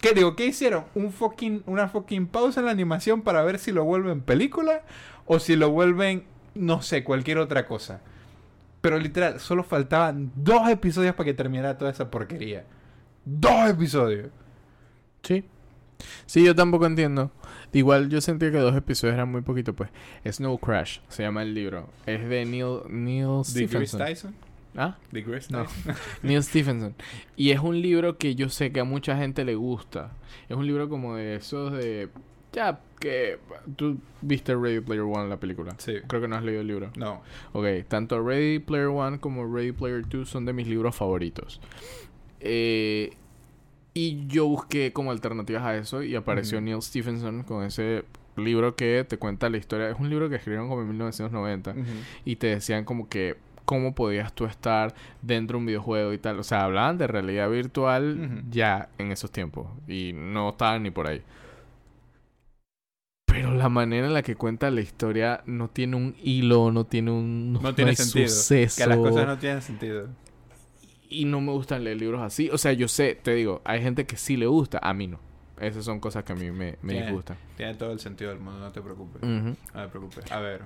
¿Qué 0.00 0.12
digo? 0.12 0.36
¿Qué 0.36 0.46
hicieron? 0.46 0.84
¿Un 0.94 1.12
fucking, 1.12 1.62
¿Una 1.66 1.88
fucking 1.88 2.26
pausa 2.26 2.60
en 2.60 2.66
la 2.66 2.72
animación 2.72 3.22
para 3.22 3.42
ver 3.42 3.58
si 3.58 3.72
lo 3.72 3.84
vuelven 3.84 4.20
película? 4.20 4.82
¿O 5.24 5.38
si 5.38 5.56
lo 5.56 5.70
vuelven, 5.70 6.24
no 6.54 6.82
sé, 6.82 7.02
cualquier 7.02 7.38
otra 7.38 7.66
cosa? 7.66 8.00
Pero 8.80 8.98
literal, 8.98 9.40
solo 9.40 9.64
faltaban 9.64 10.30
dos 10.36 10.68
episodios 10.68 11.14
para 11.14 11.24
que 11.24 11.34
terminara 11.34 11.76
toda 11.76 11.90
esa 11.90 12.10
porquería. 12.10 12.64
Dos 13.24 13.70
episodios. 13.70 14.28
Sí. 15.22 15.44
Sí, 16.26 16.44
yo 16.44 16.54
tampoco 16.54 16.86
entiendo. 16.86 17.32
Igual 17.72 18.08
yo 18.10 18.20
sentía 18.20 18.52
que 18.52 18.58
dos 18.58 18.76
episodios 18.76 19.14
eran 19.14 19.30
muy 19.30 19.40
poquito, 19.40 19.74
pues. 19.74 19.90
Snow 20.30 20.58
Crash 20.58 21.00
se 21.08 21.24
llama 21.24 21.42
el 21.42 21.54
libro. 21.54 21.88
Es 22.04 22.28
de 22.28 22.44
Neil, 22.44 22.80
Neil 22.88 23.42
¿De 23.52 23.66
Chris 23.66 23.90
Stephenson. 23.90 24.00
Tyson? 24.00 24.45
¿Ah? 24.76 24.98
¿De 25.10 25.24
Chris 25.24 25.50
No. 25.50 25.66
Neil 26.22 26.42
Stephenson. 26.42 26.94
Y 27.36 27.50
es 27.50 27.60
un 27.60 27.80
libro 27.80 28.18
que 28.18 28.34
yo 28.34 28.48
sé 28.48 28.72
que 28.72 28.80
a 28.80 28.84
mucha 28.84 29.16
gente 29.16 29.44
le 29.44 29.54
gusta. 29.54 30.12
Es 30.48 30.56
un 30.56 30.66
libro 30.66 30.88
como 30.88 31.16
de 31.16 31.36
esos 31.36 31.72
de... 31.72 32.08
Ya, 32.52 32.80
que... 33.00 33.38
Tú 33.76 33.98
viste 34.22 34.54
Ready 34.54 34.80
Player 34.80 35.02
One, 35.02 35.28
la 35.28 35.38
película. 35.38 35.74
Sí. 35.78 35.96
Creo 36.06 36.20
que 36.22 36.28
no 36.28 36.36
has 36.36 36.44
leído 36.44 36.60
el 36.60 36.66
libro. 36.66 36.90
No. 36.96 37.22
Ok, 37.52 37.66
tanto 37.88 38.22
Ready 38.22 38.58
Player 38.60 38.86
One 38.88 39.18
como 39.18 39.46
Ready 39.52 39.72
Player 39.72 40.06
2 40.08 40.28
son 40.28 40.44
de 40.44 40.52
mis 40.52 40.66
libros 40.66 40.94
favoritos. 40.94 41.60
Eh, 42.40 43.14
y 43.94 44.26
yo 44.26 44.46
busqué 44.46 44.92
como 44.92 45.10
alternativas 45.10 45.62
a 45.62 45.76
eso 45.76 46.02
y 46.02 46.14
apareció. 46.14 46.60
Neil 46.60 46.82
Stephenson 46.82 47.42
con 47.44 47.64
ese 47.64 48.04
libro 48.36 48.76
que 48.76 49.04
te 49.08 49.16
cuenta 49.16 49.48
la 49.48 49.56
historia. 49.56 49.88
Es 49.88 49.98
un 49.98 50.10
libro 50.10 50.28
que 50.28 50.36
escribieron 50.36 50.68
como 50.68 50.82
en 50.82 50.88
1990 50.88 51.70
Ujú. 51.70 51.80
y 52.26 52.36
te 52.36 52.48
decían 52.48 52.84
como 52.84 53.08
que 53.08 53.36
cómo 53.66 53.94
podías 53.94 54.32
tú 54.32 54.46
estar 54.46 54.94
dentro 55.20 55.56
de 55.56 55.60
un 55.60 55.66
videojuego 55.66 56.14
y 56.14 56.18
tal. 56.18 56.38
O 56.38 56.42
sea, 56.42 56.64
hablaban 56.64 56.96
de 56.96 57.06
realidad 57.06 57.50
virtual 57.50 58.42
ya 58.50 58.88
en 58.96 59.12
esos 59.12 59.30
tiempos 59.30 59.66
y 59.86 60.12
no 60.14 60.48
estaban 60.48 60.82
ni 60.84 60.90
por 60.90 61.06
ahí. 61.08 61.20
Pero 63.26 63.52
la 63.52 63.68
manera 63.68 64.06
en 64.06 64.14
la 64.14 64.22
que 64.22 64.34
cuenta 64.36 64.70
la 64.70 64.80
historia 64.80 65.42
no 65.44 65.68
tiene 65.68 65.96
un 65.96 66.16
hilo, 66.22 66.70
no 66.72 66.84
tiene 66.84 67.10
un 67.10 67.52
No 67.54 67.74
tiene 67.74 67.90
hay 67.90 67.96
sentido. 67.96 68.28
suceso. 68.28 68.82
Que 68.82 68.88
las 68.88 68.96
cosas 68.96 69.26
no 69.26 69.36
tienen 69.38 69.60
sentido. 69.60 70.08
Y 71.08 71.24
no 71.26 71.40
me 71.40 71.52
gustan 71.52 71.84
leer 71.84 71.98
libros 71.98 72.22
así. 72.22 72.48
O 72.50 72.58
sea, 72.58 72.72
yo 72.72 72.88
sé, 72.88 73.14
te 73.20 73.34
digo, 73.34 73.60
hay 73.64 73.82
gente 73.82 74.06
que 74.06 74.16
sí 74.16 74.36
le 74.36 74.46
gusta, 74.46 74.78
a 74.82 74.94
mí 74.94 75.06
no. 75.06 75.18
Esas 75.60 75.84
son 75.84 76.00
cosas 76.00 76.24
que 76.24 76.32
a 76.32 76.36
mí 76.36 76.50
me, 76.50 76.76
me 76.82 76.92
Tiene- 76.92 77.06
disgustan. 77.06 77.36
Tiene 77.56 77.74
todo 77.74 77.92
el 77.92 77.98
sentido 78.00 78.30
del 78.30 78.40
mundo, 78.40 78.58
no 78.60 78.72
te 78.72 78.80
preocupes. 78.80 79.22
No 79.22 79.54
te 79.72 79.88
preocupes. 79.88 80.30
A 80.32 80.40
ver. 80.40 80.62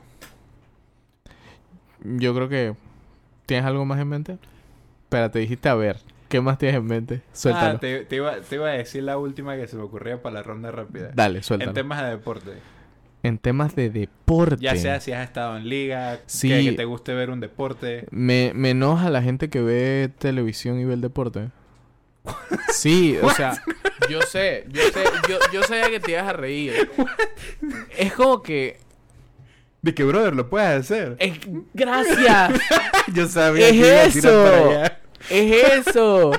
Yo 2.02 2.34
creo 2.34 2.48
que... 2.48 2.74
¿Tienes 3.50 3.66
algo 3.66 3.84
más 3.84 3.98
en 3.98 4.06
mente? 4.06 4.38
Espérate, 5.02 5.40
dijiste 5.40 5.68
a 5.68 5.74
ver. 5.74 5.96
¿Qué 6.28 6.40
más 6.40 6.56
tienes 6.56 6.76
en 6.76 6.86
mente? 6.86 7.22
Suéltalo. 7.32 7.78
Ah, 7.78 7.80
te, 7.80 8.04
te 8.04 8.14
iba, 8.14 8.36
te 8.40 8.54
iba 8.54 8.68
a 8.68 8.72
decir 8.74 9.02
la 9.02 9.18
última 9.18 9.56
que 9.56 9.66
se 9.66 9.74
me 9.74 9.82
ocurría 9.82 10.22
para 10.22 10.34
la 10.34 10.42
ronda 10.44 10.70
rápida. 10.70 11.10
Dale, 11.12 11.42
suéltalo. 11.42 11.72
En 11.72 11.74
temas 11.74 12.00
de 12.00 12.10
deporte. 12.10 12.52
En 13.24 13.38
temas 13.38 13.74
de 13.74 13.90
deporte. 13.90 14.62
Ya 14.62 14.76
sea 14.76 15.00
si 15.00 15.10
has 15.10 15.24
estado 15.26 15.56
en 15.56 15.68
liga, 15.68 16.20
Sí. 16.26 16.48
que, 16.48 16.62
que 16.62 16.72
te 16.76 16.84
guste 16.84 17.12
ver 17.12 17.28
un 17.30 17.40
deporte. 17.40 18.06
Me, 18.12 18.52
me 18.54 18.70
enoja 18.70 19.10
la 19.10 19.20
gente 19.20 19.50
que 19.50 19.60
ve 19.60 20.12
televisión 20.16 20.78
y 20.78 20.84
ve 20.84 20.94
el 20.94 21.00
deporte. 21.00 21.48
Sí, 22.72 23.18
o 23.22 23.30
sea, 23.30 23.60
yo 24.08 24.22
sé, 24.22 24.64
yo 24.68 24.82
sé, 24.92 25.02
yo, 25.28 25.38
yo 25.52 25.62
sabía 25.64 25.90
que 25.90 25.98
te 25.98 26.12
ibas 26.12 26.28
a 26.28 26.34
reír. 26.34 26.88
Es 27.98 28.12
como 28.12 28.44
que... 28.44 28.78
De 29.82 29.94
que, 29.94 30.04
brother, 30.04 30.34
lo 30.34 30.48
puedes 30.50 30.68
hacer. 30.80 31.16
Es, 31.18 31.38
gracias. 31.74 32.52
Yo 33.14 33.26
sabía 33.28 33.66
Es 33.68 33.72
que 33.72 33.78
iba 33.78 34.02
a 34.02 34.08
tirar 34.08 34.32
eso. 34.32 34.44
para 34.44 34.58
allá. 34.80 35.00
Es 35.30 35.86
eso. 35.86 36.32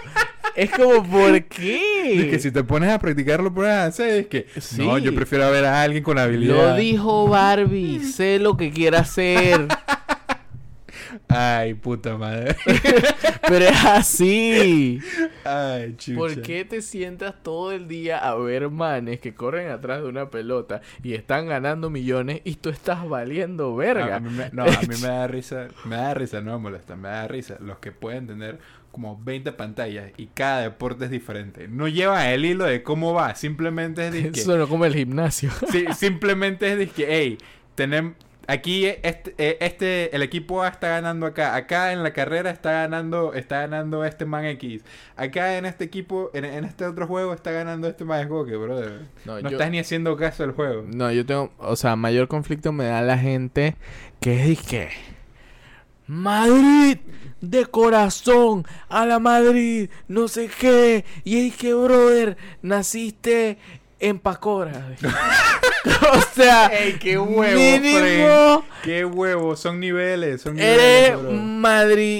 Es 0.55 0.69
como, 0.71 1.03
¿por 1.09 1.43
qué? 1.45 2.13
De 2.17 2.29
que 2.29 2.39
si 2.39 2.51
te 2.51 2.63
pones 2.63 2.91
a 2.91 2.99
practicar 2.99 3.41
lo 3.41 3.53
puedes 3.53 3.73
hacer. 3.73 4.19
Es 4.21 4.27
que, 4.27 4.47
Sí. 4.59 4.85
no, 4.85 4.97
yo 4.97 5.15
prefiero 5.15 5.49
ver 5.49 5.65
a 5.65 5.81
alguien 5.81 6.03
con 6.03 6.19
habilidad. 6.19 6.55
Lo 6.55 6.75
dijo 6.75 7.27
Barbie. 7.27 8.03
Sé 8.03 8.37
lo 8.39 8.57
que 8.57 8.71
quiere 8.71 8.97
hacer. 8.97 9.67
Ay, 11.33 11.73
puta 11.75 12.17
madre. 12.17 12.55
Pero 13.47 13.65
es 13.65 13.85
así. 13.85 14.99
Ay, 15.43 15.95
chucha. 15.97 16.17
¿Por 16.17 16.41
qué 16.41 16.65
te 16.65 16.81
sientas 16.81 17.35
todo 17.43 17.71
el 17.71 17.87
día 17.87 18.17
a 18.17 18.35
ver 18.35 18.69
manes 18.69 19.19
que 19.19 19.33
corren 19.33 19.69
atrás 19.71 20.01
de 20.01 20.07
una 20.09 20.29
pelota 20.29 20.81
y 21.03 21.13
están 21.13 21.47
ganando 21.47 21.89
millones 21.89 22.41
y 22.43 22.55
tú 22.55 22.69
estás 22.69 23.07
valiendo 23.07 23.75
verga? 23.75 24.13
A, 24.13 24.17
a 24.17 24.19
mí 24.19 24.29
me- 24.29 24.49
no, 24.51 24.63
a 24.63 24.81
mí 24.81 24.95
me 25.01 25.07
da 25.07 25.27
risa, 25.27 25.67
me 25.85 25.95
da 25.95 26.13
risa, 26.13 26.41
no 26.41 26.51
me 26.53 26.63
molesta, 26.63 26.95
me 26.95 27.09
da 27.09 27.27
risa 27.27 27.57
los 27.59 27.79
que 27.79 27.91
pueden 27.91 28.27
tener 28.27 28.59
como 28.91 29.17
20 29.23 29.53
pantallas 29.53 30.11
y 30.17 30.27
cada 30.27 30.61
deporte 30.61 31.05
es 31.05 31.11
diferente. 31.11 31.67
No 31.69 31.87
llevan 31.87 32.27
el 32.27 32.43
hilo 32.43 32.65
de 32.65 32.83
cómo 32.83 33.13
va, 33.13 33.35
simplemente 33.35 34.07
es 34.07 34.13
de 34.13 34.21
que, 34.31 34.39
Eso 34.41 34.57
no 34.57 34.67
como 34.67 34.85
el 34.85 34.93
gimnasio. 34.93 35.49
sí, 35.71 35.85
simplemente 35.95 36.71
es 36.71 36.77
de 36.77 36.87
que, 36.87 37.05
hey, 37.09 37.37
tenemos 37.75 38.13
aquí 38.51 38.85
este, 38.85 39.33
eh, 39.37 39.57
este 39.61 40.15
el 40.15 40.21
equipo 40.21 40.61
A 40.61 40.67
está 40.67 40.89
ganando 40.89 41.25
acá, 41.25 41.55
acá 41.55 41.93
en 41.93 42.03
la 42.03 42.11
carrera 42.13 42.49
está 42.49 42.71
ganando 42.71 43.33
está 43.33 43.61
ganando 43.61 44.03
este 44.03 44.25
man 44.25 44.45
X, 44.45 44.83
acá 45.15 45.57
en 45.57 45.65
este 45.65 45.83
equipo 45.85 46.29
en, 46.33 46.45
en 46.45 46.65
este 46.65 46.85
otro 46.85 47.07
juego 47.07 47.33
está 47.33 47.51
ganando 47.51 47.87
este 47.87 48.03
man 48.05 48.27
que 48.27 48.55
brother, 48.55 49.01
No, 49.25 49.35
no 49.35 49.41
yo- 49.41 49.49
estás 49.49 49.71
ni 49.71 49.79
haciendo 49.79 50.15
caso 50.17 50.43
al 50.43 50.51
juego. 50.51 50.83
No, 50.87 51.11
yo 51.11 51.25
tengo, 51.25 51.51
o 51.57 51.75
sea, 51.75 51.95
mayor 51.95 52.27
conflicto 52.27 52.71
me 52.71 52.85
da 52.85 53.01
la 53.01 53.17
gente 53.17 53.75
que 54.19 54.51
es 54.51 54.61
que 54.61 54.89
Madrid 56.07 56.97
de 57.39 57.65
corazón, 57.65 58.65
a 58.89 59.05
la 59.05 59.19
Madrid, 59.19 59.89
no 60.07 60.27
sé 60.27 60.49
qué. 60.59 61.05
Y 61.23 61.47
es 61.47 61.55
que, 61.55 61.73
brother, 61.73 62.37
naciste 62.61 63.57
en 64.01 64.19
Pacora. 64.19 64.87
o 66.13 66.21
sea, 66.33 66.67
¡Ey, 66.67 66.93
qué 66.99 67.17
huevo, 67.17 67.59
mínimo! 67.59 68.65
¡Qué 68.83 69.03
huevo! 69.05 69.55
Son 69.55 69.79
niveles, 69.79 70.41
son 70.41 70.55
niveles. 70.55 70.79
eres 70.79 71.19
bro. 71.21 71.31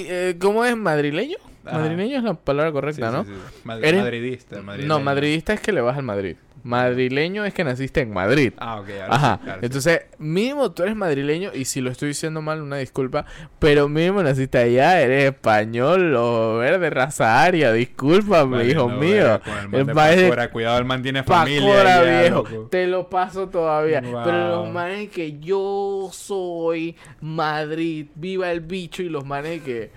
Eh, 0.10 0.36
¿cómo 0.40 0.66
es 0.66 0.76
madrileño? 0.76 1.38
Ajá. 1.66 1.78
Madrileño 1.78 2.18
es 2.18 2.24
la 2.24 2.34
palabra 2.34 2.72
correcta, 2.72 3.10
sí, 3.10 3.14
¿no? 3.16 3.24
sí. 3.24 3.32
Mad- 3.64 3.84
Eres- 3.84 4.02
Madridista, 4.02 4.62
No, 4.88 5.00
madridista 5.00 5.54
es 5.54 5.60
que 5.62 5.72
le 5.72 5.82
vas 5.82 5.96
al 5.98 6.04
Madrid. 6.04 6.36
Madrileño 6.64 7.44
es 7.46 7.54
que 7.54 7.64
naciste 7.64 8.02
en 8.02 8.14
Madrid. 8.14 8.54
Ah, 8.58 8.80
ok. 8.80 8.90
ahora 9.02 9.16
Ajá, 9.16 9.40
sí, 9.44 9.50
entonces 9.64 10.02
mínimo 10.20 10.72
tú 10.72 10.84
eres 10.84 10.96
madrileño 10.96 11.52
y 11.54 11.66
si 11.66 11.82
lo 11.82 11.90
estoy 11.90 12.10
diciendo 12.10 12.42
mal, 12.42 12.62
una 12.62 12.78
disculpa, 12.78 13.26
pero 13.60 13.90
mínimo 13.90 14.22
naciste 14.22 14.58
allá, 14.60 15.02
eres 15.02 15.26
español 15.32 16.16
o 16.16 16.58
verde, 16.60 16.90
raza 16.90 17.42
aria, 17.44 17.72
discúlpame, 17.74 18.58
Vale, 18.58 18.70
hijo 18.70 18.90
no, 18.90 18.98
mío. 18.98 19.42
el 19.72 19.76
El 19.80 19.86
de 19.88 19.94
país 19.94 20.18
de 20.18 20.24
Pacora, 20.24 20.52
Cuidado, 20.52 20.78
el 20.78 20.86
man 20.86 21.02
tiene 21.02 21.24
familia. 21.24 21.62
Pacora, 21.74 22.02
viejo, 22.22 22.36
loco. 22.50 22.68
te 22.70 22.88
lo 22.88 23.10
paso 23.10 23.50
todavía. 23.50 24.02
Wow. 24.02 24.22
Pero 24.24 24.48
los 24.50 24.70
manes 24.70 25.10
que 25.10 25.40
yo 25.40 26.10
soy 26.14 26.96
Madrid, 27.22 28.08
viva 28.16 28.52
el 28.52 28.62
bicho 28.62 29.02
y 29.02 29.10
los 29.10 29.26
manes 29.26 29.62
que... 29.64 29.92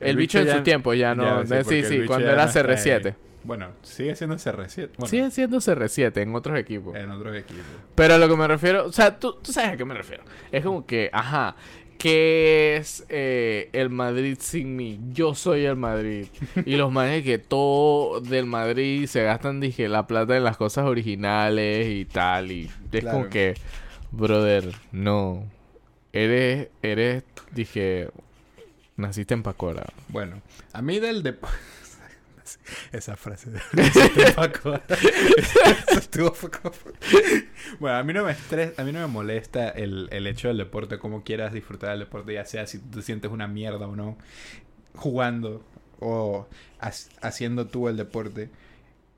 El, 0.00 0.10
El 0.10 0.16
bicho, 0.16 0.38
bicho 0.38 0.40
en 0.40 0.46
ya- 0.46 0.56
su 0.56 0.62
tiempo 0.62 0.92
ya 0.94 1.14
no... 1.14 1.44
Ya, 1.44 1.62
sí, 1.64 1.82
sí, 1.84 2.00
cuando 2.06 2.28
era 2.28 2.42
no 2.44 2.48
está 2.48 2.62
CR7. 2.62 3.06
ahí. 3.06 3.14
Bueno, 3.44 3.68
sigue 3.82 4.16
siendo 4.16 4.36
CR7. 4.36 4.90
Bueno, 4.96 5.06
Sigue 5.08 5.30
siendo 5.30 5.58
CR7 5.58 6.16
en 6.22 6.34
otros 6.34 6.58
equipos. 6.58 6.96
en 6.96 7.10
otros 7.10 7.36
equipos. 7.36 7.62
Pero 7.94 8.14
a 8.14 8.18
lo 8.18 8.28
que 8.28 8.36
me 8.36 8.48
refiero, 8.48 8.86
o 8.86 8.92
sea, 8.92 9.18
tú, 9.18 9.36
tú 9.42 9.52
sabes 9.52 9.70
a 9.70 9.76
qué 9.76 9.84
me 9.84 9.94
refiero. 9.94 10.24
Es 10.50 10.64
como 10.64 10.86
que, 10.86 11.10
ajá, 11.12 11.54
¿qué 11.98 12.76
es 12.76 13.04
eh, 13.10 13.68
el 13.72 13.90
Madrid 13.90 14.38
sin 14.40 14.74
mí? 14.76 14.98
Yo 15.12 15.34
soy 15.34 15.64
el 15.66 15.76
Madrid. 15.76 16.26
y 16.64 16.76
los 16.76 16.90
manes 16.90 17.22
que 17.22 17.38
todo 17.38 18.20
del 18.20 18.46
Madrid 18.46 19.06
se 19.06 19.22
gastan, 19.24 19.60
dije, 19.60 19.88
la 19.88 20.06
plata 20.06 20.36
en 20.36 20.44
las 20.44 20.56
cosas 20.56 20.86
originales 20.86 21.86
y 21.88 22.06
tal. 22.06 22.50
Y 22.50 22.70
es 22.92 23.00
Claro. 23.00 23.18
como 23.18 23.30
que, 23.30 23.54
brother, 24.10 24.72
no. 24.90 25.44
Eres, 26.14 26.68
eres, 26.82 27.24
dije, 27.52 28.08
naciste 28.96 29.34
en 29.34 29.42
Pacora. 29.42 29.84
Bueno, 30.08 30.40
a 30.72 30.80
mí 30.80 30.98
del 31.00 31.22
deporte... 31.22 31.56
Esa 32.92 33.16
frase 33.16 33.50
de 33.50 33.60
Paco. 34.34 34.80
Bueno, 37.80 37.96
a 37.96 38.02
mí 38.02 38.12
no 38.12 38.24
me 38.24 38.32
estresa, 38.32 38.80
a 38.80 38.84
mí 38.84 38.92
no 38.92 39.00
me 39.00 39.06
molesta 39.06 39.68
el, 39.68 40.08
el 40.10 40.26
hecho 40.26 40.48
del 40.48 40.58
deporte, 40.58 40.98
como 40.98 41.22
quieras 41.24 41.52
disfrutar 41.52 41.90
del 41.90 42.00
deporte, 42.00 42.34
ya 42.34 42.44
sea 42.44 42.66
si 42.66 42.78
tú 42.78 42.98
te 42.98 43.02
sientes 43.02 43.30
una 43.30 43.46
mierda 43.48 43.86
o 43.86 43.96
no, 43.96 44.16
jugando 44.94 45.64
o 46.00 46.46
ha- 46.80 46.92
haciendo 47.22 47.66
tú 47.66 47.88
el 47.88 47.96
deporte. 47.96 48.50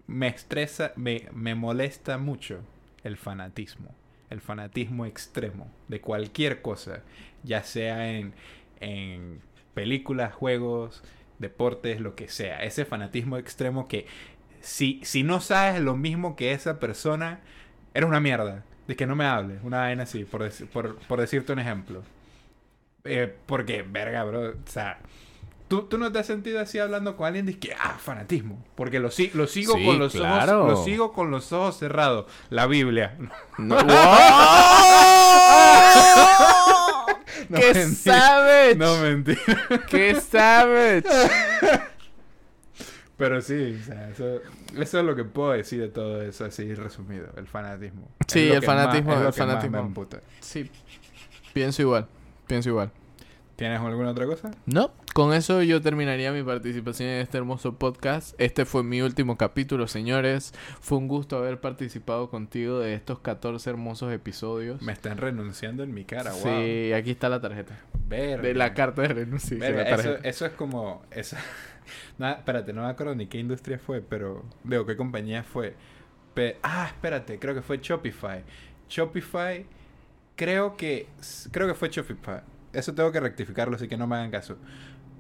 Me 0.07 0.29
estresa, 0.29 0.93
me, 0.97 1.29
me 1.33 1.55
molesta 1.55 2.19
mucho 2.19 2.61
el 3.05 3.17
fanatismo. 3.17 3.95
El 4.31 4.41
fanatismo 4.41 5.07
extremo 5.07 5.71
de 5.89 6.01
cualquier 6.01 6.63
cosa, 6.63 7.03
ya 7.45 7.63
sea 7.63 8.11
en, 8.11 8.35
en 8.81 9.41
películas, 9.75 10.35
juegos, 10.35 11.03
deportes, 11.39 12.01
lo 12.01 12.15
que 12.15 12.29
sea. 12.29 12.63
Ese 12.63 12.85
fanatismo 12.85 13.37
extremo 13.39 13.89
que 13.89 14.07
si, 14.61 15.01
si 15.05 15.23
no 15.23 15.41
sabes 15.41 15.81
lo 15.81 15.97
mismo 15.97 16.37
que 16.37 16.53
esa 16.53 16.79
persona, 16.81 17.41
eres 17.95 18.09
una 18.09 18.21
mierda. 18.21 18.65
De 18.89 18.95
que 18.97 19.07
no 19.07 19.17
me 19.17 19.27
hables. 19.27 19.59
Una 19.65 19.79
vaina 19.79 20.05
así, 20.05 20.25
por, 20.25 20.49
por, 20.73 20.97
por 20.97 21.21
decirte 21.21 21.53
un 21.53 21.59
ejemplo. 21.59 22.03
Eh, 23.05 23.35
porque, 23.47 23.83
verga, 23.83 24.23
bro. 24.25 24.51
O 24.51 24.55
sea, 24.67 24.99
¿tú, 25.67 25.83
tú 25.85 25.99
no 25.99 26.13
te 26.13 26.21
has 26.21 26.27
sentido 26.27 26.61
así 26.61 26.79
hablando 26.79 27.17
con 27.17 27.27
alguien 27.27 27.47
de 27.47 27.59
que, 27.59 27.75
ah, 27.75 27.97
fanatismo. 27.99 28.65
Porque 28.77 29.01
lo, 29.01 29.11
si- 29.11 29.31
lo 29.35 29.49
sigo 29.49 29.75
Sí, 29.75 29.85
con 29.85 29.99
los 29.99 30.13
claro. 30.13 30.61
ojos. 30.67 30.71
Lo 30.79 30.85
sigo 30.85 31.13
con 31.13 31.33
los 31.33 31.53
ojos 31.53 31.79
cerrados. 31.79 32.27
La 32.51 32.67
Biblia. 32.69 33.17
No. 33.59 33.77
No, 37.49 37.59
¡Qué 37.59 37.75
savage! 37.87 38.77
No, 38.77 38.97
mentira. 38.99 39.41
¡Qué 39.89 40.15
savage! 40.21 41.05
Pero 43.17 43.41
sí, 43.41 43.79
o 43.81 43.85
sea, 43.85 44.11
eso, 44.11 44.41
eso 44.77 44.99
es 44.99 45.05
lo 45.05 45.17
que 45.17 45.25
puedo 45.25 45.53
decir 45.53 45.81
de 45.81 45.89
todo 45.89 46.21
eso, 46.21 46.45
así 46.45 46.75
resumido, 46.75 47.29
el 47.37 47.47
fanatismo. 47.47 48.11
Sí, 48.29 48.49
el 48.51 48.57
más- 48.57 48.65
fanatismo, 48.67 49.13
lo 49.13 49.19
el 49.21 49.25
más 49.25 49.37
fanatismo. 49.37 49.95
Sí, 50.41 50.71
pienso 51.55 51.81
igual, 51.81 52.07
pienso 52.47 52.69
igual. 52.69 52.91
¿Tienes 53.57 53.81
alguna 53.81 54.11
otra 54.11 54.27
cosa? 54.27 54.51
No, 54.67 54.93
con 55.15 55.33
eso 55.33 55.63
yo 55.63 55.81
terminaría 55.81 56.31
mi 56.31 56.43
participación 56.43 57.09
en 57.09 57.21
este 57.23 57.39
hermoso 57.39 57.75
podcast. 57.77 58.39
Este 58.39 58.67
fue 58.67 58.85
mi 58.85 59.01
último 59.01 59.39
capítulo, 59.39 59.89
señores. 59.89 60.53
Fue 60.81 60.99
un 60.99 61.09
gusto 61.09 61.39
haber 61.39 61.59
participado 61.59 62.29
contigo 62.29 62.81
de 62.81 62.93
estos 62.93 63.21
14 63.21 63.71
hermosos 63.71 64.13
episodios. 64.13 64.83
Me 64.83 64.93
están 64.93 65.17
renunciando 65.17 65.83
en 65.85 65.95
mi 65.95 66.05
cara, 66.05 66.33
wow. 66.33 66.43
Sí, 66.43 66.93
aquí 66.93 67.13
está 67.13 67.31
la 67.31 67.41
tarjeta. 67.41 67.81
Verga. 68.07 68.43
De 68.43 68.53
la 68.53 68.75
carta 68.75 69.01
de 69.01 69.09
renuncia. 69.09 69.57
Verga, 69.57 70.19
eso, 70.23 70.45
es 70.45 70.53
como... 70.53 71.03
Eso... 71.11 71.37
Nada, 72.19 72.35
espérate, 72.35 72.75
no 72.75 72.83
me 72.83 72.89
acuerdo 72.89 73.15
ni 73.15 73.27
qué 73.27 73.39
industria 73.39 73.79
fue, 73.79 74.03
pero... 74.03 74.45
Veo 74.65 74.85
qué 74.85 74.99
compañía 74.99 75.43
fue. 75.43 75.75
Pe- 76.35 76.59
ah, 76.63 76.89
espérate, 76.89 77.39
creo 77.39 77.55
que 77.55 77.63
fue 77.63 77.79
Shopify. 77.79 78.43
Shopify, 78.91 79.65
creo 80.35 80.77
que... 80.77 81.07
Creo 81.51 81.67
que 81.67 81.75
fue 81.75 81.89
Shopify. 81.89 82.43
Eso 82.77 82.95
tengo 82.95 83.11
que 83.11 83.21
rectificarlo, 83.21 83.77
así 83.77 83.89
que 83.89 83.97
no 83.97 84.07
me 84.07 84.17
hagan 84.17 84.31
caso. 84.31 84.59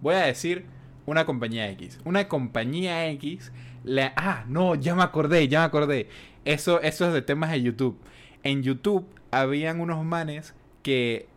Voy 0.03 0.15
a 0.15 0.27
decir 0.27 0.67
una 1.07 1.25
compañía 1.25 1.71
X. 1.71 1.99
Una 2.05 2.29
compañía 2.29 3.09
X... 3.11 3.51
Le... 3.83 4.13
Ah, 4.17 4.45
no, 4.49 4.75
ya 4.75 4.95
me 4.95 5.03
acordé, 5.03 5.47
ya 5.49 5.61
me 5.61 5.67
acordé. 5.67 6.09
Eso, 6.45 6.81
eso 6.83 7.07
es 7.07 7.15
de 7.15 7.23
temas 7.23 7.53
de 7.53 7.63
YouTube. 7.63 7.99
En 8.43 8.63
YouTube 8.63 9.07
habían 9.31 9.81
unos 9.81 10.05
manes 10.05 10.55
que 10.83 11.29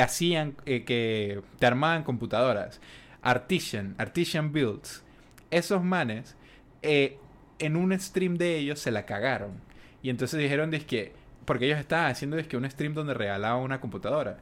hacían 0.00 0.54
eh, 0.66 0.84
que 0.84 1.42
te 1.58 1.66
armaban 1.66 2.04
computadoras. 2.04 2.80
Artisan, 3.22 3.94
Artisan 3.98 4.52
Builds. 4.52 5.02
Esos 5.50 5.82
manes, 5.82 6.36
eh, 6.82 7.18
en 7.58 7.76
un 7.76 7.98
stream 7.98 8.36
de 8.36 8.58
ellos 8.58 8.78
se 8.78 8.90
la 8.90 9.06
cagaron. 9.06 9.52
Y 10.02 10.10
entonces 10.10 10.38
dijeron, 10.38 10.70
que 10.70 11.14
porque 11.44 11.66
ellos 11.66 11.78
estaban 11.78 12.10
haciendo 12.10 12.36
que 12.46 12.56
un 12.56 12.70
stream 12.70 12.94
donde 12.94 13.14
regalaban 13.14 13.62
una 13.62 13.80
computadora. 13.80 14.38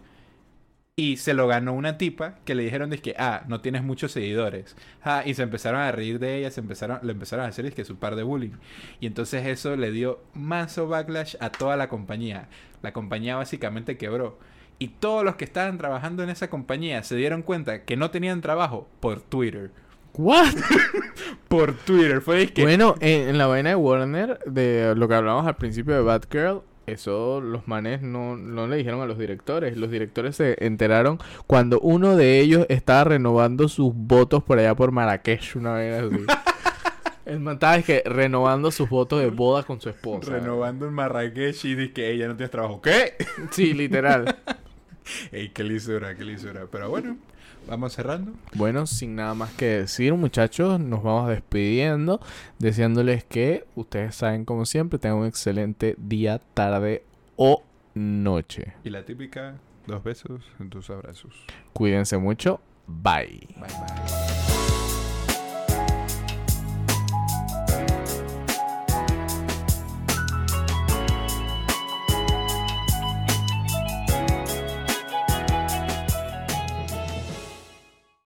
Y 1.00 1.16
se 1.16 1.32
lo 1.32 1.46
ganó 1.46 1.72
una 1.72 1.96
tipa 1.96 2.34
que 2.44 2.54
le 2.54 2.62
dijeron, 2.62 2.90
que 2.90 3.14
ah, 3.18 3.44
no 3.48 3.62
tienes 3.62 3.82
muchos 3.82 4.12
seguidores. 4.12 4.76
Ah, 5.02 5.22
y 5.24 5.32
se 5.32 5.42
empezaron 5.42 5.80
a 5.80 5.90
reír 5.90 6.18
de 6.18 6.36
ella, 6.36 6.50
se 6.50 6.60
empezaron, 6.60 6.98
le 7.02 7.12
empezaron 7.12 7.46
a 7.46 7.48
hacer 7.48 7.72
que 7.72 7.86
su 7.86 7.96
par 7.96 8.16
de 8.16 8.22
bullying. 8.22 8.50
Y 9.00 9.06
entonces 9.06 9.46
eso 9.46 9.76
le 9.76 9.92
dio 9.92 10.22
manso 10.34 10.88
backlash 10.88 11.36
a 11.40 11.48
toda 11.48 11.78
la 11.78 11.88
compañía. 11.88 12.50
La 12.82 12.92
compañía 12.92 13.36
básicamente 13.36 13.96
quebró. 13.96 14.38
Y 14.78 14.88
todos 14.88 15.24
los 15.24 15.36
que 15.36 15.46
estaban 15.46 15.78
trabajando 15.78 16.22
en 16.22 16.28
esa 16.28 16.50
compañía 16.50 17.02
se 17.02 17.16
dieron 17.16 17.40
cuenta 17.40 17.86
que 17.86 17.96
no 17.96 18.10
tenían 18.10 18.42
trabajo 18.42 18.86
por 19.00 19.22
Twitter. 19.22 19.70
¿What? 20.12 20.52
Por 21.48 21.72
Twitter. 21.78 22.20
Fue 22.20 22.48
que 22.48 22.60
Bueno, 22.60 22.94
en, 23.00 23.30
en 23.30 23.38
la 23.38 23.46
vaina 23.46 23.70
de 23.70 23.76
Warner, 23.76 24.38
de 24.44 24.94
lo 24.96 25.08
que 25.08 25.14
hablamos 25.14 25.46
al 25.46 25.56
principio 25.56 25.94
de 25.94 26.02
Batgirl, 26.02 26.62
eso 26.90 27.40
los 27.40 27.66
manes 27.68 28.02
no, 28.02 28.36
no 28.36 28.66
le 28.66 28.76
dijeron 28.76 29.00
a 29.00 29.06
los 29.06 29.18
directores. 29.18 29.76
Los 29.76 29.90
directores 29.90 30.36
se 30.36 30.56
enteraron 30.64 31.18
cuando 31.46 31.80
uno 31.80 32.16
de 32.16 32.40
ellos 32.40 32.66
estaba 32.68 33.04
renovando 33.04 33.68
sus 33.68 33.92
votos 33.94 34.42
por 34.42 34.58
allá 34.58 34.74
por 34.74 34.92
Marrakech, 34.92 35.56
una 35.56 35.74
vez 35.74 36.02
así. 36.02 36.24
El 37.26 37.38
man 37.38 37.54
estaba 37.54 37.76
es 37.76 37.84
que 37.84 38.02
renovando 38.04 38.72
sus 38.72 38.88
votos 38.88 39.20
de 39.20 39.30
boda 39.30 39.62
con 39.62 39.80
su 39.80 39.88
esposa. 39.88 40.32
renovando 40.32 40.88
en 40.88 40.94
Marrakech 40.94 41.64
y 41.64 41.74
dice 41.76 41.92
que 41.92 42.10
ella 42.10 42.26
no 42.26 42.36
tiene 42.36 42.48
trabajo. 42.48 42.80
¿Qué? 42.82 43.14
Sí, 43.52 43.72
literal. 43.72 44.36
Ey, 45.32 45.50
qué 45.50 45.62
lisura, 45.62 46.14
qué 46.16 46.24
lisura. 46.24 46.66
Pero 46.70 46.88
bueno, 46.90 47.18
vamos 47.68 47.92
cerrando. 47.92 48.32
Bueno, 48.54 48.86
sin 48.86 49.16
nada 49.16 49.34
más 49.34 49.52
que 49.52 49.66
decir, 49.66 50.14
muchachos, 50.14 50.80
nos 50.80 51.02
vamos 51.02 51.28
despidiendo, 51.28 52.20
deseándoles 52.58 53.24
que 53.24 53.64
ustedes 53.74 54.14
saben, 54.14 54.44
como 54.44 54.66
siempre, 54.66 54.98
tengan 54.98 55.18
un 55.18 55.26
excelente 55.26 55.94
día, 55.98 56.40
tarde 56.54 57.04
o 57.36 57.62
noche. 57.94 58.74
Y 58.84 58.90
la 58.90 59.04
típica, 59.04 59.56
dos 59.86 60.02
besos 60.02 60.42
tus 60.70 60.90
abrazos. 60.90 61.34
Cuídense 61.72 62.18
mucho. 62.18 62.60
Bye. 62.86 63.46
Bye 63.56 63.68
bye. 63.68 64.39